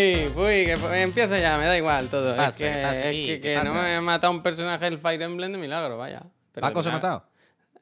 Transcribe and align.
Uy, 0.00 0.32
uy, 0.36 0.64
que 0.64 1.02
empieza 1.02 1.40
ya, 1.40 1.58
me 1.58 1.66
da 1.66 1.76
igual 1.76 2.08
todo. 2.08 2.30
es 2.40 2.56
que, 2.56 2.64
¿Qué 2.64 2.82
pasa 2.82 3.10
es 3.10 3.16
que, 3.16 3.40
¿Qué 3.40 3.40
que 3.40 3.62
no 3.64 3.74
me 3.74 3.96
ha 3.96 4.00
matado 4.00 4.32
un 4.32 4.44
personaje 4.44 4.84
del 4.84 4.98
Fire 4.98 5.20
Emblem 5.22 5.50
de 5.50 5.58
milagro, 5.58 5.98
vaya. 5.98 6.22
Pero 6.52 6.66
¿Paco 6.68 6.84
se 6.84 6.90
ha 6.90 6.92
matado? 6.92 7.24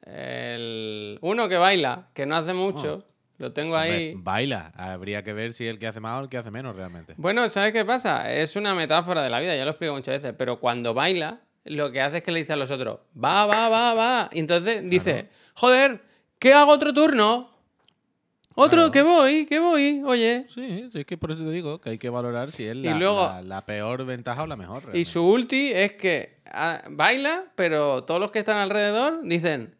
El... 0.03 1.19
Uno 1.21 1.47
que 1.47 1.57
baila, 1.57 2.07
que 2.15 2.25
no 2.25 2.35
hace 2.35 2.53
mucho, 2.53 3.05
lo 3.37 3.53
tengo 3.53 3.75
Hombre, 3.75 3.91
ahí. 3.91 4.13
baila. 4.15 4.71
Habría 4.75 5.23
que 5.23 5.33
ver 5.33 5.53
si 5.53 5.67
el 5.67 5.77
que 5.77 5.85
hace 5.85 5.99
más 5.99 6.19
o 6.19 6.23
el 6.23 6.29
que 6.29 6.37
hace 6.39 6.49
menos 6.49 6.75
realmente. 6.75 7.13
Bueno, 7.17 7.47
¿sabes 7.49 7.71
qué 7.71 7.85
pasa? 7.85 8.33
Es 8.33 8.55
una 8.55 8.73
metáfora 8.73 9.21
de 9.21 9.29
la 9.29 9.39
vida, 9.39 9.55
ya 9.55 9.63
lo 9.63 9.71
explico 9.71 9.93
muchas 9.93 10.19
veces, 10.19 10.33
pero 10.35 10.59
cuando 10.59 10.95
baila, 10.95 11.41
lo 11.65 11.91
que 11.91 12.01
hace 12.01 12.17
es 12.17 12.23
que 12.23 12.31
le 12.31 12.39
dice 12.39 12.53
a 12.53 12.55
los 12.55 12.71
otros, 12.71 12.99
va, 13.23 13.45
va, 13.45 13.69
va, 13.69 13.93
va. 13.93 14.29
Y 14.31 14.39
entonces 14.39 14.81
dice, 14.89 15.29
joder, 15.53 16.01
¿qué 16.39 16.53
hago 16.53 16.71
otro 16.71 16.93
turno? 16.95 17.51
Otro, 18.59 18.89
Claro. 18.89 18.91
que 18.91 19.01
voy, 19.03 19.45
que 19.45 19.59
voy, 19.59 20.01
oye. 20.03 20.47
Sí, 20.53 20.89
sí, 20.91 20.99
es 20.99 21.05
que 21.05 21.15
por 21.15 21.31
eso 21.31 21.43
te 21.43 21.51
digo 21.51 21.79
que 21.79 21.91
hay 21.91 21.97
que 21.99 22.09
valorar 22.09 22.51
si 22.51 22.65
es 22.65 22.75
la, 22.75 22.97
luego- 22.97 23.27
la- 23.27 23.41
la 23.43 23.65
peor 23.65 24.03
ventaja 24.03 24.41
o 24.43 24.47
la 24.47 24.55
mejor. 24.55 24.81
Y 24.95 25.05
su 25.05 25.23
ulti 25.23 25.71
es 25.71 25.91
que 25.93 26.39
ah, 26.51 26.81
baila, 26.89 27.43
pero 27.55 28.03
todos 28.03 28.19
los 28.19 28.31
que 28.31 28.39
están 28.39 28.57
alrededor 28.57 29.21
dicen, 29.23 29.75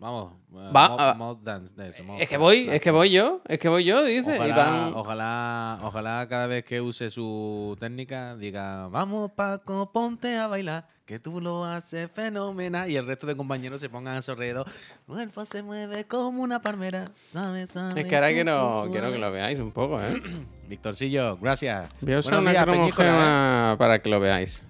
Vamos, 0.00 0.32
eh, 0.52 0.70
Va, 0.74 0.88
mod, 0.88 0.96
ah, 1.00 1.14
mod 1.16 1.36
dance 1.38 1.74
de 1.74 1.88
eso, 1.88 2.04
mod 2.04 2.20
es 2.20 2.28
que 2.28 2.36
voy, 2.36 2.68
es 2.70 2.80
que 2.80 2.90
voy 2.92 3.10
yo, 3.10 3.42
es 3.48 3.58
que 3.58 3.68
voy 3.68 3.84
yo, 3.84 4.04
dice. 4.04 4.32
y 4.32 4.38
Ojalá, 4.38 4.56
van- 4.56 4.94
ojalá, 4.94 5.78
ojalá 5.82 6.26
cada 6.28 6.46
vez 6.46 6.64
que 6.64 6.80
use 6.80 7.10
su 7.10 7.76
técnica 7.80 8.36
diga, 8.36 8.86
vamos 8.88 9.32
Paco, 9.32 9.90
ponte 9.92 10.36
a 10.36 10.46
bailar, 10.46 10.86
que 11.08 11.18
tú 11.18 11.40
lo 11.40 11.64
haces 11.64 12.10
fenomenal. 12.10 12.90
Y 12.90 12.96
el 12.96 13.06
resto 13.06 13.26
de 13.26 13.34
compañeros 13.34 13.80
se 13.80 13.88
pongan 13.88 14.18
a 14.18 14.22
su 14.22 14.30
alrededor. 14.32 14.66
Cuerpo 15.06 15.42
se 15.46 15.62
mueve 15.62 16.04
como 16.04 16.42
una 16.42 16.60
palmera, 16.60 17.06
sabe, 17.16 17.66
sabe. 17.66 18.02
Es 18.02 18.06
que 18.06 18.14
ahora 18.14 18.28
quiero, 18.28 18.88
quiero 18.92 19.06
que 19.10 19.16
suave". 19.16 19.18
lo 19.18 19.32
veáis 19.32 19.58
un 19.58 19.72
poco, 19.72 19.98
¿eh? 20.02 20.20
Victorcillo, 20.68 21.38
gracias. 21.38 21.88
Voy 22.02 22.12
a 22.12 22.18
usar 22.18 22.38
una 22.40 22.52
¿eh? 22.52 22.58
cromogema 22.62 23.76
para 23.78 23.98
que 24.00 24.10
lo 24.10 24.20
veáis. 24.20 24.62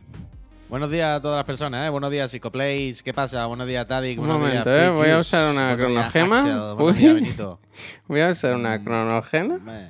Buenos 0.69 0.91
días 0.93 1.17
a 1.19 1.21
todas 1.21 1.39
las 1.39 1.45
personas, 1.47 1.85
¿eh? 1.87 1.91
Buenos 1.91 2.11
días, 2.13 2.31
Psicoplays. 2.31 3.03
¿Qué 3.03 3.13
pasa? 3.13 3.45
Buenos 3.47 3.67
días, 3.67 3.85
Tadic. 3.89 4.21
Un 4.21 4.27
Buenos 4.29 4.41
momento, 4.47 4.71
días, 4.71 4.85
¿eh? 4.87 4.91
Voy 4.91 5.11
a 5.11 5.19
usar 5.19 5.51
una 5.51 5.75
Buenos 5.75 5.91
días, 5.91 6.13
cronogema. 6.13 6.43
Días. 6.93 7.59
Voy 8.07 8.21
a 8.21 8.29
usar 8.29 8.55
Mm. 8.55 8.61
una 8.61 8.85
cronogena. 8.85 9.59
Bueno, 9.59 9.89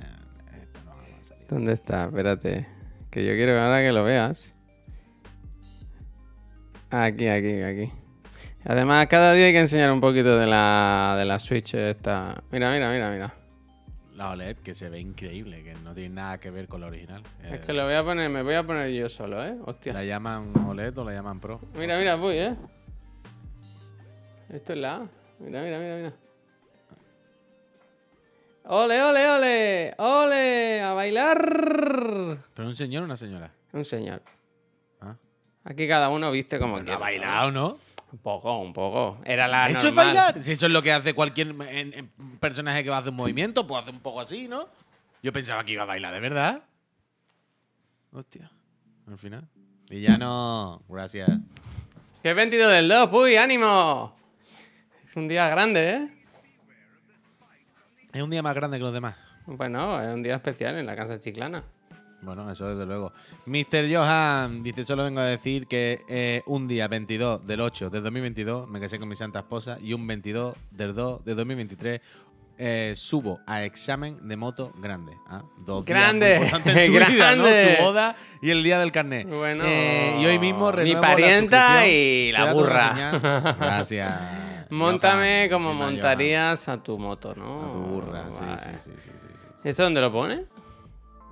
esto 0.63 0.79
no 0.83 0.91
va 0.95 1.01
a 1.03 1.21
salir. 1.23 1.45
¿Dónde 1.47 1.73
está? 1.73 2.05
Espérate. 2.05 2.67
Que 3.11 3.23
yo 3.23 3.33
quiero 3.33 3.61
ahora 3.61 3.81
que 3.81 3.91
lo 3.91 4.03
veas. 4.03 4.55
Aquí, 6.91 7.27
aquí, 7.27 7.61
aquí. 7.61 7.91
Además, 8.65 9.07
cada 9.07 9.33
día 9.33 9.45
hay 9.47 9.53
que 9.53 9.59
enseñar 9.59 9.91
un 9.91 10.01
poquito 10.01 10.37
de 10.37 10.47
la, 10.47 11.15
de 11.17 11.25
la 11.25 11.39
Switch 11.39 11.73
esta. 11.75 12.43
Mira, 12.51 12.71
mira, 12.71 12.91
mira, 12.91 13.11
mira. 13.11 13.33
La 14.15 14.31
OLED 14.31 14.57
que 14.57 14.73
se 14.73 14.89
ve 14.89 14.99
increíble, 14.99 15.63
que 15.63 15.73
no 15.75 15.93
tiene 15.93 16.15
nada 16.15 16.39
que 16.39 16.49
ver 16.51 16.67
con 16.67 16.81
la 16.81 16.87
original. 16.87 17.23
Es 17.41 17.53
Eh, 17.53 17.61
que 17.65 17.71
lo 17.73 17.85
voy 17.85 17.93
a 17.93 18.03
poner, 18.03 18.29
me 18.29 18.43
voy 18.43 18.55
a 18.55 18.63
poner 18.63 18.89
yo 18.89 19.07
solo, 19.07 19.45
¿eh? 19.45 19.57
Hostia. 19.65 19.93
¿La 19.93 20.03
llaman 20.03 20.51
OLED 20.67 20.97
o 20.97 21.05
la 21.05 21.13
llaman 21.13 21.39
Pro? 21.39 21.61
Mira, 21.75 21.97
mira, 21.97 22.15
voy, 22.15 22.35
¿eh? 22.37 22.55
Esto 24.49 24.73
es 24.73 24.79
la 24.79 24.95
A. 24.97 24.99
Mira, 25.39 25.61
mira, 25.61 25.79
mira, 25.79 25.95
mira. 25.95 26.13
¡Ole, 28.65 29.01
ole, 29.01 29.29
ole! 29.29 29.93
¡Ole! 29.97 30.81
¡A 30.81 30.93
bailar! 30.93 32.39
¿Pero 32.53 32.67
un 32.67 32.75
señor 32.75 33.03
o 33.03 33.05
una 33.05 33.15
señora? 33.17 33.51
Un 33.71 33.85
señor. 33.85 34.21
Aquí 35.69 35.87
cada 35.87 36.09
uno 36.09 36.31
viste 36.31 36.59
como 36.59 36.77
¿Ha 36.77 36.83
quiere. 36.83 36.97
bailado, 36.99 37.51
no? 37.51 37.77
Un 38.11 38.19
poco, 38.19 38.57
un 38.59 38.73
poco. 38.73 39.19
Era 39.23 39.47
la 39.47 39.69
¿Eso 39.69 39.87
es 39.89 39.95
bailar? 39.95 40.43
Si 40.43 40.51
eso 40.53 40.65
es 40.65 40.71
lo 40.71 40.81
que 40.81 40.91
hace 40.91 41.13
cualquier 41.13 41.49
en- 41.49 41.93
en 41.93 42.07
personaje 42.39 42.83
que 42.83 42.89
va 42.89 42.97
a 42.97 42.99
hacer 42.99 43.11
un 43.11 43.17
movimiento, 43.17 43.67
pues 43.67 43.83
hace 43.83 43.91
un 43.91 43.99
poco 43.99 44.19
así, 44.19 44.47
¿no? 44.47 44.67
Yo 45.21 45.31
pensaba 45.31 45.63
que 45.63 45.73
iba 45.73 45.83
a 45.83 45.85
bailar, 45.85 46.13
¿de 46.13 46.19
verdad? 46.19 46.63
Hostia. 48.11 48.49
Al 49.07 49.17
final. 49.17 49.47
Villano, 49.89 50.81
gracias. 50.89 51.29
Es 52.23 52.35
22 52.35 52.71
del 52.71 52.89
2, 52.89 53.09
uy, 53.13 53.35
ánimo. 53.37 54.15
Es 55.05 55.15
un 55.15 55.27
día 55.27 55.47
grande, 55.49 55.89
¿eh? 55.91 56.09
Es 58.13 58.21
un 58.23 58.29
día 58.31 58.41
más 58.41 58.55
grande 58.55 58.77
que 58.77 58.83
los 58.83 58.93
demás. 58.93 59.15
Bueno, 59.45 60.01
es 60.01 60.13
un 60.13 60.23
día 60.23 60.35
especial 60.35 60.77
en 60.77 60.85
la 60.87 60.95
casa 60.95 61.19
chiclana. 61.19 61.63
Bueno, 62.21 62.51
eso 62.51 62.67
desde 62.67 62.85
luego. 62.85 63.13
Mr. 63.45 63.87
Johan 63.93 64.61
dice, 64.61 64.85
solo 64.85 65.03
vengo 65.05 65.21
a 65.21 65.25
decir 65.25 65.67
que 65.67 66.01
eh, 66.09 66.41
un 66.47 66.67
día 66.67 66.87
22 66.87 67.45
del 67.45 67.61
8 67.61 67.89
del 67.89 68.03
2022 68.03 68.67
me 68.69 68.79
casé 68.79 68.99
con 68.99 69.07
mi 69.07 69.15
santa 69.15 69.39
esposa 69.39 69.77
y 69.81 69.93
un 69.93 70.05
22 70.05 70.55
del 70.71 70.93
2 70.93 71.23
de 71.25 71.35
2023 71.35 72.01
eh, 72.61 72.93
subo 72.97 73.39
a 73.47 73.63
examen 73.63 74.27
de 74.27 74.35
moto 74.35 74.71
grande. 74.81 75.13
Ah, 75.27 75.43
dos 75.65 75.85
días 75.85 75.97
muy 76.11 76.19
Grande, 76.19 76.35
importantes 76.35 76.75
en 76.75 76.85
su 76.87 76.91
vida, 77.13 77.35
¿no? 77.37 77.43
grande. 77.43 77.75
Su 77.77 77.83
boda 77.83 78.15
y 78.41 78.49
el 78.49 78.63
día 78.63 78.79
del 78.79 78.91
carnet. 78.91 79.25
Bueno, 79.29 79.63
Eh, 79.65 80.17
y 80.19 80.25
hoy 80.25 80.39
mismo 80.39 80.69
mi 80.73 80.91
la 80.91 80.99
parienta 80.99 81.87
y 81.87 82.33
la 82.33 82.51
burra. 82.51 83.55
Gracias. 83.59 84.21
Móntame 84.71 85.47
como 85.49 85.73
montarías 85.73 86.67
a 86.67 86.83
tu 86.83 86.99
moto, 86.99 87.31
A 87.31 87.35
¿no? 87.35 87.71
tu 87.71 87.79
burra, 87.91 88.25
sí, 88.27 88.45
sí, 88.83 88.91
sí, 88.91 88.91
sí, 89.05 89.11
sí. 89.19 89.47
¿Eso 89.63 89.83
dónde 89.83 90.01
lo 90.01 90.11
pone? 90.11 90.43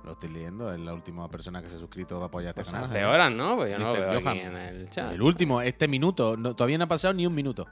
Lo 0.08 0.14
estoy 0.14 0.30
leyendo, 0.30 0.72
es 0.72 0.80
la 0.80 0.94
última 0.94 1.28
persona 1.28 1.60
que 1.60 1.68
se 1.68 1.74
ha 1.74 1.78
suscrito 1.78 2.22
a 2.22 2.26
apoyar 2.28 2.54
este 2.58 2.62
Pues 2.70 2.72
hace 2.82 3.04
horas, 3.04 3.30
¿no? 3.30 3.56
Pues 3.56 3.70
yo 3.72 3.78
no 3.78 3.88
lo 3.88 3.92
Mr. 3.92 4.00
veo 4.00 4.10
aquí 4.12 4.22
Johan. 4.24 4.38
en 4.38 4.56
el 4.56 4.88
chat. 4.90 5.12
El 5.12 5.20
último, 5.20 5.60
este 5.60 5.86
minuto, 5.86 6.34
no- 6.34 6.56
todavía 6.56 6.78
no 6.78 6.84
ha 6.84 6.88
pasado 6.88 7.12
ni 7.12 7.26
un 7.26 7.34
minuto. 7.34 7.66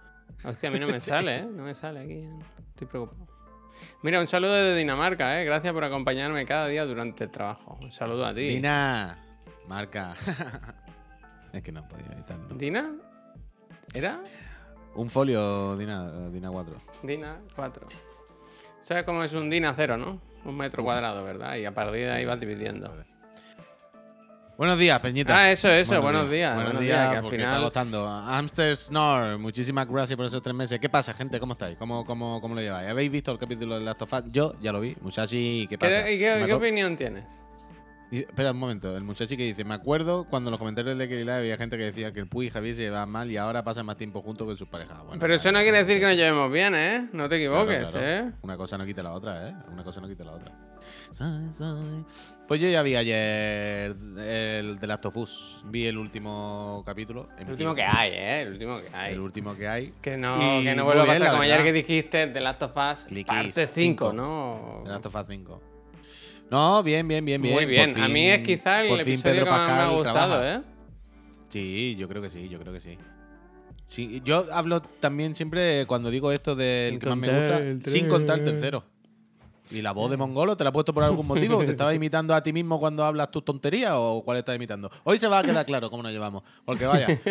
Hostia, 0.44 0.68
a 0.68 0.72
mí 0.72 0.78
no 0.78 0.86
me 0.86 1.00
sale, 1.00 1.38
¿eh? 1.38 1.46
No 1.50 1.62
me 1.62 1.74
sale 1.74 2.00
aquí. 2.00 2.28
Estoy 2.68 2.86
preocupado. 2.88 3.26
Mira, 4.02 4.20
un 4.20 4.26
saludo 4.26 4.52
desde 4.52 4.76
Dinamarca, 4.76 5.40
¿eh? 5.40 5.46
Gracias 5.46 5.72
por 5.72 5.82
acompañarme 5.82 6.44
cada 6.44 6.66
día 6.68 6.84
durante 6.84 7.24
el 7.24 7.30
trabajo. 7.30 7.78
Un 7.82 7.90
saludo 7.90 8.26
a 8.26 8.34
ti. 8.34 8.42
Dina, 8.48 9.18
marca. 9.66 10.12
es 11.54 11.62
que 11.62 11.72
no 11.72 11.88
podía 11.88 12.08
editarlo. 12.16 12.48
¿Dina? 12.54 12.92
¿Era? 13.94 14.20
Un 14.94 15.08
folio, 15.08 15.74
Dina, 15.78 16.28
Dina 16.28 16.50
4. 16.50 16.74
Dina 17.02 17.40
4. 17.54 17.86
¿Sabes 18.80 19.04
cómo 19.04 19.24
es 19.24 19.32
un 19.32 19.48
Dina 19.48 19.72
0, 19.74 19.96
no? 19.96 20.20
Un 20.46 20.56
metro 20.56 20.82
cuadrado, 20.84 21.24
¿verdad? 21.24 21.56
Y 21.56 21.64
a 21.64 21.72
partir 21.74 22.00
de 22.06 22.10
ahí 22.12 22.24
vas 22.24 22.38
dividiendo. 22.40 22.92
Buenos 24.56 24.78
días, 24.78 24.98
Peñita. 25.00 25.36
Ah, 25.36 25.50
eso, 25.50 25.68
eso, 25.70 26.00
buenos 26.00 26.30
días, 26.30 26.54
Buenos, 26.54 26.72
buenos 26.72 26.82
días, 26.82 26.98
días, 26.98 27.10
que 27.10 27.16
al 27.26 27.30
final- 27.30 27.52
está 27.56 27.62
costando. 27.62 28.08
Amster 28.08 28.74
Snore, 28.76 29.36
muchísimas 29.36 29.86
gracias 29.86 30.16
por 30.16 30.24
esos 30.24 30.40
tres 30.40 30.54
meses. 30.54 30.78
¿Qué 30.80 30.88
pasa, 30.88 31.12
gente? 31.12 31.38
¿Cómo 31.38 31.52
estáis? 31.52 31.76
¿Cómo, 31.76 32.06
cómo, 32.06 32.40
cómo 32.40 32.54
lo 32.54 32.62
lleváis? 32.62 32.88
¿Habéis 32.88 33.10
visto 33.10 33.32
el 33.32 33.38
capítulo 33.38 33.74
de 33.78 33.84
Last 33.84 34.00
of 34.00 34.12
Us? 34.14 34.22
Yo 34.32 34.54
ya 34.62 34.72
lo 34.72 34.80
vi. 34.80 34.96
Musashi, 35.02 35.66
¿qué 35.68 35.76
¿Qué, 35.76 35.78
pasa? 35.78 36.10
y 36.10 36.18
qué- 36.18 36.44
qué 36.46 36.52
acu- 36.52 36.56
opinión 36.56 36.96
tienes? 36.96 37.44
Y- 38.10 38.20
espera 38.20 38.52
un 38.52 38.58
momento, 38.58 38.96
el 38.96 39.02
muchacho 39.02 39.36
que 39.36 39.42
dice, 39.42 39.64
me 39.64 39.74
acuerdo 39.74 40.26
cuando 40.30 40.48
en 40.48 40.52
los 40.52 40.58
comentarios 40.58 40.96
de 40.96 41.06
Live 41.06 41.32
había 41.32 41.56
gente 41.56 41.76
que 41.76 41.84
decía 41.84 42.12
que 42.12 42.20
el 42.20 42.28
Puy 42.28 42.46
y 42.46 42.50
Javier 42.50 42.76
se 42.76 42.82
llevaban 42.82 43.10
mal 43.10 43.30
y 43.30 43.36
ahora 43.36 43.64
pasan 43.64 43.84
más 43.84 43.96
tiempo 43.96 44.22
juntos 44.22 44.48
que 44.48 44.56
sus 44.56 44.68
parejas. 44.68 44.98
Bueno, 45.04 45.18
Pero 45.20 45.34
eso 45.34 45.50
no 45.50 45.58
quiere 45.60 45.84
decir 45.84 45.98
que 45.98 46.06
nos 46.06 46.16
llevemos 46.16 46.50
bien, 46.52 46.74
¿eh? 46.76 47.08
No 47.12 47.28
te 47.28 47.36
equivoques, 47.36 47.90
claro. 47.90 48.06
¿eh? 48.06 48.32
Una 48.42 48.56
cosa 48.56 48.78
no 48.78 48.86
quita 48.86 49.02
la 49.02 49.12
otra, 49.12 49.48
¿eh? 49.48 49.54
Una 49.72 49.82
cosa 49.82 50.00
no 50.00 50.06
quita 50.06 50.24
la 50.24 50.32
otra. 50.32 50.52
Pues 52.46 52.60
yo 52.60 52.68
ya 52.68 52.82
vi 52.82 52.94
ayer 52.94 53.96
el 54.18 54.78
de 54.78 54.86
Last 54.86 55.06
of 55.06 55.16
Us. 55.16 55.60
Vi 55.64 55.86
el 55.86 55.98
último 55.98 56.84
capítulo. 56.86 57.28
El 57.38 57.50
último 57.50 57.74
que 57.74 57.82
hay, 57.82 58.12
¿eh? 58.12 58.42
El 58.42 58.52
último 58.52 58.80
que 58.80 58.88
hay. 58.96 59.14
El 59.14 59.20
último 59.20 59.56
que 59.56 59.66
hay. 59.68 59.92
Que 60.00 60.16
no, 60.16 60.60
Y 60.60 60.64
que 60.64 60.74
no 60.76 60.84
vuelva 60.84 61.02
a 61.02 61.06
pasar 61.06 61.30
como 61.30 61.42
ayer 61.42 61.64
que 61.64 61.72
dijiste 61.72 62.28
The 62.28 62.40
Last 62.40 62.62
of 62.62 62.70
Us 62.76 63.06
parte 63.26 63.66
5, 63.66 63.72
cinco. 63.72 64.12
¿no? 64.12 64.82
De 64.84 64.90
Last 64.90 65.06
of 65.06 65.14
Us 65.16 65.26
5. 65.28 65.75
No, 66.50 66.82
bien, 66.82 67.06
bien, 67.08 67.24
bien, 67.24 67.42
bien. 67.42 67.54
Muy 67.54 67.66
bien. 67.66 68.00
a 68.00 68.08
mí 68.08 68.28
es 68.28 68.40
quizá 68.40 68.82
el 68.84 69.00
episodio 69.00 69.22
Pedro 69.34 69.44
que 69.46 69.50
más 69.50 69.66
me 69.68 69.72
ha 69.72 69.76
Pascal 69.76 69.94
gustado, 69.96 70.28
trabaja. 70.40 70.54
¿eh? 70.56 70.62
Sí, 71.48 71.96
yo 71.98 72.08
creo 72.08 72.22
que 72.22 72.30
sí, 72.30 72.48
yo 72.48 72.58
creo 72.58 72.72
que 72.72 72.80
sí. 72.80 72.98
Sí, 73.84 74.20
yo 74.24 74.46
hablo 74.52 74.80
también 74.80 75.34
siempre 75.34 75.86
cuando 75.86 76.10
digo 76.10 76.32
esto 76.32 76.54
del 76.56 76.90
Sin 76.90 76.98
que 77.00 77.06
más 77.06 77.16
me 77.18 77.28
gusta, 77.28 77.58
el 77.58 77.82
sin 77.84 78.08
contar 78.08 78.38
el 78.40 78.44
tercero. 78.44 78.84
Y 79.68 79.82
la 79.82 79.90
voz 79.90 80.08
de 80.10 80.16
Mongolo, 80.16 80.56
¿te 80.56 80.62
la 80.62 80.70
he 80.70 80.72
puesto 80.72 80.94
por 80.94 81.02
algún 81.02 81.26
motivo? 81.26 81.58
¿Te 81.64 81.72
estabas 81.72 81.92
imitando 81.96 82.32
a 82.36 82.40
ti 82.42 82.52
mismo 82.52 82.78
cuando 82.78 83.04
hablas 83.04 83.32
tus 83.32 83.44
tonterías 83.44 83.92
o 83.96 84.22
cuál 84.24 84.38
estás 84.38 84.54
imitando? 84.54 84.88
Hoy 85.02 85.18
se 85.18 85.26
va 85.26 85.40
a 85.40 85.42
quedar 85.42 85.66
claro 85.66 85.90
cómo 85.90 86.04
nos 86.04 86.12
llevamos. 86.12 86.44
Porque 86.64 86.86
vaya, 86.86 87.06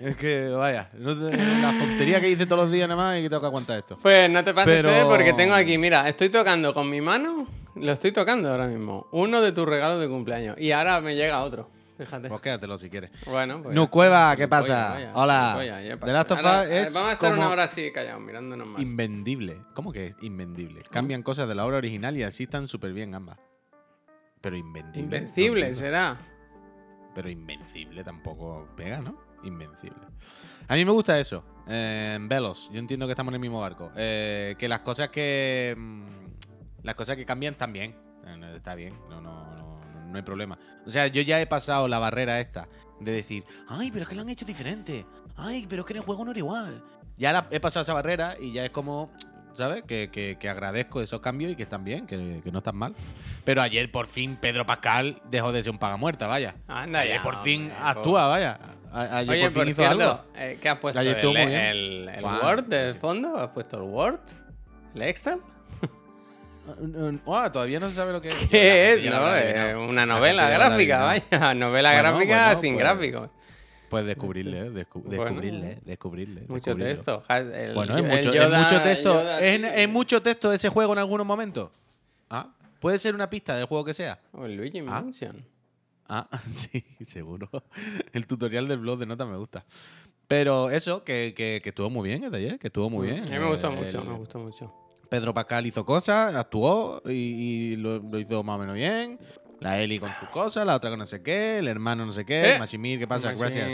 es 0.00 0.16
que 0.16 0.48
vaya, 0.48 0.90
no 0.98 1.14
te- 1.14 1.36
las 1.36 1.78
tonterías 1.78 2.20
que 2.22 2.28
dice 2.28 2.46
todos 2.46 2.62
los 2.62 2.72
días 2.72 2.88
nada 2.88 3.02
más 3.02 3.18
y 3.18 3.22
que 3.22 3.28
tengo 3.28 3.40
que 3.42 3.46
aguantar 3.46 3.78
esto. 3.78 3.98
Pues 4.00 4.30
no 4.30 4.42
te 4.42 4.54
pases, 4.54 4.82
Pero- 4.82 4.96
¿eh? 4.96 5.04
Porque 5.06 5.34
tengo 5.34 5.54
aquí, 5.54 5.76
mira, 5.76 6.08
estoy 6.08 6.30
tocando 6.30 6.72
con 6.72 6.88
mi 6.88 7.02
mano, 7.02 7.46
lo 7.74 7.92
estoy 7.92 8.12
tocando 8.12 8.50
ahora 8.50 8.66
mismo, 8.66 9.06
uno 9.12 9.40
de 9.40 9.52
tus 9.52 9.66
regalos 9.66 10.00
de 10.00 10.08
cumpleaños. 10.08 10.58
Y 10.58 10.72
ahora 10.72 11.00
me 11.00 11.14
llega 11.14 11.42
otro, 11.42 11.70
fíjate. 11.98 12.28
Pues 12.28 12.40
quédatelo 12.40 12.78
si 12.78 12.90
quieres. 12.90 13.10
Bueno, 13.26 13.62
pues. 13.62 13.74
Nu 13.74 13.84
ya. 13.84 13.90
Cueva, 13.90 14.36
¿qué 14.36 14.48
pasa? 14.48 14.90
vaya, 14.94 15.12
Hola. 15.14 15.54
gilipollas, 15.58 15.84
ya 15.88 15.96
The. 16.06 16.12
Last 16.12 16.30
of 16.32 16.38
Us 16.40 16.66
eh, 16.68 16.80
es 16.80 16.94
Vamos 16.94 17.10
a 17.10 17.12
estar 17.14 17.30
como- 17.30 17.42
una 17.42 17.50
hora 17.50 17.64
así 17.64 17.90
callados, 17.92 18.20
mirándonos 18.22 18.66
mal. 18.66 18.82
Invendible. 18.82 19.58
¿Cómo 19.74 19.92
que 19.92 20.06
es 20.06 20.14
invendible? 20.22 20.82
Cambian 20.90 21.22
cosas 21.22 21.48
de 21.48 21.54
la 21.54 21.64
obra 21.64 21.78
original 21.78 22.16
y 22.16 22.22
así 22.22 22.44
están 22.44 22.68
súper 22.68 22.92
bien 22.92 23.14
ambas. 23.14 23.38
Pero 24.40 24.56
invendible. 24.56 25.00
Invencible, 25.18 25.68
no 25.68 25.74
será. 25.74 26.18
Pero 27.14 27.28
invencible 27.30 28.02
tampoco 28.02 28.68
pega, 28.76 29.00
¿no? 29.00 29.16
Invencible. 29.44 29.98
A 30.68 30.74
mí 30.74 30.84
me 30.84 30.90
gusta 30.92 31.18
eso. 31.20 31.44
Eh, 31.68 32.18
Velos, 32.22 32.68
yo 32.72 32.78
entiendo 32.78 33.06
que 33.06 33.12
estamos 33.12 33.30
en 33.30 33.34
el 33.34 33.40
mismo 33.40 33.60
barco. 33.60 33.90
Eh, 33.96 34.56
que 34.58 34.68
las 34.68 34.80
cosas 34.80 35.10
que. 35.10 35.76
Las 36.82 36.94
cosas 36.94 37.16
que 37.16 37.24
cambian 37.24 37.52
están 37.54 37.72
bien. 37.72 37.94
No, 38.24 38.54
Está 38.54 38.74
bien, 38.74 38.94
no, 39.10 39.20
no, 39.20 39.54
no, 39.56 39.80
no 40.06 40.16
hay 40.16 40.22
problema. 40.22 40.58
O 40.86 40.90
sea, 40.90 41.06
yo 41.08 41.22
ya 41.22 41.40
he 41.40 41.46
pasado 41.46 41.88
la 41.88 41.98
barrera 41.98 42.40
esta 42.40 42.68
de 43.00 43.10
decir, 43.12 43.44
ay, 43.68 43.90
pero 43.90 44.02
es 44.04 44.08
que 44.08 44.14
lo 44.14 44.22
han 44.22 44.28
hecho 44.28 44.44
diferente. 44.44 45.04
Ay, 45.36 45.66
pero 45.68 45.82
es 45.82 45.86
que 45.86 45.92
en 45.94 45.98
el 45.98 46.04
juego 46.04 46.24
no 46.24 46.30
era 46.30 46.38
igual. 46.38 46.82
Ya 47.16 47.32
la- 47.32 47.46
he 47.50 47.58
pasado 47.60 47.82
esa 47.82 47.94
barrera 47.94 48.36
y 48.40 48.52
ya 48.52 48.64
es 48.64 48.70
como, 48.70 49.10
¿sabes? 49.54 49.82
Que, 49.84 50.08
que- 50.10 50.36
que 50.38 50.48
agradezco 50.48 51.00
esos 51.00 51.20
cambios 51.20 51.50
y 51.52 51.56
que 51.56 51.64
están 51.64 51.82
bien, 51.84 52.06
que, 52.06 52.40
que 52.44 52.52
no 52.52 52.58
están 52.58 52.76
mal. 52.76 52.94
Pero 53.44 53.60
ayer 53.62 53.90
por 53.90 54.06
fin 54.06 54.36
Pedro 54.40 54.64
Pascal 54.66 55.20
dejó 55.30 55.50
de 55.52 55.62
ser 55.64 55.72
un 55.72 55.78
pagamuerta, 55.78 56.26
vaya. 56.28 56.54
Anda 56.68 57.00
Ayer 57.00 57.16
ya, 57.16 57.22
por 57.22 57.36
fin 57.38 57.70
actúa, 57.82 58.28
vaya. 58.28 58.58
A- 58.92 59.18
Ayer 59.18 59.30
Oye, 59.32 59.42
por 59.44 59.50
fin 59.52 59.60
por 59.62 59.68
hizo 59.68 59.82
cierto, 59.82 60.02
algo. 60.10 60.24
eh, 60.36 60.58
¿qué 60.60 60.68
has 60.68 60.78
puesto? 60.78 61.00
¿El, 61.00 62.10
Word 62.22 62.64
del 62.66 62.94
fondo? 62.96 63.36
¿Has 63.36 63.48
puesto 63.48 63.76
el 63.78 63.82
Word? 63.84 64.20
¿El 64.94 65.02
Excel? 65.02 65.38
Ah, 67.26 67.50
todavía 67.52 67.80
no 67.80 67.88
se 67.88 67.94
sabe 67.96 68.12
lo 68.12 68.20
que 68.22 68.28
es. 68.28 68.34
¿Qué 68.48 68.92
es? 69.04 69.10
No, 69.10 69.36
eh, 69.36 69.74
una 69.76 70.06
La 70.06 70.14
novela 70.14 70.48
gráfica, 70.50 71.00
vaya. 71.02 71.54
Novela 71.54 71.92
Bueno, 71.92 72.08
gráfica 72.10 72.44
bueno, 72.46 72.60
sin 72.60 72.74
pues, 72.74 72.84
gráficos. 72.84 73.30
Pues 73.88 74.06
descubrirle, 74.06 74.58
eh, 74.58 74.70
descu- 74.70 75.02
Bueno. 75.02 75.24
descubrirle, 75.24 75.78
descubrirle. 75.84 76.42
Mucho 76.48 76.74
texto. 76.76 77.22
El- 77.28 77.74
Bueno, 77.74 77.98
es 77.98 78.04
mucho, 78.04 78.30
es 78.30 78.34
Yoda- 78.36 78.62
mucho 78.62 78.76
el 78.76 78.82
texto. 78.82 79.12
Yoda, 79.12 79.40
¿Es, 79.40 79.62
es 79.62 79.88
mucho 79.88 80.22
texto 80.22 80.52
ese 80.52 80.68
juego 80.70 80.92
en 80.94 80.98
algunos 81.00 81.26
momentos? 81.26 81.70
Ah, 82.30 82.48
puede 82.80 82.98
ser 82.98 83.14
una 83.14 83.28
pista 83.28 83.54
del 83.56 83.66
juego 83.66 83.84
que 83.84 83.92
sea. 83.92 84.18
O 84.32 84.46
el 84.46 84.56
Luigi 84.56 84.78
Ah. 84.78 84.82
Mansion. 84.84 85.44
Ah, 86.08 86.26
sí, 86.46 86.84
seguro. 87.06 87.48
El 88.12 88.26
tutorial 88.26 88.66
del 88.68 88.78
blog 88.78 88.98
de 88.98 89.06
nota 89.06 89.26
me 89.26 89.36
gusta. 89.36 89.64
Pero 90.28 90.70
eso, 90.70 91.04
que, 91.04 91.34
que, 91.36 91.60
que 91.62 91.68
estuvo 91.70 91.90
muy 91.90 92.08
bien 92.08 92.24
el 92.24 92.30
de 92.30 92.38
ayer, 92.38 92.58
que 92.58 92.68
estuvo 92.68 92.88
muy 92.88 93.08
bien. 93.08 93.26
A 93.26 93.30
mí 93.30 93.38
me 93.38 93.48
gustó 93.48 93.68
Eh, 93.68 93.76
mucho, 93.76 93.98
el- 94.00 94.08
me 94.08 94.14
gustó 94.14 94.38
mucho. 94.38 94.72
Pedro 95.12 95.34
Pascal 95.34 95.66
hizo 95.66 95.84
cosas, 95.84 96.34
actuó 96.34 97.02
y, 97.04 97.10
y 97.12 97.76
lo, 97.76 97.98
lo 97.98 98.18
hizo 98.18 98.42
más 98.42 98.56
o 98.56 98.60
menos 98.60 98.74
bien. 98.76 99.18
La 99.60 99.78
Eli 99.78 99.98
con 99.98 100.10
sus 100.18 100.28
cosas, 100.30 100.64
la 100.66 100.74
otra 100.74 100.88
con 100.88 100.98
no 100.98 101.06
sé 101.06 101.22
qué, 101.22 101.58
el 101.58 101.68
hermano 101.68 102.06
no 102.06 102.12
sé 102.14 102.24
qué, 102.24 102.54
Eh, 102.54 102.58
Machimir, 102.58 102.98
¿qué 102.98 103.06
pasa? 103.06 103.32
Gracias. 103.32 103.68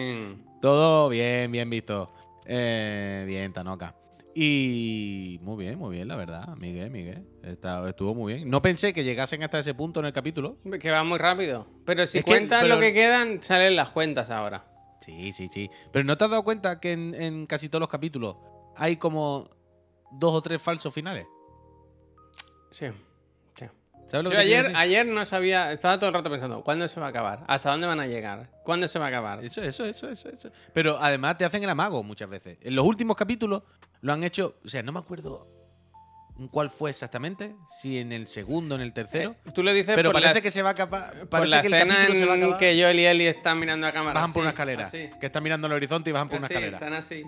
Todo 0.61 1.08
bien, 1.08 1.50
bien 1.52 1.70
visto. 1.70 2.12
Eh, 2.44 3.25
bien, 3.26 3.52
Tanoka. 3.52 3.94
Y 4.35 5.38
muy 5.43 5.64
bien, 5.64 5.79
muy 5.79 5.94
bien, 5.96 6.08
la 6.08 6.17
verdad, 6.17 6.49
Miguel, 6.56 6.90
Miguel. 6.90 7.25
Está- 7.43 7.88
estuvo 7.88 8.14
muy 8.14 8.35
bien. 8.35 8.50
No 8.50 8.61
pensé 8.61 8.93
que 8.93 9.05
llegasen 9.05 9.43
hasta 9.43 9.61
ese 9.61 9.75
punto 9.75 10.00
en 10.00 10.06
el 10.06 10.12
capítulo. 10.12 10.58
Que 10.81 10.90
va 10.90 11.05
muy 11.05 11.19
rápido. 11.19 11.67
Pero 11.85 12.06
si 12.06 12.19
Es 12.19 12.25
que- 12.25 12.31
cuentas 12.32 12.62
pero- 12.62 12.75
lo 12.75 12.81
que 12.81 12.93
quedan, 12.93 13.43
salen 13.43 13.76
las 13.76 13.90
cuentas 13.90 14.31
ahora. 14.31 14.64
Sí, 15.00 15.32
sí, 15.32 15.49
sí. 15.52 15.70
Pero 15.93 16.05
¿no 16.05 16.19
te 16.19 16.25
has 16.25 16.31
dado 16.31 16.43
cuenta 16.44 16.81
que 16.81 16.93
en, 16.93 17.14
en 17.14 17.46
casi 17.46 17.69
todos 17.69 17.81
los 17.81 17.88
capítulos 17.88 18.37
hay 18.76 18.96
como 18.96 19.49
dos 20.10 20.34
o 20.34 20.43
tres 20.43 20.60
falsos 20.60 20.93
finales? 20.93 21.26
Sí. 22.70 22.87
sí. 23.55 23.64
¿Sabes 24.08 24.25
lo 24.25 24.31
Yo 24.31 24.37
que 24.37 24.43
te 24.43 24.46
quiero 24.49 24.69
ayer, 24.69 24.76
ayer 24.76 25.06
no 25.06 25.25
sabía, 25.25 25.72
estaba 25.72 25.99
todo 25.99 26.08
el 26.08 26.14
rato 26.14 26.31
pensando, 26.31 26.62
¿cuándo 26.62 26.87
se 26.88 27.00
va 27.00 27.06
a 27.06 27.10
acabar? 27.10 27.44
¿Hasta 27.46 27.70
dónde 27.70 27.87
van 27.87 28.00
a 28.00 28.06
llegar? 28.06 28.50
¿Cuándo 28.64 28.88
se 28.88 28.99
va 28.99 29.06
a 29.06 29.08
acabar? 29.08 29.44
Eso, 29.44 29.62
eso, 29.62 29.84
eso, 29.84 30.08
eso, 30.10 30.28
eso. 30.28 30.50
Pero 30.72 30.99
además 31.00 31.37
te 31.38 31.44
hacen 31.44 31.62
el 31.62 31.70
amago 31.70 32.02
muchas 32.02 32.28
veces. 32.28 32.58
En 32.62 32.75
los 32.75 32.84
últimos 32.84 33.16
capítulos 33.16 33.62
lo 34.00 34.12
han 34.12 34.25
hecho, 34.25 34.56
o 34.64 34.69
sea, 34.69 34.82
no 34.82 34.93
me 34.93 34.99
acuerdo 34.99 35.46
en 36.38 36.46
cuál 36.49 36.70
fue 36.70 36.90
exactamente, 36.90 37.56
si 37.81 37.99
en 37.99 38.12
el 38.12 38.28
segundo, 38.28 38.76
en 38.76 38.81
el 38.81 38.93
tercero. 38.93 39.34
Eh, 39.44 39.50
Tú 39.52 39.62
lo 39.62 39.72
dices 39.72 39.96
pero 39.96 40.11
por 40.12 40.20
parece 40.22 40.34
la, 40.38 40.40
que 40.40 40.50
se 40.52 40.62
va 40.62 40.69
a 40.69 40.72
acabar. 40.72 41.26
por 41.28 41.46
la 41.49 41.61
que 41.61 41.66
el 41.66 41.75
escena 41.75 41.94
capítulo 41.96 42.19
se 42.19 42.26
va 42.26 42.32
a 42.32 42.37
en 42.37 42.43
acabar. 42.44 42.58
que 42.61 42.81
Joel 42.81 43.00
y 43.00 43.06
Ellie 43.06 43.28
están 43.28 43.58
mirando 43.58 43.87
a 43.88 43.93
cámara. 43.93 44.14
Bajan 44.14 44.32
por 44.32 44.43
una 44.43 44.50
escalera. 44.50 44.84
así. 44.84 45.11
Que 45.19 45.26
están 45.26 45.43
mirando 45.43 45.66
al 45.66 45.72
horizonte 45.72 46.11
y 46.11 46.12
bajan 46.12 46.28
por 46.28 46.38
una 46.38 46.46
escalera. 46.46 46.76
están 46.78 46.93
así. 46.94 47.25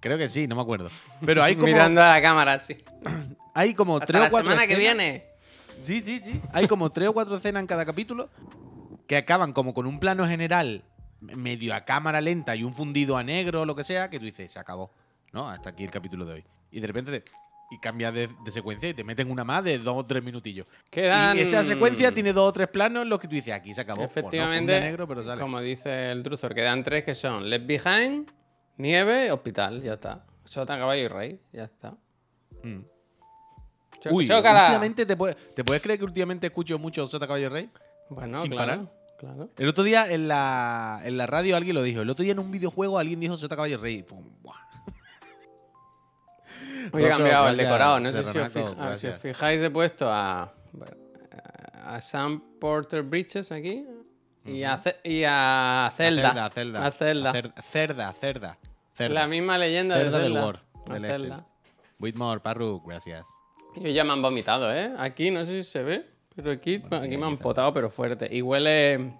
Creo 0.00 0.16
que 0.18 0.28
sí, 0.28 0.46
no 0.46 0.54
me 0.56 0.62
acuerdo. 0.62 0.90
Pero 1.24 1.42
hay 1.42 1.54
como, 1.56 1.66
Mirando 1.66 2.02
a 2.02 2.08
la 2.08 2.22
cámara, 2.22 2.54
así. 2.54 2.76
hay 3.54 3.74
como 3.74 3.94
Hasta 3.96 4.06
tres 4.06 4.20
la 4.22 4.26
o 4.28 4.30
cuatro 4.30 4.50
semana 4.50 4.66
que 4.66 4.76
viene. 4.76 5.24
Sí, 5.82 6.02
sí, 6.04 6.20
sí. 6.24 6.40
Hay 6.52 6.66
como 6.66 6.90
tres 6.90 7.08
o 7.08 7.12
cuatro 7.12 7.36
escenas 7.36 7.60
en 7.60 7.66
cada 7.66 7.84
capítulo 7.84 8.30
que 9.06 9.16
acaban 9.16 9.52
como 9.52 9.74
con 9.74 9.86
un 9.86 9.98
plano 10.00 10.26
general 10.26 10.82
medio 11.20 11.74
a 11.74 11.84
cámara 11.84 12.20
lenta 12.20 12.54
y 12.54 12.62
un 12.62 12.72
fundido 12.74 13.16
a 13.16 13.22
negro 13.24 13.62
o 13.62 13.64
lo 13.66 13.74
que 13.74 13.82
sea, 13.84 14.08
que 14.10 14.18
tú 14.18 14.24
dices, 14.24 14.52
se 14.52 14.58
acabó. 14.58 14.92
¿No? 15.32 15.48
Hasta 15.48 15.70
aquí 15.70 15.84
el 15.84 15.90
capítulo 15.90 16.24
de 16.24 16.34
hoy. 16.34 16.44
Y 16.70 16.80
de 16.80 16.86
repente 16.86 17.20
te- 17.20 17.30
y 17.70 17.78
cambias 17.80 18.14
de, 18.14 18.28
de 18.44 18.50
secuencia 18.50 18.88
y 18.88 18.94
te 18.94 19.04
meten 19.04 19.30
una 19.30 19.44
más 19.44 19.62
de 19.62 19.78
dos 19.78 19.94
o 19.98 20.04
tres 20.06 20.24
minutillos. 20.24 20.66
Quedan... 20.90 21.36
Y 21.36 21.40
esa 21.42 21.62
secuencia 21.66 22.12
tiene 22.12 22.32
dos 22.32 22.48
o 22.48 22.52
tres 22.52 22.68
planos 22.68 23.02
en 23.02 23.10
los 23.10 23.20
que 23.20 23.28
tú 23.28 23.34
dices, 23.34 23.52
aquí 23.52 23.74
se 23.74 23.82
acabó. 23.82 23.98
Pues 24.08 24.14
no 24.16 24.20
Efectivamente, 24.20 24.74
a 24.76 24.80
negro, 24.80 25.06
pero 25.06 25.22
sale. 25.22 25.38
como 25.40 25.60
dice 25.60 26.10
el 26.10 26.22
Druzor, 26.22 26.54
quedan 26.54 26.82
tres 26.82 27.04
que 27.04 27.14
son 27.14 27.50
Left 27.50 27.66
Behind, 27.66 28.30
Nieve, 28.78 29.30
Hospital, 29.32 29.82
ya 29.82 29.94
está. 29.94 30.24
Sota, 30.44 30.78
Caballo 30.78 31.02
y 31.02 31.08
Rey, 31.08 31.40
ya 31.52 31.64
está. 31.64 31.94
Mm. 32.62 32.80
Uy, 34.10 34.30
últimamente 34.30 35.04
te, 35.04 35.16
puedes- 35.16 35.36
¿te 35.54 35.64
puedes 35.64 35.82
creer 35.82 35.98
que 35.98 36.04
últimamente 36.04 36.46
escucho 36.46 36.78
mucho 36.78 37.06
Sota 37.08 37.26
Caballo 37.26 37.50
Rey? 37.50 37.68
Bueno, 38.10 38.40
sin 38.40 38.52
claro, 38.52 38.70
parar. 38.70 38.88
claro. 39.18 39.50
El 39.58 39.68
otro 39.68 39.82
día 39.84 40.10
en 40.12 40.28
la, 40.28 41.00
en 41.04 41.16
la 41.18 41.26
radio 41.26 41.56
alguien 41.56 41.74
lo 41.74 41.82
dijo. 41.82 42.00
El 42.02 42.08
otro 42.10 42.22
día 42.22 42.32
en 42.32 42.38
un 42.38 42.50
videojuego 42.50 42.98
alguien 42.98 43.18
dijo 43.20 43.36
Sota 43.36 43.56
Caballo 43.56 43.78
Rey. 43.78 44.02
Como, 44.04 44.22
"Buah". 44.42 44.54
Hoy 46.92 47.04
he 47.04 47.08
cambiado 47.08 47.48
el 47.48 47.56
decorado. 47.56 48.00
No 48.00 48.10
sé 48.10 48.22
si 48.22 48.38
os, 48.38 48.46
fija- 48.46 48.46
ah, 48.46 48.50
si 48.50 48.58
os 48.60 48.76
gracias. 48.76 49.20
fijáis, 49.20 49.62
he 49.62 49.70
puesto 49.70 50.10
a, 50.10 50.52
a 51.84 52.00
Sam 52.00 52.42
Porter 52.60 53.02
Bridges 53.02 53.52
aquí 53.52 53.84
y, 54.44 54.62
a, 54.62 54.80
y 55.04 55.24
a 55.26 55.92
Zelda. 55.96 56.46
A 56.46 56.50
Zelda. 56.50 56.86
A 56.86 56.90
Zelda. 56.92 57.30
A 57.30 57.34
Cer- 57.34 57.62
Cerda, 57.62 58.12
Cerda. 58.14 58.58
Cerda. 58.98 59.14
La 59.14 59.26
misma 59.28 59.56
leyenda 59.56 59.94
Cerda 59.96 60.18
de 60.18 60.24
del 60.24 60.32
Zelda. 60.32 60.46
War, 60.46 60.62
A 60.88 60.94
del 60.94 61.06
Zelda. 61.06 61.46
Whitmore, 62.00 62.40
Parru, 62.40 62.82
gracias. 62.84 63.28
Ellos 63.76 63.94
ya 63.94 64.02
me 64.02 64.12
han 64.12 64.20
vomitado, 64.20 64.74
¿eh? 64.74 64.92
Aquí 64.98 65.30
no 65.30 65.46
sé 65.46 65.62
si 65.62 65.70
se 65.70 65.84
ve, 65.84 66.04
pero 66.34 66.50
aquí, 66.50 66.82
aquí 66.90 67.16
me 67.16 67.26
han 67.26 67.36
potado, 67.38 67.72
pero 67.72 67.90
fuerte. 67.90 68.28
Y 68.34 68.42
huele. 68.42 69.12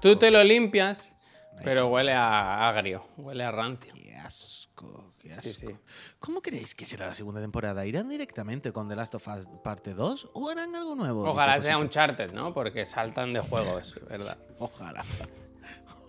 Tú 0.00 0.14
te 0.14 0.30
lo 0.30 0.44
limpias, 0.44 1.16
pero 1.64 1.88
huele 1.88 2.12
a 2.12 2.68
agrio, 2.68 3.04
huele 3.16 3.42
a 3.42 3.50
rancio. 3.50 3.92
Qué 3.92 4.14
asco, 4.14 5.14
qué 5.18 5.32
asco. 5.32 5.42
Sí, 5.42 5.52
sí. 5.52 5.74
¿Cómo 6.20 6.40
creéis 6.40 6.76
que 6.76 6.84
será 6.84 7.08
la 7.08 7.14
segunda 7.16 7.40
temporada? 7.40 7.84
¿Irán 7.84 8.08
directamente 8.08 8.70
con 8.72 8.88
The 8.88 8.94
Last 8.94 9.16
of 9.16 9.26
Us 9.26 9.46
parte 9.64 9.94
2 9.94 10.30
o 10.32 10.48
harán 10.48 10.76
algo 10.76 10.94
nuevo? 10.94 11.28
Ojalá 11.28 11.58
sea 11.58 11.76
un 11.78 11.88
charter, 11.88 12.32
¿no? 12.32 12.54
Porque 12.54 12.84
saltan 12.86 13.32
de 13.32 13.40
juegos, 13.40 13.98
¿verdad? 14.08 14.38
Ojalá. 14.60 15.04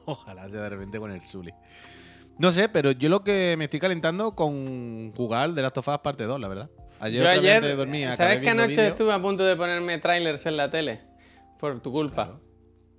Ojalá 0.06 0.48
sea 0.48 0.62
de 0.62 0.70
repente 0.70 1.00
con 1.00 1.12
el 1.12 1.22
Zully. 1.22 1.54
No 2.38 2.52
sé, 2.52 2.68
pero 2.68 2.92
yo 2.92 3.08
lo 3.10 3.24
que 3.24 3.56
me 3.58 3.66
estoy 3.66 3.80
calentando 3.80 4.36
con 4.36 5.14
jugar 5.16 5.54
The 5.54 5.62
Last 5.62 5.78
of 5.78 5.88
Us 5.88 5.98
parte 6.00 6.26
2, 6.26 6.40
la 6.40 6.48
verdad. 6.50 6.70
Ayer, 7.00 7.24
Yo 7.24 7.30
ayer, 7.30 7.64
de 7.64 7.76
dormir, 7.76 8.12
¿sabes 8.14 8.42
que 8.42 8.50
anoche 8.50 8.88
estuve 8.88 9.14
a 9.14 9.22
punto 9.22 9.44
de 9.46 9.56
ponerme 9.56 9.98
trailers 10.00 10.46
en 10.46 10.58
la 10.58 10.70
tele? 10.70 11.00
Por 11.60 11.80
tu 11.82 11.92
culpa. 11.92 12.38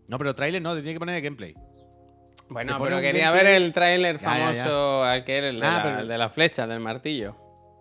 No, 0.08 0.18
pero 0.18 0.34
trailer 0.34 0.62
no, 0.62 0.74
te 0.74 0.80
tiene 0.80 0.94
que 0.94 0.98
poner 1.00 1.20
gameplay. 1.20 1.54
Bueno, 2.48 2.78
pero 2.80 3.00
quería 3.00 3.30
gameplay. 3.30 3.54
ver 3.54 3.62
el 3.62 3.72
tráiler 3.72 4.18
Ya, 4.18 4.38
ya, 4.38 4.52
ya. 4.52 4.64
famoso 4.64 5.04
al 5.04 5.24
que 5.24 5.36
era 5.36 5.48
el 5.48 5.60
de, 5.60 5.66
Ah, 5.66 5.72
la, 5.76 5.82
pero- 5.82 5.98
el 6.00 6.08
de 6.08 6.18
la 6.18 6.28
flecha, 6.30 6.66
del 6.66 6.80
martillo. 6.80 7.36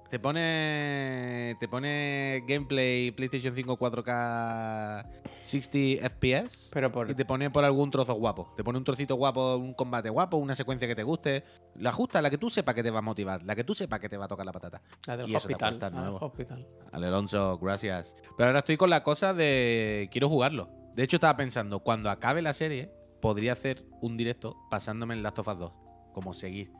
Te 0.09 0.19
pone. 0.19 1.55
Te 1.59 1.67
pone 1.67 2.43
gameplay 2.47 3.11
PlayStation 3.11 3.55
5 3.55 3.77
4K 3.77 5.05
60 5.41 6.09
FPS. 6.09 6.69
Pero 6.73 6.91
por. 6.91 7.09
Y 7.09 7.15
te 7.15 7.25
pone 7.25 7.49
por 7.49 7.65
algún 7.65 7.89
trozo 7.91 8.13
guapo. 8.13 8.53
Te 8.55 8.63
pone 8.63 8.77
un 8.77 8.83
trocito 8.83 9.15
guapo, 9.15 9.57
un 9.57 9.73
combate 9.73 10.09
guapo, 10.09 10.37
una 10.37 10.55
secuencia 10.55 10.87
que 10.87 10.95
te 10.95 11.03
guste. 11.03 11.43
La 11.75 11.91
justa, 11.91 12.21
la 12.21 12.29
que 12.29 12.37
tú 12.37 12.49
sepas 12.49 12.75
que 12.75 12.83
te 12.83 12.91
va 12.91 12.99
a 12.99 13.01
motivar, 13.01 13.43
la 13.43 13.55
que 13.55 13.63
tú 13.63 13.73
sepas 13.75 13.99
que 13.99 14.07
te 14.09 14.17
va 14.17 14.25
a 14.25 14.27
tocar 14.27 14.45
la 14.45 14.51
patata. 14.51 14.81
La 15.07 15.17
del 15.17 15.29
y 15.29 15.35
eso 15.35 15.47
te 15.47 15.53
hospital. 15.53 15.75
aporta 15.75 15.89
la 15.89 15.95
del 16.01 16.11
nuevo. 16.11 16.25
hospital. 16.25 16.67
Al 16.91 17.03
Alonso, 17.03 17.57
gracias. 17.57 18.15
Pero 18.37 18.47
ahora 18.47 18.59
estoy 18.59 18.77
con 18.77 18.89
la 18.89 19.03
cosa 19.03 19.33
de. 19.33 20.07
Quiero 20.11 20.29
jugarlo. 20.29 20.69
De 20.95 21.03
hecho, 21.03 21.17
estaba 21.17 21.35
pensando, 21.35 21.79
cuando 21.79 22.09
acabe 22.09 22.41
la 22.41 22.53
serie, 22.53 22.89
podría 23.21 23.53
hacer 23.53 23.83
un 24.01 24.15
directo 24.17 24.55
pasándome 24.69 25.13
en 25.15 25.23
Last 25.23 25.39
of 25.39 25.47
Us 25.47 25.59
2. 25.59 25.71
Como 26.13 26.31
seguir. 26.33 26.71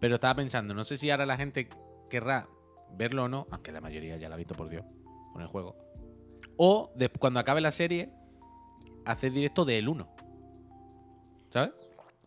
Pero 0.00 0.14
estaba 0.16 0.34
pensando, 0.34 0.74
no 0.74 0.84
sé 0.84 0.98
si 0.98 1.10
ahora 1.10 1.26
la 1.26 1.36
gente 1.36 1.68
querrá 2.10 2.48
verlo 2.96 3.24
o 3.24 3.28
no, 3.28 3.46
aunque 3.50 3.72
la 3.72 3.80
mayoría 3.80 4.16
ya 4.16 4.28
la 4.28 4.34
ha 4.34 4.38
visto 4.38 4.54
por 4.54 4.68
Dios, 4.68 4.84
con 5.32 5.42
el 5.42 5.48
juego. 5.48 5.76
O 6.56 6.92
de- 6.96 7.08
cuando 7.08 7.40
acabe 7.40 7.60
la 7.60 7.70
serie, 7.70 8.10
hacer 9.04 9.32
directo 9.32 9.64
del 9.64 9.88
1. 9.88 10.08
¿Sabes? 11.52 11.72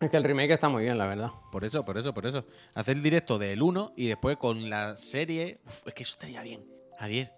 Es 0.00 0.10
que 0.10 0.16
el 0.18 0.24
remake 0.24 0.52
está 0.52 0.68
muy 0.68 0.82
bien, 0.82 0.98
la 0.98 1.06
verdad. 1.06 1.30
Por 1.50 1.64
eso, 1.64 1.82
por 1.84 1.96
eso, 1.96 2.12
por 2.12 2.26
eso. 2.26 2.44
Hacer 2.74 2.96
el 2.98 3.02
directo 3.02 3.38
del 3.38 3.62
1 3.62 3.92
y 3.96 4.08
después 4.08 4.36
con 4.36 4.68
la 4.68 4.94
serie. 4.96 5.58
Uf, 5.66 5.86
es 5.88 5.94
que 5.94 6.02
eso 6.02 6.12
estaría 6.12 6.42
bien. 6.42 6.64
Javier. 6.98 7.32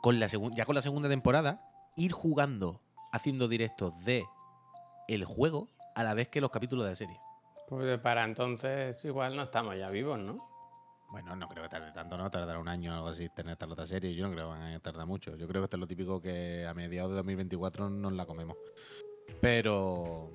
Con 0.00 0.18
la 0.18 0.26
ya 0.26 0.64
con 0.64 0.74
la 0.74 0.80
segunda 0.82 1.08
temporada, 1.10 1.60
ir 1.96 2.12
jugando, 2.12 2.80
haciendo 3.12 3.46
directos 3.46 3.92
de 4.04 4.24
el 5.08 5.24
juego 5.26 5.68
a 5.94 6.02
la 6.02 6.14
vez 6.14 6.28
que 6.28 6.40
los 6.40 6.50
capítulos 6.50 6.84
de 6.86 6.90
la 6.92 6.96
serie. 6.96 7.20
Pues 7.68 7.98
para 8.00 8.24
entonces 8.24 9.04
igual 9.04 9.36
no 9.36 9.42
estamos 9.42 9.76
ya 9.76 9.90
vivos, 9.90 10.18
¿no? 10.18 10.38
Bueno, 11.10 11.34
no 11.34 11.46
creo 11.48 11.64
que 11.64 11.68
tarde 11.68 11.90
tanto, 11.92 12.16
¿no? 12.16 12.30
Tardará 12.30 12.58
un 12.58 12.68
año 12.68 12.92
o 12.92 12.96
algo 12.96 13.08
así 13.08 13.28
tener 13.30 13.52
esta 13.52 13.66
otra 13.66 13.86
serie. 13.86 14.14
Yo 14.14 14.26
no 14.28 14.32
creo 14.32 14.46
que 14.46 14.58
van 14.58 14.74
a 14.74 14.80
tardar 14.80 15.06
mucho. 15.06 15.36
Yo 15.36 15.48
creo 15.48 15.62
que 15.62 15.64
esto 15.64 15.76
es 15.76 15.80
lo 15.80 15.86
típico 15.86 16.20
que 16.20 16.66
a 16.66 16.74
mediados 16.74 17.10
de 17.10 17.16
2024 17.16 17.90
nos 17.90 18.12
la 18.12 18.26
comemos. 18.26 18.56
Pero 19.40 20.30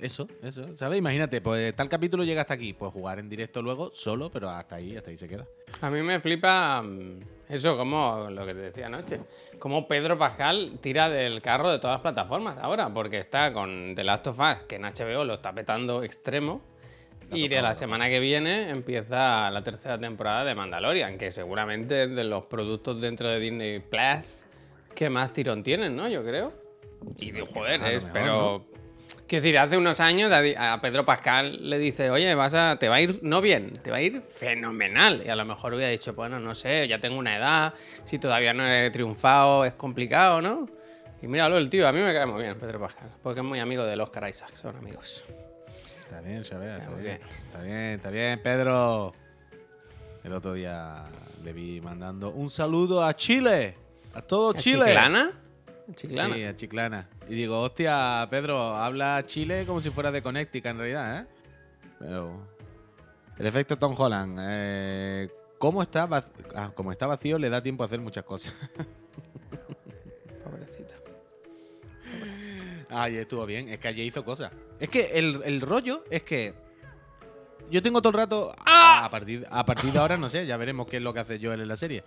eso, 0.00 0.26
eso, 0.42 0.76
¿sabes? 0.76 0.98
Imagínate, 0.98 1.40
pues 1.40 1.74
tal 1.76 1.88
capítulo 1.88 2.24
llega 2.24 2.42
hasta 2.42 2.54
aquí, 2.54 2.72
pues 2.72 2.92
jugar 2.92 3.18
en 3.18 3.28
directo 3.28 3.60
luego, 3.60 3.90
solo, 3.94 4.30
pero 4.30 4.48
hasta 4.48 4.76
ahí, 4.76 4.96
hasta 4.96 5.10
ahí 5.10 5.18
se 5.18 5.28
queda. 5.28 5.46
A 5.82 5.90
mí 5.90 6.02
me 6.02 6.20
flipa 6.20 6.82
mm, 6.82 7.20
eso, 7.48 7.76
como 7.76 8.28
lo 8.30 8.46
que 8.46 8.54
te 8.54 8.60
decía 8.60 8.86
anoche. 8.86 9.20
Como 9.58 9.86
Pedro 9.86 10.16
Pascal 10.18 10.78
tira 10.80 11.10
del 11.10 11.42
carro 11.42 11.70
de 11.70 11.78
todas 11.78 11.96
las 11.96 12.00
plataformas 12.02 12.56
ahora, 12.58 12.92
porque 12.92 13.18
está 13.18 13.52
con 13.52 13.94
The 13.94 14.04
Last 14.04 14.26
of 14.28 14.38
Us, 14.38 14.62
que 14.66 14.76
en 14.76 14.82
HBO 14.82 15.24
lo 15.24 15.34
está 15.34 15.52
petando 15.54 16.02
extremo. 16.02 16.62
Y 17.32 17.48
de 17.48 17.62
la 17.62 17.74
semana 17.74 18.08
que 18.08 18.18
viene 18.18 18.70
empieza 18.70 19.50
la 19.50 19.62
tercera 19.62 19.98
temporada 19.98 20.44
de 20.44 20.54
Mandalorian, 20.54 21.16
que 21.16 21.30
seguramente 21.30 22.04
es 22.04 22.16
de 22.16 22.24
los 22.24 22.44
productos 22.44 23.00
dentro 23.00 23.28
de 23.28 23.38
Disney 23.38 23.78
Plus 23.80 24.44
que 24.94 25.08
más 25.08 25.32
tirón 25.32 25.62
tienen, 25.62 25.94
¿no? 25.94 26.08
Yo 26.08 26.24
creo. 26.24 26.52
Y 27.18 27.30
digo, 27.30 27.46
joder, 27.46 27.82
es, 27.84 28.04
pero. 28.04 28.66
Quiero 29.26 29.42
decir, 29.42 29.58
hace 29.58 29.76
unos 29.76 30.00
años 30.00 30.30
a 30.32 30.72
a 30.72 30.80
Pedro 30.80 31.04
Pascal 31.04 31.70
le 31.70 31.78
dice, 31.78 32.10
oye, 32.10 32.34
vas 32.34 32.54
a, 32.54 32.76
te 32.78 32.88
va 32.88 32.96
a 32.96 33.00
ir 33.00 33.20
no 33.22 33.40
bien, 33.40 33.78
te 33.82 33.90
va 33.90 33.98
a 33.98 34.02
ir 34.02 34.22
fenomenal. 34.22 35.22
Y 35.24 35.28
a 35.28 35.36
lo 35.36 35.44
mejor 35.44 35.74
hubiera 35.74 35.90
dicho, 35.90 36.14
bueno, 36.14 36.40
no 36.40 36.54
sé, 36.54 36.86
ya 36.88 36.98
tengo 36.98 37.18
una 37.18 37.36
edad, 37.36 37.74
si 38.04 38.18
todavía 38.18 38.52
no 38.52 38.66
he 38.66 38.90
triunfado, 38.90 39.64
es 39.64 39.74
complicado, 39.74 40.42
¿no? 40.42 40.68
Y 41.22 41.28
míralo, 41.28 41.58
el 41.58 41.70
tío, 41.70 41.86
a 41.86 41.92
mí 41.92 42.00
me 42.00 42.12
cae 42.12 42.26
muy 42.26 42.42
bien 42.42 42.58
Pedro 42.58 42.80
Pascal, 42.80 43.10
porque 43.22 43.40
es 43.40 43.46
muy 43.46 43.60
amigo 43.60 43.84
del 43.84 44.00
Oscar 44.00 44.28
Isaac, 44.28 44.54
son 44.54 44.76
amigos. 44.76 45.24
Está 46.10 46.22
bien, 46.22 46.42
Xavier, 46.42 46.80
está 46.80 46.90
bien. 46.90 47.02
bien. 47.02 47.20
Está 47.46 47.62
bien, 47.62 47.76
está 47.76 48.10
bien, 48.10 48.42
Pedro. 48.42 49.14
El 50.24 50.32
otro 50.32 50.54
día 50.54 51.04
le 51.44 51.52
vi 51.52 51.80
mandando 51.80 52.30
un 52.30 52.50
saludo 52.50 53.04
a 53.04 53.14
Chile, 53.14 53.76
a 54.12 54.20
todo 54.20 54.50
¿A 54.50 54.54
Chile. 54.54 54.86
¿Chiclana? 54.86 55.30
¿A 55.88 55.94
Chiclana? 55.94 56.34
Sí, 56.34 56.44
a 56.44 56.56
Chiclana. 56.56 57.08
Y 57.28 57.34
digo, 57.36 57.60
hostia, 57.60 58.26
Pedro, 58.28 58.74
habla 58.74 59.22
Chile 59.24 59.64
como 59.68 59.80
si 59.80 59.90
fuera 59.90 60.10
de 60.10 60.20
Connecticut 60.20 60.66
en 60.66 60.78
realidad, 60.78 61.20
¿eh? 61.20 61.26
Pero. 62.00 62.44
El 63.38 63.46
efecto 63.46 63.78
Tom 63.78 63.94
Holland. 63.96 64.36
Eh, 64.42 65.28
¿Cómo 65.58 65.80
está, 65.80 66.08
ah, 66.56 66.72
como 66.74 66.90
está 66.90 67.06
vacío, 67.06 67.38
le 67.38 67.50
da 67.50 67.62
tiempo 67.62 67.84
a 67.84 67.86
hacer 67.86 68.00
muchas 68.00 68.24
cosas. 68.24 68.52
Pobrecita. 70.44 70.79
Ay, 72.90 73.16
estuvo 73.16 73.46
bien. 73.46 73.68
Es 73.68 73.78
que 73.78 73.88
ayer 73.88 74.04
hizo 74.04 74.24
cosas. 74.24 74.52
Es 74.78 74.88
que 74.88 75.18
el, 75.18 75.40
el 75.44 75.60
rollo 75.60 76.04
es 76.10 76.22
que. 76.22 76.54
Yo 77.70 77.82
tengo 77.82 78.02
todo 78.02 78.10
el 78.10 78.18
rato. 78.18 78.52
A, 78.66 79.08
partir, 79.10 79.46
a 79.48 79.64
partir 79.64 79.92
de 79.92 79.98
ahora, 80.00 80.16
no 80.16 80.28
sé, 80.28 80.44
ya 80.44 80.56
veremos 80.56 80.88
qué 80.88 80.96
es 80.96 81.02
lo 81.02 81.14
que 81.14 81.20
hace 81.20 81.38
Joel 81.40 81.60
en 81.60 81.68
la 81.68 81.76
serie. 81.76 82.02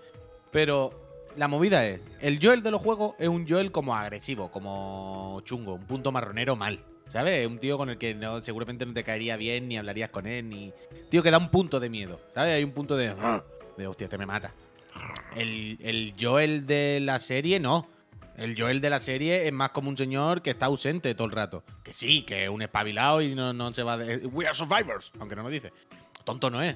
Pero 0.51 0.91
la 1.37 1.47
movida 1.47 1.87
es: 1.87 2.01
el 2.19 2.39
Joel 2.41 2.63
de 2.63 2.71
los 2.71 2.81
juegos 2.81 3.15
es 3.17 3.29
un 3.29 3.47
Joel 3.47 3.71
como 3.71 3.95
agresivo, 3.95 4.51
como 4.51 5.41
chungo, 5.45 5.75
un 5.75 5.85
punto 5.85 6.11
marronero 6.11 6.55
mal. 6.55 6.83
¿Sabes? 7.07 7.39
Es 7.39 7.47
un 7.47 7.59
tío 7.59 7.77
con 7.77 7.89
el 7.89 7.97
que 7.97 8.15
no, 8.15 8.41
seguramente 8.41 8.85
no 8.85 8.93
te 8.93 9.03
caería 9.03 9.37
bien, 9.37 9.67
ni 9.67 9.77
hablarías 9.77 10.09
con 10.09 10.25
él, 10.25 10.49
ni. 10.49 10.73
Tío 11.09 11.23
que 11.23 11.31
da 11.31 11.37
un 11.37 11.49
punto 11.49 11.79
de 11.79 11.89
miedo. 11.89 12.19
¿Sabes? 12.33 12.55
Hay 12.55 12.63
un 12.63 12.71
punto 12.71 12.97
de. 12.97 13.15
De 13.77 13.87
hostia, 13.87 14.09
te 14.09 14.17
me 14.17 14.25
mata. 14.25 14.53
El, 15.35 15.77
el 15.81 16.13
Joel 16.19 16.67
de 16.67 16.99
la 17.01 17.19
serie 17.19 17.59
no. 17.59 17.87
El 18.37 18.59
Joel 18.59 18.81
de 18.81 18.89
la 18.89 18.99
serie 18.99 19.47
es 19.47 19.53
más 19.53 19.69
como 19.69 19.89
un 19.89 19.97
señor 19.97 20.41
que 20.41 20.51
está 20.51 20.65
ausente 20.65 21.13
todo 21.13 21.27
el 21.27 21.33
rato. 21.33 21.63
Que 21.83 21.93
sí, 21.93 22.23
que 22.23 22.45
es 22.45 22.49
un 22.49 22.61
espabilado 22.61 23.21
y 23.21 23.35
no, 23.35 23.53
no 23.53 23.73
se 23.73 23.83
va 23.83 23.97
de. 23.97 24.25
We 24.27 24.45
are 24.45 24.55
survivors, 24.55 25.11
aunque 25.19 25.35
no 25.35 25.43
lo 25.43 25.49
dice. 25.49 25.71
Tonto 26.23 26.49
no 26.49 26.61
es. 26.61 26.75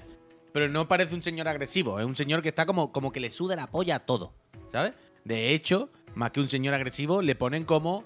Pero 0.54 0.70
no 0.70 0.88
parece 0.88 1.16
un 1.16 1.24
señor 1.24 1.48
agresivo. 1.48 2.00
Es 2.00 2.06
un 2.06 2.16
señor 2.16 2.42
que 2.42 2.50
está 2.50 2.66
como, 2.66 2.92
como 2.92 3.12
que 3.12 3.20
le 3.20 3.32
suda 3.32 3.56
la 3.56 3.68
polla 3.68 3.96
a 3.96 4.00
todo. 4.00 4.34
¿Sabes? 4.72 4.94
De 5.24 5.54
hecho, 5.54 5.90
más 6.16 6.32
que 6.32 6.40
un 6.40 6.50
señor 6.50 6.74
agresivo, 6.74 7.22
le 7.22 7.36
ponen 7.36 7.64
como. 7.64 8.04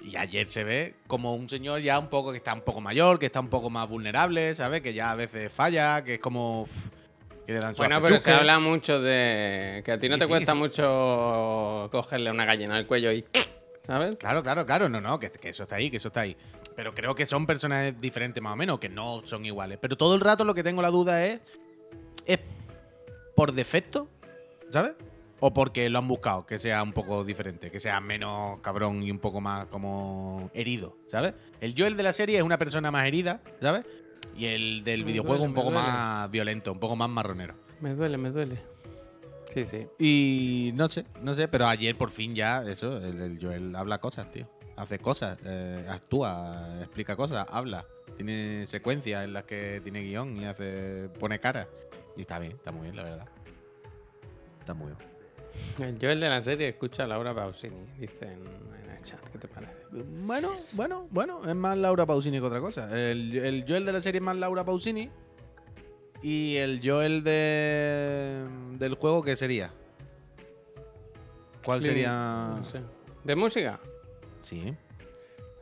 Y 0.00 0.16
ayer 0.16 0.46
se 0.46 0.64
ve 0.64 0.94
como 1.06 1.34
un 1.34 1.50
señor 1.50 1.82
ya 1.82 1.98
un 1.98 2.08
poco 2.08 2.30
que 2.30 2.38
está 2.38 2.54
un 2.54 2.62
poco 2.62 2.80
mayor, 2.80 3.18
que 3.18 3.26
está 3.26 3.40
un 3.40 3.50
poco 3.50 3.68
más 3.68 3.86
vulnerable, 3.86 4.54
¿sabes? 4.54 4.80
Que 4.80 4.94
ya 4.94 5.10
a 5.10 5.14
veces 5.14 5.52
falla, 5.52 6.02
que 6.02 6.14
es 6.14 6.20
como. 6.20 6.66
Que 7.50 7.54
le 7.54 7.60
dan 7.60 7.74
su 7.74 7.82
Bueno, 7.82 8.00
pero 8.00 8.20
se 8.20 8.30
habla 8.32 8.58
mucho 8.58 9.00
de 9.00 9.82
que 9.84 9.92
a 9.92 9.98
ti 9.98 10.08
no 10.08 10.14
Sí, 10.14 10.20
te 10.20 10.24
sí, 10.26 10.28
cuesta 10.28 10.52
sí. 10.52 10.58
mucho 10.58 11.88
cogerle 11.90 12.30
una 12.30 12.44
gallina 12.44 12.76
al 12.76 12.86
cuello 12.86 13.10
y. 13.12 13.24
¿Sabes? 13.86 14.14
Claro, 14.16 14.42
claro, 14.42 14.64
claro. 14.64 14.88
No, 14.88 15.00
no, 15.00 15.18
que, 15.18 15.30
que 15.30 15.48
eso 15.48 15.64
está 15.64 15.76
ahí, 15.76 15.90
que 15.90 15.96
eso 15.96 16.08
está 16.08 16.20
ahí. 16.20 16.36
Pero 16.76 16.94
creo 16.94 17.14
que 17.14 17.26
son 17.26 17.46
personajes 17.46 17.98
diferentes 18.00 18.40
más 18.42 18.52
o 18.52 18.56
menos, 18.56 18.78
que 18.78 18.88
no 18.88 19.22
son 19.24 19.44
iguales. 19.44 19.78
Pero 19.80 19.96
todo 19.96 20.14
el 20.14 20.20
rato 20.20 20.44
lo 20.44 20.54
que 20.54 20.62
tengo 20.62 20.80
la 20.82 20.90
duda 20.90 21.24
es. 21.26 21.40
¿Es 22.24 22.38
por 23.34 23.52
defecto? 23.52 24.08
¿Sabes? 24.70 24.92
O 25.40 25.52
porque 25.52 25.88
lo 25.88 25.98
han 25.98 26.06
buscado, 26.06 26.46
que 26.46 26.58
sea 26.58 26.82
un 26.82 26.92
poco 26.92 27.24
diferente, 27.24 27.70
que 27.70 27.80
sea 27.80 27.98
menos 28.00 28.60
cabrón 28.60 29.02
y 29.02 29.10
un 29.10 29.18
poco 29.18 29.40
más 29.40 29.66
como 29.66 30.50
herido, 30.52 30.98
¿sabes? 31.10 31.32
El 31.62 31.74
Joel 31.76 31.96
de 31.96 32.02
la 32.02 32.12
serie 32.12 32.36
es 32.36 32.42
una 32.42 32.58
persona 32.58 32.90
más 32.90 33.06
herida, 33.06 33.40
¿sabes? 33.60 33.86
Y 34.36 34.46
el 34.46 34.84
del 34.84 35.04
Me 35.04 35.12
videojuego 35.12 35.38
duele, 35.38 35.48
un 35.48 35.54
poco 35.54 35.70
más 35.70 36.30
violento, 36.30 36.72
un 36.72 36.80
poco 36.80 36.96
más 36.96 37.08
marronero. 37.10 37.54
Me 37.80 37.94
duele, 37.94 38.16
me 38.16 38.30
duele. 38.30 38.58
Sí, 39.52 39.66
sí. 39.66 39.86
Y 39.98 40.70
no 40.74 40.88
sé, 40.88 41.04
no 41.22 41.34
sé, 41.34 41.48
pero 41.48 41.66
ayer 41.66 41.96
por 41.96 42.10
fin 42.10 42.34
ya, 42.34 42.62
eso, 42.62 42.98
el, 42.98 43.20
el 43.20 43.38
Joel 43.40 43.74
habla 43.74 43.98
cosas, 43.98 44.30
tío. 44.30 44.46
Hace 44.76 44.98
cosas, 44.98 45.38
eh, 45.44 45.84
actúa, 45.88 46.78
explica 46.80 47.16
cosas, 47.16 47.46
habla. 47.50 47.84
Tiene 48.16 48.66
secuencias 48.66 49.24
en 49.24 49.32
las 49.32 49.44
que 49.44 49.80
tiene 49.82 50.02
guion 50.02 50.36
y 50.36 50.44
hace 50.46 51.08
pone 51.18 51.40
cara. 51.40 51.68
Y 52.16 52.22
está 52.22 52.38
bien, 52.38 52.52
está 52.52 52.72
muy 52.72 52.82
bien, 52.82 52.96
la 52.96 53.02
verdad. 53.02 53.28
Está 54.60 54.72
muy 54.72 54.92
bien. 54.92 55.09
El 55.78 55.98
Joel 56.00 56.20
de 56.20 56.28
la 56.28 56.40
serie 56.40 56.68
escucha 56.68 57.04
a 57.04 57.06
Laura 57.06 57.34
Pausini, 57.34 57.76
dicen 57.98 58.44
en 58.84 58.90
el 58.90 59.02
chat. 59.02 59.20
¿Qué 59.30 59.38
te 59.38 59.48
parece? 59.48 59.74
Bueno, 59.90 60.50
bueno, 60.72 61.06
bueno, 61.10 61.48
es 61.48 61.54
más 61.54 61.76
Laura 61.78 62.06
Pausini 62.06 62.38
que 62.38 62.44
otra 62.44 62.60
cosa. 62.60 62.90
El, 62.90 63.36
el 63.36 63.64
Joel 63.66 63.86
de 63.86 63.92
la 63.92 64.00
serie 64.00 64.18
es 64.18 64.24
más 64.24 64.36
Laura 64.36 64.64
Pausini. 64.64 65.10
Y 66.22 66.56
el 66.56 66.80
Joel 66.84 67.24
de, 67.24 68.44
del 68.78 68.94
juego, 68.94 69.22
¿qué 69.22 69.36
sería? 69.36 69.72
¿Cuál 71.64 71.82
sería? 71.82 72.10
No 72.58 72.64
sé. 72.64 72.80
¿De 73.24 73.34
música? 73.34 73.80
Sí. 74.42 74.74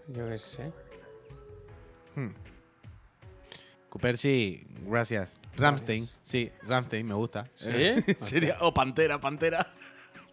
Yo 0.08 0.28
qué 0.28 0.38
sé. 0.38 0.72
Cooper, 3.88 4.18
sí, 4.18 4.66
gracias. 4.86 5.38
Ramstein, 5.56 6.06
sí, 6.22 6.50
Ramstein, 6.62 7.06
me 7.06 7.14
gusta. 7.14 7.48
¿Sí? 7.54 7.70
Eh, 7.72 8.16
Sería, 8.20 8.58
o 8.60 8.72
Pantera, 8.72 9.20
Pantera. 9.20 9.74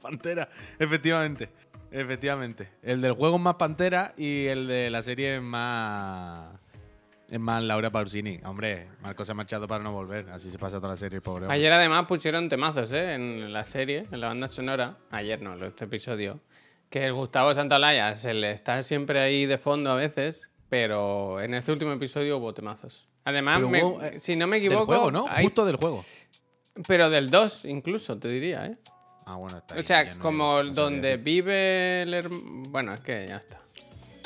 Pantera, 0.10 0.50
efectivamente. 0.80 1.50
Efectivamente. 1.92 2.70
El 2.84 3.02
del 3.02 3.14
juego 3.14 3.38
es 3.38 3.42
más 3.42 3.56
Pantera 3.56 4.14
y 4.18 4.46
el 4.48 4.68
de 4.68 4.90
la 4.90 5.02
serie 5.02 5.38
es 5.38 5.42
más. 5.42 6.50
Es 7.30 7.40
más 7.40 7.64
Laura 7.64 7.90
Pausini. 7.90 8.40
Hombre, 8.46 8.88
Marco 9.02 9.26
se 9.26 9.32
ha 9.32 9.36
marchado 9.36 9.68
para 9.68 9.84
no 9.84 9.92
volver. 9.92 10.30
Así 10.30 10.52
se 10.52 10.60
pasa 10.60 10.78
toda 10.78 10.90
la 10.90 10.98
serie, 10.98 11.22
pobre. 11.22 11.46
hombre. 11.46 11.56
Ayer 11.56 11.72
además 11.74 12.06
pusieron 12.06 12.50
temazos, 12.50 12.92
¿eh? 12.92 13.14
En 13.16 13.52
la 13.52 13.66
serie, 13.66 14.06
en 14.12 14.20
la 14.22 14.28
banda 14.28 14.48
sonora. 14.48 14.98
Ayer 15.10 15.42
no, 15.42 15.56
este 15.66 15.86
episodio. 15.86 16.40
Que 16.90 17.06
el 17.06 17.14
Gustavo 17.14 17.54
Santaolalla 17.56 18.16
se 18.16 18.34
le 18.36 18.52
está 18.52 18.84
siempre 18.84 19.20
ahí 19.22 19.48
de 19.48 19.58
fondo 19.58 19.92
a 19.92 19.96
veces, 19.96 20.52
pero 20.70 21.42
en 21.42 21.56
este 21.56 21.72
último 21.72 21.92
episodio 21.94 22.38
hubo 22.38 22.54
temazos. 22.54 23.08
Además, 23.24 23.60
me- 23.62 23.84
hubo, 23.84 24.04
eh, 24.04 24.20
si 24.20 24.36
no 24.36 24.46
me 24.46 24.58
Del 24.60 24.66
equivoco, 24.68 24.86
juego, 24.86 25.12
¿no? 25.12 25.26
hay- 25.28 25.46
Justo 25.46 25.66
del 25.66 25.78
juego. 25.78 26.06
pero 26.88 27.10
del 27.10 27.32
2 27.32 27.66
incluso, 27.66 28.20
te 28.20 28.28
diría, 28.28 28.68
¿eh? 28.68 28.78
Ah, 29.26 29.36
bueno, 29.38 29.58
está 29.58 29.74
O 29.74 29.78
ahí, 29.78 29.84
sea, 29.84 30.04
ya 30.04 30.14
no- 30.16 30.20
como 30.22 30.62
no 30.64 30.72
donde 30.74 31.18
vive 31.18 32.04
el 32.04 32.14
herm- 32.14 32.68
Bueno, 32.70 32.94
es 32.94 33.00
que 33.02 33.26
ya 33.28 33.38
está. 33.38 33.60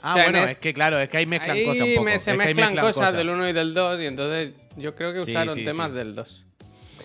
Ah, 0.01 0.11
o 0.11 0.13
sea, 0.15 0.23
bueno, 0.23 0.45
es 0.47 0.57
que 0.59 0.73
claro, 0.73 0.99
es 0.99 1.09
que 1.09 1.17
ahí 1.17 1.25
mezclan 1.25 1.57
Ahí 1.57 1.65
cosas 1.65 1.87
un 1.87 1.95
poco. 1.95 2.07
es 2.09 2.21
se 2.21 2.33
mezclan 2.33 2.75
cosas 2.75 2.95
cosas. 2.95 3.13
del 3.13 3.29
1 3.29 3.49
y 3.49 3.53
del 3.53 3.73
2 3.73 3.99
y 4.01 4.05
entonces 4.05 4.53
yo 4.77 4.95
creo 4.95 5.13
que 5.13 5.19
usaron 5.19 5.55
sí, 5.55 5.63
temas 5.63 5.89
sí. 5.91 5.97
del 5.97 6.15
2. 6.15 6.45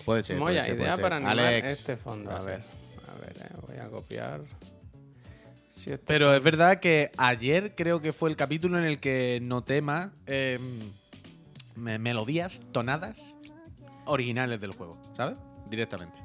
Puede 0.05 0.23
ser. 0.23 0.37
puede 0.37 0.55
Moya, 0.55 0.65
puede 0.65 0.81
idea 0.81 0.93
ser. 0.95 1.01
para 1.01 1.15
animar 1.17 1.39
Alex, 1.39 1.67
este 1.71 1.95
fondo. 1.97 2.31
A 2.31 2.39
ver, 2.43 2.61
a 2.61 3.19
ver, 3.21 3.35
eh, 3.41 3.55
voy 3.67 3.77
a 3.77 3.87
copiar. 3.89 4.41
Si 5.69 5.91
este- 5.91 6.05
Pero 6.05 6.33
es 6.33 6.41
verdad 6.41 6.79
que 6.79 7.11
ayer 7.17 7.75
creo 7.75 8.01
que 8.01 8.13
fue 8.13 8.29
el 8.29 8.37
capítulo 8.37 8.77
en 8.79 8.85
el 8.85 8.99
que 8.99 9.39
noté 9.41 9.81
más 9.81 10.09
eh, 10.27 10.57
me- 11.75 11.99
melodías, 11.99 12.61
tonadas 12.71 13.35
originales 14.05 14.61
del 14.61 14.71
juego, 14.71 14.97
¿sabes? 15.17 15.35
Directamente. 15.69 16.17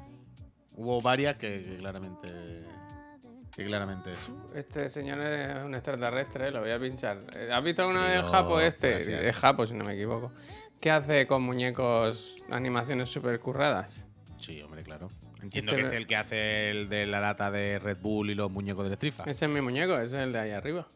Hubo 0.75 1.01
varias 1.01 1.35
que, 1.37 1.63
que 1.63 1.77
claramente. 1.77 2.29
Que 3.55 3.65
claramente. 3.65 4.11
Este 4.55 4.87
señor 4.87 5.19
es 5.21 5.63
un 5.63 5.75
extraterrestre, 5.75 6.51
lo 6.51 6.61
voy 6.61 6.71
a 6.71 6.79
pinchar. 6.79 7.19
Eh, 7.35 7.49
¿Has 7.51 7.63
visto 7.63 7.81
alguna 7.81 8.05
Sí, 8.07 8.11
vez 8.13 8.21
no, 8.23 8.29
Japo 8.29 8.59
este? 8.61 8.89
gracias. 8.91 9.23
Es 9.23 9.35
Japo, 9.35 9.65
si 9.65 9.73
no 9.73 9.83
me 9.83 9.93
equivoco. 9.93 10.31
¿Qué 10.79 10.89
hace 10.89 11.27
con 11.27 11.43
muñecos 11.43 12.37
animaciones 12.49 13.09
super 13.09 13.37
curradas? 13.39 14.05
Sí, 14.39 14.61
hombre, 14.61 14.83
claro. 14.83 15.09
Entiendo 15.41 15.71
Este 15.71 15.81
que 15.81 15.85
este 15.87 15.95
es 15.97 16.01
el 16.01 16.07
que 16.07 16.15
hace 16.15 16.69
el 16.69 16.87
de 16.89 17.05
la 17.07 17.19
lata 17.19 17.51
de 17.51 17.77
Red 17.79 17.97
Bull 17.99 18.29
y 18.29 18.35
los 18.35 18.49
muñecos 18.49 18.85
del 18.85 18.93
Strifa. 18.95 19.23
Ese 19.25 19.45
es 19.45 19.51
mi 19.51 19.59
muñeco, 19.61 19.93
ese 19.95 20.17
es 20.17 20.23
el 20.23 20.31
de 20.33 20.39
ahí 20.39 20.51
arriba. 20.51 20.87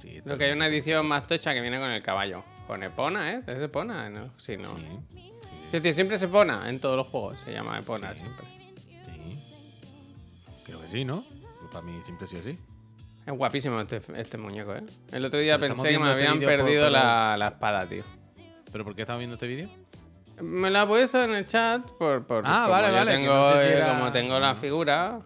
Sí, 0.00 0.20
Lo 0.24 0.36
que 0.36 0.44
hay 0.46 0.52
una 0.52 0.66
edición 0.66 1.06
más 1.06 1.26
tocha 1.28 1.54
que 1.54 1.60
viene 1.60 1.78
con 1.78 1.90
el 1.90 2.02
caballo. 2.02 2.42
Con 2.66 2.82
Epona, 2.82 3.32
¿eh? 3.34 3.42
¿Es 3.46 3.58
Epona? 3.60 4.10
¿no? 4.10 4.32
Sí, 4.38 4.56
no. 4.56 4.76
Sí, 4.76 4.86
Es 5.66 5.72
decir, 5.72 5.94
siempre 5.94 6.18
se 6.18 6.24
Epona 6.24 6.68
en 6.68 6.80
todos 6.80 6.96
los 6.96 7.06
juegos. 7.06 7.38
Se 7.44 7.52
llama 7.52 7.78
Epona 7.78 8.12
Sí. 8.12 8.20
siempre. 8.20 8.46
Sí. 10.92 11.04
Creo 11.04 11.22
que 11.22 11.22
sí, 11.22 11.62
¿no? 11.62 11.68
Para 11.70 11.82
mí 11.84 12.00
siempre 12.04 12.24
ha 12.26 12.28
sido 12.28 12.40
así. 12.42 12.58
Es 13.26 13.32
guapísimo 13.34 13.80
este, 13.80 14.00
este 14.16 14.36
muñeco, 14.38 14.74
¿eh? 14.74 14.82
El 15.12 15.24
otro 15.24 15.38
día 15.38 15.54
estamos 15.54 15.76
pensé 15.76 15.92
que 15.92 15.98
me 15.98 16.10
este 16.10 16.26
habían 16.28 16.40
perdido 16.40 16.84
por- 16.84 16.92
la, 16.92 17.36
la 17.38 17.48
espada, 17.48 17.86
tío. 17.86 18.02
¿Pero 18.72 18.84
por 18.84 18.94
qué 18.96 19.02
estás 19.02 19.18
viendo 19.18 19.34
este 19.34 19.46
vídeo? 19.46 19.68
Me 20.40 20.70
la 20.70 20.82
he 20.82 20.86
puesto 20.86 21.22
en 21.22 21.34
el 21.34 21.46
chat 21.46 21.88
por, 21.92 22.26
por 22.26 22.42
Ah, 22.46 22.62
como 22.62 22.70
vale, 22.70 22.88
yo 22.88 22.94
vale, 22.94 23.12
Tengo, 23.12 23.32
no 23.34 23.52
sé 23.58 23.66
si 23.68 23.72
era- 23.74 23.88
Como 23.98 24.10
tengo 24.12 24.40
la 24.40 24.50
Ah. 24.50 24.54
figura, 24.56 25.20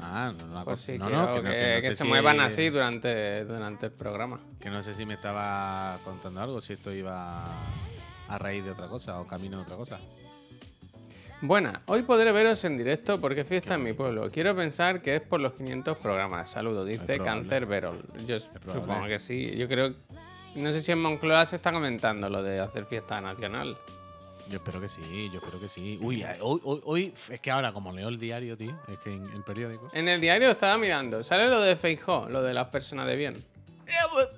Ah, 0.00 0.32
no, 0.38 0.46
no, 0.46 0.64
pues 0.64 0.80
sí, 0.82 0.96
no, 0.98 1.06
quiero 1.06 1.22
no, 1.26 1.34
que, 1.34 1.42
no- 1.42 1.80
que 1.82 1.92
se 1.96 2.04
muevan 2.04 2.38
así 2.40 2.68
durante, 2.70 3.44
durante 3.44 3.86
el 3.86 3.92
programa. 3.92 4.38
Que 4.60 4.70
no 4.70 4.80
sé 4.82 4.94
si 4.94 5.04
me 5.06 5.14
estaba 5.14 5.98
contando 6.04 6.40
algo, 6.40 6.60
si 6.60 6.74
esto 6.74 6.92
iba 6.92 7.44
a 8.28 8.38
raíz 8.38 8.64
de 8.64 8.70
otra 8.72 8.86
cosa 8.88 9.18
o 9.20 9.26
camino 9.26 9.56
de 9.56 9.62
otra 9.64 9.76
cosa. 9.76 9.98
Buena, 11.40 11.82
hoy 11.86 12.02
podré 12.02 12.32
veros 12.32 12.64
en 12.64 12.76
directo 12.76 13.20
porque 13.20 13.42
es 13.42 13.46
fiesta 13.48 13.74
en 13.74 13.84
mi 13.84 13.92
pueblo. 13.92 14.28
Quiero 14.30 14.56
pensar 14.56 15.00
que 15.00 15.14
es 15.16 15.22
por 15.22 15.40
los 15.40 15.52
500 15.52 15.96
programas. 15.98 16.50
Saludos, 16.50 16.86
dice. 16.86 17.18
Cáncer 17.20 17.66
Verol. 17.66 18.02
Yo 18.26 18.40
supongo 18.40 19.06
que 19.06 19.18
sí. 19.20 19.56
Yo 19.56 19.68
creo. 19.68 19.94
No 20.56 20.72
sé 20.72 20.80
si 20.82 20.90
en 20.90 20.98
Moncloa 21.00 21.46
se 21.46 21.56
está 21.56 21.70
comentando 21.70 22.28
lo 22.28 22.42
de 22.42 22.58
hacer 22.58 22.86
fiesta 22.86 23.20
nacional. 23.20 23.76
Yo 24.50 24.56
espero 24.56 24.80
que 24.80 24.88
sí, 24.88 25.28
yo 25.30 25.38
espero 25.38 25.60
que 25.60 25.68
sí. 25.68 25.98
Uy, 26.00 26.24
hoy, 26.40 26.60
hoy, 26.64 26.80
hoy- 26.84 27.14
es 27.30 27.38
que 27.40 27.50
ahora 27.50 27.72
como 27.72 27.92
leo 27.92 28.08
el 28.08 28.18
diario, 28.18 28.56
tío, 28.56 28.74
es 28.90 28.98
que 29.00 29.12
en 29.12 29.24
el 29.30 29.42
periódico... 29.44 29.90
En 29.92 30.08
el 30.08 30.20
diario 30.22 30.48
estaba 30.50 30.78
mirando. 30.78 31.22
Sale 31.22 31.48
lo 31.48 31.60
de 31.60 31.76
Feijó, 31.76 32.26
lo 32.30 32.42
de 32.42 32.54
las 32.54 32.68
personas 32.68 33.06
de 33.06 33.14
bien. 33.16 33.44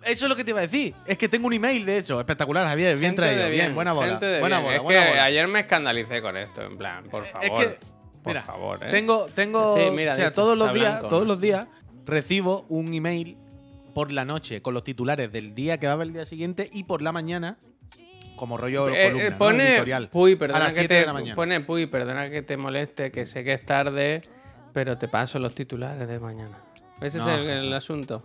Eso 0.04 0.25
es 0.25 0.28
lo 0.28 0.37
que 0.37 0.45
te 0.45 0.50
iba 0.50 0.61
a 0.61 0.62
decir. 0.62 0.95
Es 1.07 1.19
que 1.19 1.28
tengo 1.28 1.47
un 1.47 1.52
email 1.52 1.85
de 1.85 1.99
eso. 1.99 2.19
Espectacular, 2.21 2.66
Javier. 2.69 2.97
Bien 2.97 3.11
Gente 3.11 3.23
traído. 3.23 3.45
de 3.45 3.50
Bien, 3.50 3.75
buena 3.75 3.92
bola. 3.92 4.09
gente 4.11 4.26
de 4.26 4.40
buena 4.40 4.57
bien. 4.59 4.64
bola, 4.66 4.76
es 4.76 4.83
buena 4.83 5.02
que 5.04 5.09
bola. 5.11 5.25
ayer 5.25 5.49
me 5.49 5.61
escandalicé 5.61 6.23
con 6.23 6.37
esto. 6.37 6.62
En 6.62 6.76
plan, 6.78 7.04
por 7.04 7.25
Es 7.25 7.30
favor. 7.33 7.59
que, 7.61 7.78
por 8.23 8.33
mira, 8.33 8.42
favor, 8.42 8.78
¿eh? 8.85 8.88
Tengo, 8.90 9.26
tengo, 9.35 9.76
Sí, 9.76 9.90
mira, 9.92 10.12
o 10.12 10.16
sea, 10.16 10.26
dice, 10.26 10.35
todos 10.35 10.57
los 10.57 10.73
días, 10.75 10.92
blanco, 11.00 11.09
todos 11.09 11.26
los 11.26 11.40
días 11.40 11.66
recibo 12.07 12.64
un 12.69 12.92
email 12.95 13.37
por 13.95 14.12
la 14.12 14.25
noche 14.25 14.62
con 14.62 14.73
los 14.75 14.85
titulares 14.85 15.33
del 15.33 15.54
día 15.54 15.78
que 15.78 15.87
va 15.87 15.92
a 15.92 15.95
haber 15.97 16.09
el 16.09 16.12
día 16.12 16.26
siguiente 16.26 16.69
y 16.73 16.85
por 16.85 17.02
la 17.02 17.12
mañana 17.12 17.59
como 18.37 18.57
rollo 18.57 18.88
Eh, 18.88 19.04
columna, 19.09 19.26
eh, 19.26 19.30
¿no? 19.33 19.38
pone, 19.38 19.69
editorial. 19.73 20.09
Puy, 20.09 20.33
a 20.35 20.38
perdona 20.38 20.61
las 20.61 20.69
que 20.75 20.80
7 20.80 20.88
te, 20.95 21.00
de 21.00 21.07
la 21.07 21.12
mañana. 21.12 21.35
pone, 21.35 21.61
Puy, 21.61 21.87
perdona 21.87 22.30
que 22.30 22.42
te 22.42 22.57
moleste, 22.57 23.11
que 23.11 23.26
sé 23.26 23.45
que 23.45 23.52
es 23.52 23.66
tarde, 23.66 24.23
pero 24.73 24.97
te 24.97 25.09
paso 25.09 25.38
los 25.38 25.54
titulares 25.54 26.09
de 26.09 26.19
mañana. 26.19 26.59
Ese 27.02 27.19
No. 27.19 27.28
es 27.30 27.40
el, 27.40 27.49
el 27.49 27.73
asunto. 27.75 28.23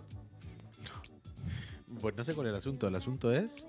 Pues 2.00 2.14
no 2.16 2.24
sé 2.24 2.34
cuál 2.34 2.46
es 2.48 2.50
el 2.52 2.56
asunto. 2.58 2.88
El 2.88 2.94
asunto 2.94 3.32
es 3.32 3.66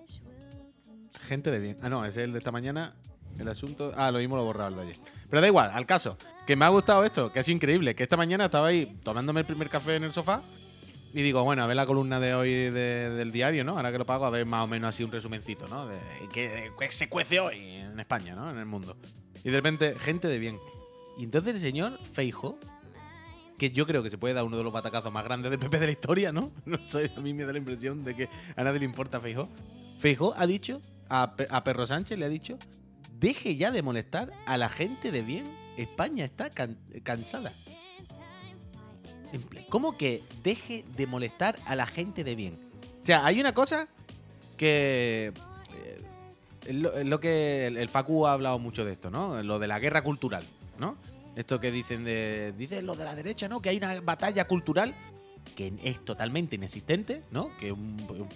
gente 1.28 1.52
de 1.52 1.60
bien. 1.60 1.78
Ah, 1.82 1.90
no, 1.90 2.06
es 2.06 2.18
el 2.18 2.32
de 2.32 2.38
esta 2.40 2.52
mañana. 2.52 2.94
El 3.38 3.48
asunto. 3.48 3.94
Ah, 3.96 4.12
lo 4.12 4.20
mismo 4.20 4.36
lo 4.36 4.44
borrado 4.44 4.70
el 4.70 4.76
de 4.76 4.82
ayer. 4.84 4.98
Pero 5.30 5.42
da 5.42 5.48
igual, 5.48 5.72
al 5.74 5.86
caso. 5.86 6.18
Que 6.46 6.56
me 6.56 6.66
ha 6.66 6.70
gustado 6.70 7.04
esto, 7.04 7.32
que 7.32 7.40
es 7.40 7.48
increíble. 7.50 7.96
Que 7.96 8.04
esta 8.04 8.18
mañana 8.18 8.46
estaba 8.46 8.68
ahí 8.68 8.98
tomándome 9.04 9.42
el 9.42 9.46
primer 9.46 9.70
café 9.70 9.96
en 9.96 10.04
el 10.06 10.14
sofá. 10.14 10.42
Y 11.14 11.22
digo, 11.22 11.44
bueno, 11.44 11.64
a 11.64 11.68
ver 11.68 11.76
la 11.76 11.86
columna 11.86 12.20
de 12.20 12.34
hoy 12.36 12.50
de- 12.52 13.10
del 13.10 13.32
diario, 13.32 13.64
¿no? 13.64 13.78
Ahora 13.78 13.92
que 13.92 13.98
lo 13.98 14.06
pago, 14.06 14.26
a 14.26 14.30
ver 14.30 14.46
más 14.46 14.64
o 14.64 14.68
menos 14.68 14.90
así 14.90 15.04
un 15.04 15.12
resumencito, 15.12 15.68
¿no? 15.68 15.88
De 15.88 15.98
qué 16.34 16.72
qué 16.80 16.92
se 16.92 17.10
cuece 17.10 17.40
hoy 17.40 17.58
en 17.58 18.00
España, 18.00 18.36
¿no? 18.36 18.50
En 18.52 18.58
el 18.58 18.66
mundo. 18.66 18.96
Y 19.44 19.50
de 19.50 19.56
repente, 19.58 19.96
gente 20.00 20.28
de 20.28 20.38
bien. 20.38 20.60
Y 21.18 21.24
entonces 21.24 21.56
el 21.56 21.62
señor 21.62 21.98
Feijo, 22.14 22.60
que 23.58 23.72
yo 23.72 23.86
creo 23.88 24.04
que 24.04 24.10
se 24.10 24.18
puede 24.18 24.34
dar 24.34 24.44
uno 24.44 24.58
de 24.58 24.64
los 24.64 24.72
batacazos 24.74 25.12
más 25.12 25.24
grandes 25.24 25.50
de 25.52 25.58
PP 25.58 25.80
de 25.80 25.86
la 25.88 25.92
historia, 25.92 26.32
¿no? 26.32 26.52
A 27.18 27.20
mí 27.22 27.34
me 27.34 27.44
da 27.46 27.52
la 27.52 27.58
impresión 27.58 28.04
de 28.04 28.16
que 28.16 28.30
a 28.56 28.64
nadie 28.64 28.80
le 28.80 28.86
importa 28.86 29.20
Feijo. 29.20 29.50
Feijo 30.00 30.34
ha 30.38 30.46
dicho, 30.46 30.82
a, 31.10 31.36
Pe- 31.36 31.48
a 31.50 31.64
Perro 31.64 31.88
Sánchez 31.88 32.18
le 32.20 32.26
ha 32.26 32.30
dicho, 32.30 32.58
deje 33.20 33.56
ya 33.56 33.72
de 33.72 33.82
molestar 33.82 34.32
a 34.46 34.58
la 34.58 34.70
gente 34.70 35.12
de 35.12 35.22
bien. 35.24 35.46
España 35.78 36.24
está 36.26 36.50
can- 36.50 36.78
cansada. 37.04 37.52
¿Cómo 39.70 39.98
que 39.98 40.24
deje 40.44 40.86
de 40.96 41.06
molestar 41.08 41.58
a 41.66 41.76
la 41.76 41.86
gente 41.86 42.24
de 42.24 42.36
bien? 42.36 42.58
O 43.04 43.06
sea, 43.06 43.26
hay 43.26 43.40
una 43.40 43.54
cosa 43.54 43.88
que... 44.56 45.34
eh, 46.66 46.74
lo, 46.74 47.04
lo 47.04 47.20
que 47.20 47.68
el, 47.68 47.78
el 47.78 47.90
Facu 47.90 48.26
ha 48.26 48.34
hablado 48.34 48.58
mucho 48.60 48.86
de 48.86 48.94
esto, 48.94 49.10
¿no? 49.12 49.42
Lo 49.44 49.60
de 49.60 49.68
la 49.68 49.80
guerra 49.80 50.02
cultural, 50.04 50.44
¿no? 50.80 50.96
Esto 51.38 51.60
que 51.60 51.70
dicen 51.70 52.04
de... 52.04 52.52
Dicen 52.58 52.88
lo 52.88 52.96
de 52.96 53.06
la 53.06 53.14
derecha, 53.14 53.48
¿no? 53.48 53.62
Que 53.62 53.70
hay 53.70 53.78
una 53.78 54.02
batalla 54.02 54.48
cultural 54.48 54.96
que 55.56 55.72
es 55.84 56.04
totalmente 56.04 56.56
inexistente, 56.56 57.22
¿no? 57.30 57.56
Que 57.60 57.68
es 57.68 57.74
un, 57.74 58.28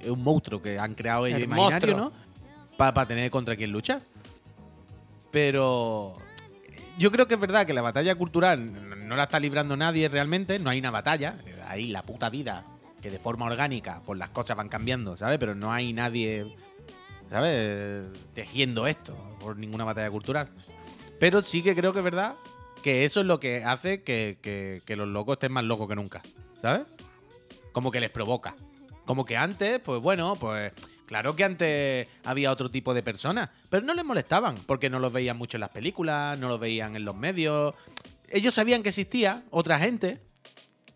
es 0.00 0.10
un 0.10 0.24
monstruo 0.24 0.60
que 0.60 0.76
han 0.76 0.94
creado 0.94 1.26
ellos 1.26 1.38
El 1.38 1.44
imaginario, 1.44 1.96
monstruo. 1.96 2.20
¿no? 2.68 2.76
Para 2.76 3.06
tener 3.06 3.30
contra 3.30 3.54
quién 3.54 3.70
luchar. 3.70 4.02
Pero 5.30 6.16
yo 6.98 7.12
creo 7.12 7.28
que 7.28 7.34
es 7.34 7.40
verdad 7.40 7.64
que 7.64 7.72
la 7.72 7.80
batalla 7.82 8.16
cultural 8.16 9.06
no 9.06 9.14
la 9.14 9.22
está 9.22 9.38
librando 9.38 9.76
nadie 9.76 10.08
realmente, 10.08 10.58
no 10.58 10.68
hay 10.68 10.80
una 10.80 10.90
batalla, 10.90 11.36
hay 11.68 11.86
la 11.86 12.02
puta 12.02 12.28
vida 12.28 12.64
que 13.00 13.08
de 13.08 13.20
forma 13.20 13.46
orgánica 13.46 14.02
pues 14.04 14.18
las 14.18 14.30
cosas 14.30 14.56
van 14.56 14.68
cambiando, 14.68 15.16
¿sabes? 15.16 15.38
Pero 15.38 15.54
no 15.54 15.72
hay 15.72 15.92
nadie, 15.92 16.56
¿sabes? 17.30 18.04
Tejiendo 18.34 18.88
esto 18.88 19.16
por 19.38 19.56
ninguna 19.56 19.84
batalla 19.84 20.10
cultural. 20.10 20.48
Pero 21.18 21.42
sí 21.42 21.62
que 21.62 21.74
creo 21.74 21.92
que 21.92 21.98
es 21.98 22.04
verdad 22.04 22.34
que 22.82 23.04
eso 23.04 23.20
es 23.20 23.26
lo 23.26 23.40
que 23.40 23.64
hace 23.64 24.02
que, 24.02 24.38
que- 24.40 24.80
que 24.86 24.96
los 24.96 25.08
locos 25.08 25.34
estén 25.34 25.52
más 25.52 25.64
locos 25.64 25.88
que 25.88 25.96
nunca, 25.96 26.22
¿sabes? 26.60 26.82
Como 27.72 27.90
que 27.90 28.00
les 28.00 28.10
provoca. 28.10 28.54
Como 29.04 29.24
que 29.24 29.36
antes, 29.36 29.78
pues 29.80 30.00
bueno, 30.00 30.36
pues 30.38 30.72
claro 31.06 31.34
que 31.34 31.44
antes 31.44 32.08
había 32.24 32.52
otro 32.52 32.70
tipo 32.70 32.94
de 32.94 33.02
personas, 33.02 33.48
pero 33.70 33.84
no 33.84 33.94
les 33.94 34.04
molestaban, 34.04 34.54
porque 34.66 34.90
no 34.90 34.98
los 35.00 35.12
veían 35.12 35.36
mucho 35.38 35.56
en 35.56 35.62
las 35.62 35.70
películas, 35.70 36.38
no 36.38 36.48
los 36.48 36.60
veían 36.60 36.94
en 36.94 37.04
los 37.04 37.16
medios. 37.16 37.74
Ellos 38.30 38.54
sabían 38.54 38.82
que 38.82 38.90
existía 38.90 39.42
otra 39.50 39.78
gente, 39.78 40.20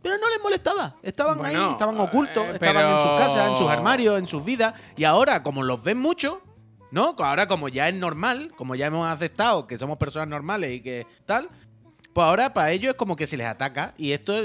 pero 0.02 0.18
no 0.18 0.28
les 0.28 0.40
molestaba. 0.42 0.96
Estaban 1.02 1.38
Bueno, 1.38 1.64
ahí, 1.64 1.72
estaban 1.72 1.98
ocultos, 1.98 2.44
eh, 2.48 2.52
estaban 2.54 2.96
en 2.96 3.02
sus 3.02 3.10
casas, 3.12 3.50
en 3.50 3.56
sus 3.56 3.66
armarios, 3.68 4.18
en 4.18 4.26
sus 4.26 4.44
vidas, 4.44 4.74
y 4.96 5.04
ahora, 5.04 5.42
como 5.42 5.62
los 5.62 5.82
ven 5.82 5.98
mucho, 5.98 6.42
¿no? 6.92 7.16
Ahora, 7.18 7.48
como 7.48 7.68
ya 7.68 7.88
es 7.88 7.94
normal, 7.94 8.52
como 8.54 8.76
ya 8.76 8.86
hemos 8.86 9.08
aceptado 9.08 9.66
que 9.66 9.78
somos 9.78 9.98
personas 9.98 10.28
normales 10.28 10.70
y 10.72 10.80
que 10.80 11.06
tal. 11.26 11.48
Pues 12.12 12.26
ahora 12.26 12.52
para 12.52 12.70
ellos 12.72 12.90
es 12.90 12.96
como 12.96 13.16
que 13.16 13.26
se 13.26 13.38
les 13.38 13.46
ataca 13.46 13.94
y 13.96 14.12
esto 14.12 14.44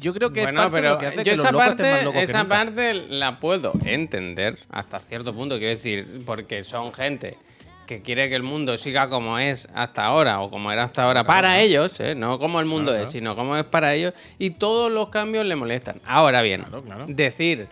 yo 0.00 0.12
creo 0.12 0.32
que 0.32 0.42
bueno, 0.42 0.64
es 0.64 0.70
parte 0.70 0.76
de 0.76 0.82
pero 0.82 0.94
lo 0.94 0.98
que 0.98 1.06
hace 1.06 1.16
yo 1.18 1.22
que 1.22 1.36
los 1.36 1.44
esa 1.44 1.52
locos 1.52 1.68
estén 1.68 1.86
más 1.86 1.92
parte, 1.92 2.04
locos 2.04 2.18
que 2.18 2.24
esa 2.24 2.42
nunca. 2.42 2.56
parte 2.56 2.94
la 2.94 3.38
puedo 3.38 3.72
entender 3.84 4.58
hasta 4.70 4.98
cierto 4.98 5.32
punto, 5.32 5.56
quiero 5.58 5.70
decir, 5.70 6.24
porque 6.26 6.64
son 6.64 6.92
gente 6.92 7.38
que 7.86 8.02
quiere 8.02 8.28
que 8.28 8.34
el 8.34 8.42
mundo 8.42 8.76
siga 8.76 9.08
como 9.08 9.38
es 9.38 9.68
hasta 9.72 10.04
ahora 10.04 10.40
o 10.40 10.50
como 10.50 10.72
era 10.72 10.82
hasta 10.82 11.04
ahora 11.04 11.22
para 11.22 11.60
ellos, 11.60 12.00
¿eh? 12.00 12.16
no 12.16 12.40
como 12.40 12.58
el 12.58 12.66
mundo 12.66 12.90
Claro, 12.90 13.04
es, 13.04 13.12
sino 13.12 13.36
como 13.36 13.56
es 13.56 13.64
para 13.64 13.94
ellos 13.94 14.12
y 14.40 14.50
todos 14.50 14.90
los 14.90 15.08
cambios 15.08 15.46
le 15.46 15.54
molestan. 15.54 16.00
Ahora 16.04 16.42
bien, 16.42 16.64
decir 17.06 17.68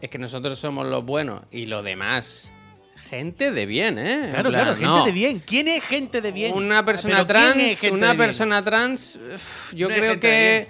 es 0.00 0.08
que 0.08 0.18
nosotros 0.18 0.60
somos 0.60 0.86
los 0.86 1.04
buenos 1.04 1.42
y 1.50 1.66
lo 1.66 1.82
demás 1.82 2.52
gente 3.12 3.50
de 3.50 3.66
bien, 3.66 3.98
¿eh? 3.98 4.28
Claro, 4.30 4.48
plan, 4.48 4.62
claro, 4.62 4.70
gente 4.76 4.84
no. 4.86 5.04
de 5.04 5.12
bien. 5.12 5.42
¿Quién 5.46 5.68
es 5.68 5.82
gente 5.84 6.22
de 6.22 6.32
bien? 6.32 6.54
Una 6.54 6.82
persona 6.82 7.26
¿Pero 7.26 7.38
quién 7.40 7.60
es 7.60 7.78
trans, 7.78 7.92
una 7.92 8.12
de 8.12 8.14
persona 8.16 8.62
trans, 8.64 9.18
uf, 9.34 9.74
yo 9.74 9.90
No 9.90 9.94
creo 9.94 10.12
de 10.14 10.18
que 10.18 10.68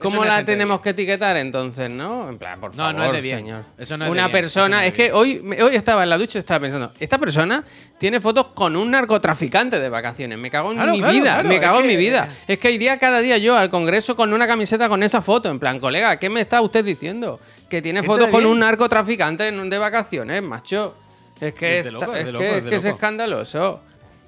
¿cómo 0.00 0.16
no 0.16 0.24
la 0.24 0.38
de 0.38 0.42
tenemos 0.44 0.80
que 0.80 0.90
etiquetar 0.90 1.36
entonces, 1.36 1.88
no? 1.88 2.28
En 2.28 2.38
plan, 2.38 2.58
por 2.60 2.72
No, 2.74 2.82
favor, 2.86 2.94
no 2.96 3.04
es 3.04 3.12
de 3.12 3.20
bien. 3.20 3.36
señor. 3.38 3.64
Eso 3.78 3.96
no 3.96 4.04
es 4.04 4.08
de 4.08 4.12
una 4.12 4.26
bien. 4.26 4.32
persona, 4.32 4.66
Eso 4.66 4.68
no 4.68 4.80
es 4.80 4.86
es 4.88 4.98
de 4.98 5.04
que 5.04 5.12
hoy 5.12 5.62
hoy 5.62 5.76
estaba 5.76 6.02
en 6.02 6.10
la 6.10 6.18
ducha 6.18 6.38
y 6.38 6.40
estaba 6.40 6.58
pensando, 6.58 6.92
esta 6.98 7.18
persona 7.18 7.62
tiene 8.00 8.18
fotos 8.18 8.48
con 8.48 8.74
un 8.74 8.90
narcotraficante 8.90 9.78
de 9.78 9.88
vacaciones. 9.88 10.36
Me 10.38 10.50
cago 10.50 10.70
en 10.72 10.78
Claro, 10.78 10.90
mi 10.92 10.98
claro, 10.98 11.12
vida, 11.14 11.32
claro, 11.34 11.48
me 11.48 11.54
es 11.54 11.60
cago 11.60 11.76
en 11.76 11.82
que- 11.82 11.88
mi 11.88 11.96
vida. 11.96 12.28
Es 12.48 12.58
que 12.58 12.72
iría 12.72 12.98
cada 12.98 13.20
día 13.20 13.38
yo 13.38 13.56
al 13.56 13.70
Congreso 13.70 14.16
con 14.16 14.32
una 14.32 14.48
camiseta 14.48 14.88
con 14.88 15.04
esa 15.04 15.22
foto, 15.22 15.48
en 15.48 15.60
plan, 15.60 15.78
colega, 15.78 16.18
¿qué 16.18 16.28
me 16.30 16.40
está 16.40 16.60
usted 16.62 16.84
diciendo? 16.84 17.38
Que 17.70 17.80
tiene 17.80 18.02
fotos 18.02 18.26
de 18.26 18.32
con 18.32 18.40
bien. 18.40 18.52
un 18.52 18.58
narcotraficante 18.58 19.52
de 19.52 19.78
vacaciones, 19.78 20.42
macho. 20.42 20.96
Es 21.40 21.54
que 21.54 21.78
Es 21.80 21.92
loco, 21.92 22.14
es 22.14 22.24
de 22.24 22.30
es 22.30 22.32
loco, 22.32 22.38
que- 22.44 22.58
es 22.58 22.64
de 22.64 22.70
que 22.70 22.76
es 22.76 22.84
loco. 22.84 22.94
escandaloso. 22.96 23.80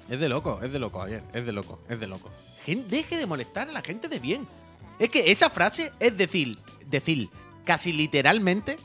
Es 0.09 0.19
de 0.19 0.29
loco, 0.29 0.59
es 0.63 0.71
de 0.71 0.79
loco, 0.79 1.01
ayer. 1.01 1.21
Es 1.33 1.45
de 1.45 1.51
loco, 1.51 1.79
es 1.89 1.99
de 1.99 2.07
loco. 2.07 2.29
Gen- 2.65 2.89
Deje 2.89 3.17
de 3.17 3.25
molestar 3.25 3.69
a 3.69 3.71
la 3.71 3.81
gente 3.81 4.07
de 4.07 4.19
bien. 4.19 4.47
Es 4.97 5.09
que 5.09 5.31
esa 5.31 5.49
frase 5.49 5.91
es 5.99 6.17
decir, 6.17 6.57
decir 6.87 7.29
casi 7.65 7.93
literalmente, 7.93 8.77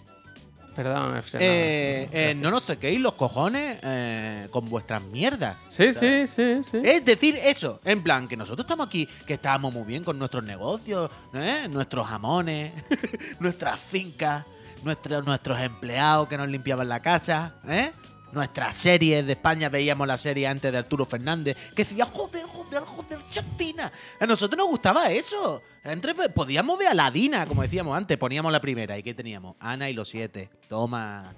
Perdón, 0.74 1.16
FC, 1.18 1.38
eh, 1.40 2.08
no, 2.10 2.18
eh, 2.18 2.34
no 2.34 2.50
nos 2.50 2.66
toquéis 2.66 2.98
los 2.98 3.14
cojones 3.14 3.78
eh, 3.84 4.48
con 4.50 4.68
vuestras 4.68 5.00
mierdas. 5.02 5.56
Sí, 5.68 5.92
sí, 5.92 6.26
sí, 6.26 6.64
sí. 6.68 6.80
Es 6.82 7.04
decir, 7.04 7.36
eso, 7.44 7.80
en 7.84 8.02
plan, 8.02 8.26
que 8.26 8.36
nosotros 8.36 8.64
estamos 8.64 8.88
aquí, 8.88 9.08
que 9.24 9.34
estábamos 9.34 9.72
muy 9.72 9.84
bien 9.84 10.02
con 10.02 10.18
nuestros 10.18 10.42
negocios, 10.42 11.12
¿eh? 11.32 11.68
nuestros 11.70 12.08
jamones, 12.08 12.72
nuestras 13.38 13.78
fincas, 13.78 14.44
nuestros, 14.82 15.24
nuestros 15.24 15.60
empleados 15.60 16.26
que 16.28 16.36
nos 16.36 16.48
limpiaban 16.48 16.88
la 16.88 17.00
casa, 17.00 17.54
¿eh? 17.68 17.92
Nuestras 18.34 18.76
series 18.76 19.24
de 19.24 19.32
España, 19.32 19.68
veíamos 19.68 20.06
la 20.06 20.18
serie 20.18 20.46
antes 20.46 20.70
de 20.72 20.78
Arturo 20.78 21.06
Fernández, 21.06 21.56
que 21.74 21.84
decía, 21.84 22.04
joder, 22.06 22.44
joder, 22.44 22.80
joder, 22.82 23.18
Chatina. 23.30 23.92
A 24.18 24.26
nosotros 24.26 24.58
nos 24.58 24.66
gustaba 24.66 25.10
eso. 25.10 25.62
Entre, 25.84 26.14
podíamos 26.30 26.76
ver 26.78 26.88
a 26.88 26.94
Ladina, 26.94 27.46
como 27.46 27.62
decíamos 27.62 27.96
antes, 27.96 28.16
poníamos 28.16 28.50
la 28.50 28.60
primera. 28.60 28.98
¿Y 28.98 29.02
qué 29.02 29.14
teníamos? 29.14 29.54
Ana 29.60 29.88
y 29.88 29.92
los 29.94 30.08
siete. 30.08 30.50
Toma. 30.68 31.32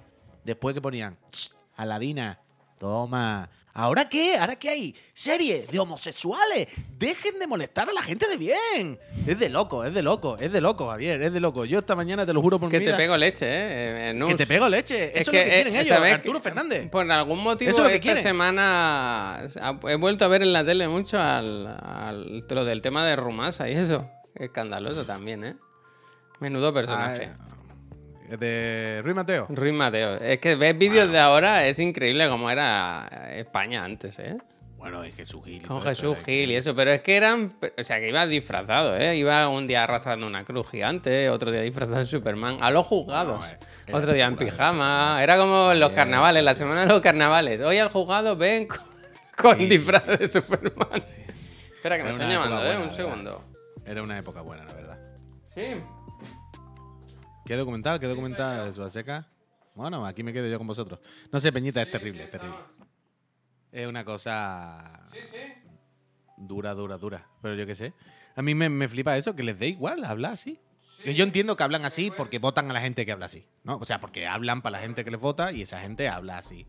Después 0.45 0.75
que 0.75 0.81
ponían, 0.81 1.19
"Ch, 1.31 1.51
Aladina. 1.77 2.39
Toma. 2.79 3.49
¿Ahora 3.79 4.09
qué? 4.09 4.39
¿Ahora 4.39 4.57
qué 4.57 4.71
hay? 4.71 4.95
Series 5.12 5.69
de 5.71 5.79
homosexuales. 5.79 6.67
Dejen 6.99 7.39
de 7.39 7.47
molestar 7.47 7.87
a 7.91 7.93
la 7.93 8.01
gente 8.01 8.27
de 8.27 8.39
bien. 8.39 8.99
Es 9.27 9.39
de 9.39 9.51
loco, 9.51 9.85
es 9.85 9.93
de 9.93 10.03
loco, 10.03 10.39
es 10.41 10.51
de 10.51 10.62
loco, 10.62 10.89
Javier, 10.89 11.21
es 11.21 11.31
de 11.31 11.41
loco. 11.41 11.67
Yo 11.67 11.79
esta 11.81 11.95
mañana 11.95 12.25
te 12.25 12.33
lo 12.33 12.41
juro 12.41 12.59
por 12.59 12.71
Que 12.71 12.79
mi 12.79 12.85
te 12.87 12.91
vida, 12.93 12.97
pego 12.97 13.19
leche, 13.19 13.45
¿eh? 13.47 14.11
eh, 14.12 14.25
que 14.29 14.35
te 14.35 14.47
pego 14.47 14.67
leche. 14.71 15.11
Eso 15.11 15.19
es, 15.21 15.27
lo 15.27 15.33
que 15.33 15.41
eh, 15.43 15.51
quieren 15.51 15.75
ellos, 15.77 15.89
¿sabes 15.89 16.15
Arturo 16.15 16.39
que- 16.39 16.43
Fernández. 16.45 16.89
Por 16.91 17.12
algún 17.12 17.43
motivo 17.43 17.71
es 17.71 17.77
que 17.77 17.83
esta 17.97 18.01
quieren. 18.01 18.23
semana 18.23 19.43
he 19.89 19.97
vuelto 19.97 20.25
a 20.25 20.29
ver 20.29 20.41
en 20.43 20.55
la 20.55 20.65
tele 20.65 20.89
mucho 20.89 21.21
al, 21.21 21.67
al- 21.67 22.47
lo 22.49 22.65
del 22.65 22.81
tema 22.81 23.05
de 23.07 23.15
Rumasa 23.15 23.69
y 23.69 23.75
eso. 23.75 24.09
Escandaloso 24.35 25.05
también, 25.05 25.45
¿eh? 25.45 25.57
Menudo 26.41 26.73
personaje. 26.73 27.31
Ah, 27.31 27.37
eh, 27.53 27.56
de 28.29 29.01
Ruiz 29.03 29.15
Mateo. 29.17 29.47
Ruiz 29.49 29.75
Mateo. 29.75 30.17
Es 30.17 30.39
que 30.39 30.55
ves 30.57 30.77
vídeos 30.77 31.11
de 31.11 31.19
ahora, 31.19 31.67
es 31.67 31.79
increíble 31.79 32.29
cómo 32.29 32.51
era 32.51 33.09
España 33.35 33.85
antes, 33.85 34.19
¿eh? 34.19 34.37
Bueno, 34.79 35.05
y 35.05 35.11
Jesús 35.11 35.43
Gil. 35.45 35.62
y 35.62 35.67
Con 35.67 35.83
Jesús 35.83 36.17
eh, 36.19 36.23
Gil 36.25 36.51
y 36.51 36.55
eso, 36.55 36.75
pero 36.75 36.93
es 36.93 37.01
que 37.01 37.17
eran, 37.17 37.55
o 37.77 37.83
sea, 37.83 37.99
que 37.99 38.09
iba 38.09 38.27
disfrazado, 38.27 38.97
¿eh? 38.97 39.17
Iba 39.17 39.49
un 39.49 39.67
día 39.67 39.85
arrastrando 39.85 40.27
una 40.27 40.45
cruz 40.45 40.71
gigante, 40.71 41.29
otro 41.31 41.51
día 41.51 41.62
disfrazado 41.62 41.99
de 41.99 42.07
Superman, 42.07 42.59
a 42.61 42.71
los 42.71 42.87
juzgados, 42.87 43.41
No, 43.41 43.47
eh, 43.47 43.59
otro 43.93 44.12
día 44.12 44.27
en 44.27 44.37
pijama, 44.37 45.19
era 45.23 45.39
como 45.39 45.73
en 45.73 45.81
los 45.81 45.91
carnavales, 45.91 46.45
la 46.45 46.55
semana 46.55 46.83
de 46.83 46.89
los 46.89 47.01
carnavales. 47.01 47.61
Hoy 47.62 47.79
al 47.79 47.89
juzgado 47.89 48.37
ven 48.37 48.69
con, 48.69 48.81
con 49.37 49.57
Sí, 49.57 49.65
sí, 49.65 49.69
disfraz 49.71 50.05
sí, 50.05 50.17
de 50.19 50.29
Superman. 50.29 51.03
Espera, 51.75 51.97
que 51.97 52.05
me 52.05 52.11
están 52.11 52.31
llamando, 52.31 52.59
¿eh? 52.65 52.77
buena, 52.77 52.91
Un 52.91 52.95
segundo. 52.95 53.45
Era 53.85 54.03
una 54.03 54.19
época 54.19 54.41
buena, 54.43 54.65
la 54.65 54.73
verdad. 54.75 54.99
Sí. 55.55 55.81
¿Qué 57.47 57.57
documental? 57.57 58.01
¿Qué 58.01 58.07
documental? 58.07 58.73
¿Suaseca? 58.73 59.27
Bueno, 59.75 60.05
aquí 60.05 60.23
me 60.23 60.33
quedo 60.33 60.47
yo 60.49 60.59
con 60.59 60.67
vosotros. 60.67 60.99
No 61.31 61.39
sé, 61.39 61.53
Peñita, 61.53 61.83
es 61.83 61.91
terrible, 61.91 62.25
es 62.25 62.31
terrible. 62.31 62.57
Es 63.71 63.87
una 63.87 64.05
cosa 64.05 65.07
Sí, 65.13 65.19
sí. 65.31 65.39
dura, 66.37 66.75
dura, 66.75 66.99
dura. 66.99 67.27
Pero 67.43 67.55
yo 67.55 67.67
qué 67.67 67.75
sé. 67.75 67.93
A 68.35 68.43
mí 68.43 68.55
me, 68.55 68.69
me 68.69 68.89
flipa 68.89 69.17
eso, 69.17 69.35
que 69.37 69.43
les 69.43 69.59
dé 69.59 69.69
igual 69.69 70.05
hablar 70.05 70.33
así. 70.33 70.59
Que 71.05 71.15
Yo 71.15 71.25
entiendo 71.25 71.57
que 71.57 71.63
hablan 71.63 71.85
así 71.85 72.11
porque 72.11 72.39
votan 72.39 72.71
a 72.71 72.73
la 72.75 72.81
gente 72.81 73.05
que 73.07 73.13
habla 73.13 73.27
así, 73.27 73.47
¿no? 73.65 73.77
O 73.77 73.85
sea, 73.85 74.01
porque 74.01 74.27
hablan 74.27 74.63
para 74.63 74.79
la 74.79 74.83
gente 74.83 75.05
que 75.05 75.11
les 75.11 75.21
vota 75.21 75.53
y 75.53 75.63
esa 75.63 75.81
gente 75.81 76.09
habla 76.09 76.39
así. 76.39 76.67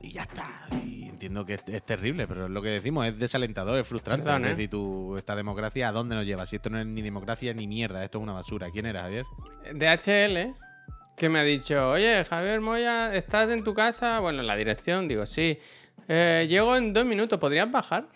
Y 0.00 0.12
ya 0.12 0.22
está. 0.22 0.66
Y 0.84 1.04
entiendo 1.08 1.44
que 1.44 1.54
es, 1.54 1.62
es 1.66 1.82
terrible, 1.84 2.26
pero 2.26 2.46
es 2.46 2.50
lo 2.50 2.62
que 2.62 2.68
decimos, 2.70 3.06
es 3.06 3.18
desalentador, 3.18 3.78
es 3.78 3.86
frustrante. 3.86 4.24
Perdón, 4.24 4.44
Es 4.44 4.48
¿eh? 4.48 4.54
decir, 4.54 4.70
tú, 4.70 5.16
esta 5.18 5.36
democracia, 5.36 5.88
¿a 5.88 5.92
dónde 5.92 6.14
nos 6.16 6.24
lleva? 6.24 6.46
Si 6.46 6.56
esto 6.56 6.70
no 6.70 6.78
es 6.78 6.86
ni 6.86 7.02
democracia 7.02 7.52
ni 7.54 7.66
mierda, 7.66 8.02
esto 8.02 8.18
es 8.18 8.22
una 8.22 8.32
basura. 8.32 8.68
¿Quién 8.72 8.86
era, 8.86 9.02
Javier? 9.02 9.24
DHL, 9.74 10.54
que 11.16 11.28
me 11.28 11.38
ha 11.40 11.42
dicho, 11.42 11.90
oye, 11.90 12.24
Javier 12.24 12.60
Moya, 12.60 13.14
¿estás 13.14 13.50
en 13.50 13.62
tu 13.64 13.74
casa? 13.74 14.20
Bueno, 14.20 14.40
en 14.40 14.46
la 14.46 14.56
dirección, 14.56 15.06
digo, 15.08 15.26
sí. 15.26 15.58
Eh, 16.08 16.46
llego 16.48 16.74
en 16.76 16.92
dos 16.92 17.04
minutos, 17.04 17.38
¿podrías 17.38 17.70
bajar? 17.70 18.06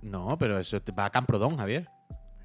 No, 0.00 0.36
pero 0.38 0.58
eso 0.58 0.80
te- 0.80 0.92
va 0.92 1.04
a 1.06 1.10
Camprodón, 1.10 1.56
Javier. 1.56 1.86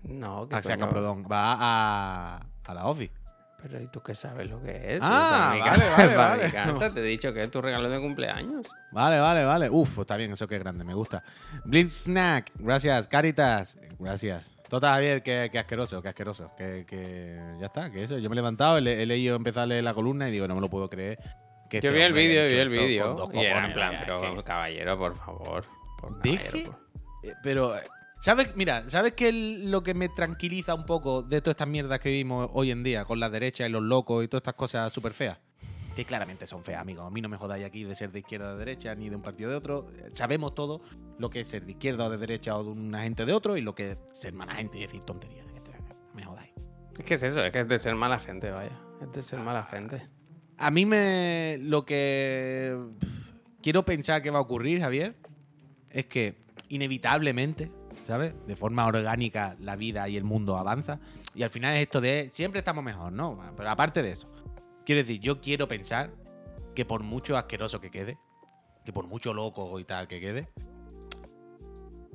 No, 0.04 0.48
que 0.48 0.56
Ah, 0.56 0.60
o 0.60 0.64
sea. 0.64 0.78
Camprodón. 0.78 1.24
Va 1.24 1.56
a, 1.60 2.46
a 2.66 2.74
la 2.74 2.86
Office. 2.86 3.12
Pero 3.62 3.82
¿y 3.82 3.88
tú 3.88 4.02
qué 4.04 4.14
sabes 4.14 4.48
lo 4.50 4.62
que 4.62 4.94
es? 4.96 5.00
Ah, 5.02 5.56
Para 5.60 5.74
mi 5.78 5.88
vale, 5.88 6.16
vale, 6.16 6.52
vale. 6.52 6.90
te 6.92 7.00
he 7.00 7.04
dicho 7.04 7.34
que 7.34 7.42
es 7.44 7.50
tu 7.52 7.60
regalo 7.62 7.90
de 7.90 8.00
cumpleaños. 8.00 8.68
Vale, 8.92 9.20
vale, 9.20 9.46
vale. 9.46 9.70
Uf, 9.70 9.98
está 10.00 10.16
bien, 10.16 10.32
eso 10.32 10.48
que 10.48 10.56
es 10.56 10.62
grande, 10.62 10.84
me 10.84 10.94
gusta. 10.94 11.24
Blitz 11.66 12.04
Snack, 12.04 12.52
gracias. 12.56 13.08
Caritas, 13.08 13.78
gracias. 14.00 14.54
Tota 14.70 14.94
Javier, 14.94 15.24
que, 15.24 15.50
que 15.52 15.58
asqueroso, 15.60 16.02
que 16.04 16.10
asqueroso. 16.10 16.52
Que, 16.56 16.86
que 16.88 17.40
ya 17.60 17.66
está, 17.66 17.90
que 17.90 18.04
eso. 18.04 18.20
Yo 18.20 18.30
me 18.30 18.36
he 18.36 18.38
levantado, 18.38 18.78
he, 18.78 19.02
he 19.02 19.06
leído, 19.06 19.36
empezado 19.36 19.64
a 19.64 19.68
leer 19.68 19.84
la 19.84 19.94
columna 19.96 20.30
y 20.30 20.32
digo, 20.32 20.48
no 20.48 20.54
me 20.56 20.62
lo 20.62 20.70
puedo 20.70 20.88
creer. 20.90 21.18
que 21.70 21.82
Yo 21.82 21.90
este 21.90 21.98
vi 21.98 22.04
el 22.04 22.14
vídeo, 22.14 22.46
vi 22.48 22.58
el 22.60 22.70
vídeo. 22.70 23.30
Y 23.34 23.40
era 23.40 23.66
en 23.66 23.74
plan, 23.74 23.96
pero 24.00 24.44
caballero, 24.44 24.98
por 25.00 25.16
favor. 25.18 25.66
por 26.00 26.20
caballero, 26.22 26.52
por- 26.72 26.88
Eh, 27.24 27.34
Pero, 27.42 27.74
¿sabes? 28.20 28.56
Mira, 28.56 28.90
¿sabes 28.90 29.14
qué 29.14 29.30
es 29.30 29.66
lo 29.66 29.84
que 29.84 29.94
me 29.94 30.10
tranquiliza 30.10 30.76
un 30.76 30.86
poco 30.86 31.24
de 31.24 31.42
todas 31.42 31.54
estas 31.54 31.68
mierdas 31.68 32.00
que 32.00 32.10
vivimos 32.10 32.50
hoy 32.54 32.72
en 32.72 32.84
día 32.84 33.06
con 33.06 33.20
la 33.20 33.30
derecha 33.30 33.68
y 33.68 33.70
los 33.70 33.84
locos 33.84 34.24
y 34.24 34.28
todas 34.28 34.42
estas 34.42 34.56
cosas 34.56 34.94
súper 34.94 35.14
feas? 35.14 35.38
Que 35.96 36.06
claramente 36.06 36.46
son 36.46 36.64
feas, 36.64 36.82
amigos. 36.82 37.08
A 37.08 37.10
mí 37.10 37.22
no 37.22 37.30
me 37.30 37.38
jodáis 37.38 37.66
aquí 37.66 37.84
de 37.84 37.96
ser 37.96 38.12
de 38.12 38.20
izquierda 38.20 38.50
o 38.50 38.52
de 38.54 38.60
derecha 38.60 38.94
ni 38.94 39.10
de 39.10 39.16
un 39.16 39.24
partido 39.24 39.50
de 39.50 39.56
otro. 39.56 39.88
Sabemos 40.14 40.54
todo 40.54 40.82
lo 41.18 41.30
que 41.30 41.40
es 41.40 41.48
ser 41.48 41.66
de 41.66 41.72
izquierda 41.72 42.06
o 42.06 42.10
de 42.10 42.18
derecha 42.18 42.56
o 42.56 42.64
de 42.64 42.70
una 42.70 43.02
gente 43.04 43.26
de 43.26 43.34
otro 43.34 43.58
y 43.58 43.62
lo 43.62 43.74
que 43.74 43.92
es 43.92 43.98
ser 44.14 44.34
mala 44.34 44.54
gente 44.54 44.78
y 44.78 44.82
decir 44.82 45.02
tonterías. 45.02 45.48
Me 46.14 46.24
jodáis. 46.24 46.52
Es 46.98 47.06
que 47.06 47.14
es 47.14 47.24
eso, 47.24 47.44
es 47.44 47.52
que 47.52 47.60
es 47.60 47.68
de 47.68 47.78
ser 47.78 47.94
mala 47.94 48.18
gente, 48.18 48.50
vaya. 48.50 48.72
Es 49.02 49.12
de 49.12 49.22
ser 49.22 49.40
mala 49.40 49.64
gente. 49.64 50.08
A 50.58 50.72
mí 50.72 50.86
me. 50.86 51.60
Lo 51.62 51.86
que. 51.86 52.76
Quiero 53.62 53.86
pensar 53.86 54.24
que 54.24 54.32
va 54.32 54.40
a 54.40 54.42
ocurrir, 54.42 54.82
Javier, 54.82 55.16
es 55.92 56.06
que 56.08 56.38
inevitablemente, 56.70 57.72
¿sabes? 58.08 58.34
De 58.48 58.56
forma 58.56 58.86
orgánica 58.88 59.56
la 59.60 59.76
vida 59.76 60.08
y 60.10 60.18
el 60.18 60.24
mundo 60.24 60.58
avanza. 60.58 61.00
Y 61.36 61.44
al 61.44 61.50
final 61.50 61.76
es 61.76 61.82
esto 61.82 62.02
de. 62.02 62.30
Siempre 62.32 62.60
estamos 62.60 62.84
mejor, 62.84 63.12
¿no? 63.12 63.40
Pero 63.56 63.70
aparte 63.70 64.02
de 64.02 64.12
eso, 64.14 64.28
quiero 64.86 65.02
decir, 65.02 65.20
yo 65.20 65.40
quiero 65.42 65.68
pensar 65.68 66.10
que 66.74 66.86
por 66.86 67.04
mucho 67.04 67.38
asqueroso 67.38 67.80
que 67.82 67.92
quede, 67.92 68.18
que 68.86 68.94
por 68.94 69.06
mucho 69.08 69.34
loco 69.34 69.80
y 69.80 69.84
tal 69.84 70.08
que 70.08 70.20
quede, 70.20 70.48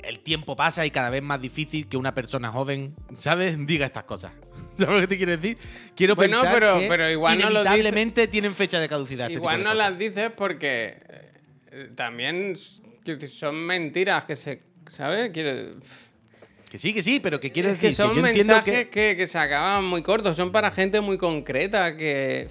el 0.03 0.21
tiempo 0.21 0.57
pasa 0.57 0.85
y 0.85 0.91
cada 0.91 1.11
vez 1.11 1.23
más 1.23 1.41
difícil 1.41 1.89
que 1.89 1.97
una 1.97 2.15
persona 2.15 2.51
joven, 2.51 2.95
¿sabes? 3.19 3.57
Diga 3.67 3.87
estas 3.87 4.05
cosas. 4.05 4.33
¿Sabes 4.77 4.95
lo 4.95 5.01
que 5.03 5.07
te 5.09 5.17
quiero 5.17 5.37
decir? 5.37 5.59
Quiero 5.95 6.17
Bueno, 6.17 6.39
pensar 6.41 6.55
pero- 6.59 6.79
que 6.81 6.89
pero 6.89 7.11
igual 7.11 7.39
no 7.39 7.45
lo 7.51 7.51
inevitablemente 7.61 8.27
tienen 8.29 8.53
fecha 8.55 8.81
de 8.81 8.89
caducidad. 8.89 9.27
este 9.27 9.39
Igual 9.39 9.57
tipo 9.57 9.65
no 9.65 9.71
de 9.71 9.77
las 9.77 9.99
dices 9.99 10.31
porque 10.37 10.97
eh, 11.71 11.91
también 11.95 12.57
son 12.57 13.57
mentiras 13.57 14.25
que 14.25 14.35
se. 14.37 14.72
¿Sabes? 14.93 15.31
Quiero, 15.33 15.81
Que 16.71 16.79
sí, 16.79 16.93
que 16.93 17.03
sí, 17.03 17.19
pero 17.19 17.41
que 17.41 17.51
quiero 17.51 17.71
es 17.71 17.77
decir 17.81 17.91
que 17.91 17.97
son 17.97 18.15
yo 18.15 18.27
entiendo 18.27 18.53
mensajes 18.53 18.75
que... 18.85 18.91
que... 18.91 19.17
Que, 19.17 19.27
se 19.27 19.39
acaban 19.39 19.85
muy 19.87 20.03
cortos, 20.03 20.37
son 20.37 20.53
para 20.53 20.71
gente 20.71 21.01
muy 21.01 21.17
concreta 21.17 21.97
que. 21.97 22.51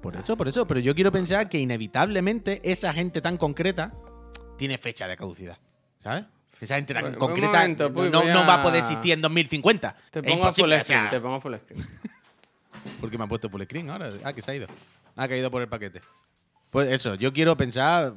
Por 0.00 0.14
eso, 0.14 0.36
por 0.36 0.46
eso, 0.46 0.66
pero 0.68 0.78
yo 0.78 0.94
quiero 0.94 1.10
pensar 1.10 1.48
que 1.48 1.58
inevitablemente 1.58 2.60
esa 2.62 2.92
gente 2.92 3.20
tan 3.20 3.36
concreta 3.36 3.92
tiene 4.56 4.78
fecha 4.78 5.08
de 5.08 5.16
caducidad, 5.16 5.58
¿sabes? 5.98 6.24
Esa 6.60 6.76
gente 6.76 6.94
tan 6.94 7.02
Pues, 7.02 7.16
concreta 7.16 7.48
momento, 7.48 7.92
pues, 7.92 8.12
no- 8.12 8.22
no 8.22 8.46
va 8.46 8.54
a 8.54 8.62
poder 8.62 8.80
existir 8.80 9.12
en 9.12 9.22
2050. 9.22 9.96
Te 10.12 10.22
pongo 10.22 10.46
a 10.46 10.52
full 10.52 10.72
screen, 10.82 11.08
te 11.08 11.20
pongo 11.20 11.40
full 11.40 11.54
screen. 11.56 11.86
¿Por 13.00 13.10
qué 13.10 13.18
me 13.18 13.24
ha 13.24 13.26
puesto 13.26 13.50
full 13.50 13.62
screen 13.64 13.90
ahora? 13.90 14.10
Ah, 14.22 14.32
que 14.32 14.42
se 14.42 14.52
ha 14.52 14.54
ido. 14.54 14.68
Ha 15.16 15.26
caído 15.26 15.50
por 15.50 15.60
el 15.60 15.68
paquete. 15.68 16.02
Pues 16.70 16.88
eso, 16.88 17.16
yo 17.16 17.32
quiero 17.32 17.56
pensar 17.56 18.14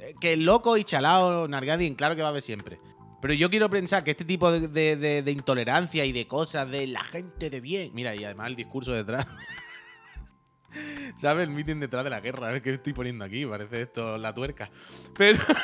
eh, 0.00 0.14
que 0.20 0.32
el 0.34 0.44
loco 0.44 0.76
y 0.76 0.84
chalao, 0.84 1.48
Nargadin, 1.48 1.94
claro 1.94 2.14
que 2.16 2.22
va 2.22 2.28
a 2.28 2.30
haber 2.30 2.42
siempre. 2.42 2.78
Pero 3.20 3.34
yo 3.34 3.48
quiero 3.50 3.68
pensar 3.70 4.04
que 4.04 4.12
este 4.12 4.24
tipo 4.24 4.50
de, 4.52 4.96
de- 4.96 5.30
intolerancia 5.30 6.04
y 6.04 6.12
de 6.12 6.26
cosas 6.26 6.70
de 6.70 6.86
la 6.86 7.02
gente 7.02 7.50
de 7.50 7.60
bien. 7.60 7.90
Mira, 7.94 8.14
y 8.14 8.24
además 8.24 8.48
el 8.48 8.56
discurso 8.56 8.92
detrás. 8.92 9.26
¿Sabes? 11.16 11.48
El 11.48 11.54
meeting 11.54 11.80
detrás 11.80 12.04
de 12.04 12.10
la 12.10 12.20
guerra. 12.20 12.54
Es 12.54 12.62
que 12.62 12.74
estoy 12.74 12.92
poniendo 12.92 13.24
aquí. 13.24 13.46
Parece 13.46 13.82
esto 13.82 14.18
la 14.18 14.34
tuerca. 14.34 14.70
Pero. 15.16 15.42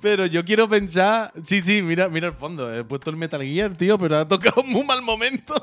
Pero 0.00 0.26
yo 0.26 0.44
quiero 0.44 0.68
pensar. 0.68 1.32
Sí, 1.44 1.60
sí, 1.62 1.80
mira, 1.80 2.08
mira 2.08 2.26
el 2.28 2.34
fondo. 2.34 2.74
He 2.74 2.84
puesto 2.84 3.10
el 3.10 3.16
Metal 3.16 3.42
Gear, 3.42 3.74
tío, 3.74 3.98
pero 3.98 4.18
ha 4.18 4.28
tocado 4.28 4.60
un 4.62 4.70
muy 4.70 4.84
mal 4.84 5.00
momento. 5.00 5.54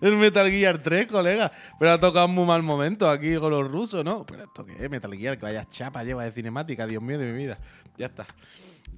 El 0.00 0.16
Metal 0.16 0.50
Gear 0.50 0.78
3, 0.82 1.06
colega. 1.06 1.50
Pero 1.78 1.92
ha 1.92 1.98
tocado 1.98 2.26
un 2.26 2.34
muy 2.34 2.44
mal 2.46 2.62
momento 2.62 3.08
aquí 3.08 3.36
con 3.36 3.50
los 3.50 3.70
rusos, 3.70 4.04
¿no? 4.04 4.24
Pero 4.26 4.44
esto 4.44 4.64
qué 4.64 4.72
es 4.78 4.90
Metal 4.90 5.12
Gear, 5.14 5.38
que 5.38 5.44
vaya 5.46 5.64
chapa 5.68 6.04
lleva 6.04 6.24
de 6.24 6.32
cinemática, 6.32 6.86
Dios 6.86 7.02
mío 7.02 7.18
de 7.18 7.32
mi 7.32 7.38
vida. 7.38 7.56
Ya 7.96 8.06
está. 8.06 8.26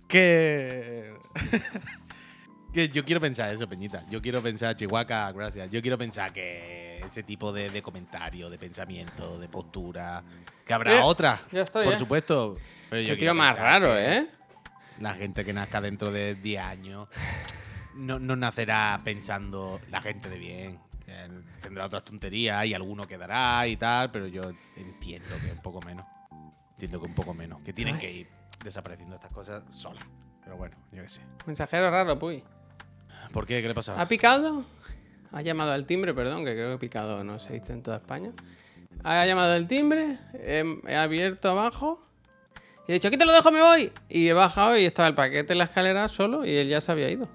Que. 0.09 1.13
que 2.73 2.89
yo 2.91 3.05
quiero 3.05 3.21
pensar 3.21 3.53
eso, 3.53 3.69
Peñita. 3.69 4.05
Yo 4.11 4.21
quiero 4.21 4.43
pensar, 4.43 4.77
Chihuahua, 4.77 5.33
gracias. 5.33 5.71
Yo 5.71 5.81
quiero 5.81 5.97
pensar 5.99 6.33
que 6.33 6.97
ese 7.05 7.23
tipo 7.23 7.53
de, 7.53 7.69
de 7.71 7.83
comentario, 7.83 8.51
de 8.51 8.59
pensamiento, 8.59 9.39
de 9.39 9.49
postura. 9.49 10.23
Que 10.67 10.75
habrá 10.75 10.99
Eh, 10.99 11.01
otra, 11.03 11.41
ya 11.51 11.63
estoy, 11.63 11.85
por 11.87 11.95
eh. 11.95 11.99
supuesto. 11.99 12.55
Pero 12.91 13.03
yo 13.03 13.15
Qué 13.15 13.21
tío 13.21 13.35
más 13.35 13.57
raro, 13.57 13.95
que- 13.95 14.17
¿eh? 14.19 14.27
la 15.01 15.15
gente 15.15 15.45
que 15.45 15.53
nazca 15.53 15.81
dentro 15.81 16.11
de 16.11 16.35
10 16.35 16.61
años 16.63 17.09
no, 17.95 18.19
no 18.19 18.35
nacerá 18.37 19.01
pensando 19.05 19.81
la 19.91 20.01
gente 20.03 20.29
de 20.29 20.39
bien. 20.39 20.79
Tendrá 21.61 21.87
otras 21.87 22.05
tonterías 22.05 22.67
y 22.67 22.75
alguno 22.75 23.07
quedará 23.07 23.67
y 23.67 23.77
tal, 23.77 24.11
pero 24.11 24.27
yo 24.27 24.43
entiendo 24.77 25.29
que 25.45 25.53
un 25.53 25.63
poco 25.63 25.81
menos. 25.83 26.07
Entiendo 26.73 27.01
que 27.01 27.07
un 27.07 27.15
poco 27.15 27.35
menos. 27.35 27.61
Que 27.63 27.73
tienen 27.73 27.99
que 27.99 28.11
ir 28.11 28.29
desapareciendo 28.63 29.17
estas 29.17 29.33
cosas 29.33 29.63
solas. 29.71 30.05
Pero 30.45 30.57
bueno, 30.57 30.77
yo 30.93 31.03
qué 31.03 31.09
sé. 31.09 31.21
Mensajero 31.47 31.91
raro, 31.91 32.19
puy. 32.19 32.43
¿Por 33.33 33.47
qué? 33.47 33.61
¿Qué 33.61 33.69
le 33.69 33.75
pasa? 33.75 34.01
¿Ha 34.01 34.07
picado? 34.07 34.65
Ha 35.33 35.43
llamado 35.43 35.73
al 35.73 35.87
timbre, 35.87 36.15
perdón, 36.15 36.45
que 36.45 36.53
creo 36.53 36.73
que 36.73 36.79
picado 36.79 37.23
no 37.25 37.39
se 37.39 37.55
dice 37.55 37.73
en 37.73 37.83
toda 37.83 37.99
España. 37.99 38.33
Ha 39.05 39.27
llamado 39.27 39.53
al 39.53 39.67
timbre, 39.67 40.19
he, 40.35 40.65
he 40.87 40.97
abierto 40.97 41.51
abajo 41.51 42.09
y 42.89 42.93
he 42.93 42.95
dicho, 42.95 43.09
aquí 43.09 43.19
te 43.19 43.27
lo 43.27 43.33
dejo, 43.33 43.53
me 43.53 43.61
voy. 43.61 43.93
Y 44.09 44.29
he 44.29 44.33
bajado 44.33 44.79
y 44.79 44.87
estaba 44.87 45.09
el 45.09 45.15
paquete 45.15 45.53
en 45.53 45.59
la 45.59 45.65
escalera 45.65 46.09
solo 46.09 46.47
y 46.47 46.57
él 46.57 46.69
ya 46.69 46.81
se 46.81 46.91
había 46.91 47.11
ido. 47.11 47.29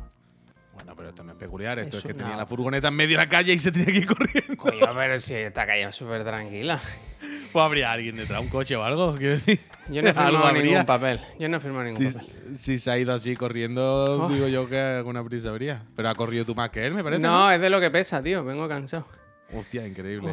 Pero 1.04 1.10
esto 1.10 1.24
no 1.26 1.34
es 1.34 1.38
peculiar. 1.38 1.80
Esto 1.80 1.98
es, 1.98 2.06
Es 2.06 2.08
que 2.08 2.14
tenía 2.14 2.38
la 2.38 2.46
furgoneta 2.46 2.88
en 2.88 2.94
medio 2.96 3.18
de 3.18 3.26
la 3.26 3.28
calle 3.28 3.52
y 3.52 3.58
se 3.60 3.74
tenía 3.74 3.88
que 3.88 3.98
ir 3.98 4.06
corriendo. 4.08 4.56
Coño, 4.56 4.88
pero 4.96 5.20
si 5.20 5.34
esta 5.34 5.66
calle 5.68 5.84
es 5.84 5.94
súper 5.96 6.24
tranquila. 6.24 6.80
Pues 7.54 7.64
habría 7.66 7.92
alguien 7.92 8.16
detrás, 8.16 8.42
un 8.42 8.48
coche 8.48 8.76
o 8.76 8.84
algo, 8.84 9.14
quiero 9.16 9.34
decir. 9.34 9.60
Yo 9.88 10.02
no 10.02 10.08
he 10.10 10.14
firmado 10.16 10.38
habría. 10.48 10.64
ningún 10.64 10.86
papel. 10.88 11.20
Yo 11.38 11.48
no 11.50 11.58
he 11.58 11.60
firmado 11.60 11.84
ningún 11.84 12.08
Si, 12.10 12.14
papel. 12.18 12.58
si 12.58 12.78
se 12.80 12.90
ha 12.90 12.98
ido 12.98 13.14
así 13.14 13.36
corriendo, 13.36 14.24
Oh. 14.24 14.28
digo 14.30 14.48
yo 14.48 14.68
que 14.68 14.80
alguna 14.80 15.24
prisa 15.24 15.50
habría. 15.50 15.84
Pero 15.96 16.10
ha 16.10 16.16
corrido 16.16 16.46
tú 16.46 16.56
más 16.56 16.72
que 16.72 16.84
él, 16.88 16.96
me 16.96 17.04
parece. 17.04 17.22
No, 17.22 17.52
es 17.52 17.62
de 17.62 17.70
lo 17.70 17.80
que 17.80 17.92
pesa, 17.92 18.24
tío. 18.24 18.44
Vengo 18.44 18.68
cansado. 18.68 19.06
Hostia, 19.54 19.86
increíble. 19.86 20.32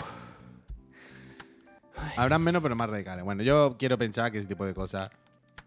Habrán 2.16 2.42
menos, 2.42 2.62
pero 2.62 2.74
más 2.74 2.88
radicales. 2.88 3.22
Bueno, 3.24 3.42
yo 3.42 3.76
quiero 3.78 3.98
pensar 3.98 4.33
que 4.33 4.38
ese 4.38 4.48
tipo 4.48 4.64
de 4.64 4.72
cosas 4.72 5.11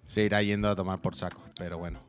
se 0.07 0.23
irá 0.23 0.41
yendo 0.41 0.69
a 0.69 0.75
tomar 0.75 0.99
por 1.01 1.15
saco. 1.15 1.41
Pero 1.55 1.77
bueno. 1.77 1.99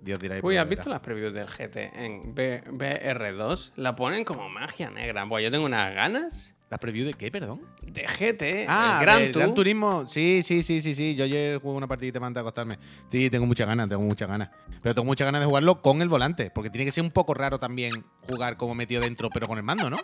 Dios 0.00 0.18
dirá 0.20 0.36
Uy, 0.42 0.56
¿has 0.56 0.68
visto 0.68 0.88
las 0.88 1.00
previews 1.00 1.32
del 1.34 1.46
GT 1.46 1.76
en 1.94 2.34
B- 2.34 2.62
BR2? 2.70 3.72
La 3.76 3.94
ponen 3.96 4.24
como 4.24 4.48
magia 4.48 4.90
negra. 4.90 5.26
Pues 5.28 5.44
yo 5.44 5.50
tengo 5.50 5.64
unas 5.66 5.94
ganas 5.94 6.54
¿La 6.70 6.76
preview 6.78 7.06
de 7.06 7.14
qué, 7.14 7.30
perdón? 7.30 7.62
de 7.82 8.02
GT. 8.06 8.66
Ah, 8.68 8.98
el 9.22 9.32
Gran 9.32 9.54
Turismo. 9.54 10.06
Sí, 10.06 10.42
sí, 10.42 10.62
sí, 10.62 10.82
sí, 10.82 10.94
sí. 10.94 11.14
Yo 11.14 11.24
ayer 11.24 11.58
jugué 11.60 11.76
una 11.78 11.86
partidita 11.86 12.18
antes 12.18 12.34
de 12.34 12.40
acostarme. 12.40 12.78
Sí, 13.10 13.30
tengo 13.30 13.46
muchas 13.46 13.66
ganas, 13.66 13.88
tengo 13.88 14.02
muchas 14.02 14.28
ganas. 14.28 14.50
Pero 14.82 14.94
tengo 14.94 15.06
muchas 15.06 15.24
ganas 15.24 15.40
de 15.40 15.46
jugarlo 15.46 15.80
con 15.80 16.02
el 16.02 16.08
volante. 16.10 16.50
Porque 16.50 16.68
tiene 16.68 16.84
que 16.84 16.90
ser 16.90 17.02
un 17.02 17.10
poco 17.10 17.32
raro 17.32 17.58
también 17.58 18.04
jugar 18.28 18.58
como 18.58 18.74
metido 18.74 19.00
dentro, 19.00 19.30
pero 19.30 19.46
con 19.48 19.56
el 19.56 19.64
mando, 19.64 19.88
¿no? 19.88 19.96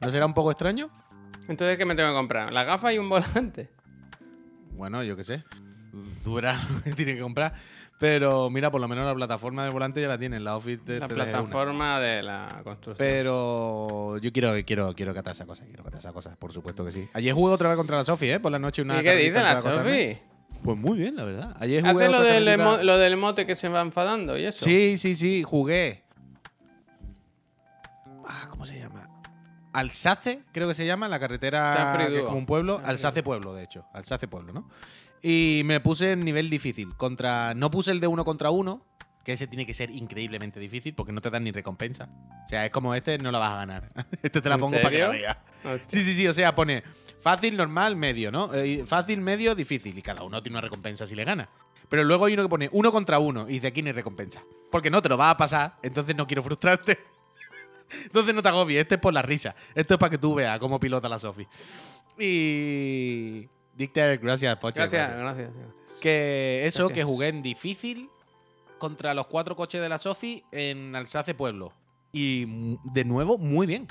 ¿No 0.00 0.10
será 0.10 0.26
un 0.26 0.34
poco 0.34 0.50
extraño? 0.50 0.90
Entonces, 1.46 1.78
¿qué 1.78 1.84
me 1.84 1.94
tengo 1.94 2.08
que 2.10 2.14
comprar? 2.16 2.52
¿La 2.52 2.64
gafa 2.64 2.92
y 2.92 2.98
un 2.98 3.08
volante? 3.08 3.70
Bueno, 4.72 5.04
yo 5.04 5.16
qué 5.16 5.22
sé. 5.22 5.44
Que 6.24 6.92
tienes 6.96 7.14
que 7.14 7.20
comprar. 7.22 7.54
Pero 8.04 8.50
mira, 8.50 8.70
por 8.70 8.82
lo 8.82 8.86
menos 8.86 9.06
la 9.06 9.14
plataforma 9.14 9.64
del 9.64 9.72
volante 9.72 9.98
ya 9.98 10.08
la 10.08 10.18
tienes. 10.18 10.42
La 10.42 10.58
Office 10.58 10.82
te, 10.84 10.98
La 10.98 11.08
plataforma 11.08 11.98
de 12.00 12.22
la 12.22 12.60
construcción. 12.62 12.96
Pero 12.98 14.18
yo 14.18 14.30
quiero, 14.30 14.52
quiero, 14.66 14.94
quiero 14.94 15.14
catar 15.14 15.32
esa 15.32 15.46
cosa, 15.46 15.64
quiero 15.64 15.82
catar 15.84 16.00
esa 16.00 16.12
cosa, 16.12 16.36
por 16.38 16.52
supuesto 16.52 16.84
que 16.84 16.92
sí. 16.92 17.08
Ayer 17.14 17.32
jugué 17.32 17.54
otra 17.54 17.70
vez 17.70 17.78
contra 17.78 17.96
la 17.96 18.04
Sofi, 18.04 18.28
¿eh? 18.30 18.40
Por 18.40 18.52
la 18.52 18.58
noche 18.58 18.82
una 18.82 19.00
¿Y 19.00 19.04
qué 19.04 19.16
dice 19.16 19.40
la 19.40 19.54
de. 19.54 19.62
Sofi? 19.62 20.22
Pues 20.62 20.76
muy 20.76 20.98
bien, 20.98 21.16
la 21.16 21.24
verdad. 21.24 21.56
Ayer 21.58 21.82
jugué 21.82 22.04
Hace 22.04 22.12
lo 22.12 22.20
del, 22.22 22.46
emo- 22.48 22.82
lo 22.82 22.98
del 22.98 23.16
mote 23.16 23.46
que 23.46 23.54
se 23.56 23.70
va 23.70 23.80
enfadando 23.80 24.36
y 24.36 24.44
eso. 24.44 24.66
Sí, 24.66 24.98
sí, 24.98 25.14
sí, 25.14 25.42
jugué. 25.42 26.02
Ah, 28.28 28.48
¿cómo 28.50 28.66
se 28.66 28.78
llama? 28.78 29.08
Alsace, 29.72 30.42
creo 30.52 30.68
que 30.68 30.74
se 30.74 30.84
llama, 30.84 31.08
la 31.08 31.18
carretera 31.18 32.06
que 32.06 32.18
es 32.18 32.24
como 32.24 32.36
un 32.36 32.44
pueblo. 32.44 32.82
Alsace 32.84 33.22
Pueblo, 33.22 33.54
de 33.54 33.64
hecho. 33.64 33.86
Alsace 33.94 34.28
Pueblo, 34.28 34.52
¿no? 34.52 34.68
Y 35.26 35.62
me 35.64 35.80
puse 35.80 36.12
en 36.12 36.20
nivel 36.20 36.50
difícil. 36.50 36.94
Contra. 36.96 37.54
No 37.54 37.70
puse 37.70 37.90
el 37.90 37.98
de 37.98 38.06
uno 38.06 38.26
contra 38.26 38.50
uno, 38.50 38.84
que 39.24 39.32
ese 39.32 39.46
tiene 39.46 39.64
que 39.64 39.72
ser 39.72 39.90
increíblemente 39.90 40.60
difícil 40.60 40.94
porque 40.94 41.12
no 41.12 41.22
te 41.22 41.30
dan 41.30 41.44
ni 41.44 41.50
recompensa. 41.50 42.10
O 42.44 42.48
sea, 42.48 42.66
es 42.66 42.70
como 42.70 42.94
este, 42.94 43.16
no 43.16 43.32
la 43.32 43.38
vas 43.38 43.52
a 43.52 43.56
ganar. 43.56 43.88
este 44.22 44.42
te 44.42 44.48
la 44.50 44.56
¿En 44.56 44.60
pongo 44.60 44.76
para 44.76 44.90
que 44.90 44.98
la 44.98 45.08
veas. 45.08 45.38
Sí, 45.86 46.04
sí, 46.04 46.14
sí, 46.14 46.28
o 46.28 46.34
sea, 46.34 46.54
pone 46.54 46.84
fácil, 47.22 47.56
normal, 47.56 47.96
medio, 47.96 48.30
¿no? 48.30 48.52
Eh, 48.52 48.84
fácil, 48.84 49.22
medio, 49.22 49.54
difícil. 49.54 49.96
Y 49.96 50.02
cada 50.02 50.24
uno 50.24 50.42
tiene 50.42 50.58
una 50.58 50.60
recompensa 50.60 51.06
si 51.06 51.14
le 51.14 51.24
gana. 51.24 51.48
Pero 51.88 52.04
luego 52.04 52.26
hay 52.26 52.34
uno 52.34 52.42
que 52.42 52.50
pone 52.50 52.68
uno 52.72 52.92
contra 52.92 53.18
uno 53.18 53.48
y 53.48 53.54
dice 53.54 53.68
aquí 53.68 53.80
hay 53.80 53.92
recompensa. 53.92 54.42
Porque 54.70 54.90
no 54.90 55.00
te 55.00 55.08
lo 55.08 55.16
va 55.16 55.30
a 55.30 55.38
pasar, 55.38 55.76
entonces 55.82 56.14
no 56.14 56.26
quiero 56.26 56.42
frustrarte. 56.42 56.98
entonces 58.04 58.34
no 58.34 58.42
te 58.42 58.48
agobies, 58.50 58.82
este 58.82 58.96
es 58.96 59.00
por 59.00 59.14
la 59.14 59.22
risa. 59.22 59.54
Esto 59.74 59.94
es 59.94 60.00
para 60.00 60.10
que 60.10 60.18
tú 60.18 60.34
veas 60.34 60.58
cómo 60.58 60.78
pilota 60.78 61.08
la 61.08 61.18
Sofi. 61.18 61.46
Y. 62.18 63.48
Dicter, 63.76 64.18
gracias, 64.18 64.56
Pocho. 64.56 64.76
Gracias, 64.76 65.10
gracias, 65.10 65.50
gracias. 65.54 65.74
Que 66.00 66.66
eso, 66.66 66.88
que 66.88 67.04
jugué 67.04 67.28
en 67.28 67.42
difícil 67.42 68.08
contra 68.78 69.14
los 69.14 69.26
cuatro 69.26 69.56
coches 69.56 69.80
de 69.80 69.88
la 69.88 69.98
Sofi 69.98 70.44
en 70.52 70.94
Alsace 70.94 71.34
Pueblo. 71.34 71.72
Y 72.12 72.76
de 72.92 73.04
nuevo, 73.04 73.38
muy 73.38 73.66
bien. 73.66 73.88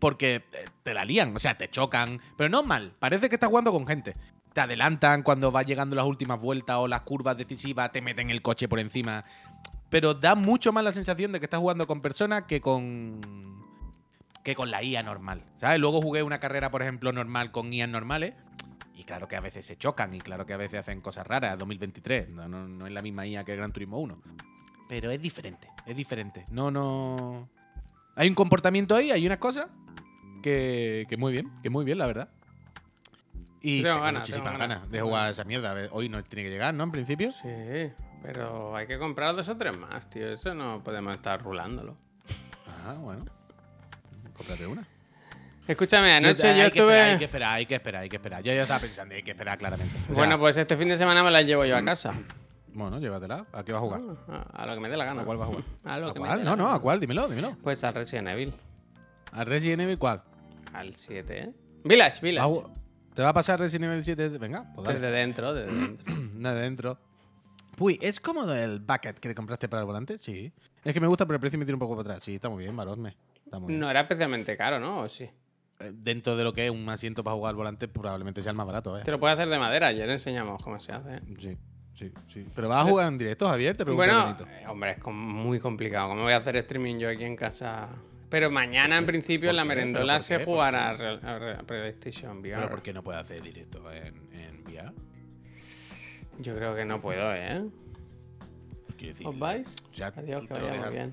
Porque 0.00 0.44
eh, 0.52 0.64
te 0.82 0.94
la 0.94 1.04
lían, 1.04 1.36
o 1.36 1.38
sea, 1.38 1.58
te 1.58 1.68
chocan. 1.68 2.20
Pero 2.36 2.48
no 2.48 2.62
mal, 2.62 2.92
parece 2.98 3.28
que 3.28 3.36
estás 3.36 3.48
jugando 3.48 3.72
con 3.72 3.86
gente. 3.86 4.14
Te 4.52 4.60
adelantan 4.60 5.22
cuando 5.22 5.50
vas 5.50 5.66
llegando 5.66 5.96
las 5.96 6.06
últimas 6.06 6.40
vueltas 6.40 6.76
o 6.78 6.88
las 6.88 7.02
curvas 7.02 7.36
decisivas, 7.36 7.92
te 7.92 8.00
meten 8.00 8.30
el 8.30 8.42
coche 8.42 8.68
por 8.68 8.80
encima. 8.80 9.24
Pero 9.90 10.14
da 10.14 10.34
mucho 10.34 10.72
más 10.72 10.84
la 10.84 10.92
sensación 10.92 11.32
de 11.32 11.40
que 11.40 11.46
estás 11.46 11.60
jugando 11.60 11.86
con 11.86 12.00
personas 12.00 12.44
que 12.44 12.60
con. 12.60 13.20
que 14.42 14.54
con 14.54 14.70
la 14.70 14.82
IA 14.82 15.02
normal. 15.02 15.42
¿Sabes? 15.58 15.78
Luego 15.78 16.00
jugué 16.00 16.22
una 16.22 16.40
carrera, 16.40 16.70
por 16.70 16.82
ejemplo, 16.82 17.12
normal 17.12 17.52
con 17.52 17.72
IAs 17.72 17.88
normales. 17.88 18.34
Y 18.94 19.04
claro 19.04 19.26
que 19.26 19.36
a 19.36 19.40
veces 19.40 19.64
se 19.64 19.76
chocan 19.76 20.12
y 20.14 20.20
claro 20.20 20.44
que 20.46 20.52
a 20.52 20.56
veces 20.56 20.80
hacen 20.80 21.00
cosas 21.00 21.26
raras. 21.26 21.58
2023, 21.58 22.34
no, 22.34 22.46
no, 22.48 22.68
no 22.68 22.86
es 22.86 22.92
la 22.92 23.02
misma 23.02 23.26
IA 23.26 23.44
que 23.44 23.52
el 23.52 23.58
Gran 23.58 23.72
Turismo 23.72 23.98
1. 23.98 24.18
Pero 24.88 25.10
es 25.10 25.20
diferente, 25.22 25.68
es 25.86 25.96
diferente. 25.96 26.44
No, 26.50 26.70
no. 26.70 27.48
Hay 28.16 28.28
un 28.28 28.34
comportamiento 28.34 28.94
ahí, 28.94 29.10
hay 29.10 29.24
unas 29.26 29.38
cosas 29.38 29.66
que, 30.42 31.06
que 31.08 31.16
muy 31.16 31.32
bien, 31.32 31.50
que 31.62 31.70
muy 31.70 31.84
bien, 31.84 31.98
la 31.98 32.06
verdad. 32.06 32.28
Y 33.62 33.80
Tengo 33.82 33.94
tengo, 33.94 34.04
ganas, 34.04 34.20
muchísimas 34.20 34.44
tengo 34.44 34.58
ganas, 34.58 34.76
ganas. 34.78 34.90
de 34.90 35.00
jugar 35.00 35.26
a 35.26 35.30
esa 35.30 35.44
mierda. 35.44 35.74
Hoy 35.92 36.08
no 36.08 36.22
tiene 36.24 36.42
que 36.42 36.50
llegar, 36.50 36.74
¿no? 36.74 36.84
En 36.84 36.90
principio. 36.90 37.30
Sí, 37.30 37.92
pero 38.22 38.76
hay 38.76 38.86
que 38.86 38.98
comprar 38.98 39.34
dos 39.36 39.48
o 39.48 39.56
tres 39.56 39.76
más, 39.78 40.10
tío. 40.10 40.32
Eso 40.32 40.52
no 40.52 40.82
podemos 40.82 41.14
estar 41.14 41.40
rulándolo. 41.42 41.96
Ah, 42.84 42.94
bueno. 42.98 43.24
Cómprate 44.36 44.66
una. 44.66 44.86
Escúchame, 45.72 46.12
anoche 46.12 46.46
Hay 46.48 46.62
yo 46.62 46.70
que 46.70 46.78
esperar, 46.78 46.90
hay 46.94 47.02
estuve. 47.12 47.18
que 47.18 47.24
esperar, 47.24 47.54
hay 47.54 47.66
que 47.66 47.74
esperar, 47.74 48.02
hay 48.02 48.08
que 48.08 48.16
esperar. 48.16 48.42
Yo 48.42 48.52
ya 48.52 48.62
estaba 48.62 48.80
pensando, 48.80 49.14
hay 49.14 49.22
que 49.22 49.30
esperar 49.32 49.58
claramente. 49.58 49.94
O 50.02 50.06
sea, 50.06 50.14
Bueno, 50.14 50.38
pues 50.38 50.56
este 50.56 50.76
fin 50.76 50.88
de 50.88 50.96
semana 50.96 51.22
me 51.22 51.30
las 51.30 51.44
llevo 51.44 51.64
yo 51.64 51.76
a 51.76 51.82
casa. 51.84 52.12
Bueno, 52.74 52.98
llévatela. 52.98 53.44
¿A 53.52 53.62
qué 53.64 53.72
vas 53.72 53.80
a 53.80 53.84
jugar? 53.84 54.00
A, 54.28 54.62
a 54.62 54.66
lo 54.66 54.72
que 54.74 54.80
me 54.80 54.88
dé 54.88 54.96
la 54.96 55.04
gana. 55.04 55.20
¿A 55.20 55.24
cuál 55.26 55.36
vas 55.36 55.46
a 55.46 55.50
jugar? 55.50 55.64
A 55.84 55.98
lo 55.98 56.08
¿A 56.08 56.14
que 56.14 56.20
me 56.20 56.26
cuál? 56.26 56.38
dé 56.38 56.44
No, 56.44 56.50
la 56.52 56.56
no, 56.56 56.64
gana. 56.64 56.76
¿a 56.76 56.80
cuál? 56.80 57.00
Dímelo, 57.00 57.28
dímelo. 57.28 57.54
Pues 57.62 57.84
al 57.84 57.92
Resident 57.92 58.28
Evil. 58.28 58.54
¿A 59.32 59.44
Resident 59.44 59.82
Evil 59.82 59.98
cuál? 59.98 60.22
Al 60.72 60.94
7, 60.94 61.38
¿eh? 61.38 61.52
Village, 61.84 62.12
¿Va 62.14 62.16
a 62.16 62.22
Village. 62.22 62.48
ju- 62.48 62.72
¿Te 63.14 63.20
va 63.20 63.28
a 63.28 63.32
pasar 63.34 63.60
Resident 63.60 63.90
Evil 63.92 64.02
7? 64.02 64.28
Venga, 64.38 64.64
pues 64.74 64.86
dale. 64.86 65.00
Desde 65.00 65.14
dentro, 65.14 65.52
desde 65.52 65.70
dentro. 65.76 66.14
De 66.14 66.54
dentro. 66.62 66.98
Uy, 67.78 67.98
¿es 68.00 68.18
cómodo 68.20 68.54
el 68.54 68.80
bucket 68.80 69.18
que 69.18 69.28
te 69.28 69.34
compraste 69.34 69.68
para 69.68 69.80
el 69.82 69.86
volante? 69.86 70.16
Sí. 70.16 70.50
Es 70.82 70.94
que 70.94 71.00
me 71.00 71.08
gusta, 71.08 71.26
pero 71.26 71.34
el 71.34 71.40
precio 71.40 71.58
me 71.58 71.66
tira 71.66 71.76
un 71.76 71.80
poco 71.80 71.94
para 71.94 72.12
atrás. 72.14 72.24
Sí, 72.24 72.36
está 72.36 72.48
muy 72.48 72.62
bien, 72.64 72.74
Barosme. 72.74 73.14
Está 73.44 73.58
muy 73.58 73.68
bien. 73.68 73.80
No 73.80 73.90
era 73.90 74.00
especialmente 74.00 74.56
caro, 74.56 74.80
¿no? 74.80 75.00
¿O 75.00 75.08
sí? 75.10 75.28
Dentro 75.92 76.36
de 76.36 76.44
lo 76.44 76.52
que 76.52 76.66
es 76.66 76.70
un 76.70 76.88
asiento 76.88 77.24
para 77.24 77.34
jugar 77.36 77.50
al 77.50 77.56
volante, 77.56 77.88
probablemente 77.88 78.42
sea 78.42 78.50
el 78.50 78.56
más 78.56 78.66
barato, 78.66 78.98
¿eh? 78.98 79.02
Te 79.04 79.10
lo 79.10 79.18
puedes 79.18 79.38
hacer 79.38 79.48
de 79.48 79.58
madera. 79.58 79.88
Ayer 79.88 80.08
enseñamos 80.10 80.62
cómo 80.62 80.78
se 80.80 80.92
hace. 80.92 81.20
Sí, 81.38 81.56
sí, 81.94 82.12
sí. 82.28 82.46
Pero 82.54 82.68
vas 82.68 82.86
a 82.86 82.88
jugar 82.88 83.08
en 83.08 83.18
directo, 83.18 83.48
Javier, 83.48 83.76
te 83.76 83.84
pregunto. 83.84 84.04
Bueno, 84.12 84.36
eh, 84.50 84.64
hombre, 84.68 84.92
es 84.92 85.06
muy 85.06 85.58
complicado. 85.60 86.10
¿Cómo 86.10 86.22
voy 86.22 86.32
a 86.32 86.36
hacer 86.36 86.56
streaming 86.56 86.96
yo 86.98 87.08
aquí 87.08 87.24
en 87.24 87.36
casa? 87.36 87.88
Pero 88.28 88.50
mañana, 88.50 88.96
en 88.96 89.04
principio, 89.04 89.50
en 89.50 89.56
la 89.56 89.62
¿Por 89.64 89.68
qué? 89.70 89.74
¿Pero 89.74 89.86
merendola 89.90 90.20
se 90.20 90.44
jugará 90.44 90.88
a 90.90 90.94
Real- 90.94 91.20
a 91.22 91.38
Real- 91.38 91.64
PlayStation 91.66 92.38
VR. 92.38 92.56
¿Pero 92.56 92.70
por 92.70 92.82
qué 92.82 92.92
no 92.94 93.02
puedes 93.02 93.20
hacer 93.22 93.42
directo 93.42 93.90
en, 93.92 94.14
en 94.32 94.62
VR? 94.64 94.92
Yo 96.38 96.56
creo 96.56 96.74
que 96.74 96.84
no 96.86 97.00
puedo, 97.00 97.34
¿eh? 97.34 97.62
¿Os 99.24 99.38
vais? 99.38 99.74
ya 99.94 100.06
Adiós, 100.16 100.46
que 100.46 100.54
vaya 100.54 100.74
muy 100.74 100.90
bien. 100.90 101.12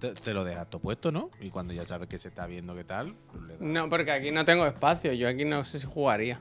Te, 0.00 0.12
te 0.14 0.32
lo 0.34 0.44
dejas 0.44 0.68
todo 0.70 0.80
puesto, 0.80 1.12
¿no? 1.12 1.30
Y 1.40 1.50
cuando 1.50 1.72
ya 1.74 1.84
sabes 1.86 2.08
que 2.08 2.18
se 2.18 2.28
está 2.28 2.46
viendo 2.46 2.74
qué 2.74 2.84
tal, 2.84 3.14
pues. 3.30 3.60
No, 3.60 3.88
porque 3.88 4.10
aquí 4.10 4.30
no 4.30 4.44
tengo 4.44 4.66
espacio. 4.66 5.12
Yo 5.12 5.28
aquí 5.28 5.44
no 5.44 5.62
sé 5.64 5.78
si 5.78 5.86
jugaría. 5.86 6.40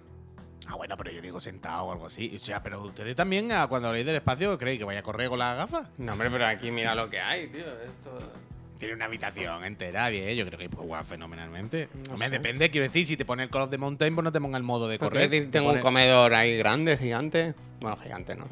Ah, 0.68 0.76
bueno, 0.76 0.96
pero 0.98 1.12
yo 1.12 1.22
digo 1.22 1.40
sentado 1.40 1.84
o 1.86 1.92
algo 1.92 2.06
así. 2.08 2.32
O 2.36 2.40
sea, 2.40 2.62
pero 2.62 2.82
ustedes 2.84 3.16
también, 3.16 3.50
cuando 3.70 3.88
habléis 3.88 4.06
del 4.06 4.16
espacio, 4.18 4.58
¿creéis 4.58 4.80
que 4.80 4.86
vaya 4.86 5.00
a 5.00 5.04
correr 5.04 5.28
con 5.30 5.40
las 5.40 5.58
gafas? 5.58 5.88
No, 5.98 6.14
hombre, 6.14 6.30
pero 6.30 6.46
aquí 6.46 6.70
mira 6.72 6.94
lo 6.96 7.10
que 7.10 7.20
hay, 7.20 7.48
tío. 7.48 7.66
Esto... 7.84 8.32
Tiene 8.78 8.94
una 8.94 9.06
habitación 9.06 9.66
entera, 9.66 10.08
bien. 10.08 10.34
Yo 10.38 10.46
creo 10.46 10.58
que 10.58 10.70
puede 10.70 10.86
jugar 10.88 11.04
fenomenalmente. 11.04 11.90
No 12.08 12.14
Hombre, 12.14 12.30
sé. 12.30 12.38
depende, 12.38 12.70
quiero 12.70 12.86
decir, 12.86 13.06
si 13.06 13.18
te 13.18 13.26
pone 13.26 13.44
el 13.44 13.50
Call 13.50 13.64
of 13.64 13.70
the 13.72 13.78
Mountain, 13.78 14.16
pues 14.16 14.24
no 14.24 14.32
te 14.32 14.40
ponga 14.40 14.58
el 14.58 14.64
modo 14.64 14.88
de 14.88 14.98
correr. 14.98 15.30
decir, 15.30 15.48
Te 15.48 15.60
tengo 15.60 15.74
un 15.74 15.82
comedor 15.82 16.34
ahí 16.34 16.56
grande, 16.58 16.96
gigante. 16.98 17.56
Bueno, 17.82 17.98
gigante 17.98 18.38
no. 18.38 18.48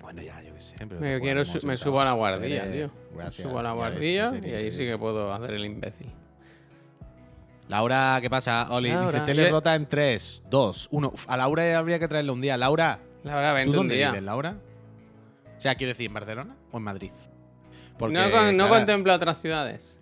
Bueno, 0.00 0.22
ya, 0.22 0.40
yo 0.42 0.54
Me, 1.00 1.20
quiero 1.20 1.44
su- 1.44 1.60
subo 1.76 2.00
a 2.00 2.04
la 2.04 2.12
guardilla, 2.12 2.64
Eres- 2.66 2.72
tío. 2.72 2.90
Gracias. 3.14 3.48
subo 3.48 3.58
a 3.58 3.62
la 3.62 3.70
ves, 3.72 3.78
guardilla 3.78 4.32
y 4.42 4.52
ahí 4.52 4.72
sí 4.72 4.78
que 4.84 4.98
puedo 4.98 5.32
hacer 5.32 5.52
el 5.54 5.64
imbécil. 5.64 6.10
Laura, 7.68 8.18
¿qué 8.20 8.30
pasa? 8.30 8.68
Oli, 8.70 8.90
Laura, 8.90 9.20
dice 9.20 9.24
tele 9.24 9.50
rota 9.50 9.74
en 9.74 9.86
3, 9.86 10.42
2, 10.48 10.88
1. 10.92 11.08
Uf, 11.08 11.28
a 11.28 11.36
Laura 11.36 11.76
habría 11.78 11.98
que 11.98 12.06
traerle 12.06 12.30
un 12.30 12.40
día. 12.40 12.56
Laura, 12.56 13.00
La 13.24 13.34
verdad, 13.34 13.50
¿tú 13.50 13.54
vente 13.56 13.70
un 13.70 13.76
dónde 13.76 13.96
día. 13.96 14.10
vives, 14.10 14.22
Laura? 14.22 14.56
O 15.56 15.60
sea, 15.60 15.74
quiero 15.74 15.90
decir, 15.90 16.06
¿en 16.06 16.14
Barcelona 16.14 16.54
o 16.70 16.76
en 16.76 16.82
Madrid? 16.84 17.10
Porque, 17.98 18.14
no 18.16 18.30
con- 18.30 18.56
no 18.56 18.68
contemplo 18.68 19.12
otras 19.14 19.40
ciudades. 19.40 19.98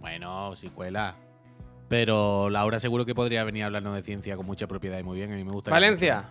Bueno, 0.00 0.54
sí 0.56 0.68
cuela. 0.68 1.16
Pero 1.88 2.48
Laura 2.48 2.78
seguro 2.78 3.04
que 3.04 3.14
podría 3.14 3.42
venir 3.44 3.64
a 3.64 3.66
hablarnos 3.66 3.94
de 3.96 4.02
ciencia 4.02 4.36
con 4.36 4.46
mucha 4.46 4.66
propiedad 4.66 4.98
y 4.98 5.02
muy 5.02 5.16
bien. 5.16 5.32
A 5.32 5.36
mí 5.36 5.44
me 5.44 5.52
gusta. 5.52 5.70
Valencia. 5.70 6.26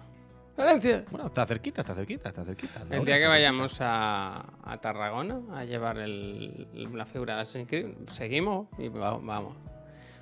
Valencia. 0.65 1.03
Bueno, 1.11 1.27
está 1.27 1.45
cerquita, 1.45 1.81
está 1.81 1.95
cerquita, 1.95 2.29
está 2.29 2.43
cerquita. 2.45 2.81
El 2.89 3.05
día 3.05 3.17
que 3.19 3.27
vayamos 3.27 3.77
a, 3.81 4.45
a 4.63 4.77
Tarragona 4.79 5.39
a 5.55 5.63
llevar 5.65 5.97
el- 5.97 6.67
la 6.93 7.05
figura 7.05 7.35
de 7.35 7.41
Assassin's 7.41 7.67
Creed, 7.67 7.87
seguimos 8.11 8.67
y 8.77 8.87
va- 8.89 9.17
vamos. 9.17 9.55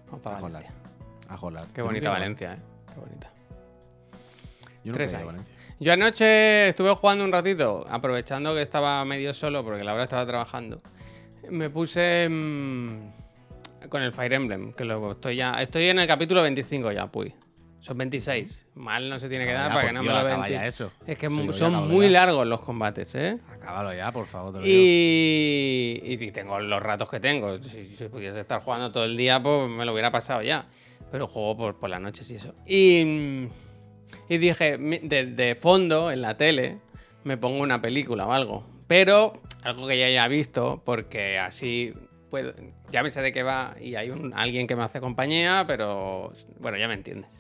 Vamos 0.07 0.21
para 0.21 0.37
A 0.37 0.41
Valencia. 0.41 0.71
cerquita. 0.71 1.33
A 1.33 1.37
jolar. 1.37 1.65
Qué 1.73 1.81
bonita 1.81 2.09
Valencia, 2.09 2.53
eh. 2.53 2.57
Qué 2.93 2.99
bonita. 2.99 3.29
Yo 4.83 4.91
nunca 4.91 4.93
Tres 4.97 5.13
he 5.13 5.17
ido 5.17 5.17
a 5.17 5.19
hay. 5.19 5.25
Valencia. 5.27 5.55
Yo 5.81 5.93
anoche 5.93 6.67
estuve 6.69 6.93
jugando 6.95 7.23
un 7.23 7.31
ratito, 7.31 7.85
aprovechando 7.89 8.53
que 8.53 8.61
estaba 8.61 9.03
medio 9.05 9.33
solo 9.33 9.63
porque 9.63 9.83
la 9.83 9.93
hora 9.93 10.03
estaba 10.03 10.25
trabajando. 10.25 10.81
Me 11.49 11.69
puse 11.69 12.27
mm, 12.29 13.87
con 13.87 14.01
el 14.01 14.11
Fire 14.11 14.33
Emblem, 14.33 14.73
que 14.73 14.83
luego 14.83 15.13
estoy 15.13 15.37
ya. 15.37 15.61
Estoy 15.61 15.85
en 15.89 15.99
el 15.99 16.07
capítulo 16.07 16.41
25 16.41 16.91
ya, 16.91 17.07
pues. 17.07 17.31
Son 17.79 17.97
26. 17.97 18.67
Mal 18.75 19.09
no 19.09 19.19
se 19.19 19.29
tiene 19.29 19.45
que 19.45 19.53
dar 19.53 19.69
para 19.69 19.81
ya, 19.83 19.87
que 19.87 19.93
no 19.93 20.03
me 20.03 20.09
lo 20.09 20.23
vean. 20.23 20.63
eso. 20.65 20.91
Es 21.07 21.17
que 21.17 21.29
ya 21.29 21.53
son 21.53 21.87
muy 21.87 22.07
ya. 22.07 22.11
largos 22.11 22.45
los 22.45 22.59
combates, 22.61 23.15
¿eh? 23.15 23.37
Acábalo 23.49 23.93
ya, 23.93 24.11
por 24.11 24.25
favor. 24.25 24.51
te 24.51 24.57
lo 24.59 24.63
digo. 24.63 24.75
Y, 24.75 26.17
y 26.19 26.31
tengo 26.31 26.59
los 26.59 26.81
ratos 26.83 27.09
que 27.09 27.19
tengo. 27.19 27.61
Si, 27.63 27.95
si 27.95 28.07
pudiese 28.09 28.41
estar 28.41 28.61
jugando 28.61 28.91
todo 28.91 29.05
el 29.05 29.15
día, 29.15 29.41
pues 29.41 29.69
me 29.69 29.85
lo 29.85 29.93
hubiera 29.93 30.11
pasado 30.11 30.41
ya. 30.41 30.65
Pero 31.11 31.27
juego 31.27 31.55
por, 31.55 31.79
por 31.79 31.89
las 31.89 32.01
noches 32.01 32.29
y 32.31 32.35
eso. 32.35 32.53
Y, 32.67 33.47
y 34.27 34.37
dije, 34.37 34.77
de, 34.77 35.25
de 35.25 35.55
fondo, 35.55 36.11
en 36.11 36.21
la 36.21 36.35
tele, 36.35 36.79
me 37.23 37.37
pongo 37.37 37.61
una 37.61 37.81
película 37.81 38.27
o 38.27 38.33
algo. 38.33 38.67
Pero 38.87 39.33
algo 39.63 39.87
que 39.87 39.97
ya 39.97 40.05
haya 40.07 40.27
visto, 40.27 40.81
porque 40.85 41.37
así 41.39 41.93
puedo, 42.29 42.53
ya 42.91 43.03
me 43.03 43.09
sé 43.11 43.21
de 43.21 43.31
qué 43.31 43.43
va 43.43 43.75
y 43.79 43.95
hay 43.95 44.09
un, 44.09 44.33
alguien 44.35 44.67
que 44.67 44.75
me 44.75 44.83
hace 44.83 44.99
compañía, 44.99 45.63
pero 45.67 46.33
bueno, 46.59 46.77
ya 46.77 46.87
me 46.87 46.93
entiendes. 46.93 47.38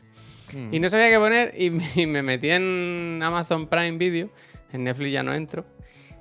Mm. 0.53 0.73
Y 0.73 0.79
no 0.79 0.89
sabía 0.89 1.09
qué 1.09 1.17
poner 1.19 1.53
y, 1.57 1.69
me- 1.71 1.83
y 1.95 2.05
me 2.05 2.21
metí 2.23 2.49
en 2.49 3.19
Amazon 3.23 3.67
Prime 3.67 3.97
Video. 3.97 4.29
En 4.71 4.83
Netflix 4.83 5.11
ya 5.11 5.23
no 5.23 5.33
entro. 5.33 5.65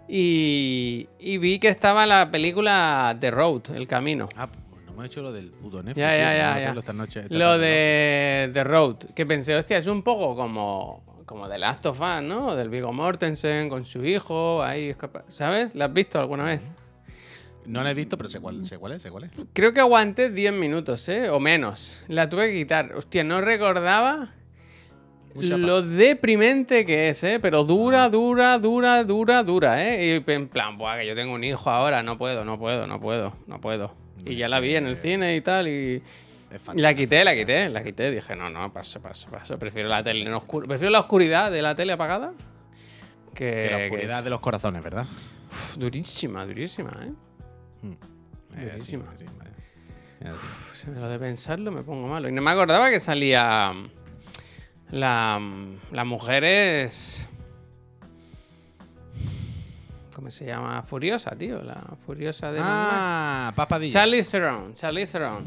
Y, 0.09 1.07
y 1.19 1.37
vi 1.39 1.59
que 1.59 1.69
estaba 1.69 2.07
la 2.07 2.31
película 2.31 3.17
The 3.21 3.31
Road, 3.31 3.71
El 3.75 3.87
Camino. 3.87 4.29
Ah, 4.37 4.47
pues 4.47 4.85
no 4.87 4.95
me 4.95 5.05
he 5.05 5.07
hecho 5.07 5.21
lo 5.21 5.33
del 5.33 5.51
puto 5.51 5.79
Netflix. 5.83 5.97
Ya, 5.99 6.17
ya, 6.17 6.35
ya, 6.35 6.73
ya. 6.73 6.79
esta 6.81 6.93
noche- 6.95 7.21
esta 7.21 7.35
Lo 7.35 7.59
de 7.59 8.51
The 8.55 8.65
Road, 8.65 8.97
que 9.15 9.27
pensé, 9.27 9.55
hostia, 9.55 9.77
es 9.79 9.87
un 9.87 10.03
poco 10.03 10.35
como, 10.35 11.23
como 11.27 11.47
The 11.49 11.59
Last 11.59 11.85
of 11.87 12.01
Us, 12.01 12.23
¿no? 12.23 12.57
Del 12.57 12.71
Vigo 12.71 12.91
Mortensen 12.93 13.69
con 13.69 13.85
su 13.85 14.03
hijo, 14.05 14.63
ahí 14.63 14.97
¿Sabes? 15.29 15.75
¿La 15.75 15.85
has 15.87 15.93
visto 15.93 16.19
alguna 16.19 16.45
vez? 16.45 16.71
¿No? 17.69 17.83
La 17.83 17.91
he 17.91 17.95
visto, 17.95 18.17
pero 18.17 18.29
sé 18.29 18.41
cuál, 18.41 18.67
sé 18.67 18.79
cuál 18.79 18.93
es, 18.93 19.03
sé 19.03 19.11
cuál 19.11 19.25
es. 19.25 19.31
Creo 19.53 19.73
que 19.73 19.81
aguanté 19.81 20.31
10 20.31 20.53
minutos, 20.55 21.09
¿eh? 21.09 21.31
O 21.31 21.39
menos. 21.39 22.03
La 22.09 22.29
tuve 22.29 22.51
que 22.51 22.59
quitar. 22.59 22.93
Hostia, 22.95 23.25
no 23.25 23.41
recordaba 23.41 24.31
Mucha 25.35 25.57
lo 25.57 25.83
deprimente 25.83 26.85
que 26.85 27.11
es, 27.11 27.23
¿eh? 27.23 27.39
Pero 27.41 27.65
dura, 27.65 28.09
dura, 28.09 28.59
dura, 28.59 29.05
dura, 29.05 29.43
dura, 29.43 29.87
¿eh? 29.87 30.23
Y 30.27 30.31
en 30.33 30.49
plan, 30.49 30.79
buah, 30.79 30.99
que 30.99 31.07
yo 31.07 31.15
tengo 31.15 31.35
un 31.35 31.45
hijo 31.45 31.71
ahora, 31.71 32.03
no 32.03 32.19
puedo, 32.19 32.45
no 32.45 32.59
puedo, 32.59 32.87
no 32.87 33.01
puedo, 33.01 33.37
no 33.47 33.61
puedo. 33.61 33.95
Y 34.25 34.37
ya 34.37 34.49
la 34.49 34.61
vi 34.61 34.75
en 34.75 34.87
el 34.87 34.97
cine 34.97 35.37
y 35.37 35.41
tal, 35.41 35.69
y... 35.69 36.03
La 36.75 36.95
quité, 36.95 37.25
la 37.25 37.35
quité, 37.35 37.69
la 37.69 37.85
quité. 37.85 38.11
Dije, 38.11 38.35
no, 38.35 38.49
no, 38.49 38.73
paso, 38.73 39.03
paso, 39.03 39.29
paso. 39.29 39.59
Prefiero 39.59 39.89
la 39.89 40.03
tele 40.03 40.23
en 40.23 40.33
oscuro. 40.33 40.67
Prefiero 40.67 40.91
la 40.91 41.01
oscuridad 41.01 41.53
de 41.53 41.61
la 41.61 41.75
tele 41.75 41.93
apagada 41.93 42.33
que, 43.35 43.45
Que 43.45 43.71
la 43.71 43.85
oscuridad 43.85 44.25
de 44.25 44.31
los 44.31 44.41
corazones, 44.41 44.83
¿verdad? 44.83 45.07
Uf, 45.51 45.77
durísima, 45.77 46.47
durísima, 46.47 46.99
¿eh? 47.05 47.13
Eh, 48.57 48.79
sí. 48.83 48.97
Uf, 48.97 50.77
si 50.77 50.91
me 50.91 50.99
lo 50.99 51.09
de 51.09 51.19
pensarlo 51.19 51.71
me 51.71 51.83
pongo 51.83 52.09
malo. 52.09 52.29
Y 52.29 52.33
no 52.33 52.43
me 52.43 52.51
acordaba 52.51 52.91
que 52.91 53.01
salía 53.01 53.73
la, 54.91 55.41
la 55.93 56.05
mujer 56.05 56.45
es... 56.45 57.29
¿Cómo 60.15 60.33
se 60.33 60.47
llama? 60.47 60.83
Furiosa, 60.83 61.37
tío. 61.37 61.63
La 61.63 61.81
furiosa 62.05 62.51
de. 62.51 62.59
Ah, 62.61 63.53
papadilla. 63.55 64.01
Charlie 64.01 64.25
Theron. 64.25 64.75
Charlie 64.75 65.07
Theron. 65.07 65.45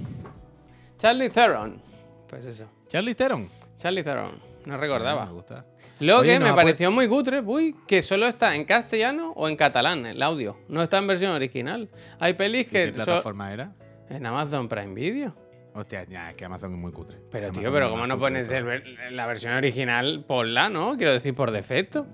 Charlie 0.97 1.29
Theron. 1.29 1.81
Pues 2.29 2.45
eso. 2.45 2.69
Charlie 2.87 3.13
Theron. 3.13 3.49
Charlie 3.75 4.01
Theron. 4.01 4.50
No 4.65 4.73
Me 4.73 4.77
recordaba. 4.77 5.25
gusta. 5.25 5.65
Lo 5.99 6.19
Oye, 6.19 6.33
que 6.33 6.39
me 6.39 6.49
ha 6.49 6.55
pareció 6.55 6.91
muy 6.91 7.07
cutre, 7.07 7.41
uy, 7.41 7.75
que 7.87 8.01
solo 8.01 8.27
está 8.27 8.55
en 8.55 8.65
castellano 8.65 9.33
o 9.35 9.47
en 9.49 9.55
catalán 9.55 10.05
el 10.05 10.21
audio. 10.21 10.57
No 10.67 10.81
está 10.83 10.97
en 10.97 11.07
versión 11.07 11.31
original. 11.31 11.89
Hay 12.19 12.33
pelis 12.33 12.61
¿Y 12.61 12.65
que 12.65 12.71
¿Qué 12.91 12.93
so- 12.99 13.03
plataforma 13.05 13.51
era? 13.53 13.71
en 14.09 14.25
Amazon 14.25 14.67
Prime 14.67 14.93
Video. 14.93 15.35
Hostia, 15.73 16.03
ya, 16.03 16.31
es 16.31 16.35
que 16.35 16.43
Amazon 16.45 16.73
es 16.73 16.79
muy 16.79 16.91
cutre. 16.91 17.17
Pero 17.31 17.45
Amazon 17.47 17.61
tío, 17.63 17.71
pero 17.71 17.89
¿cómo 17.89 18.05
no 18.05 18.19
pones 18.19 18.51
el 18.51 19.15
la 19.15 19.25
versión 19.25 19.53
original? 19.53 20.25
Ponla, 20.27 20.69
¿no? 20.69 20.97
Quiero 20.97 21.13
decir, 21.13 21.33
por 21.33 21.49
defecto. 21.51 22.05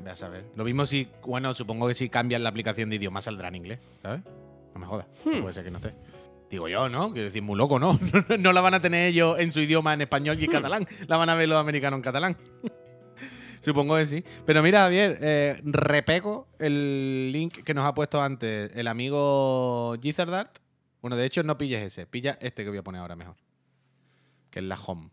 Ve 0.00 0.10
a 0.10 0.16
saber. 0.16 0.44
Lo 0.56 0.64
mismo 0.64 0.86
si, 0.86 1.08
bueno, 1.26 1.54
supongo 1.54 1.86
que 1.88 1.94
si 1.94 2.08
cambian 2.08 2.42
la 2.42 2.48
aplicación 2.48 2.88
de 2.90 2.96
idioma 2.96 3.20
saldrá 3.20 3.48
en 3.48 3.56
inglés, 3.56 3.80
¿sabes? 4.00 4.22
No 4.74 4.80
me 4.80 4.86
jodas. 4.86 5.06
No 5.26 5.32
Hmm. 5.32 5.40
puede 5.42 5.54
ser 5.54 5.64
que 5.64 5.70
no 5.70 5.76
esté. 5.78 5.94
Digo 6.50 6.68
yo, 6.68 6.88
¿no? 6.88 7.12
Quiero 7.12 7.26
decir, 7.26 7.42
muy 7.42 7.56
loco, 7.56 7.78
¿no? 7.80 7.98
No, 8.38 8.52
la 8.52 8.60
van 8.60 8.74
a 8.74 8.80
tener 8.80 9.06
ellos 9.08 9.38
en 9.38 9.50
su 9.52 9.60
idioma 9.60 9.92
en 9.94 10.02
español 10.02 10.38
y 10.40 10.44
en 10.44 10.50
catalán. 10.50 10.86
La 11.08 11.16
van 11.16 11.28
a 11.28 11.34
ver 11.34 11.48
los 11.48 11.58
americanos 11.58 11.98
en 11.98 12.02
catalán. 12.02 12.36
Supongo 13.60 13.96
que 13.96 14.06
sí. 14.06 14.24
Pero 14.44 14.62
mira, 14.62 14.80
Javier, 14.80 15.18
eh, 15.22 15.60
repego 15.64 16.48
el 16.58 17.30
link 17.32 17.62
que 17.64 17.72
nos 17.72 17.84
ha 17.86 17.94
puesto 17.94 18.22
antes 18.22 18.70
el 18.74 18.86
amigo 18.88 19.96
Gizzardart. 20.02 20.58
Bueno, 21.00 21.16
de 21.16 21.24
hecho, 21.24 21.42
no 21.42 21.56
pilles 21.58 21.82
ese. 21.82 22.06
Pilla 22.06 22.36
este 22.40 22.62
que 22.62 22.68
voy 22.68 22.78
a 22.78 22.82
poner 22.82 23.00
ahora 23.00 23.16
mejor. 23.16 23.36
Que 24.50 24.58
es 24.60 24.64
la 24.66 24.76
Home. 24.86 25.10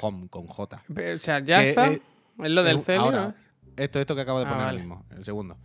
Home 0.00 0.28
con 0.28 0.46
J. 0.46 0.82
O 1.14 1.18
sea, 1.18 1.40
ya 1.40 1.60
Que, 1.60 1.68
está. 1.70 1.88
eh, 1.92 2.00
es 2.42 2.50
lo 2.50 2.62
del 2.62 2.80
Celio. 2.80 3.02
ahora. 3.02 3.34
Esto, 3.76 4.00
esto 4.00 4.14
que 4.14 4.22
acabo 4.22 4.38
de 4.40 4.46
Ah, 4.46 4.48
poner 4.48 4.62
ahora 4.64 4.72
vale. 4.72 4.78
mismo, 4.80 5.04
el 5.16 5.24
segundo. 5.24 5.56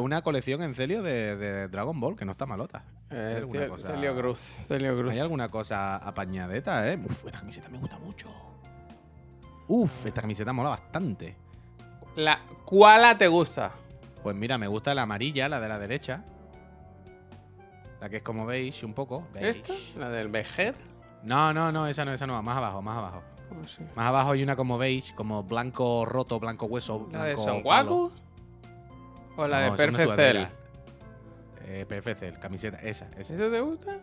Una 0.00 0.22
colección 0.22 0.60
en 0.64 0.74
Celio 0.74 1.02
de, 1.02 1.36
de 1.36 1.68
Dragon 1.68 1.98
Ball, 2.00 2.16
que 2.16 2.24
no 2.24 2.32
está 2.32 2.46
malota. 2.46 2.84
Eh, 3.10 3.46
cosa- 3.68 3.94
Cruz. 4.14 4.58
Cruz. 4.68 5.12
Hay 5.12 5.18
alguna 5.20 5.48
cosa 5.48 5.96
apañadeta, 5.96 6.90
¿eh? 6.90 6.98
Uf, 7.04 7.26
esta 7.26 7.38
camiseta 7.38 7.68
me 7.68 7.78
gusta 7.78 7.98
mucho. 7.98 8.28
Uf, 9.68 10.06
esta 10.06 10.20
camiseta 10.20 10.52
mola 10.52 10.70
bastante. 10.70 11.36
La, 12.16 12.40
¿Cuál 12.64 13.16
te 13.16 13.28
gusta? 13.28 13.70
Pues 14.22 14.34
mira, 14.34 14.58
me 14.58 14.66
gusta 14.66 14.94
la 14.94 15.02
amarilla, 15.02 15.48
la 15.48 15.60
de 15.60 15.68
la 15.68 15.78
derecha. 15.78 16.24
La 18.00 18.08
que 18.08 18.16
es 18.16 18.22
como 18.22 18.46
beige 18.46 18.84
un 18.84 18.94
poco. 18.94 19.26
Beige. 19.32 19.50
¿Esta? 19.50 19.74
¿La 19.98 20.10
del 20.10 20.28
Vegeta? 20.28 20.78
No, 21.22 21.52
no, 21.52 21.72
no, 21.72 21.86
esa 21.86 22.04
no, 22.04 22.12
esa 22.12 22.26
no. 22.26 22.40
Más 22.42 22.56
abajo, 22.56 22.80
más 22.82 22.96
abajo. 22.96 23.22
¿Cómo 23.48 23.66
se 23.66 23.80
llama? 23.82 23.92
Más 23.96 24.06
abajo 24.06 24.30
hay 24.32 24.42
una 24.42 24.54
como 24.56 24.78
beige, 24.78 25.14
como 25.14 25.42
blanco 25.42 26.04
roto, 26.04 26.38
blanco 26.38 26.66
hueso. 26.66 27.08
¿La 27.10 27.24
de 27.24 27.34
blanco 27.34 27.42
Son. 27.50 27.62
Goku? 27.62 28.12
¿O 29.36 29.46
la 29.48 29.66
No, 29.66 29.70
de 29.72 29.76
Perfect 29.76 30.12
Cell? 30.14 30.44
Eh, 31.70 31.84
Perfect 31.86 32.20
Cell, 32.20 32.34
camiseta, 32.38 32.78
esa, 32.78 33.10
esa. 33.18 33.34
¿Eso 33.34 33.50
te 33.50 33.60
gusta? 33.60 33.98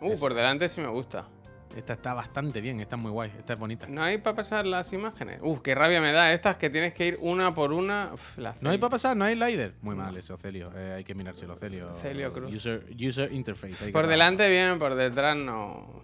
Uh, 0.00 0.12
Esa. 0.12 0.20
por 0.20 0.32
delante 0.32 0.66
sí 0.68 0.80
me 0.80 0.88
gusta. 0.88 1.28
Esta 1.76 1.92
está 1.92 2.14
bastante 2.14 2.60
bien, 2.60 2.80
esta 2.80 2.96
es 2.96 3.02
muy 3.02 3.10
guay, 3.10 3.30
esta 3.38 3.52
es 3.52 3.58
bonita. 3.58 3.86
¿No 3.86 4.02
hay 4.02 4.18
para 4.18 4.36
pasar 4.36 4.66
las 4.66 4.92
imágenes? 4.94 5.38
Uf, 5.42 5.60
qué 5.60 5.74
rabia 5.74 6.00
me 6.00 6.12
da 6.12 6.32
estas 6.32 6.56
que 6.56 6.70
tienes 6.70 6.94
que 6.94 7.08
ir 7.08 7.18
una 7.20 7.54
por 7.54 7.72
una. 7.72 8.10
Uf, 8.14 8.38
la 8.38 8.54
No 8.62 8.70
hay 8.70 8.78
para 8.78 8.90
pasar, 8.90 9.16
no 9.16 9.24
hay 9.24 9.34
slider. 9.34 9.74
Muy 9.82 9.94
mal 9.94 10.16
eso, 10.16 10.36
Celio. 10.38 10.70
Eh, 10.74 10.94
hay 10.96 11.04
que 11.04 11.14
mirárselo, 11.14 11.56
Celio. 11.56 11.92
Celio 11.94 12.32
Cruz. 12.32 12.54
User, 12.54 12.86
user 12.98 13.32
interface. 13.32 13.92
Por 13.92 14.06
delante 14.06 14.48
bien, 14.48 14.78
por 14.78 14.94
detrás 14.94 15.36
no. 15.36 16.02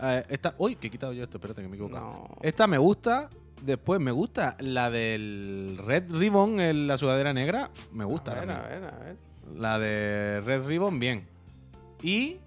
Eh, 0.00 0.24
esta, 0.28 0.54
uy, 0.58 0.76
que 0.76 0.88
he 0.88 0.90
quitado 0.90 1.12
yo 1.14 1.24
esto, 1.24 1.38
espérate 1.38 1.62
que 1.62 1.68
me 1.68 1.74
he 1.74 1.78
equivocado. 1.78 2.04
No. 2.04 2.28
Esta 2.42 2.66
me 2.66 2.78
gusta. 2.78 3.30
Después 3.62 3.98
me 4.00 4.10
gusta 4.10 4.56
la 4.60 4.90
del 4.90 5.78
Red 5.82 6.14
Ribbon, 6.14 6.60
en 6.60 6.86
la 6.86 6.98
sudadera 6.98 7.32
negra. 7.32 7.70
Me 7.92 8.04
gusta. 8.04 8.32
A 8.32 8.40
ver, 8.40 8.50
a 8.50 8.62
ver, 8.62 8.84
a 8.84 8.98
ver. 8.98 9.33
La 9.56 9.78
de 9.78 10.42
Red 10.44 10.66
Ribbon, 10.66 10.98
bien. 10.98 11.26
Y. 12.02 12.38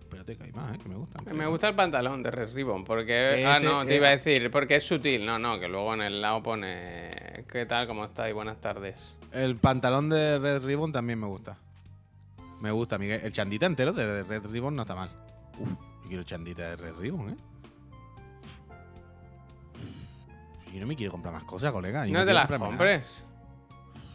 Espérate 0.00 0.36
que 0.36 0.44
hay 0.44 0.52
más, 0.52 0.74
¿eh? 0.74 0.78
Que 0.82 0.88
me 0.88 0.94
gustan. 0.94 1.36
Me 1.36 1.46
gusta 1.46 1.68
el 1.68 1.74
pantalón 1.74 2.22
de 2.22 2.30
Red 2.30 2.54
Ribbon, 2.54 2.84
porque... 2.84 3.44
ah, 3.46 3.58
no, 3.60 3.84
te 3.84 3.96
iba 3.96 4.08
a 4.08 4.10
decir, 4.10 4.50
porque 4.50 4.76
es 4.76 4.86
sutil. 4.86 5.26
No, 5.26 5.38
no, 5.38 5.58
que 5.58 5.66
luego 5.68 5.92
en 5.94 6.02
el 6.02 6.20
lado 6.22 6.42
pone... 6.42 7.44
¿Qué 7.50 7.66
tal? 7.66 7.86
¿Cómo 7.88 8.04
estáis? 8.04 8.32
Buenas 8.34 8.60
tardes. 8.60 9.16
El 9.32 9.56
pantalón 9.56 10.08
de 10.08 10.38
Red 10.38 10.62
Ribbon 10.64 10.92
también 10.92 11.18
me 11.18 11.26
gusta. 11.26 11.56
Me 12.60 12.70
gusta, 12.70 12.96
Miguel. 12.96 13.20
El 13.24 13.32
chandita 13.32 13.66
entero 13.66 13.92
de 13.92 14.22
Red 14.22 14.46
Ribbon 14.46 14.76
no 14.76 14.82
está 14.82 14.94
mal. 14.94 15.10
Uf, 15.58 15.68
yo 16.02 16.08
quiero 16.08 16.22
chandita 16.22 16.62
de 16.70 16.76
Red 16.76 16.94
Ribbon, 16.96 17.30
¿eh? 17.30 17.36
Yo 20.72 20.80
no 20.80 20.86
me 20.86 20.96
quiero 20.96 21.12
comprar 21.12 21.32
más 21.34 21.44
cosas, 21.44 21.72
colega. 21.72 22.06
Yo 22.06 22.12
No 22.12 22.24
te 22.24 22.32
las 22.32 22.50
nada. 22.50 22.64
compres. 22.66 23.24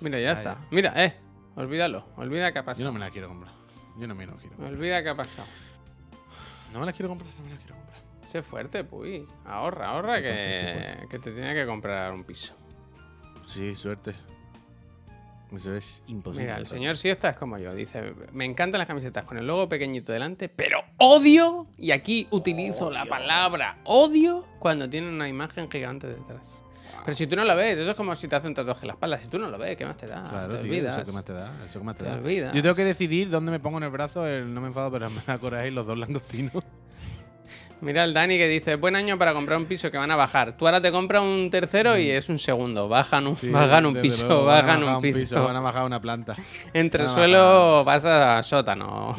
Mira, 0.01 0.19
ya 0.19 0.31
está. 0.33 0.57
Mira, 0.71 0.93
eh. 1.05 1.13
Olvídalo. 1.59 2.05
Olvida 2.15 2.53
qué 2.53 2.59
ha 2.59 2.61
Yo 2.61 2.65
pasado. 2.65 2.85
no 2.85 2.93
me 2.93 2.99
las 2.99 3.11
quiero 3.11 3.27
comprar. 3.27 3.53
Yo 3.97 4.07
no 4.07 4.15
me 4.15 4.25
las 4.25 4.35
quiero 4.37 4.55
comprar. 4.55 4.73
Olvida 4.73 5.03
qué 5.03 5.09
ha 5.09 5.15
pasado. 5.15 5.47
No 6.71 6.79
me 6.79 6.85
las 6.85 6.95
quiero 6.95 7.09
comprar, 7.09 7.29
no 7.37 7.43
me 7.43 7.49
las 7.49 7.59
quiero 7.59 7.75
comprar. 7.75 7.99
Sé 8.27 8.41
fuerte, 8.41 8.83
puy. 8.85 9.27
Ahorra, 9.45 9.89
ahorra 9.89 10.19
fuerte, 10.19 10.97
que, 11.01 11.07
que 11.09 11.19
te 11.19 11.31
tiene 11.31 11.53
que 11.53 11.65
comprar 11.65 12.13
un 12.13 12.23
piso. 12.23 12.55
Sí, 13.45 13.75
suerte. 13.75 14.15
Eso 15.53 15.75
es 15.75 16.01
imposible. 16.07 16.45
Mira, 16.45 16.57
el 16.59 16.65
señor 16.65 16.95
Siesta 16.95 17.31
es 17.31 17.37
como 17.37 17.57
yo. 17.57 17.73
Dice, 17.73 18.13
me 18.31 18.45
encantan 18.45 18.79
las 18.79 18.87
camisetas 18.87 19.25
con 19.25 19.37
el 19.37 19.45
logo 19.45 19.67
pequeñito 19.67 20.13
delante, 20.13 20.47
pero 20.47 20.79
odio, 20.97 21.67
y 21.77 21.91
aquí 21.91 22.27
utilizo 22.31 22.89
la 22.89 23.05
palabra 23.05 23.79
odio, 23.83 24.45
cuando 24.59 24.89
tienen 24.89 25.13
una 25.13 25.27
imagen 25.27 25.69
gigante 25.69 26.07
detrás. 26.07 26.63
Pero 27.05 27.15
si 27.15 27.27
tú 27.27 27.35
no 27.35 27.43
lo 27.43 27.55
ves, 27.55 27.77
eso 27.77 27.91
es 27.91 27.97
como 27.97 28.15
si 28.15 28.27
te 28.27 28.35
hace 28.35 28.47
un 28.47 28.53
tatuaje 28.53 28.81
en 28.81 28.87
la 28.87 28.93
espalda. 28.93 29.17
Si 29.17 29.27
tú 29.27 29.39
no 29.39 29.49
lo 29.49 29.57
ves, 29.57 29.75
¿qué 29.77 29.85
más 29.85 29.97
te 29.97 30.07
da? 30.07 30.27
Claro, 30.29 30.49
te 30.49 30.57
tío, 30.57 30.65
olvidas. 30.71 30.97
eso 30.97 31.05
que 31.05 31.11
más 31.11 31.25
te 31.25 31.33
da, 31.33 31.51
eso 31.69 31.79
que 31.79 31.85
más 31.85 31.95
te, 31.95 32.03
Te 32.03 32.09
da. 32.11 32.17
olvidas. 32.17 32.53
Yo 32.53 32.61
tengo 32.61 32.75
que 32.75 32.85
decidir 32.85 33.29
dónde 33.29 33.51
me 33.51 33.59
pongo 33.59 33.77
en 33.77 33.83
el 33.85 33.89
brazo 33.89 34.25
el 34.27 34.53
no 34.53 34.61
me 34.61 34.67
enfado, 34.67 34.91
pero 34.91 35.09
me 35.09 35.21
da 35.25 35.37
coraje 35.37 35.69
y 35.69 35.71
los 35.71 35.85
dos 35.87 35.97
langostinos. 35.97 36.53
Mira 37.81 38.03
el 38.03 38.13
Dani 38.13 38.37
que 38.37 38.49
dice, 38.49 38.75
buen 38.75 38.97
año 38.97 39.17
para 39.17 39.33
comprar 39.33 39.57
un 39.57 39.65
piso 39.65 39.89
que 39.89 39.97
van 39.97 40.11
a 40.11 40.17
bajar. 40.17 40.57
Tú 40.57 40.65
ahora 40.67 40.81
te 40.81 40.91
compras 40.91 41.21
un 41.23 41.49
tercero 41.49 41.97
y 41.97 42.09
es 42.09 42.27
un 42.27 42.37
segundo. 42.37 42.89
Bajan 42.89 43.25
un, 43.25 43.37
Sí, 43.37 43.49
bajan 43.51 43.85
un 43.85 43.93
piso, 44.01 44.27
luego, 44.27 44.45
van 44.45 44.55
a 44.57 44.61
bajan 44.61 44.81
bajar 44.81 44.95
un 44.97 45.01
piso. 45.01 45.43
Van 45.45 45.55
a 45.55 45.59
bajar 45.61 45.85
una 45.85 46.01
planta. 46.01 46.35
Entre 46.73 47.03
van 47.03 47.11
a 47.11 47.13
suelo 47.15 47.83
vas 47.85 48.05
a 48.05 48.43
sótano. 48.43 49.15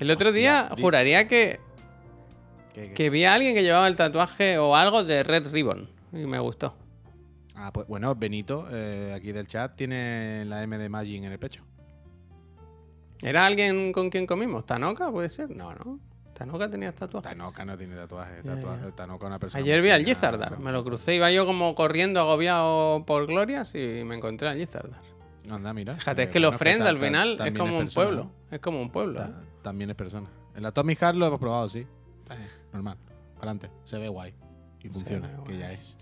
El 0.00 0.10
otro 0.10 0.32
día 0.32 0.70
juraría 0.80 1.28
que, 1.28 1.60
¿Qué, 2.74 2.88
qué? 2.88 2.92
que 2.94 3.10
vi 3.10 3.24
a 3.24 3.34
alguien 3.34 3.54
que 3.54 3.62
llevaba 3.62 3.88
el 3.88 3.94
tatuaje 3.94 4.58
o 4.58 4.74
algo 4.76 5.04
de 5.04 5.22
Red 5.22 5.50
Ribbon 5.52 5.88
y 6.12 6.26
me 6.26 6.38
gustó. 6.40 6.74
Ah, 7.54 7.70
pues 7.72 7.86
bueno, 7.86 8.14
Benito, 8.16 8.66
eh, 8.70 9.12
aquí 9.16 9.30
del 9.32 9.46
chat, 9.46 9.76
tiene 9.76 10.44
la 10.44 10.62
M 10.64 10.76
de 10.76 10.88
Magin 10.88 11.24
en 11.24 11.32
el 11.32 11.38
pecho. 11.38 11.62
¿Era 13.22 13.46
alguien 13.46 13.92
con 13.92 14.10
quien 14.10 14.26
comimos? 14.26 14.66
¿Tanoka 14.66 15.10
puede 15.10 15.30
ser? 15.30 15.50
No, 15.50 15.72
no. 15.74 15.98
Tanoka 16.34 16.68
tenía 16.68 16.92
tatuajes. 16.92 17.30
Tanoka 17.30 17.64
no 17.64 17.78
tiene 17.78 17.94
tatuaje. 17.94 18.40
Ya, 18.44 18.54
tatuaje. 18.56 18.92
Tanoka 18.92 19.24
es 19.24 19.28
una 19.28 19.38
persona. 19.38 19.62
Ayer 19.62 19.80
vi 19.80 19.90
al 19.90 20.00
fina. 20.00 20.08
Lizardar, 20.14 20.58
me 20.58 20.72
lo 20.72 20.82
crucé, 20.84 21.14
iba 21.14 21.30
yo 21.30 21.46
como 21.46 21.74
corriendo 21.76 22.18
agobiado 22.20 23.04
por 23.06 23.26
glorias 23.28 23.72
y 23.76 24.02
me 24.04 24.16
encontré 24.16 24.48
al 24.48 24.58
Lizardar. 24.58 25.00
Anda, 25.48 25.72
mira. 25.72 25.94
Fíjate, 25.94 26.22
Eh, 26.22 26.24
es 26.24 26.30
que 26.32 26.38
bueno, 26.40 26.50
los 26.50 26.58
Friends 26.58 26.82
ta- 26.82 26.90
al 26.90 26.98
final 26.98 27.38
es 27.40 27.52
como 27.58 27.72
un 27.78 27.84
persona, 27.84 27.94
pueblo. 28.06 28.30
Es 28.50 28.60
como 28.60 28.82
un 28.82 28.90
pueblo. 28.90 29.20
Ta-. 29.20 29.42
También 29.62 29.90
es 29.90 29.96
persona. 29.96 30.26
En 30.56 30.62
la 30.64 30.72
Tommy 30.72 30.96
Heart 30.96 31.16
lo 31.16 31.26
hemos 31.26 31.38
probado, 31.38 31.68
sí. 31.68 31.86
Normal. 32.74 32.98
Adelante. 33.38 33.70
Se 33.86 33.96
ve 33.98 34.08
guay. 34.08 34.34
Y 34.82 34.88
funciona, 34.90 35.30
que 35.46 35.56
ya 35.56 35.72
es. 35.72 35.96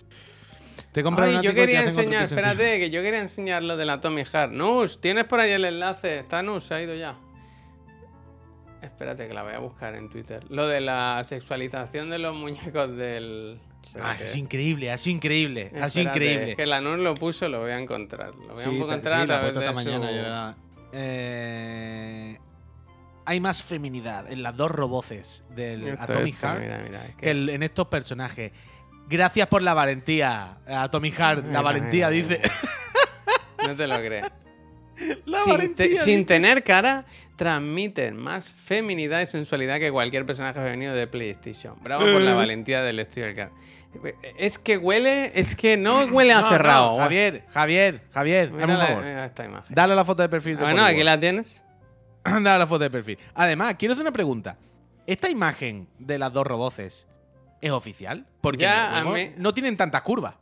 Te 0.90 1.02
compras 1.04 1.28
Ay, 1.28 1.40
yo 1.42 1.54
quería 1.54 1.82
enseñar, 1.84 2.24
espérate, 2.24 2.78
que 2.80 2.90
yo 2.90 3.00
quería 3.02 3.20
enseñar 3.20 3.62
lo 3.62 3.76
de 3.76 3.84
la 3.84 4.00
Tommy 4.00 4.24
Hart. 4.32 4.50
Nus, 4.52 5.00
¿tienes 5.00 5.24
por 5.24 5.38
ahí 5.38 5.52
el 5.52 5.64
enlace? 5.64 6.18
Está 6.18 6.42
Nus, 6.42 6.64
se 6.64 6.74
ha 6.74 6.82
ido 6.82 6.94
ya. 6.96 7.16
Espérate 8.80 9.28
que 9.28 9.34
la 9.34 9.44
voy 9.44 9.52
a 9.52 9.58
buscar 9.60 9.94
en 9.94 10.08
Twitter. 10.10 10.42
Lo 10.50 10.66
de 10.66 10.80
la 10.80 11.22
sexualización 11.24 12.10
de 12.10 12.18
los 12.18 12.34
muñecos 12.34 12.96
del. 12.96 13.60
Ah, 14.00 14.16
es 14.18 14.34
increíble, 14.34 14.90
ha 14.90 14.98
sido 14.98 15.16
increíble. 15.16 15.70
Ha 15.80 15.88
sido 15.90 16.08
increíble. 16.08 16.50
Es 16.52 16.56
que 16.56 16.66
la 16.66 16.80
Nus 16.80 16.98
lo 16.98 17.14
puso, 17.14 17.48
lo 17.48 17.60
voy 17.60 17.70
a 17.72 17.78
encontrar. 17.78 18.34
Lo 18.34 18.54
voy 18.54 18.62
a 18.62 18.64
Sí, 18.64 18.76
encontrar 18.76 19.16
sí, 19.18 19.22
a 19.22 19.26
través 19.26 19.54
de 19.54 19.60
esta 19.60 19.72
mañana. 19.72 20.08
su- 20.08 20.14
yo 20.14 20.22
la- 20.22 20.56
Eh, 20.94 22.38
hay 23.24 23.40
más 23.40 23.62
feminidad 23.62 24.30
en 24.30 24.42
las 24.42 24.56
dos 24.56 24.70
roboces 24.70 25.44
del 25.54 25.88
Esto, 25.88 26.02
Atomic 26.02 26.34
esto, 26.34 26.46
Heart 26.48 26.60
mira, 26.62 26.78
mira, 26.84 27.04
es 27.06 27.14
que- 27.16 27.20
que 27.22 27.30
el- 27.30 27.48
en 27.50 27.62
estos 27.62 27.86
personajes. 27.88 28.52
Gracias 29.08 29.46
por 29.48 29.62
la 29.62 29.74
valentía, 29.74 30.58
Atomic 30.66 31.14
Heart. 31.14 31.40
Mira, 31.44 31.52
La 31.54 31.62
valentía 31.62 32.08
dice. 32.08 32.40
No 33.66 33.76
te 33.76 33.86
lo 33.86 33.94
crees. 33.96 34.24
Sin, 36.04 36.24
te- 36.26 36.34
tener 36.34 36.62
cara, 36.64 37.04
transmiten 37.36 38.16
más 38.16 38.52
feminidad 38.52 39.20
y 39.20 39.26
sensualidad 39.26 39.78
que 39.78 39.90
cualquier 39.90 40.26
personaje 40.26 40.60
femenino 40.60 40.94
de 40.94 41.06
PlayStation. 41.06 41.76
Bravo 41.82 42.02
por 42.02 42.20
la 42.20 42.32
Eh. 42.32 42.34
valentía 42.34 42.82
del 42.82 42.98
estudio 42.98 43.26
del 43.26 43.36
car. 43.36 43.50
Es 44.38 44.58
que 44.58 44.78
huele, 44.78 45.32
es 45.34 45.54
que 45.56 45.76
no 45.76 46.04
huele 46.06 46.32
a 46.32 46.40
No, 46.40 46.48
cerrado. 46.50 46.92
no, 46.92 46.98
Javier, 46.98 47.44
Javier, 47.52 48.02
Javier, 48.12 48.50
Mira 48.50 48.62
hazme 48.64 48.74
un 48.74 48.78
la- 48.80 48.86
favor. 48.86 49.04
mira 49.04 49.24
esta 49.24 49.44
imagen. 49.44 49.74
Dale 49.74 49.94
la 49.94 50.04
foto 50.04 50.22
de 50.22 50.28
perfil 50.28 50.56
de 50.56 50.62
Bueno, 50.62 50.76
Polywall. 50.78 50.94
aquí 50.94 51.02
la 51.04 51.20
tienes. 51.20 51.62
Dale 52.24 52.58
la 52.58 52.66
foto 52.66 52.84
de 52.84 52.90
perfil. 52.90 53.18
Además, 53.34 53.74
quiero 53.78 53.92
hacer 53.92 54.02
una 54.02 54.12
pregunta. 54.12 54.56
¿Esta 55.06 55.28
imagen 55.28 55.88
de 55.98 56.18
las 56.18 56.32
dos 56.32 56.46
roboces 56.46 57.06
es 57.60 57.70
oficial? 57.70 58.26
Porque 58.40 58.62
Ya, 58.62 58.98
a 58.98 59.04
mí- 59.04 59.32
no 59.36 59.52
tienen 59.52 59.76
tantas 59.76 60.02
curvas. 60.02 60.34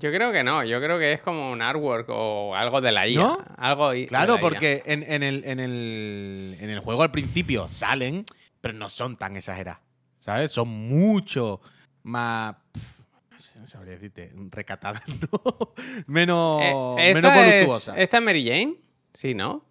Yo 0.00 0.12
creo 0.12 0.30
que 0.30 0.44
no, 0.44 0.62
yo 0.64 0.80
creo 0.80 0.96
que 0.98 1.12
es 1.12 1.20
como 1.20 1.50
un 1.50 1.60
artwork 1.60 2.08
o 2.08 2.54
algo 2.54 2.80
de 2.80 2.92
la 2.92 3.08
IA. 3.08 3.20
¿No? 3.20 3.44
Algo 3.56 3.90
Claro, 4.06 4.38
porque 4.40 4.82
en, 4.86 5.02
en 5.02 5.22
el, 5.24 5.42
en, 5.44 5.58
el, 5.58 6.56
en 6.60 6.70
el 6.70 6.78
juego 6.80 7.02
al 7.02 7.10
principio 7.10 7.66
salen, 7.68 8.24
pero 8.60 8.74
no 8.74 8.88
son 8.90 9.16
tan 9.16 9.36
exageradas. 9.36 9.80
¿Sabes? 10.20 10.52
Son 10.52 10.68
mucho 10.68 11.60
más. 12.04 12.54
pf, 12.72 13.58
No 13.58 13.66
sabría 13.66 13.94
decirte. 13.94 14.32
Recatadas, 14.50 15.02
¿no? 15.32 15.74
menos, 16.06 16.62
Eh, 16.62 17.12
menos 17.14 17.32
es, 17.32 17.36
voluptuosas. 17.44 17.96
¿Esta 17.98 18.18
es 18.18 18.22
Mary 18.22 18.44
Jane? 18.46 18.76
Sí, 19.14 19.34
¿no? 19.34 19.64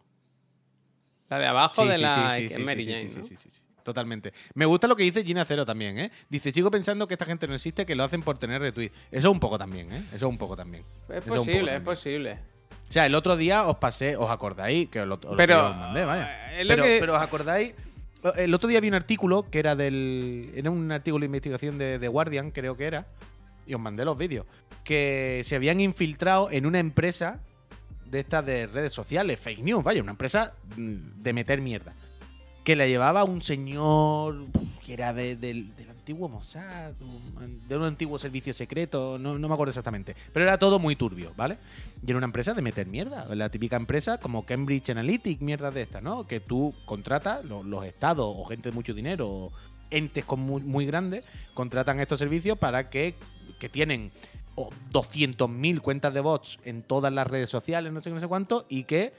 La 1.30 1.40
de 1.40 1.46
abajo 1.48 1.84
Sí, 1.84 1.88
de 1.90 1.96
sí, 1.96 2.02
la 2.02 2.36
sí, 2.38 2.50
sí, 2.50 2.60
Mary 2.60 2.86
Jane, 2.86 3.10
sí, 3.10 3.18
¿no? 3.18 3.24
sí, 3.24 3.36
sí, 3.36 3.50
sí. 3.50 3.62
Totalmente. 3.84 4.34
Me 4.54 4.66
gusta 4.66 4.88
lo 4.88 4.96
que 4.98 5.04
dice 5.04 5.24
Gina 5.24 5.46
Cero 5.46 5.66
también, 5.66 5.98
¿eh? 5.98 6.12
Dice, 6.30 6.52
sigo 6.52 6.70
pensando 6.70 7.08
que 7.08 7.14
esta 7.14 7.26
gente 7.26 7.48
no 7.48 7.56
existe, 7.56 7.86
que 7.86 7.96
lo 7.96 8.04
hacen 8.04 8.22
por 8.22 8.38
tener 8.38 8.62
retweet. 8.62 8.92
Eso 9.12 9.32
un 9.32 9.40
poco 9.40 9.58
también, 9.58 9.92
¿eh? 9.94 10.04
Eso 10.14 10.28
un 10.28 10.38
poco 10.38 10.58
también. 10.58 10.84
Es 11.10 11.18
Eso 11.26 11.36
posible, 11.36 11.76
es 11.78 11.82
posible. 11.82 12.40
O 12.90 12.92
sea, 12.92 13.06
el 13.06 13.16
otro 13.16 13.38
día 13.38 13.66
os 13.66 13.78
pasé, 13.78 14.18
os 14.18 14.30
acordáis, 14.30 14.90
que 14.90 15.00
os 15.02 15.08
lo, 15.08 15.16
os 15.16 15.22
lo- 15.24 15.36
Pero, 15.38 15.70
os 15.70 15.76
mandé, 15.78 16.04
vaya. 16.06 16.60
eh, 16.60 16.64
lo 16.66 16.70
Pero, 16.70 16.84
que- 16.84 16.98
pero 17.00 17.14
os 17.16 17.22
acordáis, 17.22 17.74
el 18.36 18.54
otro 18.54 18.68
día 18.68 18.82
vi 18.82 18.90
un 18.90 18.94
artículo 18.96 19.50
que 19.50 19.60
era 19.60 19.76
del. 19.76 20.52
Era 20.56 20.70
un 20.70 20.92
artículo 20.92 21.22
de 21.22 21.28
investigación 21.28 21.78
de 21.78 21.98
The 22.00 22.08
Guardian, 22.10 22.52
creo 22.52 22.76
que 22.76 22.86
era. 22.86 23.08
Y 23.66 23.74
os 23.74 23.80
mandé 23.80 24.04
los 24.04 24.18
vídeos. 24.18 24.46
Que 24.84 25.42
se 25.46 25.56
habían 25.56 25.80
infiltrado 25.80 26.50
en 26.52 26.66
una 26.66 26.80
empresa 26.80 27.40
de 28.10 28.20
estas 28.20 28.46
de 28.46 28.68
redes 28.68 28.94
sociales, 28.94 29.40
fake 29.40 29.60
news, 29.64 29.84
vaya, 29.84 30.02
una 30.02 30.12
empresa 30.12 30.54
mm, 30.76 31.22
de 31.22 31.34
meter 31.34 31.62
mierda. 31.62 31.94
Que 32.64 32.76
la 32.76 32.86
llevaba 32.86 33.24
un 33.24 33.42
señor 33.42 34.46
que 34.86 34.94
era 34.94 35.14
de- 35.14 35.36
del, 35.36 35.72
antiguo 35.90 36.30
Mossad, 36.30 36.94
de 37.68 37.76
un 37.78 37.84
antiguo 37.84 38.18
servicio 38.18 38.54
secreto, 38.54 39.18
no, 39.20 39.38
no 39.38 39.48
me 39.50 39.54
acuerdo 39.54 39.72
exactamente. 39.72 40.16
Pero 40.32 40.46
era 40.46 40.58
todo 40.58 40.80
muy 40.80 40.96
turbio, 40.96 41.34
¿vale? 41.36 41.58
Y 42.06 42.10
era 42.10 42.18
una 42.18 42.26
empresa 42.28 42.54
de 42.54 42.62
meter 42.62 42.88
mierda. 42.88 43.26
La 43.36 43.50
típica 43.50 43.76
empresa 43.76 44.18
como 44.18 44.46
Cambridge 44.46 44.90
Analytic, 44.90 45.42
mierda 45.42 45.72
de 45.72 45.82
esta, 45.82 46.00
¿no? 46.00 46.26
Que 46.26 46.40
tú 46.40 46.74
contratas, 46.86 47.44
lo- 47.44 47.64
los 47.64 47.84
estados 47.86 48.26
o 48.38 48.46
gente 48.46 48.70
de 48.70 48.76
mucho 48.76 48.94
dinero, 48.94 49.28
o 49.30 49.52
entes 49.92 50.24
con 50.24 50.40
muy, 50.40 50.62
muy 50.62 50.86
grandes, 50.86 51.24
contratan 51.54 52.00
estos 52.00 52.20
servicios 52.20 52.58
para 52.58 52.90
que, 52.90 53.14
que 53.60 53.68
tienen 53.70 54.12
oh, 54.58 54.70
200.000 54.92 55.80
cuentas 55.82 56.14
de 56.14 56.20
bots 56.20 56.60
en 56.66 56.82
todas 56.84 57.14
las 57.14 57.26
redes 57.28 57.50
sociales, 57.50 57.94
no 57.94 58.02
sé 58.02 58.10
qué, 58.10 58.16
no 58.16 58.20
sé 58.20 58.28
cuánto, 58.28 58.66
y 58.68 58.84
que 58.84 59.14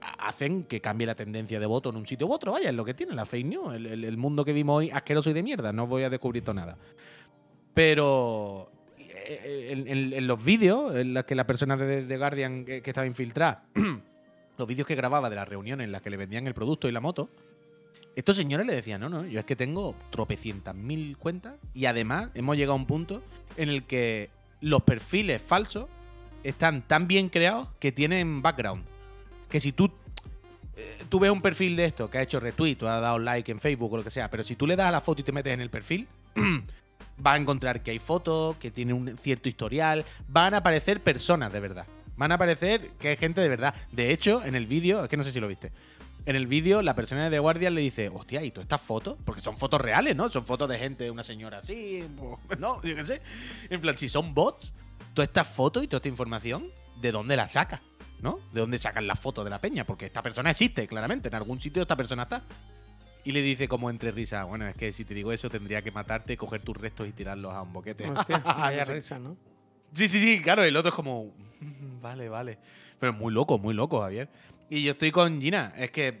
ha- 0.00 0.28
hacen 0.28 0.64
que 0.64 0.80
cambie 0.80 1.06
la 1.06 1.14
tendencia 1.14 1.60
de 1.60 1.66
voto 1.66 1.90
en 1.90 1.96
un 1.96 2.06
sitio 2.06 2.26
u 2.26 2.32
otro. 2.32 2.52
Vaya, 2.52 2.70
es 2.70 2.74
lo 2.74 2.84
que 2.84 2.94
tiene 2.94 3.14
la 3.14 3.26
fake 3.26 3.46
news. 3.46 3.74
El, 3.74 4.16
mundo 4.16 4.44
que 4.44 4.52
vimos 4.52 4.78
hoy 4.78 4.90
asqueroso 4.90 5.30
y 5.30 5.32
de 5.32 5.42
mierda. 5.42 5.72
No 5.72 5.86
voy 5.86 6.04
a 6.04 6.10
descubrir 6.10 6.42
todo 6.44 6.54
nada. 6.54 6.78
Pero 7.74 8.70
eh, 8.98 10.12
en 10.16 10.26
los 10.26 10.42
vídeos 10.42 10.94
en 10.94 11.14
los 11.14 11.24
que 11.24 11.34
la 11.34 11.46
persona 11.46 11.76
de, 11.76 12.06
de 12.06 12.16
Guardian 12.16 12.64
que, 12.64 12.80
que 12.80 12.90
estaba 12.90 13.06
infiltrada, 13.06 13.64
los 14.58 14.68
vídeos 14.68 14.86
que 14.86 14.94
grababa 14.94 15.28
de 15.28 15.36
las 15.36 15.48
reuniones 15.48 15.84
en 15.84 15.92
las 15.92 16.00
que 16.00 16.10
le 16.10 16.16
vendían 16.16 16.46
el 16.46 16.54
producto 16.54 16.88
y 16.88 16.92
la 16.92 17.00
moto, 17.00 17.28
estos 18.14 18.36
señores 18.36 18.66
le 18.66 18.74
decían, 18.74 19.00
no, 19.02 19.10
no, 19.10 19.26
yo 19.26 19.38
es 19.40 19.44
que 19.44 19.56
tengo 19.56 19.94
tropecientas 20.10 20.74
mil 20.74 21.18
cuentas 21.18 21.56
y 21.74 21.84
además 21.84 22.30
hemos 22.34 22.56
llegado 22.56 22.72
a 22.72 22.76
un 22.76 22.86
punto 22.86 23.22
en 23.58 23.68
el 23.68 23.84
que 23.84 24.30
los 24.60 24.82
perfiles 24.82 25.42
falsos 25.42 25.86
están 26.42 26.82
tan 26.82 27.06
bien 27.06 27.28
creados 27.28 27.68
que 27.80 27.92
tienen 27.92 28.42
background. 28.42 28.84
Que 29.48 29.60
si 29.60 29.72
tú, 29.72 29.90
eh, 30.76 31.04
tú 31.08 31.18
ves 31.18 31.30
un 31.30 31.42
perfil 31.42 31.76
de 31.76 31.86
esto 31.86 32.10
que 32.10 32.18
ha 32.18 32.22
hecho 32.22 32.40
retweet 32.40 32.78
o 32.82 32.88
ha 32.88 33.00
dado 33.00 33.18
like 33.18 33.50
en 33.50 33.60
Facebook 33.60 33.92
o 33.92 33.96
lo 33.98 34.04
que 34.04 34.10
sea, 34.10 34.30
pero 34.30 34.42
si 34.42 34.56
tú 34.56 34.66
le 34.66 34.76
das 34.76 34.88
a 34.88 34.92
la 34.92 35.00
foto 35.00 35.20
y 35.20 35.24
te 35.24 35.32
metes 35.32 35.52
en 35.52 35.60
el 35.60 35.70
perfil, 35.70 36.06
vas 37.18 37.34
a 37.34 37.36
encontrar 37.40 37.82
que 37.82 37.90
hay 37.90 37.98
fotos, 37.98 38.56
que 38.56 38.70
tiene 38.70 38.92
un 38.92 39.16
cierto 39.18 39.48
historial, 39.48 40.04
van 40.28 40.54
a 40.54 40.58
aparecer 40.58 41.00
personas 41.00 41.52
de 41.52 41.60
verdad. 41.60 41.86
Van 42.16 42.32
a 42.32 42.36
aparecer 42.36 42.90
que 42.98 43.08
hay 43.08 43.16
gente 43.16 43.40
de 43.40 43.48
verdad. 43.48 43.74
De 43.92 44.10
hecho, 44.10 44.42
en 44.44 44.54
el 44.54 44.66
vídeo, 44.66 45.04
es 45.04 45.10
que 45.10 45.16
no 45.16 45.24
sé 45.24 45.32
si 45.32 45.40
lo 45.40 45.48
viste. 45.48 45.70
En 46.26 46.34
el 46.34 46.48
vídeo, 46.48 46.82
la 46.82 46.94
persona 46.96 47.24
de 47.24 47.30
The 47.30 47.38
Guardian 47.38 47.74
le 47.74 47.80
dice, 47.80 48.08
hostia, 48.08 48.42
¿y 48.42 48.50
todas 48.50 48.64
estas 48.64 48.80
fotos? 48.80 49.16
Porque 49.24 49.40
son 49.40 49.56
fotos 49.56 49.80
reales, 49.80 50.16
¿no? 50.16 50.28
Son 50.28 50.44
fotos 50.44 50.68
de 50.68 50.76
gente, 50.78 51.08
una 51.10 51.22
señora 51.22 51.58
así, 51.58 52.04
no, 52.58 52.82
yo 52.82 52.96
qué 52.96 53.04
sé. 53.04 53.22
En 53.70 53.80
plan, 53.80 53.96
si 53.96 54.08
son 54.08 54.34
bots, 54.34 54.72
todas 55.14 55.28
estas 55.28 55.46
fotos 55.46 55.84
y 55.84 55.86
toda 55.86 55.98
esta 55.98 56.08
información, 56.08 56.66
¿de 57.00 57.12
dónde 57.12 57.36
la 57.36 57.46
saca? 57.46 57.80
¿No? 58.20 58.40
¿De 58.52 58.60
dónde 58.60 58.78
sacan 58.78 59.06
las 59.06 59.20
fotos 59.20 59.44
de 59.44 59.50
la 59.50 59.60
peña? 59.60 59.84
Porque 59.84 60.06
esta 60.06 60.22
persona 60.22 60.50
existe, 60.50 60.88
claramente. 60.88 61.28
En 61.28 61.34
algún 61.34 61.60
sitio 61.60 61.82
esta 61.82 61.96
persona 61.96 62.24
está. 62.24 62.42
Y 63.24 63.32
le 63.32 63.42
dice 63.42 63.68
como 63.68 63.90
entre 63.90 64.10
risas, 64.10 64.48
bueno, 64.48 64.66
es 64.66 64.74
que 64.74 64.90
si 64.90 65.04
te 65.04 65.12
digo 65.14 65.32
eso 65.32 65.50
tendría 65.50 65.82
que 65.82 65.90
matarte, 65.90 66.36
coger 66.36 66.62
tus 66.62 66.76
restos 66.76 67.06
y 67.08 67.12
tirarlos 67.12 67.52
a 67.52 67.62
un 67.62 67.72
boquete. 67.72 68.08
Hostia, 68.10 68.38
vaya 68.44 68.84
risa, 68.84 69.18
¿no? 69.18 69.36
Sí, 69.92 70.08
sí, 70.08 70.18
sí, 70.18 70.40
claro, 70.40 70.64
el 70.64 70.76
otro 70.76 70.88
es 70.88 70.94
como, 70.94 71.24
"Mm, 71.60 72.00
vale, 72.00 72.28
vale. 72.28 72.58
Pero 72.98 73.12
muy 73.12 73.32
loco, 73.32 73.58
muy 73.58 73.74
loco, 73.74 74.00
Javier. 74.00 74.28
Y 74.70 74.82
yo 74.82 74.92
estoy 74.92 75.10
con 75.12 75.40
Gina, 75.40 75.72
es 75.76 75.90
que 75.90 76.20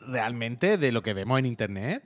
realmente 0.00 0.78
de 0.78 0.92
lo 0.92 1.02
que 1.02 1.14
vemos 1.14 1.38
en 1.38 1.46
internet, 1.46 2.02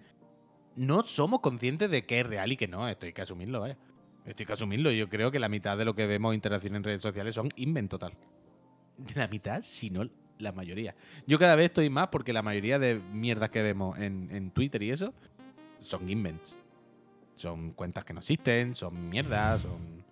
no 0.74 1.05
somos 1.05 1.41
conscientes 1.41 1.91
de 1.91 2.05
qué 2.05 2.20
es 2.20 2.26
real 2.26 2.53
y 2.53 2.57
qué 2.57 2.68
no, 2.68 2.89
esto 2.89 3.07
hay 3.07 3.12
que 3.12 3.22
asumirlo, 3.22 3.61
vaya. 3.61 3.76
Esto 4.26 4.43
hay 4.43 4.47
que 4.47 4.53
asumirlo, 4.53 4.91
yo 4.91 5.09
creo 5.09 5.30
que 5.30 5.39
la 5.39 5.49
mitad 5.49 5.78
de 5.78 5.84
lo 5.84 5.95
que 5.95 6.07
vemos 6.07 6.34
interacción 6.34 6.74
en 6.74 6.82
redes 6.84 7.01
sociales 7.03 7.34
son 7.34 7.49
invent 7.57 7.91
total. 7.91 8.12
La 9.14 9.28
mitad, 9.28 9.62
si 9.62 9.91
no 9.91 10.09
la 10.39 10.53
mayoría. 10.53 10.95
Yo 11.26 11.39
cada 11.39 11.55
vez 11.55 11.66
estoy 11.66 11.89
más 11.89 12.09
porque 12.09 12.32
la 12.32 12.43
mayoría 12.43 12.78
de 12.78 13.01
mierdas 13.12 13.51
que 13.51 13.62
vemos 13.62 13.99
en, 13.99 14.28
en 14.32 14.51
Twitter 14.51 14.82
y 14.82 14.91
eso 14.91 15.14
son 15.80 16.09
invents. 16.09 16.59
Son 17.37 17.70
cuentas 17.72 18.05
que 18.05 18.12
no 18.12 18.20
existen, 18.20 18.74
son 18.74 19.09
mierdas, 19.09 19.62
son... 19.62 20.05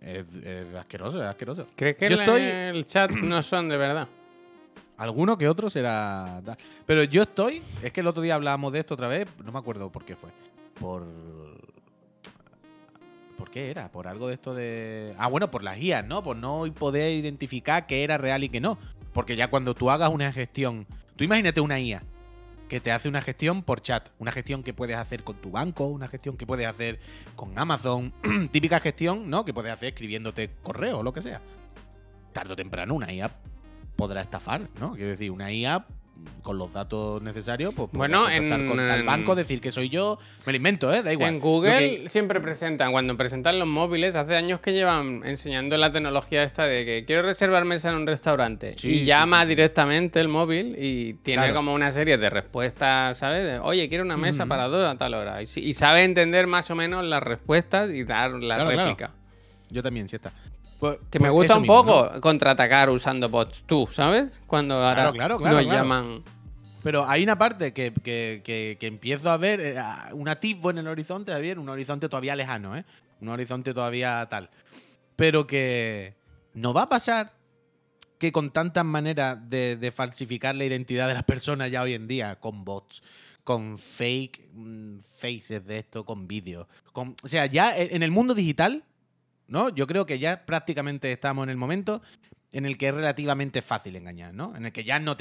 Es, 0.00 0.26
es 0.44 0.74
asqueroso, 0.74 1.22
es 1.22 1.28
asqueroso. 1.28 1.64
¿Crees 1.76 1.96
que 1.96 2.08
Yo 2.10 2.16
el, 2.16 2.20
estoy- 2.22 2.42
el 2.42 2.84
chat 2.86 3.10
no 3.12 3.40
son 3.42 3.68
de 3.68 3.76
verdad? 3.76 4.08
Alguno 4.96 5.38
que 5.38 5.48
otro 5.48 5.70
será. 5.70 6.42
Pero 6.86 7.04
yo 7.04 7.22
estoy. 7.22 7.62
Es 7.82 7.92
que 7.92 8.00
el 8.00 8.06
otro 8.06 8.22
día 8.22 8.34
hablábamos 8.34 8.72
de 8.72 8.80
esto 8.80 8.94
otra 8.94 9.08
vez. 9.08 9.26
No 9.44 9.52
me 9.52 9.58
acuerdo 9.58 9.90
por 9.90 10.04
qué 10.04 10.16
fue. 10.16 10.30
Por. 10.78 11.06
¿Por 13.36 13.50
qué 13.50 13.70
era? 13.70 13.90
Por 13.90 14.06
algo 14.06 14.28
de 14.28 14.34
esto 14.34 14.54
de. 14.54 15.14
Ah, 15.18 15.28
bueno, 15.28 15.50
por 15.50 15.62
las 15.62 15.78
guías, 15.78 16.06
¿no? 16.06 16.22
Por 16.22 16.36
no 16.36 16.64
poder 16.78 17.12
identificar 17.12 17.86
qué 17.86 18.04
era 18.04 18.18
real 18.18 18.44
y 18.44 18.48
qué 18.48 18.60
no. 18.60 18.78
Porque 19.12 19.36
ya 19.36 19.48
cuando 19.48 19.74
tú 19.74 19.90
hagas 19.90 20.10
una 20.10 20.32
gestión. 20.32 20.86
Tú 21.16 21.24
imagínate 21.24 21.60
una 21.60 21.80
IA 21.80 22.02
que 22.68 22.80
te 22.80 22.90
hace 22.90 23.08
una 23.08 23.20
gestión 23.20 23.62
por 23.62 23.82
chat. 23.82 24.08
Una 24.18 24.32
gestión 24.32 24.62
que 24.62 24.72
puedes 24.72 24.96
hacer 24.96 25.24
con 25.24 25.36
tu 25.36 25.50
banco, 25.50 25.86
una 25.86 26.08
gestión 26.08 26.36
que 26.36 26.46
puedes 26.46 26.66
hacer 26.66 27.00
con 27.36 27.58
Amazon. 27.58 28.12
Típica 28.52 28.80
gestión, 28.80 29.28
¿no? 29.28 29.44
Que 29.44 29.52
puedes 29.52 29.72
hacer 29.72 29.88
escribiéndote 29.88 30.50
correo 30.62 31.00
o 31.00 31.02
lo 31.02 31.12
que 31.12 31.22
sea. 31.22 31.40
Tarde 32.32 32.52
o 32.52 32.56
temprano 32.56 32.94
una 32.94 33.12
IA 33.12 33.30
podrá 33.96 34.20
estafar, 34.20 34.62
¿no? 34.80 34.92
Quiero 34.94 35.10
decir, 35.10 35.30
una 35.30 35.52
IA 35.52 35.84
con 36.42 36.56
los 36.56 36.72
datos 36.72 37.20
necesarios, 37.20 37.74
pues 37.74 37.88
Bueno, 37.92 38.28
en- 38.30 38.48
con 38.68 38.76
tal 38.76 39.02
banco, 39.02 39.34
decir 39.34 39.60
que 39.60 39.72
soy 39.72 39.88
yo, 39.88 40.18
me 40.46 40.52
lo 40.52 40.56
invento, 40.56 40.92
¿eh? 40.94 41.02
Da 41.02 41.12
igual. 41.12 41.34
En 41.34 41.40
Google 41.40 42.02
que- 42.02 42.08
siempre 42.08 42.40
presentan, 42.40 42.92
cuando 42.92 43.16
presentan 43.16 43.58
los 43.58 43.66
móviles, 43.66 44.14
hace 44.14 44.36
años 44.36 44.60
que 44.60 44.72
llevan 44.72 45.22
enseñando 45.24 45.76
la 45.78 45.90
tecnología 45.90 46.44
esta 46.44 46.64
de 46.64 46.84
que 46.84 47.04
quiero 47.06 47.22
reservar 47.22 47.64
mesa 47.64 47.88
en 47.90 47.96
un 47.96 48.06
restaurante. 48.06 48.74
Sí, 48.78 48.88
y 48.88 48.92
sí, 49.00 49.04
llama 49.04 49.42
sí, 49.42 49.48
directamente 49.48 50.20
el 50.20 50.28
móvil 50.28 50.76
y 50.78 51.14
tiene 51.14 51.42
Claro. 51.42 51.54
como 51.56 51.74
una 51.74 51.90
serie 51.90 52.16
de 52.18 52.30
respuestas, 52.30 53.18
¿sabes? 53.18 53.44
De, 53.44 53.58
Oye, 53.58 53.88
quiero 53.88 54.04
una 54.04 54.16
mesa 54.16 54.42
Ujú. 54.44 54.48
para 54.48 54.68
dos 54.68 54.86
a 54.88 54.96
tal 54.96 55.14
hora. 55.14 55.42
Y, 55.42 55.46
y 55.58 55.74
sabe 55.74 56.04
entender 56.04 56.46
más 56.46 56.70
o 56.70 56.76
menos 56.76 57.04
las 57.04 57.22
respuestas 57.22 57.90
y 57.90 58.04
dar 58.04 58.30
la 58.34 58.54
Claro, 58.56 58.70
claro. 58.70 58.88
réplica. 58.90 59.14
Yo 59.70 59.82
también, 59.82 60.08
sí 60.08 60.16
está. 60.16 60.30
Pues- 60.82 60.98
Que 61.12 61.20
pues 61.20 61.22
me 61.22 61.30
gusta 61.30 61.52
eso 61.52 61.56
un 61.58 61.62
mismo, 61.62 61.76
poco 61.84 62.10
¿no? 62.12 62.20
contraatacar 62.20 62.90
usando 62.90 63.28
bots, 63.28 63.62
tú, 63.66 63.88
¿sabes? 63.92 64.40
Cuando 64.48 64.74
ahora 64.74 65.12
claro, 65.12 65.38
claro, 65.38 65.56
nos 65.62 65.64
llaman. 65.72 66.24
Pero 66.82 67.08
hay 67.08 67.22
una 67.22 67.38
parte 67.38 67.72
que, 67.72 67.92
que- 68.02 68.42
que- 68.44 68.76
que 68.80 68.86
empiezo 68.88 69.30
a 69.30 69.36
ver, 69.36 69.60
eh, 69.60 69.76
un 70.12 70.28
atisbo 70.28 70.70
en 70.70 70.78
el 70.78 70.88
horizonte, 70.88 71.30
Javier, 71.30 71.60
un 71.60 71.68
horizonte 71.68 72.08
todavía 72.08 72.34
lejano, 72.34 72.76
¿eh? 72.76 72.84
Un 73.20 73.28
horizonte 73.28 73.72
todavía 73.72 74.26
tal. 74.28 74.50
Pero 75.14 75.46
que 75.46 76.16
no 76.54 76.74
va 76.74 76.82
a 76.82 76.88
pasar 76.88 77.30
que 78.18 78.32
con 78.32 78.50
tantas 78.50 78.84
maneras 78.84 79.38
de, 79.48 79.76
de 79.76 79.92
falsificar 79.92 80.56
la 80.56 80.64
identidad 80.64 81.06
de 81.06 81.14
las 81.14 81.22
personas 81.22 81.70
ya 81.70 81.82
hoy 81.82 81.94
en 81.94 82.08
día, 82.08 82.40
con 82.40 82.64
bots, 82.64 83.04
con 83.44 83.78
fake 83.78 84.48
mm, 84.52 84.98
faces 85.16 85.64
de 85.64 85.78
esto, 85.78 86.04
con 86.04 86.26
vídeos, 86.26 86.66
con, 86.92 87.14
o 87.22 87.28
sea, 87.28 87.46
ya 87.46 87.76
en 87.76 88.02
el 88.02 88.10
mundo 88.10 88.34
digital, 88.34 88.82
¿no? 89.52 89.68
Yo 89.68 89.86
creo 89.86 90.06
que 90.06 90.18
ya 90.18 90.46
prácticamente 90.46 91.12
estamos 91.12 91.44
en 91.44 91.50
el 91.50 91.58
momento 91.58 92.00
en 92.52 92.64
el 92.64 92.78
que 92.78 92.88
es 92.88 92.94
relativamente 92.94 93.60
fácil 93.60 93.94
engañar, 93.96 94.32
¿no? 94.32 94.56
En 94.56 94.64
el 94.64 94.72
que 94.72 94.82
ya 94.82 94.98
no, 94.98 95.14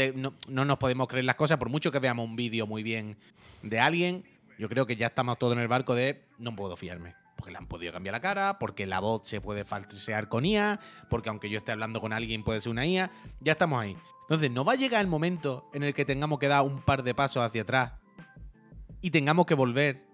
no 0.47 0.65
nos 0.65 0.77
podemos 0.77 1.07
creer 1.09 1.25
las 1.25 1.36
cosas, 1.36 1.57
por 1.57 1.69
mucho 1.69 1.91
que 1.91 1.99
veamos 1.99 2.25
un 2.25 2.38
vídeo 2.38 2.65
muy 2.65 2.82
bien 2.82 3.17
de 3.61 3.79
alguien, 3.82 4.23
yo 4.57 4.69
creo 4.69 4.86
que 4.86 4.95
ya 4.95 5.07
estamos 5.07 5.38
todos 5.38 5.53
en 5.53 5.59
el 5.59 5.67
barco 5.67 5.95
de 5.95 6.23
no 6.38 6.55
puedo 6.55 6.77
fiarme. 6.77 7.13
Porque 7.36 7.51
le 7.51 7.57
han 7.57 7.67
podido 7.67 7.91
cambiar 7.91 8.13
la 8.13 8.21
cara, 8.21 8.57
porque 8.57 8.86
la 8.86 8.99
voz 8.99 9.23
se 9.27 9.41
puede 9.41 9.65
falsear 9.65 10.29
con 10.29 10.45
IA, 10.45 10.79
porque 11.09 11.29
aunque 11.29 11.49
yo 11.49 11.57
esté 11.57 11.73
hablando 11.73 11.99
con 11.99 12.13
alguien 12.13 12.43
puede 12.43 12.61
ser 12.61 12.71
una 12.71 12.86
IA, 12.86 13.11
ya 13.41 13.53
estamos 13.53 13.82
ahí. 13.82 13.97
Entonces, 14.21 14.49
¿no 14.49 14.63
va 14.63 14.73
a 14.73 14.75
llegar 14.75 15.01
el 15.01 15.07
momento 15.07 15.69
en 15.73 15.84
el 15.84 15.93
que 15.93 16.05
tengamos 16.05 16.39
que 16.39 16.47
dar 16.47 16.61
un 16.61 16.82
par 16.82 17.03
de 17.03 17.13
pasos 17.13 17.43
hacia 17.43 17.63
atrás 17.63 17.93
y 19.01 19.11
tengamos 19.11 19.45
que 19.45 19.55
volver 19.55 20.05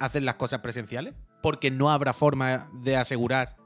a 0.00 0.06
hacer 0.06 0.24
las 0.24 0.34
cosas 0.36 0.60
presenciales? 0.60 1.14
Porque 1.42 1.70
no 1.70 1.90
habrá 1.90 2.12
forma 2.12 2.68
de 2.72 2.96
asegurar 2.96 3.59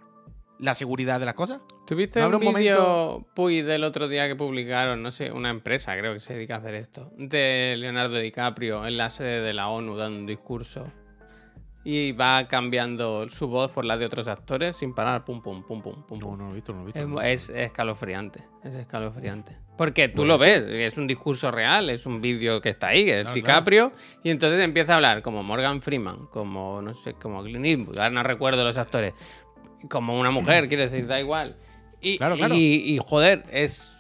la 0.59 0.75
seguridad 0.75 1.21
de 1.21 1.27
las 1.27 1.35
cosas. 1.35 1.61
¿Tuviste 1.87 2.21
¿No 2.21 2.29
un 2.29 2.35
un 2.47 2.55
vídeo 2.55 3.27
Puy 3.35 3.63
del 3.63 3.85
otro 3.85 4.09
día 4.09 4.27
que 4.29 4.37
publicaron? 4.37 5.03
No 5.03 5.11
sé, 5.11 5.33
una 5.33 5.51
empresa 5.51 5.97
creo 5.97 6.13
que 6.13 6.21
se 6.21 6.35
dedica 6.35 6.55
a 6.55 6.59
hacer 6.59 6.75
esto. 6.75 7.11
De 7.17 7.77
Leonardo 7.79 8.17
DiCaprio 8.19 8.87
en 8.87 8.97
la 8.97 9.11
sede 9.11 9.41
de 9.41 9.53
la 9.53 9.69
ONU 9.69 9.97
dando 9.97 10.19
un 10.19 10.27
discurso. 10.27 10.91
Y 11.87 12.13
va 12.13 12.49
cambiando 12.49 13.29
su 13.29 13.47
voz 13.47 13.71
por 13.71 13.85
la 13.85 13.99
de 13.99 14.07
otros 14.07 14.27
actores 14.27 14.75
sin 14.77 14.95
parar. 14.95 15.25
Pum, 15.27 15.43
pum, 15.43 15.63
pum, 15.63 15.83
pum, 15.83 16.03
pum. 16.07 16.19
No, 16.19 16.35
no 16.35 16.47
lo 16.47 16.53
he 16.53 16.55
visto, 16.55 16.73
no 16.73 16.79
lo 16.79 16.85
he 16.85 16.87
visto. 16.87 17.01
Es, 17.01 17.07
no. 17.07 17.21
es 17.21 17.51
escalofriante. 17.51 18.43
Es 18.63 18.75
escalofriante. 18.75 19.65
Porque 19.77 20.09
tú 20.09 20.19
Pues 20.19 20.29
lo 20.29 20.39
ves, 20.39 20.65
es 20.69 20.97
un 20.97 21.07
discurso 21.07 21.51
real, 21.51 21.91
es 21.91 22.07
un 22.07 22.21
vídeo 22.21 22.61
que 22.61 22.69
está 22.69 22.89
ahí, 22.89 23.05
que 23.05 23.19
es 23.19 23.23
Claro, 23.23 23.35
DiCaprio, 23.35 23.93
y 24.23 24.31
entonces 24.31 24.63
empieza 24.63 24.93
a 24.93 24.97
hablar 24.97 25.21
como 25.21 25.43
Morgan 25.43 25.83
Freeman, 25.83 26.27
como, 26.27 26.81
no 26.81 26.95
sé, 26.95 27.15
como 27.15 27.43
Clint 27.43 27.67
Eastwood, 27.67 27.99
ahora 27.99 28.11
no 28.11 28.23
recuerdo 28.23 28.63
los 28.63 28.79
actores, 28.79 29.15
como 29.91 30.19
una 30.19 30.31
mujer, 30.31 30.69
quiero 30.69 30.83
decir, 30.83 31.07
da 31.07 31.21
igual. 31.21 31.57
Y, 32.01 32.19
Claro, 32.19 32.37
claro. 32.37 32.55
y, 32.55 32.59
y, 32.95 32.99
joder, 32.99 33.45
es. 33.51 33.93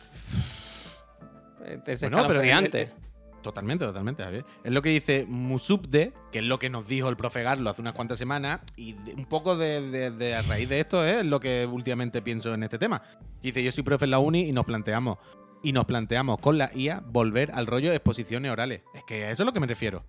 Es 1.86 2.00
Bueno, 2.00 2.26
pero 2.26 2.40
escalofriante. 2.42 2.82
el- 2.82 2.88
el- 2.88 3.04
Totalmente, 3.42 3.84
totalmente, 3.84 4.22
Javier. 4.24 4.44
Es 4.64 4.72
lo 4.72 4.80
que 4.80 4.88
dice 4.88 5.26
Musubde, 5.28 6.14
que 6.32 6.38
es 6.38 6.44
lo 6.46 6.58
que 6.58 6.70
nos 6.70 6.86
dijo 6.88 7.10
el 7.10 7.16
profe 7.16 7.42
Garlo 7.42 7.68
hace 7.68 7.82
unas 7.82 7.92
cuantas 7.92 8.16
semanas, 8.18 8.60
y 8.74 8.94
un 9.14 9.26
poco 9.26 9.54
de, 9.56 9.82
de- 9.90 10.10
de 10.10 10.34
a 10.34 10.40
raíz 10.42 10.68
de 10.70 10.80
esto 10.80 11.06
¿eh? 11.06 11.20
es 11.20 11.26
lo 11.26 11.40
que 11.40 11.66
últimamente 11.70 12.22
pienso 12.22 12.54
en 12.54 12.62
este 12.62 12.78
tema. 12.78 13.02
Dice, 13.42 13.62
yo 13.62 13.70
soy 13.70 13.84
profe 13.84 14.06
en 14.06 14.12
la 14.12 14.18
uni 14.18 14.40
y 14.48 14.52
nos 14.52 14.64
planteamos, 14.64 15.18
y 15.62 15.72
nos 15.72 15.84
planteamos 15.84 16.38
con 16.38 16.56
la 16.56 16.70
IA 16.74 17.02
volver 17.06 17.50
al 17.52 17.66
rollo 17.66 17.90
de 17.90 17.96
exposiciones 17.96 18.50
orales. 18.50 18.80
Es 18.94 19.04
que 19.04 19.24
a 19.26 19.30
eso 19.30 19.42
es 19.42 19.46
lo 19.46 19.52
que 19.52 19.60
me 19.60 19.66
refiero. 19.66 20.04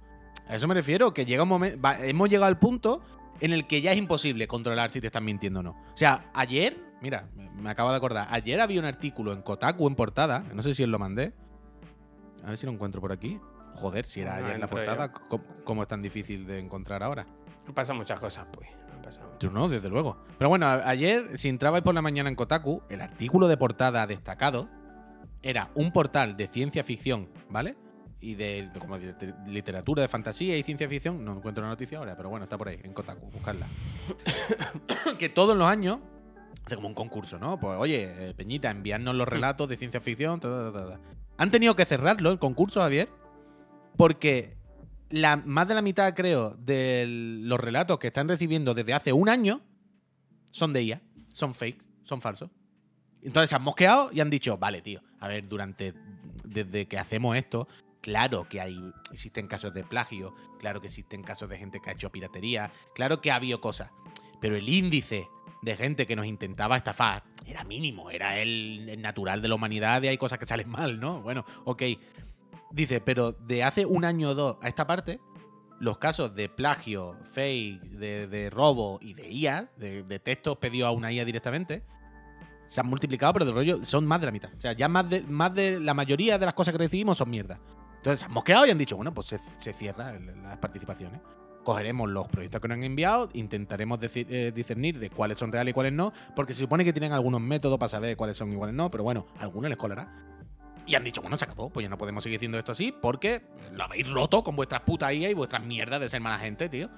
A 0.47 0.55
eso 0.55 0.65
me 0.69 0.73
refiero, 0.73 1.13
que 1.13 1.25
llega 1.25 1.43
un 1.43 1.49
momento, 1.49 1.77
hemos 2.03 2.29
llegado 2.29 2.47
al 2.47 2.57
punto 2.59 3.01
en 3.39 3.53
el 3.53 3.67
que 3.67 3.81
ya 3.81 3.91
es 3.91 3.97
imposible 3.97 4.47
controlar 4.47 4.91
si 4.91 5.01
te 5.01 5.07
están 5.07 5.25
mintiendo 5.25 5.59
o 5.59 5.63
no. 5.63 5.71
O 5.71 5.97
sea, 5.97 6.29
ayer, 6.33 6.77
mira, 7.01 7.27
me- 7.35 7.69
acabo 7.69 7.91
de 7.91 7.97
acordar, 7.97 8.27
ayer 8.31 8.59
había 8.61 8.79
un 8.79 8.85
artículo 8.85 9.33
en 9.33 9.41
Kotaku 9.41 9.87
en 9.87 9.95
portada, 9.95 10.39
no 10.53 10.61
sé 10.63 10.73
si 10.75 10.83
os 10.83 10.89
lo 10.89 10.99
mandé, 10.99 11.33
a 12.43 12.49
ver 12.49 12.57
si 12.57 12.65
lo 12.65 12.71
encuentro 12.71 13.01
por 13.01 13.11
aquí. 13.11 13.39
Joder, 13.75 14.05
si 14.05 14.21
era 14.21 14.37
No, 14.39 14.45
ayer 14.45 14.59
la 14.59 14.65
entro 14.65 14.69
portada, 14.69 15.11
¿cómo, 15.11 15.43
cómo 15.65 15.81
es 15.81 15.87
tan 15.89 16.01
difícil 16.01 16.45
de 16.47 16.59
encontrar 16.59 17.03
ahora? 17.03 17.25
Han 17.67 17.73
pasado 17.73 17.97
muchas 17.97 18.19
cosas, 18.19 18.45
pues. 18.53 18.69
muchas 18.95 19.19
Yo 19.39 19.49
no, 19.51 19.67
desde 19.67 19.89
luego. 19.89 20.17
Pero 20.37 20.47
bueno, 20.49 20.65
ayer, 20.67 21.37
si 21.37 21.49
entrabais 21.49 21.83
por 21.83 21.93
la 21.93 22.01
mañana 22.01 22.29
en 22.29 22.35
Kotaku, 22.35 22.81
el 22.89 23.01
artículo 23.01 23.47
de 23.49 23.57
portada 23.57 24.07
destacado 24.07 24.69
era 25.41 25.69
un 25.75 25.91
portal 25.91 26.37
de 26.37 26.47
ciencia 26.47 26.83
ficción, 26.83 27.27
¿vale? 27.49 27.75
Y 28.21 28.35
de, 28.35 28.69
de 28.73 28.79
como 28.79 28.97
de 28.97 29.33
literatura 29.47 30.01
de 30.01 30.07
fantasía 30.07 30.57
y 30.57 30.63
ciencia 30.63 30.89
ficción. 30.89 31.23
No 31.23 31.33
encuentro 31.33 31.63
la 31.63 31.69
noticia 31.69 31.97
ahora, 31.97 32.15
pero 32.15 32.29
bueno, 32.29 32.45
está 32.45 32.57
por 32.57 32.69
ahí, 32.69 32.79
en 32.83 32.93
Kotaku, 32.93 33.29
buscarla. 33.29 33.67
que 35.19 35.29
todos 35.29 35.55
los 35.55 35.67
años 35.67 35.99
hace 36.65 36.75
como 36.75 36.87
un 36.87 36.95
concurso, 36.95 37.37
¿no? 37.37 37.59
Pues 37.59 37.77
oye, 37.79 38.29
eh, 38.29 38.33
Peñita, 38.33 38.71
enviarnos 38.71 39.15
los 39.15 39.27
relatos 39.27 39.69
de 39.69 39.77
ciencia 39.77 40.01
ficción. 40.01 40.39
ta, 40.39 40.49
ta, 40.49 40.71
ta, 40.71 40.87
ta. 40.87 40.99
Han 41.37 41.51
tenido 41.51 41.75
que 41.75 41.85
cerrarlo, 41.85 42.31
el 42.31 42.39
concurso, 42.39 42.79
Javier, 42.79 43.09
porque 43.97 44.57
la, 45.09 45.37
más 45.37 45.67
de 45.67 45.75
la 45.75 45.81
mitad, 45.81 46.13
creo, 46.13 46.55
de 46.57 47.05
los 47.07 47.59
relatos 47.59 47.99
que 47.99 48.07
están 48.07 48.27
recibiendo 48.27 48.73
desde 48.73 48.93
hace 48.93 49.13
un 49.13 49.29
año 49.29 49.61
son 50.51 50.73
de 50.73 50.83
IA, 50.83 51.01
son 51.33 51.53
fake, 51.53 51.83
son 52.03 52.21
falsos. 52.21 52.49
Entonces 53.21 53.49
se 53.49 53.55
han 53.55 53.63
mosqueado 53.63 54.11
y 54.13 54.19
han 54.21 54.29
dicho, 54.29 54.57
vale, 54.57 54.81
tío, 54.81 55.01
a 55.19 55.27
ver, 55.27 55.47
durante, 55.47 55.93
desde 56.43 56.87
que 56.87 56.97
hacemos 56.97 57.35
esto, 57.35 57.67
claro 58.05 58.47
que 58.47 58.61
hay, 58.61 58.93
existen 59.11 59.47
casos 59.47 59.73
de 59.73 59.83
plagio, 59.83 60.35
claro 60.59 60.79
que 60.79 60.85
existen 60.85 61.23
casos 61.23 61.49
de 61.49 61.57
gente 61.57 61.79
que 61.81 61.89
ha 61.89 61.93
hecho 61.93 62.11
piratería, 62.11 62.71
claro 62.93 63.19
que 63.19 63.31
ha 63.31 63.35
habido 63.37 63.59
cosas, 63.59 63.89
pero 64.39 64.55
el 64.55 64.69
índice 64.69 65.27
de 65.63 65.75
gente 65.75 66.05
que 66.05 66.15
nos 66.15 66.27
intentaba 66.27 66.77
estafar 66.77 67.23
era 67.47 67.63
mínimo, 67.63 68.11
era 68.11 68.37
el, 68.37 69.01
natural 69.01 69.41
de 69.41 69.47
la 69.47 69.55
humanidad 69.55 70.03
y 70.03 70.09
hay 70.09 70.19
cosas 70.19 70.37
que 70.37 70.45
salen 70.45 70.69
mal, 70.69 70.99
¿no? 70.99 71.23
Bueno, 71.23 71.45
ok. 71.63 71.81
Dice, 72.69 73.01
pero 73.01 73.31
de 73.31 73.63
hace 73.63 73.87
un 73.87 74.05
año 74.05 74.29
o 74.29 74.35
dos 74.35 74.57
a 74.61 74.67
esta 74.67 74.85
parte, 74.85 75.19
los 75.79 75.97
casos 75.97 76.35
de 76.35 76.47
plagio, 76.47 77.17
fake, 77.31 77.81
de, 77.85 78.27
de 78.27 78.51
robo 78.51 78.99
y 79.01 79.15
de 79.15 79.31
IA, 79.31 79.71
de, 79.77 80.03
de 80.03 80.19
textos 80.19 80.57
pedidos 80.57 80.89
a 80.89 80.91
una 80.91 81.11
IA 81.11 81.25
directamente, 81.25 81.81
se 82.67 82.81
han 82.81 82.87
multiplicado, 82.87 83.33
pero 83.33 83.45
de 83.45 83.51
rollo 83.51 83.83
son 83.83 84.05
más 84.05 84.19
de 84.19 84.27
la 84.27 84.31
mitad. 84.31 84.51
O 84.55 84.61
sea, 84.61 84.73
ya 84.73 84.87
más 84.87 85.09
de, 85.09 85.23
más 85.23 85.55
de 85.55 85.79
la 85.79 85.95
mayoría 85.95 86.37
de 86.37 86.45
las 86.45 86.53
cosas 86.53 86.71
que 86.71 86.77
recibimos 86.77 87.17
son 87.17 87.31
mierda. 87.31 87.59
Entonces 88.05 88.19
se 88.19 88.25
han 88.27 88.33
mosqueado 88.33 88.67
y 88.67 88.69
han 88.69 88.77
dicho, 88.77 88.95
bueno, 88.95 89.11
pues 89.15 89.25
se, 89.25 89.39
se 89.39 89.73
cierran 89.73 90.43
las 90.43 90.59
participaciones. 90.59 91.21
Cogeremos 91.63 92.07
los 92.07 92.27
proyectos 92.27 92.61
que 92.61 92.67
nos 92.67 92.77
han 92.77 92.83
enviado, 92.83 93.31
intentaremos 93.33 93.99
eh, 94.03 94.51
discernir 94.53 94.99
de 94.99 95.09
cuáles 95.09 95.39
son 95.39 95.51
reales 95.51 95.71
y 95.71 95.73
cuáles 95.73 95.91
no, 95.91 96.13
porque 96.35 96.53
se 96.53 96.59
supone 96.59 96.85
que 96.85 96.93
tienen 96.93 97.13
algunos 97.13 97.41
métodos 97.41 97.79
para 97.79 97.89
saber 97.89 98.15
cuáles 98.15 98.37
son 98.37 98.53
y 98.53 98.57
cuáles 98.57 98.75
no, 98.75 98.91
pero 98.91 99.03
bueno, 99.03 99.25
algunos 99.39 99.69
les 99.69 99.77
colará. 99.79 100.07
Y 100.85 100.93
han 100.93 101.03
dicho, 101.03 101.19
bueno, 101.23 101.35
se 101.39 101.45
acabó, 101.45 101.71
pues 101.71 101.83
ya 101.83 101.89
no 101.89 101.97
podemos 101.97 102.23
seguir 102.23 102.37
haciendo 102.37 102.59
esto 102.59 102.73
así 102.73 102.91
porque 102.91 103.41
lo 103.71 103.85
habéis 103.85 104.07
roto 104.11 104.43
con 104.43 104.55
vuestras 104.55 104.81
putas 104.81 105.11
IA 105.11 105.31
y 105.31 105.33
vuestras 105.33 105.63
mierdas 105.63 105.99
de 105.99 106.07
ser 106.07 106.21
mala 106.21 106.37
gente, 106.37 106.69
tío. 106.69 106.91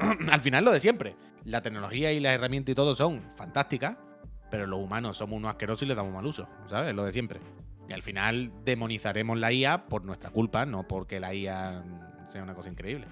Al 0.32 0.40
final 0.40 0.64
lo 0.64 0.72
de 0.72 0.80
siempre. 0.80 1.14
La 1.44 1.62
tecnología 1.62 2.10
y 2.10 2.18
las 2.18 2.32
herramientas 2.32 2.72
y 2.72 2.74
todo 2.74 2.96
son 2.96 3.22
fantásticas, 3.36 3.96
pero 4.50 4.66
los 4.66 4.80
humanos 4.80 5.18
somos 5.18 5.36
unos 5.36 5.50
asquerosos 5.50 5.84
y 5.84 5.86
le 5.86 5.94
damos 5.94 6.12
mal 6.12 6.26
uso, 6.26 6.48
¿sabes? 6.68 6.92
Lo 6.96 7.04
de 7.04 7.12
siempre. 7.12 7.38
Y 7.88 7.92
al 7.92 8.02
final 8.02 8.50
demonizaremos 8.64 9.38
la 9.38 9.50
IA 9.52 9.86
por 9.86 10.04
nuestra 10.04 10.30
culpa, 10.30 10.66
no 10.66 10.86
porque 10.86 11.18
la 11.20 11.34
IA 11.34 11.82
sea 12.30 12.42
una 12.42 12.54
cosa 12.54 12.68
increíble. 12.68 13.06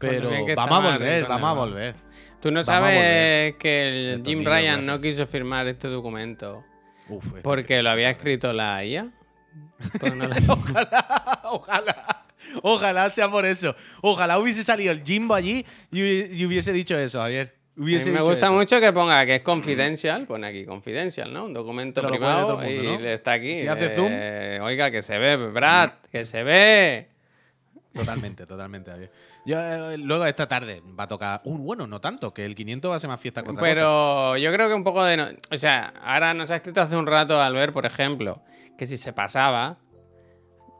Pero 0.00 0.28
vamos 0.56 0.78
a 0.78 0.90
volver, 0.92 1.26
vamos 1.28 1.48
a 1.48 1.52
volver. 1.52 1.94
Tú 2.40 2.50
no 2.50 2.62
sabes 2.64 3.54
que 3.56 4.14
el 4.14 4.22
Jim 4.24 4.44
Ryan 4.44 4.84
no 4.84 4.98
quiso 4.98 5.26
firmar 5.26 5.66
este 5.68 5.88
documento 5.88 6.64
Uf, 7.08 7.32
porque 7.42 7.82
lo 7.82 7.90
había 7.90 8.10
escrito 8.10 8.52
la 8.52 8.84
IA 8.84 9.10
Pues 10.00 10.14
no 10.14 10.26
la- 10.28 10.36
ojalá, 10.48 11.40
ojalá, 11.44 12.26
ojalá 12.62 13.10
sea 13.10 13.30
por 13.30 13.44
eso. 13.46 13.74
Ojalá 14.02 14.38
hubiese 14.38 14.64
salido 14.64 14.90
el 14.92 15.04
Jimbo 15.04 15.34
allí 15.34 15.64
y 15.92 16.44
hubiese 16.44 16.72
dicho 16.72 16.98
eso, 16.98 17.20
Javier. 17.20 17.54
A 17.76 17.80
mí 17.80 17.86
Hubiese 17.86 18.10
me 18.12 18.20
gusta 18.20 18.46
eso. 18.46 18.52
mucho 18.52 18.80
que 18.80 18.92
ponga 18.92 19.26
que 19.26 19.36
es 19.36 19.42
confidencial, 19.42 20.26
pone 20.26 20.46
aquí 20.46 20.64
confidencial, 20.64 21.32
¿no? 21.32 21.46
Un 21.46 21.54
documento 21.54 22.00
Pero 22.02 22.12
privado 22.12 22.56
mundo, 22.58 22.70
y 22.70 22.82
¿no? 22.98 23.04
está 23.08 23.32
aquí. 23.32 23.56
Si 23.56 23.66
hace 23.66 23.92
eh, 23.98 24.60
Oiga, 24.62 24.90
que 24.92 25.02
se 25.02 25.18
ve, 25.18 25.36
Brad, 25.36 25.90
que 26.12 26.24
se 26.24 26.44
ve. 26.44 27.08
Totalmente, 27.92 28.46
totalmente, 28.46 28.90
Javier. 28.90 29.10
Yo, 29.46 29.58
eh, 29.60 29.98
luego 29.98 30.24
esta 30.24 30.46
tarde 30.46 30.82
va 30.98 31.04
a 31.04 31.08
tocar. 31.08 31.40
Uh, 31.44 31.58
bueno, 31.58 31.86
no 31.86 32.00
tanto, 32.00 32.32
que 32.32 32.44
el 32.44 32.54
500 32.54 32.90
va 32.90 32.96
a 32.96 33.00
ser 33.00 33.08
más 33.08 33.20
fiesta 33.20 33.42
que 33.42 33.50
otra 33.50 33.60
cosa. 33.60 33.72
Pero 33.74 34.36
yo 34.36 34.52
creo 34.52 34.68
que 34.68 34.74
un 34.74 34.84
poco 34.84 35.04
de... 35.04 35.16
no- 35.16 35.28
O 35.50 35.56
sea, 35.56 35.92
ahora 36.02 36.32
nos 36.32 36.50
ha 36.52 36.56
escrito 36.56 36.80
hace 36.80 36.96
un 36.96 37.06
rato 37.06 37.40
Albert, 37.40 37.72
por 37.72 37.86
ejemplo, 37.86 38.40
que 38.78 38.86
si 38.86 38.96
se 38.96 39.12
pasaba, 39.12 39.78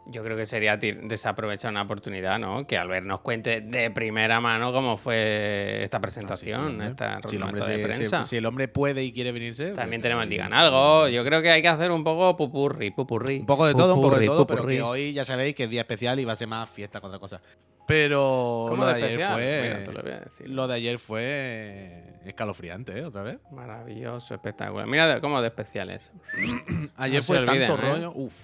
yo 0.06 0.22
creo 0.22 0.36
que 0.36 0.46
sería 0.46 0.76
desaprovechar 0.76 1.70
una 1.70 1.82
oportunidad, 1.82 2.38
¿no? 2.38 2.66
Que 2.66 2.76
Albert 2.78 3.06
nos 3.06 3.20
cuente 3.20 3.60
de 3.60 3.90
primera 3.90 4.40
mano 4.40 4.72
cómo 4.72 4.96
fue 4.96 5.82
esta 5.82 5.96
Ah, 5.96 6.00
sí, 6.00 6.02
presentación, 6.02 6.82
esta 6.82 7.20
si 7.28 7.36
el, 7.36 7.42
de 7.52 7.78
prensa. 7.78 8.24
si 8.24 8.36
el 8.36 8.46
hombre 8.46 8.68
puede 8.68 9.02
y 9.02 9.12
quiere 9.12 9.32
venirse. 9.32 9.70
También 9.72 10.00
pues, 10.00 10.10
tenemos 10.10 10.28
digan 10.28 10.52
algo. 10.52 11.08
Yo 11.08 11.24
creo 11.24 11.40
que 11.42 11.50
hay 11.50 11.62
que 11.62 11.68
hacer 11.68 11.90
un 11.90 12.04
poco 12.04 12.36
pupurri, 12.36 12.90
pupurri. 12.90 13.40
Un 13.40 13.46
poco 13.46 13.66
de 13.66 13.72
todo, 13.74 13.94
un 13.94 14.02
poco 14.02 14.16
de 14.16 14.26
pupurri, 14.26 14.26
todo, 14.26 14.46
pero 14.46 14.58
pupurri. 14.58 14.76
que 14.76 14.82
hoy 14.82 15.12
ya 15.12 15.24
sabéis 15.24 15.54
que 15.54 15.64
es 15.64 15.70
día 15.70 15.80
especial 15.82 16.18
y 16.20 16.24
va 16.24 16.32
a 16.32 16.36
ser 16.36 16.48
más 16.48 16.68
fiesta 16.68 17.00
que 17.00 17.06
otra 17.06 17.18
cosa. 17.18 17.40
Pero 17.86 18.66
¿Cómo 18.70 18.84
lo 18.84 18.92
de, 18.94 19.00
de 19.00 19.06
ayer 19.06 19.26
fue. 19.32 19.84
Mira, 20.00 20.22
lo 20.46 20.66
de 20.68 20.74
ayer 20.74 20.98
fue 20.98 22.02
escalofriante, 22.24 22.98
¿eh? 22.98 23.04
Otra 23.04 23.22
vez. 23.22 23.38
Maravilloso, 23.50 24.34
espectacular. 24.34 24.86
Mira 24.86 25.20
cómo 25.20 25.40
de 25.42 25.48
especiales. 25.48 26.10
Ayer 26.96 27.18
No 27.20 27.22
fue 27.22 27.38
olviden, 27.38 27.68
tanto 27.68 27.82
¿eh? 27.86 27.90
rollo. 27.92 28.12
Uf. 28.14 28.34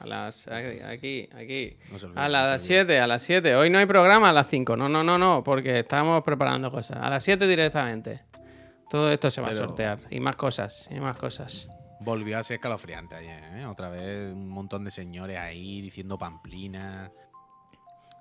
A 0.00 0.06
las. 0.06 0.46
Aquí, 0.48 1.28
aquí. 1.36 1.78
No 1.90 2.20
A 2.20 2.28
las 2.28 2.62
se 2.62 2.80
olviden. 2.80 2.86
7, 2.88 3.00
a 3.00 3.06
las 3.06 3.22
7. 3.22 3.54
Hoy 3.56 3.70
no 3.70 3.78
hay 3.78 3.86
programa 3.86 4.30
a 4.30 4.32
las 4.32 4.48
5. 4.48 4.76
No, 4.76 4.88
no, 4.88 5.02
no, 5.04 5.18
no, 5.18 5.42
porque 5.44 5.80
estamos 5.80 6.22
preparando 6.22 6.70
cosas. 6.70 6.98
A 7.00 7.08
las 7.10 7.22
7 7.22 7.46
directamente. 7.46 8.22
Todo 8.90 9.10
esto 9.10 9.30
se 9.30 9.40
va 9.40 9.48
Pero- 9.48 9.64
a 9.64 9.66
sortear. 9.66 9.98
Y 10.10 10.20
más 10.20 10.36
cosas, 10.36 10.86
y 10.90 11.00
más 11.00 11.16
cosas. 11.16 11.68
Volvió 12.00 12.38
a 12.38 12.44
ser 12.44 12.56
escalofriante 12.56 13.14
ayer, 13.16 13.42
¿eh? 13.56 13.66
Otra 13.66 13.88
vez 13.88 14.32
un 14.32 14.48
montón 14.48 14.84
de 14.84 14.90
señores 14.90 15.38
ahí 15.38 15.80
diciendo 15.80 16.18
pamplina. 16.18 17.10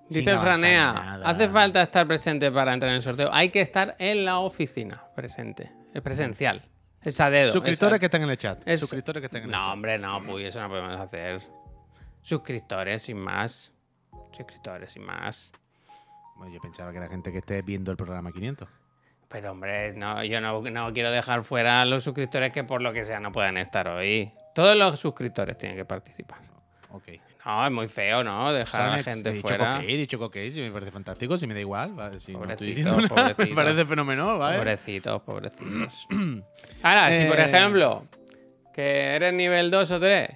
sin 0.09 0.19
Dice 0.19 0.31
el 0.31 0.39
Franea, 0.39 0.93
nada. 0.93 1.27
hace 1.29 1.49
falta 1.49 1.81
estar 1.81 2.07
presente 2.07 2.51
para 2.51 2.73
entrar 2.73 2.89
en 2.91 2.97
el 2.97 3.01
sorteo. 3.01 3.29
Hay 3.33 3.49
que 3.49 3.61
estar 3.61 3.95
en 3.99 4.23
la 4.23 4.39
oficina, 4.39 5.03
presente. 5.15 5.71
Es 5.93 6.01
presencial. 6.01 6.61
Es 7.05 7.19
a 7.21 7.29
dedo. 7.29 7.53
Suscriptores 7.53 7.93
es 7.93 7.99
que 7.99 8.05
están 8.07 8.23
en 8.23 8.29
el 8.31 8.37
chat. 8.37 8.61
es- 8.67 8.79
Suscriptores 8.79 9.21
que 9.21 9.25
están 9.27 9.41
en 9.43 9.45
el 9.45 9.51
No, 9.51 9.57
chat. 9.63 9.73
hombre, 9.73 9.97
no, 9.99 10.23
pues 10.23 10.47
eso 10.49 10.59
no 10.59 10.69
podemos 10.69 10.99
hacer. 10.99 11.41
Suscriptores, 12.21 13.03
sin 13.03 13.17
más. 13.17 13.71
Suscriptores, 14.31 14.91
sin 14.91 15.03
más. 15.05 15.51
Bueno, 16.35 16.53
yo 16.53 16.59
pensaba 16.59 16.91
que 16.91 16.97
era 16.97 17.07
gente 17.07 17.31
que 17.31 17.37
esté 17.37 17.61
viendo 17.61 17.91
el 17.91 17.97
programa 17.97 18.31
500. 18.31 18.67
Pero 19.29 19.51
hombre, 19.51 19.93
no, 19.93 20.23
yo 20.23 20.39
no, 20.41 20.61
no 20.61 20.93
quiero 20.93 21.11
dejar 21.11 21.43
fuera 21.43 21.81
a 21.81 21.85
los 21.85 22.03
suscriptores 22.03 22.51
que 22.51 22.63
por 22.63 22.81
lo 22.81 22.91
que 22.93 23.03
sea 23.05 23.19
no 23.19 23.31
puedan 23.31 23.57
estar 23.57 23.87
hoy. 23.87 24.31
Todos 24.53 24.75
los 24.77 24.99
suscriptores 24.99 25.57
tienen 25.57 25.77
que 25.77 25.85
participar. 25.85 26.39
Ok. 26.91 27.03
No, 27.45 27.65
es 27.65 27.71
muy 27.71 27.87
feo, 27.87 28.23
¿no? 28.23 28.51
Dejar 28.51 28.81
a 28.81 28.97
la 28.97 29.03
gente 29.03 29.29
he 29.29 29.33
dicho 29.33 29.47
fuera. 29.47 29.81
he 29.83 29.97
dicho 29.97 30.17
coque, 30.17 30.51
si 30.51 30.59
me 30.61 30.71
parece 30.71 30.91
fantástico, 30.91 31.37
si 31.37 31.45
me 31.45 31.53
da 31.53 31.59
igual. 31.59 31.93
Vale, 31.93 32.19
si 32.19 32.33
no 32.33 32.43
estoy 32.45 32.73
Pobrecito, 32.73 32.95
diciendo 32.97 33.15
nada, 33.15 33.35
me 33.37 33.47
parece 33.55 33.85
fenomenal, 33.85 34.37
¿vale? 34.39 34.57
Pobrecitos, 34.57 35.21
pobrecitos. 35.21 36.07
Ahora, 36.83 37.13
si 37.13 37.25
por 37.25 37.39
Eh, 37.39 37.43
ejemplo, 37.43 38.07
que 38.73 39.15
eres 39.15 39.33
nivel 39.33 39.69
2 39.69 39.91
o 39.91 39.99
3, 39.99 40.29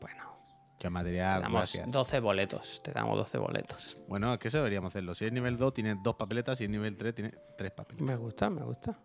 bueno, 0.00 0.36
te 0.80 0.90
material, 0.90 1.42
damos 1.42 1.60
gracias. 1.60 1.90
12 1.92 2.20
boletos. 2.20 2.82
Te 2.82 2.90
damos 2.92 3.16
12 3.16 3.38
boletos. 3.38 3.96
Bueno, 4.08 4.32
es 4.34 4.40
que 4.40 4.48
eso 4.48 4.58
deberíamos 4.58 4.90
hacerlo. 4.90 5.14
Si 5.14 5.26
es 5.26 5.32
nivel 5.32 5.56
2, 5.56 5.72
tiene 5.74 5.96
dos 6.02 6.16
papeletas. 6.16 6.58
Si 6.58 6.64
es 6.64 6.70
nivel 6.70 6.96
3, 6.96 7.14
tiene 7.14 7.34
tres 7.56 7.70
papeletas. 7.70 8.04
Me 8.06 8.16
gusta, 8.16 8.50
me 8.50 8.62
gusta. 8.62 8.98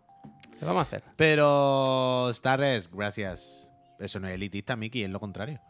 ¿Qué 0.58 0.64
vamos 0.64 0.80
a 0.80 0.82
hacer? 0.82 1.04
Pero, 1.16 2.30
Starres, 2.34 2.90
gracias. 2.90 3.70
Eso 4.00 4.18
no 4.18 4.26
es 4.26 4.34
elitista, 4.34 4.74
Miki, 4.74 5.04
es 5.04 5.10
lo 5.10 5.20
contrario. 5.20 5.60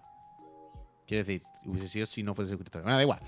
Quiero 1.07 1.25
decir, 1.25 1.43
hubiese 1.65 1.89
sido 1.89 2.07
si 2.07 2.23
no 2.23 2.35
fuese 2.35 2.51
suscriptor. 2.51 2.83
Bueno, 2.83 2.97
da 2.97 3.03
igual. 3.03 3.21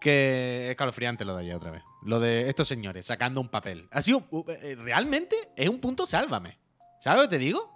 Que 0.00 0.64
es 0.66 0.70
escalofriante 0.72 1.24
lo 1.24 1.34
de 1.34 1.42
ayer 1.42 1.54
otra 1.56 1.70
vez. 1.70 1.82
Lo 2.02 2.20
de 2.20 2.48
estos 2.48 2.68
señores 2.68 3.06
sacando 3.06 3.40
un 3.40 3.48
papel. 3.48 3.88
Ha 3.90 4.02
sido. 4.02 4.24
uh, 4.30 4.44
eh, 4.48 4.76
Realmente 4.78 5.36
es 5.56 5.68
un 5.68 5.80
punto 5.80 6.06
sálvame. 6.06 6.58
¿Sabes 7.00 7.22
lo 7.22 7.28
que 7.28 7.36
te 7.36 7.38
digo? 7.38 7.72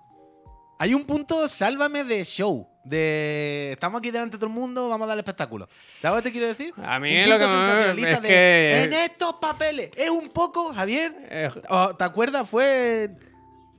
Hay 0.80 0.94
un 0.94 1.04
punto 1.04 1.48
sálvame 1.48 2.04
de 2.04 2.24
show. 2.24 2.68
De. 2.84 3.70
Estamos 3.72 3.98
aquí 3.98 4.10
delante 4.10 4.36
de 4.36 4.40
todo 4.40 4.46
el 4.48 4.54
mundo, 4.54 4.88
vamos 4.88 5.06
a 5.06 5.08
dar 5.08 5.18
espectáculo. 5.18 5.66
¿Sabes 6.00 6.18
lo 6.18 6.22
que 6.22 6.28
te 6.28 6.32
quiero 6.32 6.46
decir? 6.48 6.72
A 6.76 6.98
mí 7.00 7.16
Un 7.22 7.30
lo 7.30 7.38
que 7.38 7.46
me- 7.46 8.12
es 8.12 8.22
de, 8.22 8.28
que- 8.28 8.82
En 8.84 8.92
estos 8.92 9.34
papeles. 9.34 9.90
Es 9.96 10.08
un 10.10 10.28
poco, 10.28 10.72
Javier. 10.74 11.14
Eh, 11.30 11.50
Oh, 11.70 11.96
¿Te 11.96 12.04
acuerdas? 12.04 12.48
Fue. 12.48 13.10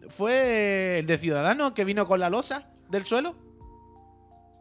Fue 0.09 0.99
el 0.99 1.05
de 1.05 1.17
Ciudadanos 1.17 1.71
que 1.73 1.85
vino 1.85 2.07
con 2.07 2.19
la 2.19 2.29
losa 2.29 2.67
del 2.89 3.05
suelo. 3.05 3.35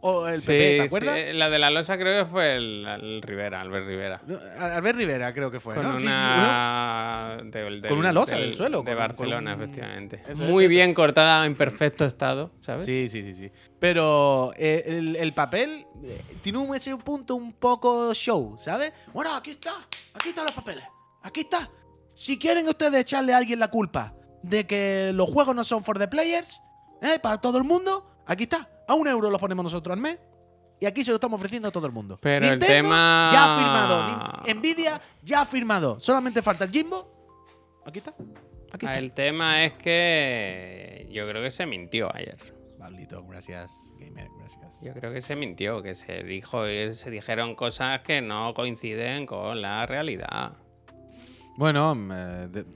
O 0.01 0.29
el 0.29 0.41
sí, 0.41 0.47
PP, 0.47 0.59
¿te 0.59 0.77
sí, 0.77 0.87
acuerdas? 0.87 1.35
la 1.35 1.51
de 1.51 1.59
la 1.59 1.71
losa 1.71 1.99
creo 1.99 2.23
que 2.25 2.31
fue 2.31 2.55
el, 2.57 2.87
el 2.87 3.21
Rivera, 3.23 3.61
Albert 3.61 3.87
Rivera. 3.87 4.21
No, 4.27 4.39
Albert 4.61 4.97
Rivera, 4.97 5.35
creo 5.35 5.51
que 5.51 5.59
fue. 5.59 5.75
con, 5.75 5.83
¿no? 5.83 5.99
Sí, 5.99 6.07
una, 6.07 7.39
del- 7.45 7.83
Con 7.87 7.99
una 7.99 8.13
losa 8.13 8.37
del- 8.37 8.51
del 8.51 8.57
suelo, 8.57 8.83
De 8.83 8.93
con- 8.93 8.99
Barcelona, 8.99 9.53
con 9.53 9.61
un- 9.63 9.69
efectivamente. 9.69 10.23
Eso 10.29 10.45
Muy 10.45 10.65
eso. 10.65 10.71
bien 10.71 10.95
cortada, 10.95 11.45
en 11.47 11.55
perfecto 11.57 12.05
estado, 12.05 12.53
¿sabes? 12.61 12.87
Sí, 12.87 13.09
sí, 13.09 13.23
sí, 13.23 13.35
sí. 13.35 13.51
Pero 13.79 14.53
eh, 14.57 14.85
el, 14.87 15.17
el 15.17 15.33
papel 15.33 15.87
eh, 16.05 16.23
tiene 16.43 16.59
un, 16.59 16.75
ese 16.77 16.97
punto 16.97 17.35
un 17.35 17.53
poco 17.53 18.15
show, 18.15 18.57
¿sabes? 18.59 18.93
Bueno, 19.13 19.35
aquí 19.35 19.51
está. 19.51 19.73
Aquí 20.15 20.29
están 20.31 20.45
los 20.45 20.55
papeles. 20.55 20.85
Aquí 21.23 21.41
está. 21.41 21.69
Si 22.15 22.39
quieren 22.39 22.69
ustedes 22.69 23.01
echarle 23.01 23.33
a 23.35 23.39
alguien 23.39 23.59
la 23.59 23.69
culpa 23.69 24.15
de 24.43 24.67
que 24.67 25.11
los 25.15 25.29
juegos 25.31 25.55
no 25.57 25.65
son 25.65 25.83
for 25.83 25.99
the 25.99 26.07
players, 26.09 26.61
¿eh? 27.03 27.19
para 27.21 27.41
todo 27.41 27.59
el 27.59 27.65
mundo, 27.65 28.23
aquí 28.27 28.45
está. 28.45 28.69
A 28.89 28.95
un 28.95 29.07
euro 29.07 29.31
los 29.31 29.41
ponemos 29.41 29.63
nosotros 29.63 29.95
al 29.97 30.01
mes. 30.03 30.19
Y 30.81 30.87
aquí 30.87 31.03
se 31.05 31.11
lo 31.11 31.17
estamos 31.17 31.39
ofreciendo 31.39 31.69
a 31.69 31.71
todo 31.73 31.87
el 31.87 31.93
mundo. 31.93 32.19
Pero 32.21 32.47
el 32.47 32.59
tema- 32.61 33.31
Ya 33.33 33.45
ha 33.45 33.59
firmado. 33.59 34.55
Nvidia 34.61 35.01
ya 35.23 35.41
ha 35.43 35.45
firmado. 35.45 35.99
Solamente 36.01 36.41
falta 36.43 36.65
el 36.65 36.71
Jimbo. 36.71 37.81
Aquí 37.85 37.99
está. 37.99 38.11
Aquí 38.73 38.87
Ah, 38.87 38.91
está. 38.95 38.99
El 38.99 39.13
tema 39.13 39.65
es 39.65 39.73
que 39.75 41.07
yo 41.11 41.27
creo 41.29 41.43
que 41.43 41.51
se 41.51 41.67
mintió 41.67 42.09
ayer. 42.15 42.37
Pablito, 42.79 43.25
gracias. 43.27 43.73
Gamer, 43.99 44.29
gracias. 44.39 44.81
Yo 44.81 44.93
creo 44.95 45.13
que 45.13 45.21
se 45.21 45.35
mintió, 45.35 45.83
que 45.83 45.97
se 45.97 46.23
dijo, 46.23 46.65
se 46.93 47.11
dijeron 47.11 47.57
cosas 47.57 48.03
que 48.03 48.23
no 48.23 48.55
coinciden 48.55 49.27
con 49.27 49.61
la 49.61 49.85
realidad. 49.87 50.53
Bueno, 51.57 51.95
mm, 51.97 52.13
eh, 52.13 52.49
de- 52.51 52.67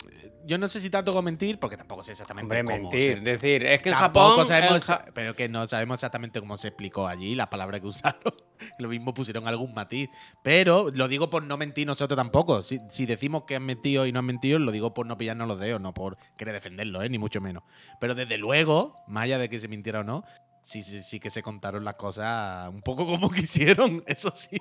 yo 0.46 0.58
no 0.58 0.68
sé 0.68 0.80
si 0.80 0.90
tanto 0.90 1.12
con 1.12 1.24
mentir, 1.24 1.58
porque 1.58 1.76
tampoco 1.76 2.02
sé 2.04 2.12
exactamente 2.12 2.58
Hombre, 2.60 2.64
cómo 2.76 2.90
mentir. 2.90 3.18
se- 3.18 3.20
decir, 3.22 3.64
es 3.66 3.82
que 3.82 3.90
en 3.90 3.94
Japón. 3.96 4.46
sabemos, 4.46 4.76
en 4.76 4.80
Ja- 4.80 5.04
pero 5.14 5.34
que 5.36 5.48
no 5.48 5.66
sabemos 5.66 5.94
exactamente 5.96 6.40
cómo 6.40 6.56
se 6.58 6.68
explicó 6.68 7.06
allí, 7.06 7.34
las 7.34 7.48
palabras 7.48 7.80
que 7.80 7.86
usaron. 7.86 8.20
Lo 8.78 8.88
mismo 8.88 9.12
pusieron 9.12 9.48
algún 9.48 9.74
matiz. 9.74 10.08
Pero 10.44 10.90
lo 10.94 11.08
digo 11.08 11.28
por 11.30 11.42
no 11.42 11.56
mentir 11.56 11.86
nosotros 11.86 12.16
tampoco. 12.16 12.62
Si, 12.62 12.78
si 12.90 13.06
decimos 13.06 13.42
que 13.44 13.56
han 13.56 13.64
mentido 13.64 14.06
y 14.06 14.12
no 14.12 14.20
han 14.20 14.24
mentido, 14.26 14.58
lo 14.60 14.70
digo 14.70 14.94
por 14.94 15.04
no 15.06 15.18
pillarnos 15.18 15.48
los 15.48 15.58
dedos, 15.58 15.80
no 15.80 15.92
por 15.92 16.16
querer 16.36 16.54
defenderlo, 16.54 17.02
¿eh? 17.02 17.08
ni 17.08 17.18
mucho 17.18 17.40
menos. 17.40 17.64
Pero 18.00 18.14
desde 18.14 18.38
luego, 18.38 18.94
más 19.08 19.24
allá 19.24 19.38
de 19.38 19.48
que 19.48 19.58
se 19.58 19.66
mintiera 19.66 20.00
o 20.00 20.04
no, 20.04 20.22
sí, 20.62 20.82
sí, 20.84 21.02
sí 21.02 21.18
que 21.18 21.30
se 21.30 21.42
contaron 21.42 21.84
las 21.84 21.96
cosas 21.96 22.68
un 22.72 22.82
poco 22.82 23.04
como 23.04 23.30
quisieron, 23.32 24.04
eso 24.06 24.32
sí. 24.36 24.58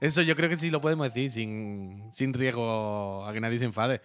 Eso 0.00 0.22
yo 0.22 0.34
creo 0.34 0.48
que 0.48 0.56
sí 0.56 0.70
lo 0.70 0.80
podemos 0.80 1.06
decir 1.06 1.30
sin, 1.30 2.10
sin 2.12 2.32
riesgo 2.34 3.24
a 3.24 3.32
que 3.32 3.40
nadie 3.40 3.58
se 3.60 3.66
enfade. 3.66 4.00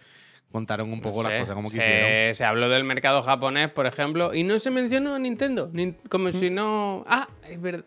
Contaron 0.54 0.92
un 0.92 1.00
poco 1.00 1.24
no 1.24 1.30
las 1.30 1.40
cosas 1.40 1.54
como 1.56 1.68
se, 1.68 1.78
quisieron. 1.78 2.32
se 2.36 2.44
habló 2.44 2.68
del 2.68 2.84
mercado 2.84 3.24
japonés, 3.24 3.70
por 3.72 3.86
ejemplo, 3.86 4.32
y 4.32 4.44
no 4.44 4.60
se 4.60 4.70
mencionó 4.70 5.12
a 5.16 5.18
Nintendo. 5.18 5.68
Nin- 5.72 5.96
como 6.08 6.30
si 6.30 6.48
no. 6.48 7.04
Ah, 7.08 7.28
es 7.50 7.60
verdad. 7.60 7.82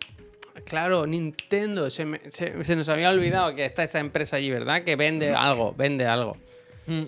Claro, 0.66 1.08
Nintendo. 1.08 1.90
Se, 1.90 2.04
me- 2.04 2.20
se- 2.30 2.66
se 2.66 2.76
nos 2.76 2.90
había 2.90 3.10
olvidado 3.10 3.56
que 3.56 3.64
está 3.64 3.84
esa 3.84 4.00
empresa 4.00 4.36
allí, 4.36 4.52
¿verdad? 4.52 4.84
Que 4.84 4.98
vende 4.98 5.34
algo, 5.34 5.74
vende 5.78 6.06
algo. 6.08 6.36
Mm. 6.88 7.04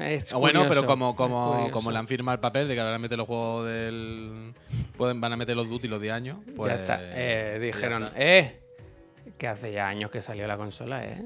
Es 0.00 0.32
bueno, 0.32 0.64
pero 0.66 0.86
como, 0.86 1.14
como, 1.14 1.68
como 1.72 1.90
le 1.90 1.98
han 1.98 2.08
firmado 2.08 2.34
el 2.36 2.40
papel 2.40 2.68
de 2.68 2.74
que 2.74 2.80
van 2.80 2.94
a 2.94 2.98
meter 2.98 3.18
los 3.18 3.26
juegos 3.26 3.66
del. 3.66 4.54
Pueden, 4.96 5.20
van 5.20 5.34
a 5.34 5.36
meter 5.36 5.56
los 5.56 5.68
Duty 5.68 5.88
los 5.88 6.00
10 6.00 6.14
años. 6.14 6.38
Pues, 6.56 6.72
ya 6.72 6.78
está. 6.80 6.98
Eh, 7.02 7.56
pues 7.58 7.62
dijeron, 7.76 8.02
ya 8.02 8.08
está. 8.08 8.20
eh, 8.22 8.61
que 9.42 9.48
hace 9.48 9.72
ya 9.72 9.88
años 9.88 10.08
que 10.08 10.22
salió 10.22 10.46
la 10.46 10.56
consola, 10.56 11.02
¿eh? 11.04 11.20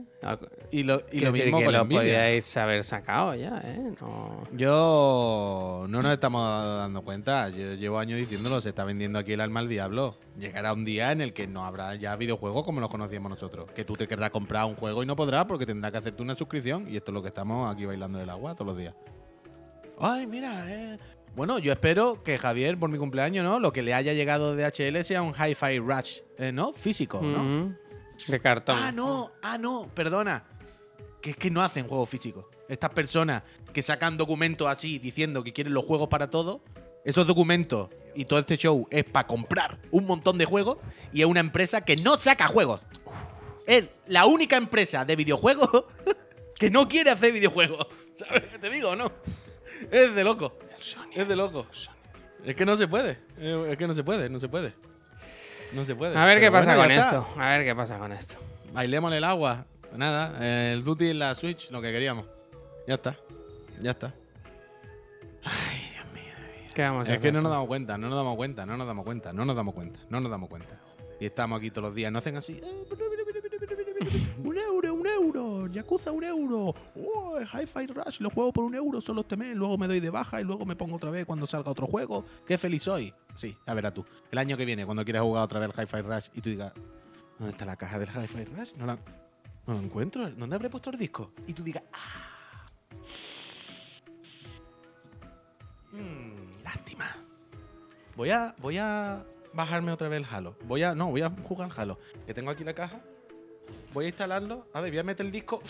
Y 0.71 0.85
lo, 0.85 1.03
y 1.13 1.21
lo 1.21 1.33
mismo 1.33 1.59
que 1.59 1.65
con 1.67 1.75
lo 1.75 1.85
Nvidia. 1.85 2.01
podíais 2.01 2.57
haber 2.57 2.83
sacado 2.83 3.35
ya, 3.35 3.61
¿eh? 3.63 3.93
No. 4.01 4.43
Yo 4.53 5.85
no 5.87 6.01
nos 6.01 6.07
estamos 6.13 6.43
dando 6.79 7.03
cuenta. 7.03 7.51
Yo 7.51 7.75
llevo 7.75 7.99
años 7.99 8.19
diciéndolo. 8.19 8.63
Se 8.63 8.71
está 8.71 8.85
vendiendo 8.85 9.19
aquí 9.19 9.35
el 9.35 9.43
alma 9.43 9.61
al 9.61 9.69
diablo. 9.69 10.15
Llegará 10.39 10.73
un 10.73 10.87
día 10.87 11.13
en 11.13 11.21
el 11.21 11.35
que 11.35 11.47
no 11.47 11.67
habrá 11.67 11.95
ya 11.97 12.17
videojuegos 12.17 12.65
como 12.65 12.81
los 12.81 12.89
conocíamos 12.89 13.29
nosotros. 13.29 13.71
Que 13.73 13.85
tú 13.85 13.93
te 13.97 14.09
querrás 14.09 14.31
comprar 14.31 14.65
un 14.65 14.77
juego 14.77 15.03
y 15.03 15.07
no 15.07 15.15
podrás 15.15 15.45
porque 15.45 15.67
tendrás 15.67 15.93
que 15.93 15.99
hacerte 15.99 16.23
una 16.23 16.35
suscripción. 16.35 16.87
Y 16.91 16.97
esto 16.97 17.11
es 17.11 17.15
lo 17.15 17.21
que 17.21 17.29
estamos 17.29 17.71
aquí 17.71 17.85
bailando 17.85 18.19
del 18.19 18.31
agua 18.31 18.55
todos 18.55 18.69
los 18.69 18.79
días. 18.79 18.95
Ay, 20.01 20.27
mira, 20.27 20.65
eh, 20.69 20.99
Bueno, 21.35 21.59
yo 21.59 21.71
espero 21.71 22.23
que 22.23 22.39
Javier, 22.39 22.79
por 22.79 22.89
mi 22.89 22.97
cumpleaños, 22.97 23.45
¿no? 23.45 23.59
Lo 23.61 23.75
que 23.75 23.83
le 23.83 23.93
haya 23.93 24.15
llegado 24.15 24.57
de 24.57 24.65
HL 24.65 25.05
sea 25.05 25.21
un 25.21 25.35
Hi-Fi 25.35 25.79
Rush, 25.81 26.21
eh, 26.39 26.51
¿no? 26.51 26.73
Físico, 26.73 27.21
¿no? 27.21 27.43
Ujú. 27.67 27.75
De 28.27 28.41
cartón. 28.41 28.79
Ah, 28.79 28.93
no, 28.93 29.33
ah, 29.43 29.59
no, 29.59 29.89
perdona. 29.95 30.45
Que 31.21 31.31
es 31.31 31.37
que 31.37 31.51
no 31.51 31.63
hacen 31.63 31.89
juegos 31.89 32.09
físicos. 32.09 32.47
Estas 32.69 32.91
personas 32.91 33.43
que 33.73 33.83
sacan 33.83 34.17
documentos 34.17 34.67
así 34.69 34.99
diciendo 34.99 35.45
que 35.45 35.53
quieren 35.53 35.75
los 35.75 35.85
juegos 35.85 36.09
para 36.09 36.31
todo, 36.31 36.63
esos 37.05 37.27
documentos 37.27 37.89
y 38.15 38.25
todo 38.25 38.39
este 38.41 38.57
show 38.57 38.89
es 38.91 39.05
para 39.05 39.27
comprar 39.27 39.79
un 39.91 40.07
montón 40.07 40.39
de 40.39 40.45
juegos 40.45 40.79
y 41.13 41.21
es 41.21 41.27
una 41.27 41.41
empresa 41.41 41.85
que 41.85 41.97
no 41.97 42.19
saca 42.19 42.49
juegos. 42.49 42.81
Es 43.67 43.89
la 44.07 44.27
única 44.27 44.57
empresa 44.57 45.05
de 45.05 45.17
videojuegos 45.17 45.85
que 46.59 46.71
no 46.71 46.89
quiere 46.89 47.11
hacer 47.11 47.33
videojuegos. 47.33 47.87
¿Sabes 48.15 48.45
qué 48.45 48.59
te 48.59 48.71
digo 48.71 48.91
o 48.91 48.97
no? 48.97 49.13
Es 49.91 50.15
de 50.15 50.25
loco. 50.25 50.59
Es 51.15 51.29
de 51.29 51.37
loco. 51.37 51.67
Es 52.45 52.55
que 52.55 52.65
no 52.65 52.77
se 52.77 52.89
puede. 52.89 53.19
Es 53.39 53.77
que 53.77 53.87
no 53.87 53.95
se 53.95 54.03
puede, 54.03 54.29
no 54.29 54.41
se 54.41 54.49
puede. 54.49 54.75
No 55.75 55.85
se 55.85 55.95
puede. 55.95 56.17
A 56.17 56.25
ver 56.25 56.41
qué 56.41 56.51
pasa 56.51 56.77
bueno, 56.77 56.95
con 56.95 57.05
esto. 57.05 57.29
A 57.39 57.49
ver 57.57 57.65
qué 57.65 57.75
pasa 57.75 57.99
con 57.99 58.13
esto. 58.13 58.37
Bailémosle 58.73 59.19
el 59.19 59.25
agua. 59.25 59.67
Nada, 59.95 60.73
el 60.73 60.83
Duty 60.83 61.11
en 61.11 61.19
la 61.19 61.35
Switch, 61.35 61.71
lo 61.71 61.81
que 61.81 61.91
queríamos. 61.93 62.27
Ya 62.87 62.95
está. 62.95 63.17
Ya 63.81 63.91
está. 63.93 64.15
Ay, 65.43 65.91
Dios 65.93 66.05
mío. 66.13 66.33
¿Qué 66.75 66.83
vamos 66.83 67.01
a 67.01 67.03
Es 67.05 67.09
hacer? 67.11 67.21
que 67.21 67.33
no 67.33 67.41
nos 67.41 67.51
damos 67.51 67.67
cuenta, 67.67 67.97
no 67.97 68.09
nos 68.09 68.17
damos 68.17 68.37
cuenta, 68.37 68.67
no 68.67 68.77
nos 68.77 68.87
damos 68.87 69.05
cuenta, 69.05 69.33
no 69.33 69.45
nos 69.45 69.57
damos 69.57 69.75
cuenta, 69.75 69.99
no 70.11 70.21
nos 70.21 70.31
damos 70.31 70.49
cuenta. 70.49 70.81
Y 71.19 71.27
estamos 71.27 71.59
aquí 71.59 71.71
todos 71.71 71.85
los 71.89 71.95
días, 71.95 72.13
no 72.13 72.19
hacen 72.19 72.37
así. 72.37 72.61
Un 74.45 74.57
euro, 74.59 74.95
un 74.95 75.07
euro, 75.07 75.67
Yakuza 75.69 76.13
un 76.13 76.25
euro. 76.25 76.75
Oh, 76.97 77.39
Hi-Fi 77.41 77.87
Rush, 77.87 78.21
lo 78.21 78.31
juego 78.31 78.53
por 78.53 78.65
un 78.65 78.75
euro 78.75 79.01
solo 79.01 79.23
este 79.23 79.37
mes, 79.37 79.57
luego 79.57 79.79
me 79.79 79.87
doy 79.87 80.01
de 80.01 80.11
baja 80.11 80.41
y 80.41 80.45
luego 80.45 80.65
me 80.67 80.77
pongo 80.77 80.97
otra 80.97 81.11
vez 81.11 81.25
cuando 81.25 81.47
salga 81.47 81.71
otro 81.71 81.87
juego. 81.87 82.25
Qué 82.47 82.59
feliz 82.59 82.83
soy. 82.83 83.13
Sí, 83.35 83.57
a 83.67 83.75
verás 83.75 83.95
tú. 83.95 84.05
El 84.31 84.39
año 84.39 84.57
que 84.57 84.65
viene, 84.65 84.85
cuando 84.85 85.05
quieras 85.05 85.23
jugar 85.23 85.45
otra 85.45 85.61
vez 85.61 85.71
el 85.75 85.83
Hi-Fi 85.83 86.01
Rush 86.03 86.27
y 86.35 86.41
tú 86.41 86.51
digas, 86.51 86.73
¿dónde 87.39 87.53
está 87.53 87.65
la 87.65 87.77
caja 87.77 87.99
del 87.99 88.09
Hi-Fi 88.09 88.45
Rush? 88.45 88.73
No 88.77 88.87
la, 88.87 88.99
encuentro. 89.69 90.29
¿Dónde 90.31 90.57
habré 90.57 90.71
puesto 90.71 90.91
el 90.91 90.99
disco? 90.99 91.33
Y 91.47 91.53
tú 91.53 91.63
digas, 91.63 91.83
¡ah! 91.93 92.69
Mm, 95.93 96.63
lástima. 96.63 97.17
Voy 98.17 98.31
a, 98.31 98.55
voy 98.59 98.79
a 98.79 99.25
bajarme 99.55 99.93
otra 99.93 100.09
vez 100.09 100.21
el 100.21 100.27
Halo. 100.31 100.57
Voy 100.65 100.83
a, 100.83 100.95
no, 100.95 101.11
voy 101.11 101.23
a 101.23 101.31
jugar 101.31 101.71
Halo. 101.77 101.99
Que 102.27 102.35
tengo 102.35 102.51
aquí 102.51 102.63
la 102.63 102.75
caja. 102.75 103.01
Voy 103.93 104.05
a 104.07 104.09
instalarlo. 104.09 104.67
A 104.73 104.81
ver, 104.81 104.91
voy 104.91 104.99
a 104.99 105.03
meter 105.05 105.25
el 105.27 105.33
disco. 105.33 105.63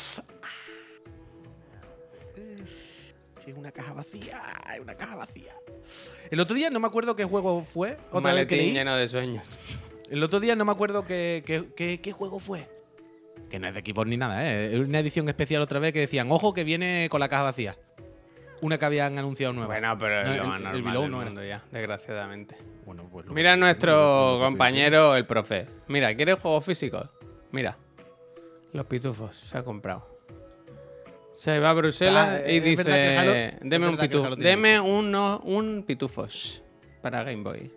Es 3.47 3.55
una 3.57 3.71
caja 3.71 3.93
vacía. 3.93 4.43
Es 4.75 4.81
una 4.81 4.95
caja 4.97 5.15
vacía. 5.17 5.55
El 6.31 6.41
otro 6.41 6.57
día 6.57 6.69
no 6.71 6.81
me 6.81 6.87
acuerdo 6.89 7.15
qué 7.15 7.25
juego 7.25 7.65
fue. 7.65 7.97
Un 8.11 8.19
Otra 8.19 8.35
vez 8.35 8.47
que 8.47 8.57
maletín 8.57 8.59
leí. 8.59 8.73
lleno 8.73 8.97
de 8.97 9.09
sueños. 9.09 9.45
El 10.11 10.23
otro 10.23 10.41
día 10.41 10.57
no 10.57 10.65
me 10.65 10.73
acuerdo 10.73 11.07
qué, 11.07 11.43
qué- 11.47 11.69
qué- 11.77 12.01
qué 12.01 12.13
juego 12.13 12.39
fue. 12.41 12.69
Que 13.51 13.59
no 13.61 13.69
es 13.69 13.75
de 13.75 13.81
Xbox 13.81 14.09
ni 14.09 14.17
nada, 14.17 14.45
¿eh? 14.53 14.73
Es 14.75 14.89
una 14.89 14.99
edición 14.99 15.29
especial 15.29 15.63
otra 15.63 15.79
vez 15.79 15.93
que 15.93 16.01
decían, 16.01 16.31
ojo 16.33 16.53
que 16.53 16.65
viene 16.65 17.07
con 17.11 17.21
la 17.21 17.29
caja 17.29 17.45
vacía. 17.45 17.77
Una 18.63 18.79
que 18.79 18.85
habían 18.87 19.17
anunciado 19.19 19.53
nueva. 19.53 19.69
Bueno, 19.69 19.97
pero 19.99 20.25
No, 20.25 20.31
es 20.33 20.37
lo 20.39 20.43
el- 20.43 20.49
más 20.49 20.57
el 20.75 20.83
del 20.83 20.85
no 21.11 21.21
era. 21.21 21.27
mundo 21.27 21.45
ya, 21.45 21.63
desgraciadamente. 21.71 22.57
Bueno, 22.85 23.09
pues 23.13 23.27
Mira 23.27 23.53
que- 23.53 23.59
nuestro 23.59 24.39
compañero, 24.41 25.15
el 25.15 25.27
profe. 25.27 25.67
Mira, 25.89 26.15
¿quieres 26.17 26.41
juegos 26.41 26.65
físicos? 26.65 27.09
Mira. 27.53 27.77
Los 28.73 28.87
pitufos 28.87 29.35
se 29.37 29.57
ha 29.59 29.63
comprado. 29.63 30.15
Se 31.33 31.59
va 31.59 31.71
a 31.71 31.73
Bruselas 31.75 32.43
Ah, 32.47 32.51
y 32.51 32.61
dice, 32.61 33.19
Halo- 33.19 33.59
deme 33.61 33.89
un 33.89 33.97
pitufo. 33.97 34.37
Deme 34.37 34.81
uno, 34.81 35.41
un 35.45 35.85
pitufos 35.87 36.63
para 37.03 37.23
Game 37.25 37.43
Boy. 37.43 37.71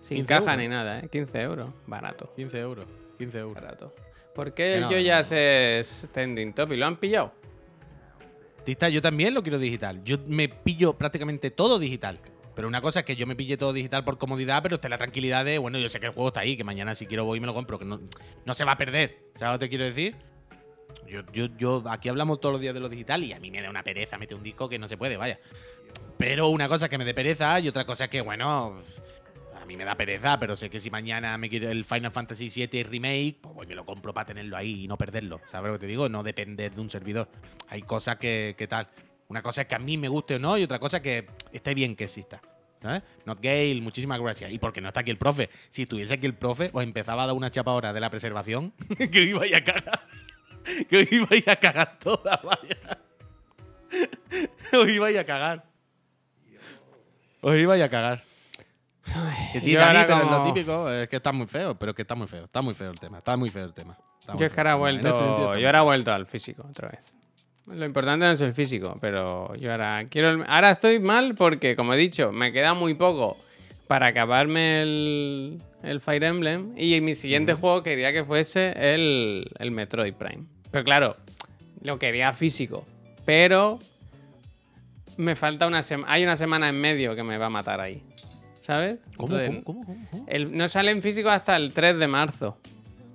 Sin 0.00 0.16
15 0.18 0.26
caja 0.26 0.40
euros. 0.52 0.56
ni 0.58 0.68
nada, 0.68 0.98
¿eh? 1.00 1.08
15 1.10 1.40
euros. 1.42 1.70
Barato, 1.86 2.32
15 2.34 2.58
euros. 2.58 2.86
15 3.18 3.38
euros. 3.38 3.54
barato. 3.54 3.94
¿Por 4.34 4.54
qué 4.54 4.80
no, 4.80 4.90
yo 4.90 4.98
ya 4.98 5.18
no. 5.18 5.24
se 5.24 5.78
es 5.80 6.08
trending 6.10 6.54
top 6.54 6.72
y 6.72 6.76
lo 6.76 6.86
han 6.86 6.96
pillado? 6.96 7.32
Tista, 8.64 8.88
yo 8.88 9.02
también 9.02 9.34
lo 9.34 9.42
quiero 9.42 9.58
digital. 9.58 10.02
Yo 10.04 10.16
me 10.26 10.48
pillo 10.48 10.94
prácticamente 10.94 11.50
todo 11.50 11.78
digital. 11.78 12.18
Pero 12.54 12.68
una 12.68 12.80
cosa 12.80 13.00
es 13.00 13.06
que 13.06 13.16
yo 13.16 13.26
me 13.26 13.34
pille 13.36 13.56
todo 13.56 13.72
digital 13.72 14.04
por 14.04 14.18
comodidad, 14.18 14.62
pero 14.62 14.76
está 14.76 14.88
la 14.88 14.98
tranquilidad 14.98 15.44
de, 15.44 15.58
bueno, 15.58 15.78
yo 15.78 15.88
sé 15.88 16.00
que 16.00 16.06
el 16.06 16.12
juego 16.12 16.28
está 16.28 16.40
ahí, 16.40 16.56
que 16.56 16.64
mañana 16.64 16.94
si 16.94 17.06
quiero 17.06 17.24
voy 17.24 17.38
y 17.38 17.40
me 17.40 17.46
lo 17.46 17.54
compro, 17.54 17.78
que 17.78 17.84
no, 17.84 18.00
no 18.44 18.54
se 18.54 18.64
va 18.64 18.72
a 18.72 18.76
perder. 18.78 19.18
¿Sabes 19.38 19.54
lo 19.54 19.58
que 19.58 19.64
te 19.66 19.68
quiero 19.70 19.84
decir? 19.84 20.16
Yo, 21.12 21.20
yo, 21.30 21.46
yo, 21.58 21.84
aquí 21.90 22.08
hablamos 22.08 22.40
todos 22.40 22.54
los 22.54 22.60
días 22.62 22.72
de 22.72 22.80
lo 22.80 22.88
digital 22.88 23.22
y 23.22 23.34
a 23.34 23.38
mí 23.38 23.50
me 23.50 23.60
da 23.60 23.68
una 23.68 23.82
pereza 23.82 24.16
meter 24.16 24.34
un 24.34 24.42
disco 24.42 24.66
que 24.66 24.78
no 24.78 24.88
se 24.88 24.96
puede, 24.96 25.18
vaya. 25.18 25.38
Pero 26.16 26.48
una 26.48 26.68
cosa 26.68 26.86
es 26.86 26.90
que 26.90 26.96
me 26.96 27.04
dé 27.04 27.12
pereza 27.12 27.60
y 27.60 27.68
otra 27.68 27.84
cosa 27.84 28.04
es 28.04 28.10
que, 28.10 28.22
bueno, 28.22 28.78
a 29.60 29.66
mí 29.66 29.76
me 29.76 29.84
da 29.84 29.94
pereza, 29.94 30.40
pero 30.40 30.56
sé 30.56 30.70
que 30.70 30.80
si 30.80 30.90
mañana 30.90 31.36
me 31.36 31.50
quiero 31.50 31.70
el 31.70 31.84
Final 31.84 32.12
Fantasy 32.12 32.48
VII 32.48 32.84
Remake, 32.84 33.36
pues 33.42 33.54
voy 33.54 33.66
me 33.66 33.74
lo 33.74 33.84
compro 33.84 34.14
para 34.14 34.24
tenerlo 34.24 34.56
ahí 34.56 34.84
y 34.84 34.88
no 34.88 34.96
perderlo. 34.96 35.42
¿Sabes 35.50 35.68
lo 35.68 35.74
que 35.74 35.80
te 35.80 35.86
digo? 35.86 36.08
No 36.08 36.22
depender 36.22 36.74
de 36.74 36.80
un 36.80 36.88
servidor. 36.88 37.28
Hay 37.68 37.82
cosas 37.82 38.16
que, 38.16 38.54
que 38.56 38.66
tal. 38.66 38.88
Una 39.28 39.42
cosa 39.42 39.62
es 39.62 39.66
que 39.66 39.74
a 39.74 39.78
mí 39.78 39.98
me 39.98 40.08
guste 40.08 40.36
o 40.36 40.38
no 40.38 40.56
y 40.56 40.62
otra 40.62 40.78
cosa 40.78 40.96
es 40.96 41.02
que 41.02 41.26
esté 41.52 41.74
bien 41.74 41.94
que 41.94 42.04
exista. 42.04 42.40
¿sabes? 42.80 43.02
Not 43.24 43.40
Gale, 43.40 43.80
muchísimas 43.80 44.20
gracias. 44.20 44.50
Y 44.50 44.58
porque 44.58 44.80
no 44.80 44.88
está 44.88 45.00
aquí 45.00 45.10
el 45.10 45.18
profe. 45.18 45.50
Si 45.70 45.82
estuviese 45.82 46.14
aquí 46.14 46.26
el 46.26 46.34
profe, 46.34 46.70
os 46.72 46.82
empezaba 46.82 47.24
a 47.24 47.26
dar 47.26 47.36
una 47.36 47.50
chapa 47.50 47.70
ahora 47.70 47.92
de 47.92 48.00
la 48.00 48.10
preservación 48.10 48.72
que 49.12 49.22
ibais 49.22 49.54
a 49.54 49.62
cagar. 49.62 50.00
Que 50.88 51.02
os 51.02 51.12
ibais 51.12 51.46
a 51.48 51.56
cagar 51.56 51.98
todas, 51.98 52.40
vaya. 52.42 52.98
Os 54.72 54.88
ibais 54.88 55.18
a 55.18 55.24
cagar. 55.24 55.64
Os 57.40 57.54
ibais 57.56 57.82
a 57.82 57.88
cagar. 57.88 58.22
Que 59.52 59.60
sí, 59.60 59.74
Dani, 59.74 59.98
pero 60.06 60.22
es 60.22 60.30
lo 60.30 60.42
típico, 60.42 60.90
es 60.90 61.08
que 61.08 61.16
está 61.16 61.32
muy 61.32 61.46
feo, 61.46 61.74
pero 61.78 61.90
es 61.90 61.96
que 61.96 62.02
está 62.02 62.14
muy 62.14 62.26
feo, 62.28 62.44
está 62.44 62.62
muy 62.62 62.72
feo 62.74 62.90
el 62.90 63.00
tema, 63.00 63.18
está 63.18 63.36
muy 63.36 63.50
feo 63.50 63.64
el 63.64 63.74
tema. 63.74 63.98
Yo 64.38 64.46
es 64.46 64.52
que 64.52 64.60
ahora 64.60 64.70
he 64.72 64.94
este 64.96 65.10
vuelto, 65.10 65.56
yo 65.58 65.66
ahora 65.66 65.80
he 65.80 65.84
vuelto 65.84 66.12
al 66.12 66.26
físico 66.26 66.64
otra 66.68 66.88
vez. 66.88 67.12
Lo 67.66 67.84
importante 67.84 68.24
no 68.26 68.32
es 68.32 68.40
el 68.40 68.52
físico, 68.52 68.96
pero 69.00 69.54
yo 69.56 69.70
ahora 69.72 70.04
quiero. 70.08 70.30
el- 70.30 70.44
ahora 70.48 70.70
estoy 70.70 71.00
mal 71.00 71.34
porque, 71.34 71.74
como 71.76 71.94
he 71.94 71.96
dicho, 71.96 72.32
me 72.32 72.52
queda 72.52 72.74
muy 72.74 72.94
poco 72.94 73.36
para 73.92 74.06
acabarme 74.06 74.80
el, 74.80 75.62
el 75.82 76.00
Fire 76.00 76.24
Emblem 76.24 76.72
y 76.78 76.98
mi 77.02 77.14
siguiente 77.14 77.52
juego 77.52 77.82
quería 77.82 78.10
que 78.10 78.24
fuese 78.24 78.72
el, 78.94 79.50
el 79.58 79.70
Metroid 79.70 80.14
Prime. 80.14 80.46
Pero 80.70 80.82
claro, 80.82 81.16
lo 81.82 81.98
quería 81.98 82.32
físico, 82.32 82.86
pero 83.26 83.80
me 85.18 85.36
falta 85.36 85.66
una 85.66 85.82
semana. 85.82 86.10
Hay 86.10 86.22
una 86.22 86.36
semana 86.38 86.70
en 86.70 86.80
medio 86.80 87.14
que 87.14 87.22
me 87.22 87.36
va 87.36 87.46
a 87.46 87.50
matar 87.50 87.82
ahí, 87.82 88.02
¿sabes? 88.62 88.98
¿Cómo, 89.18 89.36
Entonces, 89.36 89.62
cómo, 89.62 89.84
cómo, 89.84 89.84
cómo, 89.84 90.06
cómo? 90.10 90.24
el- 90.26 90.56
no 90.56 90.66
sale 90.68 90.90
en 90.90 91.02
físico 91.02 91.28
hasta 91.28 91.54
el 91.56 91.74
3 91.74 91.98
de 91.98 92.08
marzo. 92.08 92.56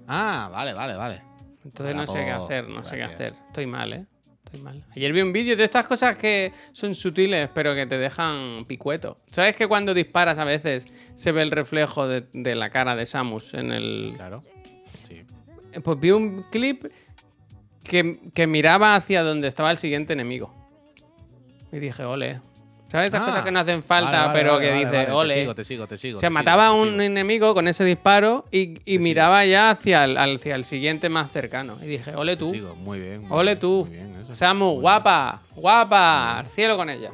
Ah, 0.08 0.48
vale, 0.52 0.74
vale, 0.74 0.96
vale. 0.96 1.22
Entonces 1.66 1.96
no 1.96 2.06
sé 2.06 2.24
qué 2.24 2.30
hacer, 2.30 2.70
no 2.70 2.84
sé 2.84 2.98
qué 2.98 3.04
hacer. 3.04 3.34
Estoy 3.48 3.66
mal, 3.66 3.94
¿eh? 3.94 4.06
Estoy 4.48 4.62
mal. 4.62 4.82
Ayer 4.96 5.12
vi 5.12 5.22
un 5.22 5.34
vídeo 5.34 5.58
de 5.58 5.66
estas 5.66 5.86
cosas 5.86 6.16
que 6.16 6.54
son 6.72 6.96
sutiles, 6.96 7.50
pero 7.54 7.76
que 7.76 7.86
te 7.86 7.98
dejan 7.98 8.64
picueto. 8.66 9.18
¿Sabes 9.30 9.58
que 9.58 9.68
cuando 9.68 9.94
disparas 9.94 10.38
a 10.38 10.46
veces 10.46 10.88
se 11.16 11.34
ve 11.34 11.42
el 11.42 11.52
reflejo 11.52 12.08
de, 12.08 12.26
de 12.32 12.56
la 12.56 12.70
cara 12.70 12.96
de 12.96 13.06
Samus 13.06 13.54
en 13.54 13.74
el... 13.74 14.14
Claro. 14.16 14.42
Sí. 15.06 15.24
Pues 15.84 16.00
vi 16.00 16.12
un 16.12 16.44
clip 16.50 16.86
que, 17.84 18.20
que 18.34 18.48
miraba 18.48 18.96
hacia 18.96 19.22
donde 19.22 19.50
estaba 19.50 19.70
el 19.70 19.78
siguiente 19.78 20.14
enemigo. 20.14 20.54
Y 21.74 21.80
dije, 21.80 22.06
ole. 22.06 22.40
¿Sabes? 22.90 23.08
Esas 23.10 23.22
Ah, 23.22 23.26
cosas 23.26 23.44
que 23.44 23.52
no 23.52 23.60
hacen 23.60 23.84
falta, 23.84 24.28
vale, 24.28 24.40
pero 24.40 24.54
vale, 24.54 24.66
que 24.66 24.72
vale, 24.72 24.86
dice, 24.86 24.98
vale, 24.98 25.12
ole. 25.12 25.34
Te 25.34 25.40
sigo, 25.42 25.56
te 25.56 25.64
sigo, 25.66 25.88
te 25.88 25.98
sigo. 25.98 26.20
Se 26.20 26.28
te 26.28 26.28
sigo, 26.28 26.34
mataba 26.40 26.68
a 26.68 26.74
un 26.74 26.90
sigo. 26.92 27.02
enemigo 27.02 27.54
con 27.54 27.68
ese 27.68 27.84
disparo 27.84 28.46
y, 28.52 28.76
y 28.86 28.92
sigo. 28.94 29.04
miraba 29.04 29.44
ya 29.46 29.72
hacia 29.72 30.06
el, 30.06 30.18
hacia 30.18 30.56
el 30.56 30.64
siguiente 30.64 31.10
más 31.10 31.32
cercano. 31.32 31.76
Y 31.82 31.86
dije, 31.86 32.16
ole 32.16 32.38
tú. 32.38 32.46
muy 32.78 33.00
bien. 33.00 33.22
muy 33.24 33.32
Ole 33.38 33.52
bien, 33.56 33.60
tú. 33.60 33.86
muy 33.90 33.98
bien. 33.98 34.36
Samu, 34.36 34.80
guapa, 34.80 35.42
guapa, 35.56 36.40
al 36.40 36.48
cielo 36.48 36.78
con 36.78 36.90
ella. 36.90 37.12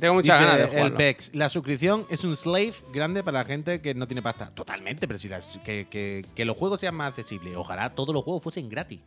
Tengo 0.00 0.14
muchas 0.14 0.38
Dice 0.38 0.44
ganas 0.50 0.56
de 0.58 0.64
el 0.64 0.70
jugarlo. 0.70 0.98
Bex, 0.98 1.34
la 1.34 1.48
suscripción 1.48 2.04
es 2.10 2.24
un 2.24 2.36
slave 2.36 2.74
grande 2.92 3.22
para 3.22 3.38
la 3.40 3.44
gente 3.44 3.80
que 3.80 3.94
no 3.94 4.06
tiene 4.06 4.22
pasta. 4.22 4.50
Totalmente, 4.54 5.06
pero 5.06 5.18
si 5.18 5.28
las- 5.28 5.46
que, 5.64 5.86
que- 5.88 6.26
que 6.34 6.44
los 6.44 6.56
juegos 6.56 6.80
sean 6.80 6.94
más 6.96 7.08
accesibles. 7.10 7.56
Ojalá 7.56 7.94
todos 7.94 8.12
los 8.14 8.24
juegos 8.24 8.42
fuesen 8.42 8.68
gratis. 8.68 9.00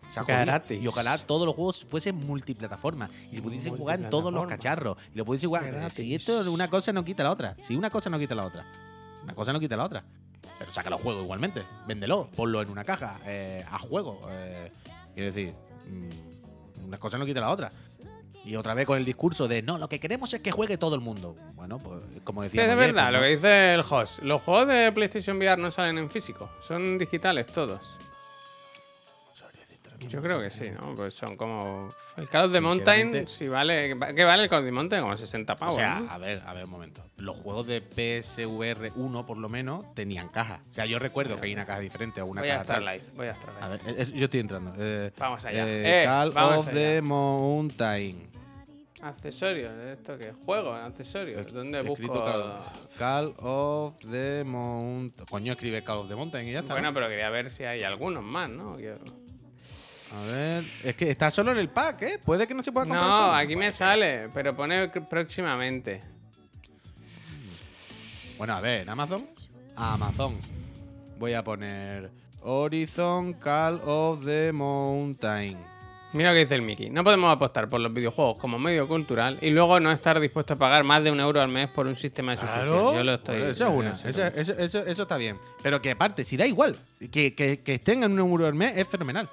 Y 0.81 0.87
ojalá 0.87 1.17
todos 1.17 1.45
los 1.45 1.55
juegos 1.55 1.85
fuesen 1.85 2.15
multiplataforma. 2.15 3.09
Y 3.31 3.35
se 3.35 3.41
pudiesen 3.41 3.75
jugar 3.77 3.99
en 4.01 4.09
todos 4.09 4.31
los 4.33 4.43
cacharros. 4.47 4.97
Y 5.13 5.17
lo 5.17 5.25
pudiesen 5.25 5.49
jugar. 5.49 5.71
Gratis. 5.71 5.93
Si 5.97 6.15
esto 6.15 6.51
una 6.51 6.69
cosa 6.69 6.93
no 6.93 7.03
quita 7.03 7.23
la 7.23 7.31
otra. 7.31 7.55
Si 7.67 7.75
una 7.75 7.89
cosa 7.89 8.09
no 8.09 8.17
quita 8.17 8.35
la 8.35 8.45
otra. 8.45 8.65
Una 9.23 9.33
cosa 9.35 9.51
no 9.53 9.59
quita 9.59 9.75
la 9.75 9.83
otra. 9.83 10.03
Pero 10.57 10.71
saca 10.71 10.89
los 10.89 11.01
juegos 11.01 11.23
igualmente. 11.23 11.63
Véndelo. 11.85 12.29
Ponlo 12.35 12.61
en 12.61 12.69
una 12.69 12.83
caja. 12.85 13.19
eh, 13.25 13.65
a 13.69 13.77
juego. 13.77 14.21
eh, 14.29 14.71
quiero 15.13 15.33
decir. 15.33 15.53
mm, 15.89 16.85
una 16.87 16.97
cosa 16.97 17.17
no 17.17 17.25
quita 17.25 17.41
la 17.41 17.49
otra. 17.49 17.71
Y 18.47 18.55
otra 18.55 18.73
vez 18.73 18.85
con 18.85 18.97
el 18.97 19.03
discurso 19.03 19.47
de 19.49 19.61
no, 19.61 19.77
lo 19.77 19.89
que 19.89 19.99
queremos 19.99 20.33
es 20.33 20.39
que 20.39 20.51
juegue 20.51 20.77
todo 20.77 20.95
el 20.95 21.01
mundo. 21.01 21.35
Bueno, 21.55 21.79
pues 21.79 21.99
como 22.23 22.41
Sí, 22.43 22.45
decía. 22.49 22.71
es 22.71 22.77
verdad, 22.77 23.11
lo 23.11 23.19
que 23.19 23.27
dice 23.27 23.73
el 23.73 23.81
host. 23.81 24.19
Los 24.23 24.41
juegos 24.41 24.69
de 24.69 24.89
PlayStation 24.93 25.35
VR 25.37 25.61
no 25.61 25.69
salen 25.69 25.97
en 25.97 26.09
físico, 26.09 26.49
son 26.61 26.97
digitales 26.97 27.47
todos. 27.47 27.97
Yo 29.99 30.21
creo 30.21 30.39
que 30.41 30.49
sí, 30.49 30.69
¿no? 30.69 30.95
Pues 30.95 31.13
son 31.13 31.35
como. 31.35 31.93
El 32.17 32.29
Call 32.29 32.45
of 32.45 32.51
the 32.53 32.61
Mountain, 32.61 33.27
si 33.27 33.47
vale. 33.47 33.95
¿Qué 34.15 34.23
vale 34.23 34.43
el 34.43 34.49
Call 34.49 34.59
of 34.59 34.65
the 34.65 34.71
Mountain? 34.71 35.01
Como 35.01 35.17
60 35.17 35.53
O 35.53 35.57
pavos. 35.57 35.75
sea, 35.75 35.99
¿no? 36.01 36.11
a 36.11 36.17
ver, 36.17 36.41
a 36.45 36.53
ver 36.53 36.65
un 36.65 36.69
momento. 36.71 37.03
Los 37.17 37.35
juegos 37.37 37.65
de 37.67 37.81
PSVR 37.81 38.91
1, 38.95 39.25
por 39.25 39.37
lo 39.37 39.49
menos, 39.49 39.93
tenían 39.95 40.29
caja. 40.29 40.61
O 40.69 40.73
sea, 40.73 40.85
yo 40.85 40.99
recuerdo 40.99 41.39
que 41.39 41.47
hay 41.47 41.53
una 41.53 41.65
caja 41.65 41.79
diferente 41.79 42.21
o 42.21 42.25
una 42.27 42.41
Voy 42.41 42.49
a 42.49 42.53
caja 42.59 42.63
estar 42.63 42.75
tal. 42.83 42.85
live. 42.93 43.03
Voy 43.15 43.27
a 43.27 43.31
estar 43.31 43.49
A 43.59 43.67
ver, 43.69 43.81
es- 43.97 44.11
yo 44.13 44.25
estoy 44.25 44.39
entrando. 44.39 44.73
Eh, 44.77 45.11
Vamos 45.17 45.43
allá. 45.45 45.67
eh, 45.67 46.01
Eh, 46.01 46.05
Call 46.05 46.31
vamos 46.31 46.57
of 46.59 46.67
allá. 46.67 46.73
the 46.75 47.01
Mountain. 47.01 48.27
Accesorios, 49.01 49.71
¿esto 49.91 50.17
qué? 50.17 50.31
Juegos, 50.43 50.75
accesorios. 50.79 51.51
¿Dónde 51.53 51.81
busco? 51.81 52.13
Call, 52.23 52.63
Call 52.97 53.33
of 53.37 53.93
the 54.09 54.43
Mountain. 54.43 55.25
Coño, 55.29 55.53
escribe 55.53 55.83
Call 55.83 55.99
of 55.99 56.07
the 56.09 56.15
Mountain 56.15 56.47
y 56.47 56.53
ya 56.53 56.59
está. 56.59 56.73
Bueno, 56.73 56.89
¿no? 56.89 56.93
pero 56.95 57.07
quería 57.07 57.29
ver 57.29 57.51
si 57.51 57.63
hay 57.63 57.83
algunos 57.83 58.23
más, 58.23 58.49
¿no? 58.49 58.75
Quiero- 58.75 58.97
A 60.13 60.25
ver, 60.31 60.63
es 60.85 60.95
que 60.95 61.11
está 61.11 61.29
solo 61.29 61.51
en 61.51 61.57
el 61.57 61.69
pack, 61.69 62.01
¿eh? 62.03 62.19
Puede 62.23 62.47
que 62.47 62.53
no 62.53 62.63
se 62.63 62.71
pueda 62.71 62.85
comprar. 62.85 63.05
No, 63.05 63.11
solo. 63.25 63.33
aquí 63.33 63.55
me 63.55 63.71
sale, 63.71 64.29
pero 64.33 64.55
pone 64.55 64.87
próximamente. 64.87 66.01
Bueno, 68.37 68.53
a 68.55 68.61
ver, 68.61 68.81
en 68.83 68.89
Amazon. 68.89 69.25
Amazon. 69.75 70.37
Voy 71.19 71.33
a 71.33 71.43
poner 71.43 72.09
Horizon 72.41 73.33
Call 73.33 73.81
of 73.83 74.23
the 74.25 74.51
Mountain. 74.51 75.57
Mira 76.13 76.29
lo 76.29 76.35
que 76.35 76.39
dice 76.41 76.55
el 76.55 76.61
Mickey. 76.61 76.89
No 76.89 77.03
podemos 77.03 77.31
apostar 77.33 77.67
por 77.67 77.81
los 77.81 77.93
videojuegos 77.93 78.37
como 78.37 78.57
medio 78.59 78.87
cultural 78.87 79.37
y 79.41 79.49
luego 79.49 79.79
no 79.79 79.91
estar 79.91 80.19
dispuesto 80.19 80.53
a 80.53 80.57
pagar 80.57 80.83
más 80.83 81.03
de 81.03 81.11
un 81.11 81.19
euro 81.19 81.41
al 81.41 81.49
mes 81.49 81.69
por 81.69 81.85
un 81.85 81.95
sistema 81.97 82.31
de 82.31 82.37
suscripción. 82.37 82.95
Yo 82.95 83.03
lo 83.03 83.13
estoy. 83.15 83.35
Bueno, 83.39 83.51
eso 83.51 83.67
es 83.67 83.75
una. 83.75 83.89
Eso, 84.09 84.25
eso- 84.27 84.53
eso- 84.57 84.85
eso 84.85 85.01
está 85.01 85.17
bien. 85.17 85.37
Pero 85.61 85.81
que 85.81 85.91
aparte, 85.91 86.23
si 86.23 86.37
da 86.37 86.45
igual, 86.45 86.77
que, 87.11 87.35
que, 87.35 87.59
que 87.59 87.73
estén 87.75 88.03
en 88.03 88.13
un 88.13 88.19
euro 88.19 88.47
al 88.47 88.53
mes 88.53 88.77
es 88.77 88.87
fenomenal. 88.87 89.27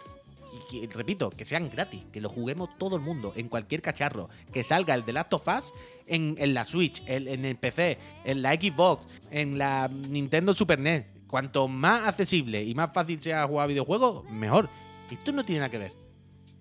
Repito, 0.93 1.31
que 1.31 1.45
sean 1.45 1.71
gratis, 1.71 2.03
que 2.13 2.21
lo 2.21 2.29
juguemos 2.29 2.71
todo 2.79 2.97
el 2.97 3.03
mundo, 3.03 3.33
en 3.37 3.49
cualquier 3.49 3.83
cacharro. 3.83 4.29
Que 4.53 4.65
salga 4.65 4.95
el 4.95 5.05
de 5.05 5.13
Last 5.13 5.33
of 5.33 5.47
Us 5.49 5.73
en, 6.07 6.55
la 6.55 6.65
Switch, 6.65 7.03
en, 7.07 7.45
el 7.45 7.57
PC, 7.57 7.99
en 8.25 8.43
la 8.43 8.53
Xbox, 8.55 9.05
en 9.31 9.59
la 9.59 9.89
Nintendo 9.89 10.55
Super 10.55 10.79
NES. 10.79 11.05
Cuanto 11.27 11.67
más 11.67 12.07
accesible 12.07 12.63
y 12.63 12.75
más 12.75 12.93
fácil 12.93 13.21
sea 13.21 13.47
jugar 13.47 13.69
videojuegos, 13.69 14.29
mejor. 14.31 14.69
Esto 15.11 15.33
no 15.33 15.45
tiene 15.45 15.61
nada 15.61 15.71
que 15.71 15.79
ver. 15.79 15.93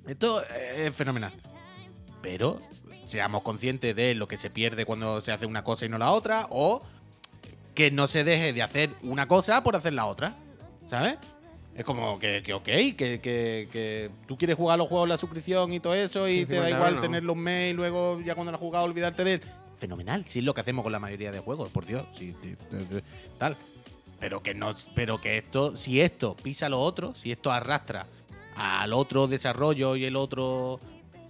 Esto 0.08 0.44
es 0.44 0.94
fenomenal. 0.96 1.34
Pero 2.22 2.60
seamos 3.06 3.44
conscientes 3.44 3.96
de 3.96 4.16
lo 4.16 4.28
que 4.28 4.38
se 4.38 4.50
pierde 4.50 4.86
cuando 4.86 5.22
se 5.22 5.32
hace 5.32 5.46
una 5.46 5.64
cosa 5.64 5.86
y 5.86 5.90
no 5.90 5.98
la 5.98 6.12
otra, 6.12 6.48
o 6.50 6.82
que 7.76 7.92
no 7.92 8.08
se 8.08 8.24
deje 8.24 8.54
de 8.54 8.64
hacer 8.64 8.92
una 9.04 9.28
cosa 9.28 9.64
por 9.64 9.76
hacer 9.76 9.94
la 9.94 10.06
otra. 10.06 10.36
¿Sabes? 10.90 11.18
Es 11.76 11.84
como 11.84 12.20
que, 12.20 12.44
que 12.44 12.54
ok, 12.54 12.64
que, 12.64 12.94
que- 12.96 13.68
que 13.72 14.12
tú 14.28 14.38
quieres 14.38 14.56
jugar 14.56 14.78
los 14.78 14.88
juegos, 14.88 15.10
la 15.10 15.18
suscripción 15.18 15.74
y 15.74 15.80
todo 15.80 15.96
eso, 15.96 16.28
y 16.28 16.42
Sí, 16.42 16.46
te 16.46 16.56
da 16.56 16.68
50 16.68 16.78
igual 16.78 17.00
tenerlo 17.02 17.34
un 17.34 17.40
mes 17.40 17.74
y 17.74 17.76
luego 17.76 18.22
ya 18.22 18.36
cuando 18.36 18.52
lo 18.52 18.58
has 18.58 18.62
jugado 18.62 18.86
olvidarte 18.86 19.24
de 19.24 19.34
él. 19.34 19.42
Fenomenal, 19.80 20.24
si 20.26 20.40
es 20.40 20.46
lo 20.46 20.54
que 20.54 20.62
hacemos 20.62 20.84
con 20.84 20.92
la 20.92 21.00
mayoría 21.00 21.32
de 21.32 21.40
juegos, 21.40 21.70
por 21.72 21.86
Dios. 21.86 22.06
sí, 22.16 22.36
tal. 23.40 23.56
Pero 24.20 24.42
que 24.42 24.54
no, 24.54 24.74
pero 24.96 25.20
que 25.20 25.38
esto, 25.38 25.76
si 25.76 26.00
esto 26.00 26.36
pisa 26.36 26.70
lo 26.70 26.80
otro, 26.80 27.14
si 27.16 27.32
esto 27.32 27.52
arrastra 27.52 28.06
al 28.56 28.94
otro 28.94 29.28
desarrollo 29.28 29.96
y 29.98 30.06
el 30.06 30.16
otro 30.16 30.80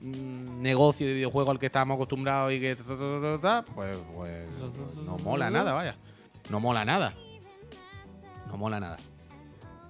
mm, 0.01 0.61
negocio 0.61 1.07
de 1.07 1.13
videojuego 1.13 1.49
al 1.51 1.57
que 1.57 1.67
estábamos 1.67 1.95
acostumbrados 1.95 2.51
y 2.53 2.59
que 2.59 2.75
pues, 2.75 3.97
pues 4.13 4.37
no 5.05 5.17
mola 5.19 5.49
nada, 5.49 5.71
vaya. 5.73 5.95
No 6.49 6.59
mola 6.59 6.83
nada. 6.85 7.13
No 8.47 8.57
mola 8.57 8.79
nada. 8.79 8.97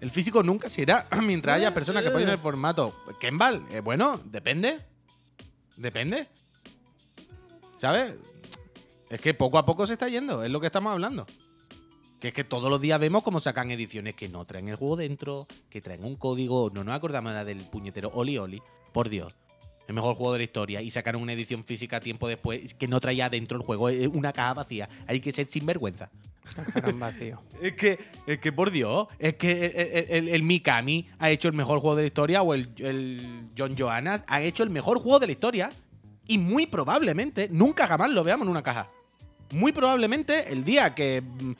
El 0.03 0.11
físico 0.11 0.43
nunca 0.43 0.69
se 0.69 0.81
irá 0.81 1.07
mientras 1.23 1.55
haya 1.55 1.73
personas 1.73 2.03
que 2.03 2.09
apoyen 2.09 2.27
el 2.27 2.37
formato. 2.37 2.93
Kembal, 3.21 3.65
eh, 3.71 3.79
bueno, 3.79 4.19
depende. 4.25 4.81
Depende. 5.77 6.27
¿Sabes? 7.77 8.13
Es 9.09 9.21
que 9.21 9.33
poco 9.33 9.57
a 9.57 9.65
poco 9.65 9.87
se 9.87 9.93
está 9.93 10.09
yendo, 10.09 10.43
es 10.43 10.51
lo 10.51 10.59
que 10.59 10.67
estamos 10.67 10.91
hablando. 10.91 11.25
Que 12.19 12.27
es 12.27 12.33
que 12.33 12.43
todos 12.43 12.69
los 12.69 12.81
días 12.81 12.99
vemos 12.99 13.23
cómo 13.23 13.39
sacan 13.39 13.71
ediciones 13.71 14.13
que 14.13 14.27
no 14.27 14.43
traen 14.43 14.67
el 14.67 14.75
juego 14.75 14.97
dentro, 14.97 15.47
que 15.69 15.79
traen 15.79 16.03
un 16.03 16.17
código. 16.17 16.69
No 16.73 16.83
nos 16.83 16.95
acordamos 16.95 17.31
nada 17.31 17.45
del 17.45 17.59
puñetero 17.59 18.11
Oli 18.13 18.37
Oli. 18.37 18.61
Por 18.91 19.07
Dios. 19.07 19.33
El 19.87 19.95
mejor 19.95 20.15
juego 20.15 20.33
de 20.33 20.39
la 20.39 20.43
historia. 20.43 20.81
Y 20.81 20.91
sacaron 20.91 21.21
una 21.21 21.31
edición 21.31 21.63
física 21.63 22.01
tiempo 22.01 22.27
después 22.27 22.73
que 22.73 22.89
no 22.89 22.99
traía 22.99 23.29
dentro 23.29 23.57
el 23.57 23.63
juego. 23.63 23.87
Es 23.87 24.09
una 24.09 24.33
caja 24.33 24.53
vacía. 24.53 24.89
Hay 25.07 25.21
que 25.21 25.31
ser 25.31 25.49
sinvergüenza. 25.49 26.11
Dejarán 26.65 26.99
vacío. 26.99 27.41
Es 27.61 27.73
que, 27.73 27.97
es 28.27 28.39
que 28.39 28.51
por 28.51 28.71
Dios, 28.71 29.07
es 29.19 29.35
que 29.35 30.05
el, 30.09 30.27
el- 30.27 30.29
el- 30.29 30.43
Mikami 30.43 31.07
ha 31.19 31.29
hecho 31.29 31.47
el 31.47 31.53
mejor 31.53 31.79
juego 31.79 31.95
de 31.95 32.03
la 32.03 32.07
historia 32.07 32.41
o 32.41 32.53
el, 32.53 32.69
el 32.77 33.47
John 33.57 33.75
Johannes 33.77 34.21
ha 34.27 34.41
hecho 34.41 34.63
el 34.63 34.69
mejor 34.69 34.99
juego 34.99 35.19
de 35.19 35.27
la 35.27 35.31
historia 35.31 35.69
y 36.27 36.37
muy 36.37 36.65
probablemente 36.67 37.47
nunca 37.51 37.87
jamás 37.87 38.09
lo 38.11 38.23
veamos 38.23 38.45
en 38.45 38.51
una 38.51 38.63
caja. 38.63 38.87
Muy 39.51 39.71
probablemente 39.71 40.51
el 40.51 40.63
día 40.65 40.93
que 40.93 41.21
mm, 41.21 41.51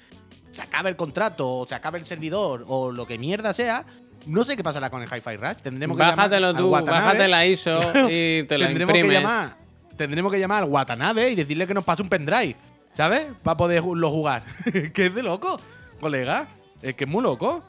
se 0.51 0.61
acabe 0.61 0.89
el 0.89 0.95
contrato 0.95 1.49
o 1.49 1.67
se 1.67 1.75
acabe 1.75 1.99
el 1.99 2.05
servidor 2.05 2.65
o 2.67 2.91
lo 2.91 3.05
que 3.07 3.17
mierda 3.17 3.53
sea, 3.53 3.85
no 4.25 4.43
sé 4.45 4.55
qué 4.57 4.63
pasará 4.63 4.89
con 4.89 5.01
el 5.01 5.07
Hi-Fi 5.07 5.35
Rush. 5.37 5.57
Tendremos 5.63 5.95
que 5.97 6.03
Bájatelo 6.03 6.47
llamar 6.53 6.61
tú, 6.61 6.69
bájate 6.69 7.27
la 7.27 7.45
ISO 7.45 7.79
Claro, 7.91 8.07
y 8.11 8.43
te 8.47 8.57
lo 8.57 8.65
tendremos 8.65 8.93
que 8.93 9.07
llamar 9.07 9.57
tendremos 9.95 10.31
que 10.31 10.39
llamar 10.39 10.63
al 10.63 10.69
Watanabe 10.69 11.29
y 11.29 11.35
decirle 11.35 11.67
que 11.67 11.73
nos 11.75 11.83
pase 11.83 12.01
un 12.01 12.09
pendrive, 12.09 12.55
¿sabes? 12.93 13.27
Para 13.43 13.57
poderlo 13.57 14.09
jugar. 14.11 14.43
que 14.93 15.05
es 15.07 15.15
de 15.15 15.23
loco, 15.23 15.59
colega. 15.99 16.47
Es 16.81 16.95
que 16.95 17.03
es 17.05 17.09
muy 17.09 17.23
loco. 17.23 17.63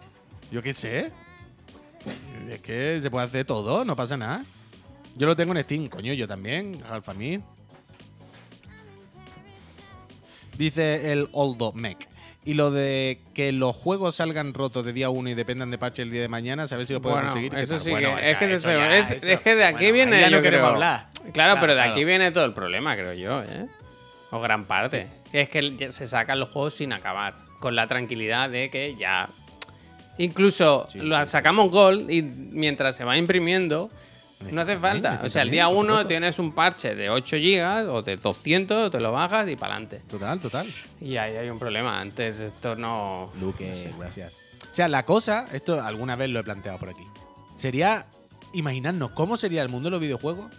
Yo 0.51 0.63
qué 0.63 0.73
sé. 0.73 1.13
Es 2.51 2.61
que 2.61 2.99
se 3.01 3.11
puede 3.11 3.27
hacer 3.27 3.45
todo, 3.45 3.85
no 3.85 3.97
pasa 3.97 4.17
nada. 4.17 4.45
Yo 5.17 5.27
lo 5.27 5.37
tengo 5.37 5.55
en 5.55 5.63
Steam, 5.63 5.89
coño, 5.89 6.13
yo 6.13 6.27
también, 6.29 6.83
Alfamir. 6.91 7.41
Dice 10.59 11.13
el 11.13 11.29
Oldo 11.33 11.73
Mech. 11.73 12.09
Y 12.45 12.55
lo 12.55 12.71
de 12.71 13.21
que 13.33 13.53
los 13.53 13.75
juegos 13.75 14.17
salgan 14.17 14.53
rotos 14.53 14.85
de 14.85 14.93
día 14.93 15.09
1 15.09 15.31
y 15.31 15.35
dependan 15.35 15.71
de 15.71 15.79
parche 15.79 16.03
el 16.03 16.11
día 16.11 16.21
de 16.21 16.29
mañana, 16.29 16.65
a 16.71 16.77
ver 16.77 16.87
si 16.87 16.93
lo 16.93 17.01
puedo 17.01 17.15
Bueno, 17.17 17.31
conseguir. 17.31 17.55
eso 17.59 17.79
sí 17.79 17.91
Bueno, 17.91 18.19
es 18.19 18.37
que, 18.37 18.49
se- 18.49 18.55
eso 18.57 18.71
ya, 18.71 18.99
es, 18.99 19.11
eso- 19.13 19.27
es 19.27 19.41
que 19.41 19.55
de 19.55 19.65
aquí 19.65 19.77
bueno, 19.91 19.95
viene 19.95 20.21
ya 20.21 20.27
no 20.31 20.37
yo 20.37 20.43
queremos 20.43 20.65
creo- 20.67 20.75
hablar. 20.75 21.09
Claro, 21.15 21.33
Claro, 21.33 21.55
pero 21.61 21.73
de 21.75 21.79
claro. 21.79 21.93
aquí 21.93 22.05
viene 22.05 22.31
todo 22.33 22.45
el 22.45 22.53
problema, 22.53 22.95
creo 22.97 23.15
yo, 23.15 23.43
¿eh? 23.43 23.67
O 24.35 24.41
gran 24.41 24.65
parte. 24.65 25.07
Es 25.33 25.49
que 25.49 25.93
se 25.93 26.07
sacan 26.07 26.41
los 26.41 26.51
juegos 26.51 26.75
sin 26.75 26.93
acabar, 26.93 27.35
con 27.61 27.77
la 27.77 27.87
tranquilidad 27.87 28.51
de 28.51 28.69
que 28.71 28.95
ya 28.97 29.29
incluso 30.19 30.87
Sí, 30.91 30.99
lo 30.99 31.25
sacamos 31.27 31.71
gol 31.71 32.11
y 32.11 32.23
mientras 32.23 32.97
se 32.97 33.05
va 33.05 33.17
imprimiendo 33.17 33.91
no 34.51 34.61
hace 34.61 34.77
falta. 34.77 35.21
O 35.25 35.31
sea, 35.31 35.43
el 35.43 35.51
día 35.51 35.65
También, 35.65 35.77
por 35.79 35.85
1 35.87 35.93
supuesto. 35.95 36.09
tienes 36.09 36.39
un 36.39 36.53
parche 36.53 36.95
de 36.95 37.11
8 37.11 37.37
GB 37.37 37.89
o 37.91 38.03
de 38.03 38.17
200, 38.17 38.91
te 38.91 39.01
lo 39.01 39.13
bajas 39.13 39.49
y 39.49 39.57
para 39.57 39.75
adelante. 39.75 40.03
Total, 40.09 40.39
total. 40.41 40.67
Y 41.01 41.17
ahí 41.17 41.37
hay 41.37 41.49
un 41.49 41.59
problema. 41.59 42.01
Antes 42.01 42.41
esto 42.41 42.75
no. 42.77 43.31
Luque, 43.41 43.91
gracias. 43.99 44.35
O 44.71 44.75
sea, 44.75 44.89
la 44.89 45.05
cosa, 45.05 45.47
esto 45.53 45.81
alguna 45.83 46.17
vez 46.17 46.31
lo 46.31 46.41
he 46.41 46.43
planteado 46.43 46.79
por 46.79 46.89
aquí, 46.91 47.07
sería 47.57 48.07
imaginarnos 48.53 49.13
cómo 49.13 49.37
sería 49.37 49.63
el 49.63 49.69
mundo 49.69 49.87
de 49.87 49.93
los 49.93 50.01
videojuegos 50.01 50.53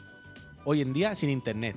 hoy 0.63 0.81
en 0.81 0.93
día 0.93 1.15
sin 1.15 1.29
internet. 1.29 1.75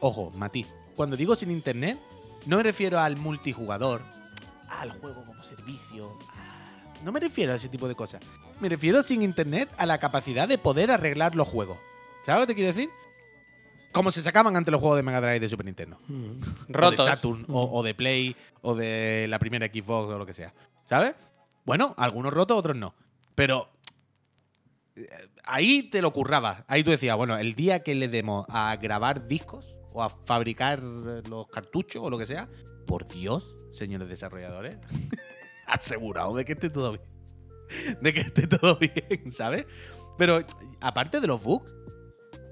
Ojo, 0.00 0.30
matiz. 0.36 0.66
Cuando 1.00 1.16
digo 1.16 1.34
sin 1.34 1.50
internet, 1.50 1.98
no 2.44 2.58
me 2.58 2.62
refiero 2.62 2.98
al 3.00 3.16
multijugador, 3.16 4.02
al 4.68 4.90
juego 4.90 5.24
como 5.24 5.42
servicio. 5.42 6.18
a- 6.28 7.02
No 7.02 7.10
me 7.10 7.20
refiero 7.20 7.54
a 7.54 7.56
ese 7.56 7.70
tipo 7.70 7.88
de 7.88 7.94
cosas. 7.94 8.20
Me 8.60 8.68
refiero 8.68 9.02
sin 9.02 9.22
internet 9.22 9.70
a 9.78 9.86
la 9.86 9.96
capacidad 9.96 10.46
de 10.46 10.58
poder 10.58 10.90
arreglar 10.90 11.34
los 11.34 11.48
juegos. 11.48 11.78
¿Sabes 12.26 12.42
lo 12.42 12.46
que 12.46 12.52
te 12.52 12.54
quiero 12.56 12.74
decir? 12.74 12.90
Como 13.92 14.12
se 14.12 14.22
sacaban 14.22 14.56
antes 14.56 14.70
los 14.70 14.78
juegos 14.78 14.98
de 14.98 15.02
Mega 15.02 15.22
Drive 15.22 15.36
y 15.36 15.38
de 15.38 15.48
Super 15.48 15.64
Nintendo 15.64 15.96
Rotos. 16.68 17.00
o 17.00 17.04
de 17.06 17.10
Saturn, 17.16 17.46
o, 17.48 17.62
o 17.78 17.82
de 17.82 17.94
Play, 17.94 18.36
o 18.60 18.74
de 18.74 19.24
la 19.30 19.38
primera 19.38 19.68
Xbox, 19.68 20.06
o 20.12 20.18
lo 20.18 20.26
que 20.26 20.34
sea. 20.34 20.52
¿Sabes? 20.84 21.14
Bueno, 21.64 21.94
algunos 21.96 22.30
rotos, 22.30 22.58
otros 22.58 22.76
no. 22.76 22.94
Pero 23.34 23.70
eh, 24.96 25.08
ahí 25.44 25.84
te 25.84 26.02
lo 26.02 26.12
currabas. 26.12 26.62
Ahí 26.68 26.84
tú 26.84 26.90
decías, 26.90 27.16
bueno, 27.16 27.38
el 27.38 27.54
día 27.54 27.82
que 27.82 27.94
le 27.94 28.08
demos 28.08 28.44
a 28.50 28.76
grabar 28.76 29.26
discos 29.26 29.64
o 29.92 30.02
a 30.02 30.10
fabricar 30.10 30.82
los 30.82 31.48
cartuchos 31.48 32.02
o 32.02 32.10
lo 32.10 32.18
que 32.18 32.26
sea, 32.26 32.48
por 32.86 33.06
Dios, 33.08 33.56
señores 33.72 34.08
desarrolladores, 34.08 34.78
asegurado 35.66 36.34
de 36.34 36.44
que 36.44 36.52
esté 36.52 36.70
todo 36.70 36.92
bien. 36.92 38.00
De 38.00 38.12
que 38.12 38.20
esté 38.20 38.46
todo 38.46 38.78
bien, 38.78 39.30
¿sabes? 39.30 39.64
Pero 40.18 40.40
aparte 40.80 41.20
de 41.20 41.26
los 41.26 41.42
bugs, 41.42 41.72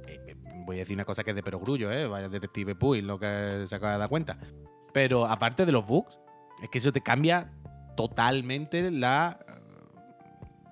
eh, 0.07 0.21
eh, 0.29 0.35
voy 0.65 0.77
a 0.77 0.79
decir 0.81 0.97
una 0.97 1.05
cosa 1.05 1.25
que 1.25 1.31
es 1.31 1.37
de 1.37 1.43
perogrullo, 1.43 1.91
¿eh? 1.91 2.07
Vaya 2.07 2.29
detective 2.29 2.75
Puy, 2.75 3.03
lo 3.03 3.19
que 3.19 3.65
se 3.69 3.75
acaba 3.75 3.95
de 3.95 3.99
dar 3.99 4.09
cuenta. 4.09 4.39
Pero 4.93 5.27
aparte 5.27 5.67
de 5.67 5.73
los 5.73 5.87
bugs, 5.87 6.19
es 6.63 6.71
que 6.71 6.79
eso 6.79 6.93
te 6.93 7.01
cambia 7.01 7.53
totalmente 7.97 8.91
la, 8.91 9.39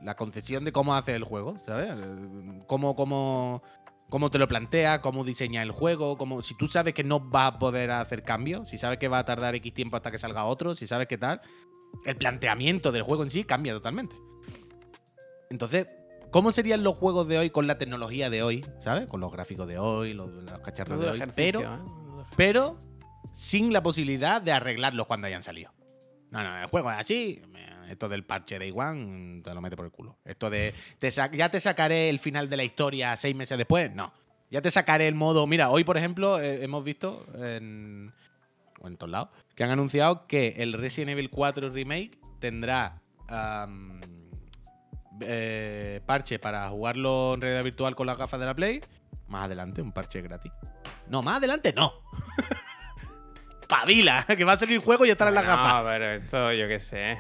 la 0.03 0.15
concepción 0.15 0.65
de 0.65 0.73
cómo 0.73 0.95
hace 0.95 1.15
el 1.15 1.25
juego, 1.25 1.57
¿sabes? 1.67 1.91
Eh, 1.91 2.63
Cómo, 2.67 2.97
cómo, 2.97 3.63
cómo 4.09 4.31
te 4.31 4.39
lo 4.39 4.49
plantea, 4.49 5.01
cómo 5.01 5.25
diseña 5.25 5.63
el 5.63 5.71
juego, 5.71 6.17
cómo, 6.17 6.43
si 6.43 6.55
tú 6.57 6.69
sabes 6.69 6.95
que 6.95 7.05
no 7.05 7.21
vas 7.21 7.55
a 7.55 7.59
poder 7.59 7.91
hacer 7.91 8.23
cambios, 8.23 8.69
si 8.69 8.79
sabes 8.79 8.99
que 8.99 9.09
va 9.09 9.19
a 9.19 9.25
tardar 9.25 9.55
X 9.55 9.73
tiempo 9.75 9.97
hasta 9.97 10.11
que 10.11 10.19
salga 10.19 10.45
otro, 10.45 10.75
si 10.75 10.87
sabes 10.87 11.09
que 11.09 11.19
tal, 11.19 11.41
el 12.05 12.17
planteamiento 12.17 12.93
del 12.93 13.03
juego 13.03 13.23
en 13.23 13.31
sí 13.31 13.45
cambia 13.45 13.73
totalmente. 13.73 14.17
Entonces, 15.51 15.87
¿Cómo 16.31 16.53
serían 16.53 16.83
los 16.83 16.97
juegos 16.97 17.29
de 17.29 17.39
hoy 17.39 17.51
con 17.51 17.67
la 17.67 17.79
tecnología 17.79 18.29
de 18.29 18.43
hoy? 18.43 18.67
¿Sabes? 18.81 19.07
Con 19.07 19.21
los 19.21 19.33
gráficos 19.33 19.67
de 19.67 19.79
hoy, 19.79 20.13
los, 20.13 20.31
los 20.31 20.59
cacharros 20.59 21.01
de 21.01 21.09
hoy. 21.09 21.23
Pero, 21.35 21.61
¿eh? 21.61 21.79
Pero 22.37 22.79
sin 23.33 23.73
la 23.73 23.83
posibilidad 23.83 24.43
de 24.43 24.53
arreglarlos 24.53 25.07
cuando 25.07 25.27
hayan 25.29 25.43
salido. 25.43 25.73
No, 26.31 26.43
no, 26.43 26.59
el 26.59 26.67
juego 26.67 26.91
es 26.91 26.99
así. 26.99 27.41
Esto 27.89 28.09
del 28.09 28.25
parche 28.25 28.59
de 28.59 28.73
One 28.73 29.43
te 29.43 29.55
lo 29.55 29.61
mete 29.61 29.77
por 29.77 29.85
el 29.87 29.93
culo. 29.93 30.17
Esto 30.25 30.51
de 30.51 30.75
te 30.99 31.11
ya 31.11 31.49
te 31.51 31.61
sacaré 31.61 32.09
el 32.09 32.19
final 32.19 32.49
de 32.51 32.57
la 32.57 32.65
historia 32.65 33.17
seis 33.17 33.35
meses 33.37 33.57
después. 33.59 33.93
No. 33.95 34.13
Ya 34.51 34.63
te 34.63 34.71
sacaré 34.71 35.09
el 35.09 35.15
modo. 35.15 35.47
Mira, 35.47 35.71
hoy, 35.71 35.83
por 35.85 35.97
ejemplo, 35.97 36.41
eh, 36.41 36.63
hemos 36.63 36.85
visto 36.85 37.27
en, 37.35 38.13
o 38.81 38.87
en 38.89 38.97
todos 38.97 39.11
lados 39.11 39.29
que 39.57 39.65
han 39.65 39.71
anunciado 39.71 40.27
que 40.27 40.55
el 40.59 40.73
Resident 40.73 41.11
Evil 41.11 41.31
4 41.31 41.71
Remake 41.71 42.19
tendrá 42.41 43.01
eh, 45.21 46.01
parche 46.07 46.39
para 46.39 46.69
jugarlo 46.69 47.35
en 47.35 47.41
realidad 47.41 47.65
virtual 47.65 47.97
con 47.97 48.07
las 48.07 48.17
gafas 48.19 48.39
de 48.41 48.47
la 48.47 48.55
Play. 48.55 48.83
Más 49.29 49.47
adelante, 49.47 49.83
un 49.83 49.93
parche 49.93 50.21
gratis. 50.23 50.53
No, 51.09 51.23
más 51.23 51.39
adelante 51.39 51.73
no. 51.75 51.93
Pavila, 53.69 54.25
que 54.37 54.45
va 54.45 54.53
a 54.53 54.59
salir 54.59 54.77
el 54.77 54.85
juego 54.85 55.05
y 55.07 55.11
estarán 55.11 55.35
las 55.35 55.45
No, 55.45 55.51
gafas. 55.51 55.83
pero 55.87 56.05
esto 56.13 56.53
yo 56.53 56.69
qué 56.69 56.79
sé. 56.79 57.19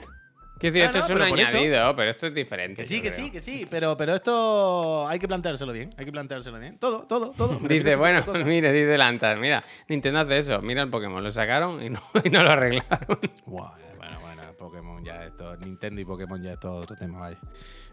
Quiero 0.59 0.73
decir, 0.75 0.83
Ah, 0.83 0.87
esto 0.87 0.99
no, 1.15 1.25
es 1.25 1.33
un 1.33 1.39
eso- 1.39 1.49
añadido, 1.57 1.97
pero 1.97 2.11
esto 2.11 2.27
es 2.29 2.35
diferente. 2.35 2.83
Que 2.83 2.89
sí, 2.89 2.97
que 3.03 3.11
creo. 3.11 3.25
sí, 3.27 3.31
que 3.31 3.43
sí, 3.43 3.67
pero, 3.71 3.97
pero 3.97 4.15
esto 4.15 5.07
hay 5.07 5.19
que 5.19 5.29
planteárselo 5.29 5.73
bien, 5.73 5.91
hay 5.99 6.05
que 6.07 6.13
planteárselo 6.13 6.59
bien. 6.59 6.79
Todo, 6.79 7.03
todo, 7.07 7.33
todo. 7.33 7.59
Dice, 7.69 7.95
bueno, 7.97 8.25
mire, 8.45 8.73
dice 8.73 8.97
Lantas, 8.97 9.39
mira, 9.39 9.63
Nintendo 9.89 10.21
hace 10.21 10.39
eso, 10.39 10.63
mira 10.63 10.83
el 10.83 10.89
Pokémon, 10.91 11.23
lo 11.23 11.31
sacaron 11.31 11.83
y 11.83 11.91
no, 11.91 12.01
y 12.25 12.31
no 12.31 12.43
lo 12.43 12.51
arreglaron. 12.51 13.19
Buah, 13.45 13.75
eh, 13.81 13.95
bueno, 13.99 14.19
bueno, 14.21 14.43
Pokémon 14.59 15.05
ya 15.05 15.25
esto, 15.27 15.57
Nintendo 15.59 16.01
y 16.01 16.05
Pokémon 16.05 16.43
ya 16.43 16.55
es 16.55 16.61
todo 16.61 16.77
otro 16.77 16.97
tema, 16.97 17.19
vaya. 17.21 17.39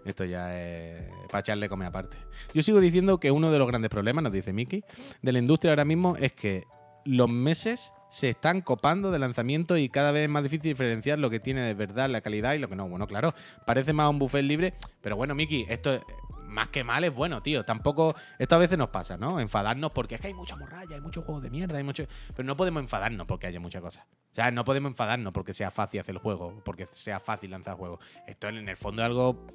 Esto 0.05 0.25
ya 0.25 0.53
es 0.57 1.09
para 1.29 1.39
echarle 1.39 1.69
come 1.69 1.85
aparte. 1.85 2.17
Yo 2.53 2.61
sigo 2.61 2.79
diciendo 2.81 3.19
que 3.19 3.31
uno 3.31 3.51
de 3.51 3.59
los 3.59 3.67
grandes 3.67 3.89
problemas, 3.89 4.23
nos 4.23 4.33
dice 4.33 4.51
Mickey, 4.51 4.83
de 5.21 5.31
la 5.31 5.39
industria 5.39 5.71
ahora 5.71 5.85
mismo 5.85 6.17
es 6.17 6.33
que 6.33 6.63
los 7.05 7.29
meses 7.29 7.93
se 8.09 8.29
están 8.29 8.61
copando 8.61 9.11
de 9.11 9.19
lanzamiento 9.19 9.75
y 9.75 9.89
cada 9.89 10.11
vez 10.11 10.23
es 10.23 10.29
más 10.29 10.43
difícil 10.43 10.71
diferenciar 10.71 11.17
lo 11.19 11.29
que 11.29 11.39
tiene 11.39 11.61
de 11.61 11.73
verdad 11.73 12.09
la 12.09 12.21
calidad 12.21 12.53
y 12.53 12.59
lo 12.59 12.69
que 12.69 12.75
no. 12.75 12.87
Bueno, 12.87 13.07
claro, 13.07 13.33
parece 13.65 13.91
más 13.93 14.09
un 14.09 14.19
buffet 14.19 14.43
libre, 14.43 14.75
pero 15.01 15.15
bueno, 15.15 15.33
Mickey, 15.35 15.65
esto 15.67 15.93
es- 15.93 16.01
más 16.47 16.67
que 16.67 16.83
mal 16.83 17.03
es 17.03 17.11
bueno, 17.11 17.41
tío. 17.41 17.65
Tampoco, 17.65 18.13
esto 18.37 18.53
a 18.53 18.59
veces 18.59 18.77
nos 18.77 18.89
pasa, 18.89 19.17
¿no? 19.17 19.39
Enfadarnos 19.39 19.91
porque 19.91 20.13
es 20.15 20.21
que 20.21 20.27
hay 20.27 20.35
mucha 20.35 20.55
morralla, 20.55 20.93
hay 20.95 21.01
muchos 21.01 21.25
juegos 21.25 21.41
de 21.41 21.49
mierda, 21.49 21.79
hay 21.79 21.83
mucho... 21.83 22.05
Pero 22.35 22.45
no 22.45 22.55
podemos 22.55 22.83
enfadarnos 22.83 23.25
porque 23.25 23.47
haya 23.47 23.59
muchas 23.59 23.81
cosas. 23.81 24.05
O 24.31 24.35
sea, 24.35 24.51
no 24.51 24.63
podemos 24.63 24.91
enfadarnos 24.91 25.33
porque 25.33 25.55
sea 25.55 25.71
fácil 25.71 25.99
hacer 26.01 26.13
el 26.13 26.21
juego, 26.21 26.61
porque 26.63 26.87
sea 26.91 27.19
fácil 27.19 27.49
lanzar 27.49 27.75
juegos. 27.75 27.99
Esto 28.27 28.49
en 28.49 28.69
el 28.69 28.77
fondo 28.77 29.01
es 29.01 29.07
algo, 29.07 29.47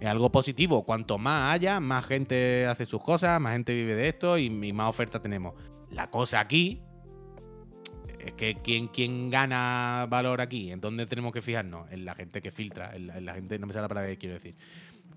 es 0.00 0.06
algo 0.08 0.32
positivo. 0.32 0.84
Cuanto 0.84 1.16
más 1.16 1.52
haya, 1.54 1.78
más 1.78 2.06
gente 2.06 2.66
hace 2.66 2.86
sus 2.86 3.00
cosas, 3.04 3.40
más 3.40 3.52
gente 3.52 3.72
vive 3.72 3.94
de 3.94 4.08
esto 4.08 4.36
y, 4.36 4.46
y 4.46 4.72
más 4.72 4.88
oferta 4.88 5.20
tenemos. 5.22 5.54
La 5.92 6.10
cosa 6.10 6.40
aquí 6.40 6.80
es 8.18 8.32
que 8.34 8.56
¿quién, 8.62 8.88
quién 8.88 9.30
gana 9.30 10.06
valor 10.08 10.40
aquí? 10.40 10.70
¿En 10.70 10.80
dónde 10.80 11.06
tenemos 11.06 11.32
que 11.32 11.42
fijarnos? 11.42 11.90
En 11.90 12.04
la 12.04 12.14
gente 12.14 12.40
que 12.40 12.50
filtra, 12.50 12.94
en 12.94 13.08
la, 13.08 13.18
en 13.18 13.24
la 13.26 13.34
gente, 13.34 13.58
no 13.58 13.66
me 13.66 13.72
sale 13.72 13.82
la 13.82 13.88
palabra 13.88 14.10
que 14.10 14.18
quiero 14.18 14.34
decir, 14.34 14.54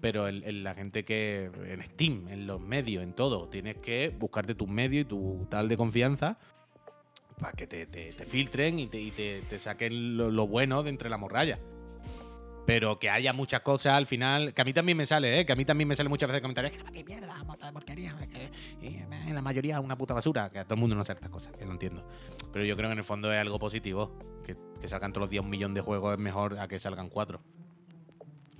pero 0.01 0.27
en, 0.27 0.63
la 0.63 0.73
gente 0.73 1.05
que, 1.05 1.45
en 1.67 1.83
Steam, 1.83 2.27
en 2.27 2.47
los 2.47 2.59
medios, 2.59 3.03
en 3.03 3.13
todo, 3.13 3.47
tienes 3.47 3.77
que 3.77 4.09
buscarte 4.09 4.55
tus 4.55 4.67
medios 4.67 5.05
y 5.05 5.07
tu 5.07 5.47
tal 5.49 5.69
de 5.69 5.77
confianza 5.77 6.37
para 7.39 7.53
que 7.53 7.67
te, 7.67 7.85
te- 7.85 8.11
filtren 8.11 8.79
y 8.79 8.87
te, 8.87 8.99
y 8.99 9.11
te 9.11 9.59
saquen 9.59 10.17
lo, 10.17 10.31
lo 10.31 10.47
bueno 10.47 10.83
de 10.83 10.89
entre 10.89 11.09
la 11.09 11.17
morralla. 11.17 11.59
Pero 12.65 12.97
que 12.97 13.09
haya 13.11 13.31
muchas 13.31 13.61
cosas 13.61 13.93
al 13.93 14.07
final, 14.07 14.51
que 14.53 14.61
a 14.61 14.65
mí 14.65 14.73
también 14.73 14.97
me 14.97 15.05
sale, 15.05 15.39
¿eh? 15.39 15.45
que 15.45 15.53
a 15.53 15.55
mí 15.55 15.65
también 15.65 15.87
me 15.87 15.95
sale 15.95 16.09
muchas 16.09 16.27
veces 16.29 16.41
comentarios, 16.41 16.75
"Es 16.75 16.83
que 16.83 16.91
qué 16.91 17.03
mierda, 17.03 17.43
mota 17.43 17.67
de 17.67 17.73
porquería, 17.73 18.15
que- 18.31 18.49
y, 18.81 18.87
eh, 18.97 19.05
la 19.33 19.41
mayoría 19.43 19.75
es 19.75 19.81
una 19.83 19.95
puta 19.97 20.15
basura, 20.15 20.49
que 20.49 20.57
a 20.59 20.63
todo 20.63 20.73
el 20.73 20.79
mundo 20.81 20.95
no 20.95 21.03
sabe 21.05 21.17
estas 21.17 21.29
cosas, 21.31 21.53
que 21.55 21.63
lo 21.65 21.71
entiendo. 21.71 22.03
Pero 22.51 22.65
yo 22.65 22.75
creo 22.75 22.89
que 22.89 22.93
en 22.93 22.97
el 22.99 23.03
fondo 23.03 23.31
es 23.31 23.39
algo 23.39 23.59
positivo, 23.59 24.17
que, 24.43 24.55
que 24.81 24.87
salgan 24.87 25.13
todos 25.13 25.25
los 25.25 25.29
días 25.29 25.43
un 25.43 25.51
millón 25.51 25.75
de 25.75 25.81
juegos 25.81 26.13
es 26.13 26.19
mejor 26.19 26.57
a 26.57 26.67
que 26.67 26.79
salgan 26.79 27.09
cuatro. 27.09 27.39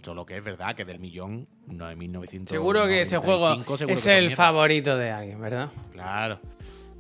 Solo 0.04 0.24
que 0.24 0.38
es 0.38 0.44
verdad 0.44 0.76
que 0.76 0.86
del 0.86 1.00
millón, 1.00 1.48
9.900. 1.68 2.52
Seguro 2.52 2.86
que 2.86 3.02
ese 3.02 3.18
juego 3.18 3.56
es 3.90 4.06
el 4.08 4.30
favorito 4.36 4.96
de 4.98 5.10
alguien, 5.10 5.42
¿verdad? 5.42 5.72
Claro. 5.92 6.40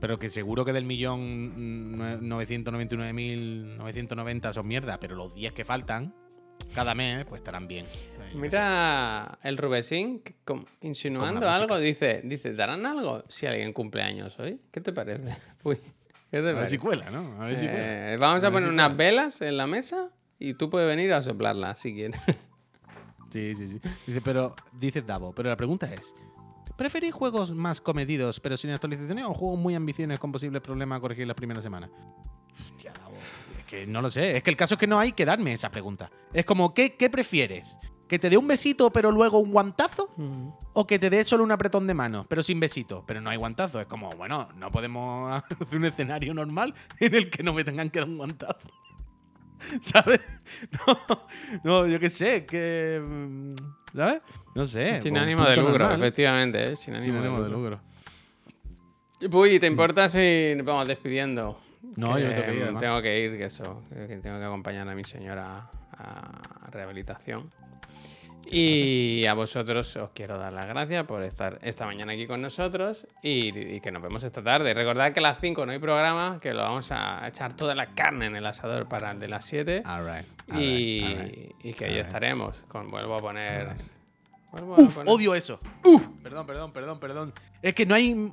Pero 0.01 0.17
que 0.17 0.29
seguro 0.29 0.65
que 0.65 0.73
del 0.73 0.85
millón 0.85 1.93
mm, 1.93 2.01
nue- 2.01 2.19
999.990 2.21 4.53
son 4.53 4.67
mierda, 4.67 4.99
pero 4.99 5.15
los 5.15 5.33
10 5.33 5.53
que 5.53 5.65
faltan 5.65 6.13
cada 6.73 6.93
mes, 6.95 7.25
pues 7.25 7.39
estarán 7.39 7.67
bien. 7.67 7.85
Mira 8.33 9.37
el 9.43 9.57
Rubesín 9.57 10.21
insinuando 10.81 11.49
algo, 11.49 11.77
dice, 11.79 12.21
dice, 12.23 12.53
¿darán 12.53 12.85
algo 12.85 13.23
si 13.29 13.45
alguien 13.45 13.71
cumple 13.73 14.01
años 14.01 14.37
hoy? 14.39 14.59
¿Qué 14.71 14.81
te 14.81 14.91
parece? 14.91 15.37
Uy, 15.63 15.77
¿qué 15.77 15.83
te 16.31 16.37
A 16.39 16.41
ver 16.41 16.55
parece? 16.55 16.71
si 16.71 16.77
cuela, 16.77 17.09
¿no? 17.11 17.41
A 17.41 17.45
ver 17.45 17.57
si 17.57 17.65
cuela. 17.67 18.13
Eh, 18.13 18.17
vamos 18.17 18.43
a 18.43 18.47
ver 18.47 18.53
poner 18.53 18.69
si 18.69 18.73
unas 18.73 18.87
cuela. 18.89 18.97
velas 18.97 19.41
en 19.41 19.57
la 19.57 19.67
mesa 19.67 20.09
y 20.37 20.53
tú 20.55 20.69
puedes 20.69 20.87
venir 20.87 21.13
a 21.13 21.21
soplarlas 21.21 21.79
si 21.79 21.93
quieres. 21.93 22.19
Sí, 23.31 23.53
sí, 23.53 23.67
sí. 23.67 23.81
Dice, 24.07 24.21
pero, 24.21 24.55
dice 24.71 25.01
Davo, 25.01 25.33
pero 25.35 25.49
la 25.49 25.57
pregunta 25.57 25.93
es: 25.93 26.13
¿preferís 26.77 27.13
juegos 27.13 27.51
más 27.53 27.81
comedidos 27.81 28.39
pero 28.39 28.55
sin 28.55 28.69
actualizaciones 28.69 29.25
o 29.25 29.33
juegos 29.33 29.59
muy 29.59 29.75
ambiciosos 29.75 30.19
con 30.19 30.31
posibles 30.31 30.61
problemas 30.61 30.97
a 30.97 31.01
corregir 31.01 31.27
las 31.27 31.35
primeras 31.35 31.61
semanas? 31.61 31.89
Hostia. 32.53 32.93
Es 33.65 33.71
que 33.71 33.87
no 33.87 34.01
lo 34.01 34.09
sé. 34.11 34.37
Es 34.37 34.43
que 34.43 34.51
el 34.51 34.55
caso 34.57 34.75
es 34.75 34.79
que 34.79 34.87
no 34.87 34.99
hay 34.99 35.13
que 35.13 35.25
darme 35.25 35.53
esa 35.53 35.69
pregunta. 35.71 36.11
Es 36.33 36.45
como, 36.45 36.73
¿qué, 36.73 36.95
qué 36.95 37.09
prefieres? 37.09 37.77
¿Que 38.07 38.19
te 38.19 38.29
dé 38.29 38.37
un 38.37 38.47
besito 38.47 38.91
pero 38.91 39.11
luego 39.11 39.39
un 39.39 39.51
guantazo? 39.51 40.11
Mm. 40.17 40.49
O 40.73 40.85
que 40.85 40.99
te 40.99 41.09
dé 41.09 41.23
solo 41.23 41.43
un 41.43 41.51
apretón 41.51 41.87
de 41.87 41.95
mano, 41.95 42.25
pero 42.29 42.43
sin 42.43 42.59
besito, 42.59 43.03
pero 43.07 43.19
no 43.21 43.31
hay 43.31 43.37
guantazo. 43.37 43.81
Es 43.81 43.87
como, 43.87 44.09
bueno, 44.11 44.49
no 44.55 44.69
podemos 44.71 45.31
hacer 45.51 45.57
un 45.77 45.85
escenario 45.85 46.33
normal 46.33 46.75
en 46.99 47.15
el 47.15 47.29
que 47.31 47.41
no 47.41 47.53
me 47.53 47.63
tengan 47.63 47.89
que 47.89 47.99
dar 47.99 48.07
un 48.07 48.17
guantazo. 48.17 48.67
¿Sabes? 49.81 50.19
No, 50.85 51.25
no 51.63 51.87
yo 51.87 51.99
qué 51.99 52.11
sé, 52.11 52.45
que. 52.45 53.01
mm, 53.03 53.55
¿Sabes? 53.95 54.21
No 54.53 54.67
sé. 54.67 55.01
Sin 55.01 55.13
pues, 55.13 55.23
ánimo 55.23 55.39
punto 55.43 55.49
de 55.49 55.57
lucro, 55.57 55.79
normal. 55.79 55.99
efectivamente, 56.01 56.71
¿eh? 56.71 56.75
Sin 56.75 56.93
ánimo, 56.93 57.05
Sin 57.05 57.15
ánimo 57.15 57.37
de 57.39 57.43
de 57.45 57.49
lucro. 57.49 57.81
lucro. 59.21 59.39
Uy, 59.39 59.59
¿te 59.59 59.65
importa 59.65 60.07
si 60.07 60.53
nos 60.55 60.65
vamos 60.65 60.87
despidiendo? 60.87 61.59
No, 61.95 62.15
Que, 62.15 62.21
yo 62.23 62.27
me 62.29 62.33
tengo 62.35 62.45
que 62.45 62.53
ir, 62.73 62.79
tengo 62.79 63.01
que 63.01 63.19
ir, 63.19 63.37
que 63.37 63.45
eso, 63.45 63.83
que 63.89 64.17
tengo 64.17 64.37
que 64.39 64.45
acompañar 64.45 64.87
a 64.89 64.95
mi 64.95 65.03
señora 65.03 65.69
a 65.97 66.69
rehabilitación. 66.71 67.51
Y 68.47 69.25
a 69.25 69.33
vosotros 69.33 69.95
os 69.95 70.11
quiero 70.11 70.37
dar 70.37 70.53
las 70.53 70.67
gracias 70.67 71.03
por 71.05 71.23
estar 71.23 71.57
esta 71.63 71.87
mañana 71.87 72.13
aquí 72.13 72.27
con 72.27 72.41
nosotros 72.43 73.07
y, 73.23 73.57
y 73.57 73.81
que 73.81 73.91
nos 73.91 74.03
vemos 74.03 74.23
esta 74.23 74.43
tarde. 74.43 74.71
Recordad 74.75 75.13
que 75.13 75.19
a 75.19 75.23
las 75.23 75.39
5 75.39 75.65
no 75.65 75.71
hay 75.71 75.79
programa, 75.79 76.39
que 76.39 76.53
lo 76.53 76.61
vamos 76.61 76.91
a 76.91 77.27
echar 77.27 77.53
toda 77.53 77.73
la 77.73 77.87
carne 77.95 78.27
en 78.27 78.35
el 78.35 78.45
asador 78.45 78.87
para 78.87 79.11
el 79.11 79.19
de 79.19 79.27
las 79.29 79.45
7 79.45 79.81
All 79.83 80.05
right, 80.05 80.25
all 80.53 80.61
y, 80.61 81.01
right, 81.01 81.17
all 81.17 81.25
right. 81.25 81.51
y 81.63 81.73
que 81.73 81.85
ahí 81.85 81.97
estaremos. 81.97 82.55
Con, 82.67 82.91
vuelvo 82.91 83.15
a 83.15 83.19
poner... 83.19 83.69
Vuelvo 84.51 84.75
a 84.75 84.79
Uf, 84.79 84.95
poner- 84.95 85.11
odio 85.11 85.33
eso. 85.33 85.59
Perdón, 86.21 86.45
perdón, 86.45 86.71
perdón, 86.71 86.99
perdón. 86.99 87.33
Es 87.65 87.73
que 87.73 87.83
no 87.87 87.95
hay. 87.95 88.31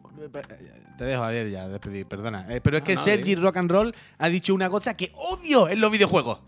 Te 0.99 1.05
dejo, 1.05 1.22
Javier, 1.22 1.49
ya, 1.51 1.66
despedir, 1.66 2.05
perdona. 2.05 2.45
Eh, 2.51 2.61
pero 2.61 2.76
es 2.76 2.83
No, 2.83 2.87
que 2.87 2.95
no, 2.97 3.03
Sergi. 3.03 3.35
Rock 3.35 3.57
and 3.57 3.70
Roll 3.70 3.95
ha 4.18 4.28
dicho 4.28 4.55
una 4.55 4.68
cosa 4.68 4.95
que 4.95 5.11
odio 5.14 5.70
en 5.70 5.80
los 5.80 5.91
videojuegos. 5.91 6.41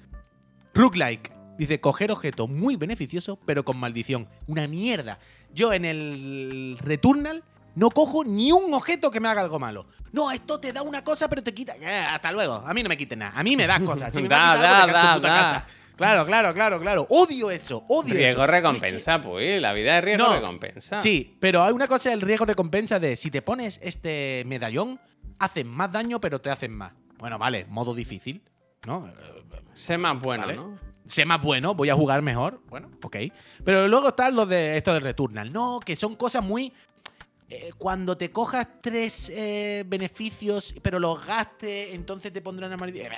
Rook-like. 0.75 1.33
Dice, 1.57 1.81
coger 1.81 2.11
objeto 2.13 2.47
muy 2.47 2.77
beneficioso, 2.77 3.39
pero 3.47 3.65
con 3.65 3.79
maldición. 3.79 4.29
Una 4.49 4.69
mierda. 4.69 5.19
Yo 5.55 5.73
en 5.73 5.87
el 5.87 6.77
Returnal 6.79 7.43
no 7.75 7.89
cojo 7.89 8.23
ni 8.23 8.53
un 8.53 8.75
objeto 8.75 9.11
que 9.11 9.19
me 9.19 9.29
haga 9.29 9.41
algo 9.41 9.59
malo. 9.59 9.87
No, 10.13 10.31
esto 10.31 10.61
te 10.61 10.75
da 10.75 10.83
una 10.83 11.03
cosa, 11.03 11.27
pero 11.27 11.43
te 11.43 11.55
quita. 11.55 11.77
Eh, 11.81 12.07
hasta 12.11 12.33
luego. 12.33 12.57
A 12.67 12.75
mí 12.75 12.83
no 12.83 12.91
me 12.91 12.99
quite 12.99 13.17
nada. 13.17 13.33
A 13.35 13.43
mí 13.43 13.57
me 13.57 13.67
das 13.67 13.81
cosas. 13.81 14.13
Si 14.15 14.21
me 14.21 14.29
Da, 14.35 14.53
a 14.53 14.57
da, 14.59 14.87
da, 14.87 15.19
da. 15.21 15.67
Claro, 15.97 16.27
claro, 16.27 16.53
claro, 16.55 16.81
claro. 16.81 17.07
Odio 17.09 17.51
eso. 17.51 17.85
Odio 17.89 18.15
Riesgo 18.15 18.43
eso. 18.45 18.51
recompensa, 18.53 19.21
pues. 19.21 19.61
La 19.61 19.73
vida 19.73 19.99
es 19.99 20.05
riesgo 20.05 20.27
No, 20.27 20.35
recompensa. 20.35 21.01
Sí, 21.01 21.37
pero 21.41 21.63
hay 21.63 21.73
una 21.73 21.87
cosa, 21.87 22.13
el 22.13 22.21
riesgo 22.21 22.45
recompensa 22.47 22.99
de 22.99 23.17
si 23.17 23.31
te 23.31 23.43
pones 23.43 23.79
este 23.83 24.43
medallón, 24.47 25.01
hacen 25.39 25.69
más 25.69 25.93
daño, 25.93 26.21
pero 26.21 26.41
te 26.41 26.51
hacen 26.51 26.77
más. 26.77 26.93
Bueno, 27.19 27.39
vale, 27.39 27.65
modo 27.67 27.95
difícil, 27.95 28.43
¿no? 28.87 29.11
Sé 29.73 29.97
más 29.99 30.21
bueno, 30.21 30.43
Vale. 30.47 30.57
¿no? 30.57 30.79
Sé 31.07 31.25
más 31.25 31.41
bueno, 31.43 31.75
voy 31.75 31.91
a 31.91 31.95
jugar 31.95 32.23
mejor. 32.23 32.61
Bueno, 32.69 32.91
ok. 33.03 33.17
Pero 33.65 33.87
luego 33.89 34.09
están 34.09 34.35
los 34.35 34.49
de 34.49 34.77
esto 34.77 34.93
del 34.93 35.03
Returnal. 35.03 35.53
No, 35.53 35.79
que 35.85 35.97
son 35.97 36.17
cosas 36.17 36.43
muy. 36.43 36.73
eh, 37.51 37.71
cuando 37.79 38.17
te 38.17 38.31
cojas 38.31 38.67
tres 38.81 39.31
eh, 39.35 39.85
beneficios, 39.87 40.75
pero 40.83 40.99
los 40.99 41.25
gastes, 41.27 41.95
entonces 41.95 42.33
te 42.33 42.41
pondrán 42.41 42.73
a 42.73 42.77
maldición. 42.79 43.11
que 43.11 43.17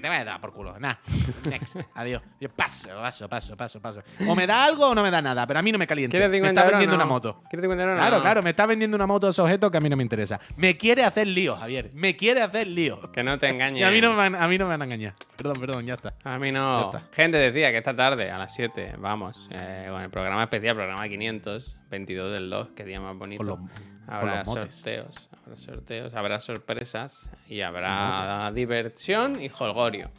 te 0.00 0.08
vaya 0.08 0.20
a 0.20 0.24
dar 0.24 0.40
por 0.40 0.52
culo. 0.52 0.78
Nah, 0.78 0.94
next. 1.48 1.76
Adiós. 1.94 2.22
Yo 2.40 2.48
paso, 2.50 2.88
paso, 2.88 3.28
paso, 3.28 3.56
paso, 3.56 3.80
paso. 3.80 4.02
O 4.28 4.34
me 4.34 4.46
da 4.46 4.64
algo 4.64 4.86
o 4.88 4.94
no 4.94 5.02
me 5.02 5.10
da 5.10 5.20
nada, 5.22 5.46
pero 5.46 5.58
a 5.60 5.62
mí 5.62 5.72
no 5.72 5.78
me 5.78 5.86
calienta. 5.86 6.12
¿Quieres 6.12 6.30
Me 6.30 6.36
50 6.36 6.60
está 6.60 6.70
vendiendo 6.70 6.96
No. 6.96 7.02
una 7.04 7.12
moto. 7.12 7.42
¿Quieres 7.50 7.62
50 7.64 7.82
euros? 7.82 7.96
Claro, 7.98 8.16
No. 8.16 8.22
claro, 8.22 8.42
me 8.42 8.50
está 8.50 8.66
vendiendo 8.66 8.96
una 8.96 9.06
moto 9.06 9.28
ese 9.28 9.40
objeto 9.42 9.70
que 9.70 9.78
a 9.78 9.80
mí 9.80 9.88
no 9.88 9.96
me 9.96 10.02
interesa. 10.02 10.38
Me 10.56 10.76
quiere 10.76 11.04
hacer 11.04 11.26
lío, 11.26 11.56
Javier. 11.56 11.90
Me 11.94 12.16
quiere 12.16 12.42
hacer 12.42 12.66
lío. 12.66 13.10
Que 13.12 13.22
no 13.22 13.38
te 13.38 13.48
engañes. 13.48 13.80
Y 13.80 13.84
a 13.84 13.90
mí 13.90 14.00
no 14.00 14.10
me 14.10 14.16
van, 14.16 14.34
a 14.36 14.48
mí 14.48 14.58
no 14.58 14.64
me 14.66 14.70
van 14.70 14.82
a 14.82 14.84
engañar. 14.84 15.14
Perdón, 15.36 15.56
perdón, 15.60 15.86
ya 15.86 15.94
está. 15.94 16.14
A 16.24 16.38
mí 16.38 16.52
no. 16.52 16.92
Gente 17.12 17.38
decía 17.38 17.70
que 17.70 17.78
esta 17.78 17.94
tarde, 17.96 18.30
a 18.30 18.38
las 18.38 18.54
7, 18.54 18.94
vamos, 18.98 19.48
eh, 19.50 19.86
con 19.90 20.02
el 20.02 20.10
programa 20.10 20.42
especial, 20.42 20.76
programa 20.76 21.08
500, 21.08 21.74
22 21.90 22.32
del 22.32 22.50
2, 22.50 22.68
que 22.76 22.84
día 22.84 23.00
más 23.00 23.16
bonito. 23.16 23.38
Con 23.44 23.48
los, 23.48 24.18
con 24.20 24.28
los 24.28 24.44
sorteos, 24.46 25.28
habrá 25.44 25.56
sorteos, 25.56 26.14
habrá 26.14 26.40
sorpresas 26.40 27.30
y 27.48 27.60
habrá 27.62 28.50
diversión 28.54 29.40
y 29.42 29.50
holgorio. 29.58 30.10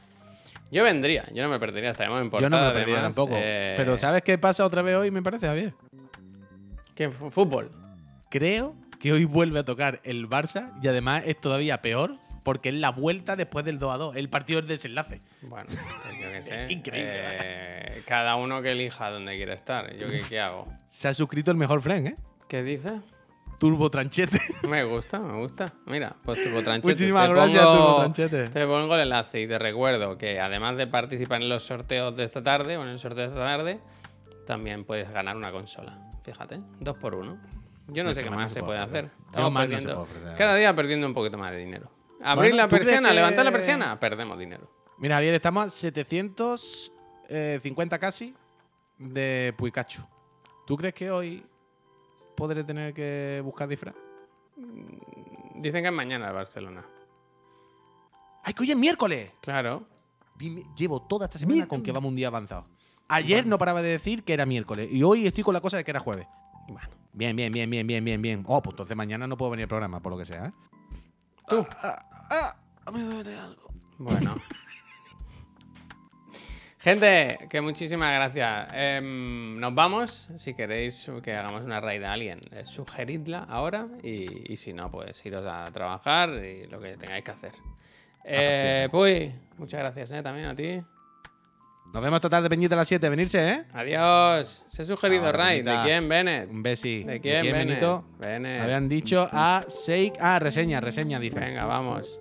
Yo 0.72 0.84
vendría, 0.84 1.26
yo 1.34 1.44
no 1.44 1.50
me 1.50 1.60
perdería, 1.60 1.92
estaremos 1.92 2.22
en 2.22 2.30
Yo 2.32 2.40
no 2.40 2.42
portada. 2.50 2.68
me 2.70 2.74
perdería 2.74 2.96
además, 3.00 3.16
tampoco. 3.16 3.36
eh, 3.38 3.74
Pero 3.78 3.98
¿sabes 3.98 4.22
qué 4.22 4.38
pasa 4.38 4.66
otra 4.66 4.82
vez 4.82 4.96
hoy, 4.96 5.12
me 5.12 5.22
parece, 5.22 5.48
Javier? 5.48 5.74
¿Qué? 6.96 7.10
¿Fútbol? 7.10 7.72
Creo 8.30 8.76
que 9.00 9.12
hoy 9.12 9.26
vuelve 9.26 9.60
a 9.60 9.64
tocar 9.64 10.00
el 10.04 10.30
Barça 10.30 10.72
y 10.82 10.88
además 10.88 11.24
es 11.26 11.40
todavía 11.42 11.82
peor 11.82 12.18
porque 12.44 12.70
es 12.70 12.76
la 12.76 12.90
vuelta 12.92 13.36
después 13.36 13.66
del 13.66 13.78
2 13.80 13.94
a 13.94 13.98
2. 13.98 14.16
El 14.16 14.30
partido 14.30 14.60
es 14.62 14.68
desenlace. 14.68 15.20
Bueno, 15.42 15.68
pues 15.68 16.22
yo 16.22 16.32
qué 16.32 16.42
sé. 16.42 16.72
Increíble, 16.72 17.12
Eh, 17.14 18.04
cada 18.08 18.36
uno 18.36 18.62
que 18.62 18.70
elija 18.70 19.10
donde 19.10 19.36
quiere 19.36 19.54
estar. 19.54 19.94
¿Yo 19.98 20.08
qué, 20.08 20.22
qué 20.28 20.40
hago? 20.40 20.68
Se 20.90 21.08
ha 21.10 21.14
suscrito 21.14 21.52
el 21.52 21.58
mejor 21.58 21.82
friend, 21.82 22.08
¿eh? 22.08 22.16
¿Qué 22.48 22.64
dices? 22.64 22.94
Turbo 23.62 23.92
Tranchete. 23.92 24.40
Me 24.68 24.84
gusta, 24.84 25.20
me 25.20 25.38
gusta. 25.38 25.72
Mira, 25.86 26.16
pues 26.26 26.44
Turbo 26.44 26.64
Tranchete. 26.64 26.88
Muchísimas 26.94 27.28
te 27.28 27.34
gracias, 27.34 27.64
pongo- 27.64 27.78
Turbo 27.78 27.98
Tranchete. 28.00 28.48
Te 28.48 28.66
pongo 28.66 28.96
el 28.96 29.02
enlace 29.02 29.42
y 29.42 29.48
te 29.48 29.60
recuerdo 29.60 30.18
que 30.18 30.40
además 30.40 30.78
de 30.78 30.88
participar 30.88 31.44
en 31.44 31.50
los 31.50 31.62
sorteos 31.64 32.16
de 32.18 32.24
esta 32.24 32.42
tarde 32.42 32.78
o 32.78 32.82
en 32.82 32.88
el 32.90 32.98
sorteo 32.98 33.26
de 33.26 33.30
esta 33.30 33.46
tarde, 33.46 33.80
también 34.48 34.84
puedes 34.84 35.12
ganar 35.12 35.38
una 35.38 35.52
consola. 35.52 36.10
Fíjate, 36.24 36.60
dos 36.80 36.98
por 36.98 37.14
uno. 37.14 37.38
Yo 37.88 38.04
no 38.04 38.08
Pues 38.08 38.18
sé 38.18 38.24
qué 38.24 38.32
más 38.32 38.52
se 38.52 38.64
puede 38.64 38.80
hacer. 38.80 39.12
Estamos 39.28 39.52
más 39.52 39.70
no 39.70 39.76
se 39.78 39.84
perdiendo. 39.86 40.06
puede 40.06 40.36
cada 40.36 40.56
día 40.56 40.76
perdiendo 40.76 41.06
un 41.06 41.14
poquito 41.14 41.38
más 41.38 41.52
de 41.52 41.58
dinero. 41.60 41.92
Abrir 42.24 42.54
Bueno, 42.54 42.58
la 42.58 42.64
¿tú 42.64 42.70
crees 42.72 42.86
persiana, 42.88 43.10
que- 43.10 43.16
levantar 43.16 43.46
la 43.46 43.52
persiana, 43.52 44.00
perdemos 44.00 44.40
dinero. 44.40 44.72
Mira, 44.98 45.18
Javier, 45.18 45.36
estamos 45.36 45.68
a 45.68 45.70
750 45.70 48.00
casi 48.00 48.34
de 48.98 49.54
Puicachu. 49.58 50.02
¿Tú 50.66 50.76
crees 50.78 50.96
que 50.96 51.12
hoy 51.12 51.46
podré 52.42 52.64
tener 52.64 52.92
que 52.92 53.40
buscar 53.46 53.68
disfraz? 53.68 53.94
Dicen 55.58 55.84
que 55.84 55.90
es 55.90 55.94
mañana 55.94 56.30
el 56.30 56.34
Barcelona. 56.34 56.84
¡Ay, 58.42 58.56
que 58.56 58.64
hoy 58.64 58.72
es 58.72 58.78
miércoles! 58.78 59.32
Claro. 59.42 59.84
Llevo 60.76 61.04
toda 61.04 61.26
esta 61.26 61.38
semana 61.38 61.68
con 61.68 61.84
que 61.84 61.92
vamos 61.92 62.10
un 62.10 62.16
día 62.16 62.30
avanzado. 62.30 62.64
Ayer 63.10 63.46
no 63.46 63.60
paraba 63.60 63.84
de 63.84 63.90
decir 63.90 64.24
que 64.24 64.34
era 64.34 64.48
miércoles 64.48 64.90
y 64.92 65.04
hoy 65.04 65.28
estoy 65.28 65.44
con 65.44 65.54
la 65.54 65.62
cosa 65.62 65.78
de 65.78 65.84
que 65.84 65.92
era 65.92 66.00
jueves. 66.00 66.26
Bueno. 66.68 66.90
Bien, 67.14 67.36
bien, 67.36 67.52
bien, 67.52 67.70
bien, 67.70 67.86
bien, 67.86 68.04
bien, 68.04 68.22
bien. 68.24 68.44
Oh, 68.48 68.60
pues 68.60 68.74
entonces 68.74 68.98
mañana 68.98 69.28
no 69.28 69.38
puedo 69.38 69.52
venir 69.52 69.66
al 69.66 69.70
programa, 69.70 70.00
por 70.00 70.14
lo 70.14 70.18
que 70.18 70.26
sea, 70.26 70.48
¿eh? 70.48 70.52
Tú. 71.48 71.64
Ah, 71.84 72.56
me 72.92 73.04
duele 73.04 73.38
algo. 73.38 73.68
Bueno. 74.00 74.36
Gente, 76.82 77.38
que 77.48 77.62
muchísimas 77.62 78.12
gracias. 78.12 78.68
Em, 78.74 79.60
nos 79.60 79.76
vamos. 79.76 80.28
Si 80.38 80.56
queréis 80.56 81.12
que 81.22 81.36
hagamos 81.36 81.62
una 81.62 81.80
raid 81.80 82.02
a 82.02 82.14
alguien, 82.14 82.42
eh, 82.52 82.66
sugeridla 82.66 83.44
ahora. 83.44 83.88
Y, 84.02 84.52
y 84.52 84.58
si 84.58 84.74
no, 84.74 84.90
pues 84.90 85.24
iros 85.24 85.46
a 85.46 85.66
trabajar 85.66 86.32
y 86.44 86.66
lo 86.66 86.80
que 86.80 86.98
tengáis 86.98 87.24
que 87.24 87.32
hacer. 87.32 87.52
Eh, 88.26 88.88
pues, 88.92 89.32
muchas 89.58 89.80
gracias 89.80 90.12
eh, 90.12 90.24
también 90.24 90.48
a 90.48 90.56
ti. 90.56 90.82
Nos 91.94 92.02
vemos 92.02 92.18
esta 92.18 92.30
tarde, 92.30 92.50
Peñita, 92.50 92.74
a 92.74 92.78
las 92.80 92.88
7. 92.88 93.10
Venirse, 93.10 93.48
¿eh? 93.48 93.64
Adiós. 93.74 94.66
Se 94.68 94.82
ha 94.82 94.86
sugerido 94.86 95.32
raid. 95.32 95.64
¿De 95.64 95.78
quién, 95.84 96.10
Bennett? 96.10 96.50
Un 96.50 96.64
besi. 96.64 97.04
¿De 97.04 97.22
quién, 97.22 97.44
Bennett? 97.44 97.68
Benito? 97.68 98.06
Bennett. 98.18 98.62
Habían 98.62 98.90
dicho 98.90 99.30
a 99.32 99.66
Seik. 99.68 100.16
Ah, 100.20 100.40
reseña, 100.40 100.82
reseña, 100.82 101.20
dice. 101.20 101.40
Venga, 101.40 101.66
vamos 101.66 102.21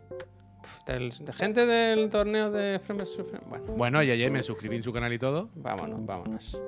de 0.87 1.33
gente 1.33 1.67
del 1.67 2.09
torneo 2.11 2.51
de 2.51 2.81
Frame 2.81 3.05
Bueno. 3.49 3.73
bueno, 3.75 4.03
y 4.03 4.11
ayer 4.11 4.31
me 4.31 4.43
suscribí 4.43 4.77
en 4.77 4.83
su 4.83 4.93
canal 4.93 5.13
y 5.13 5.19
todo. 5.19 5.51
Vámonos, 5.55 6.05
vámonos. 6.05 6.61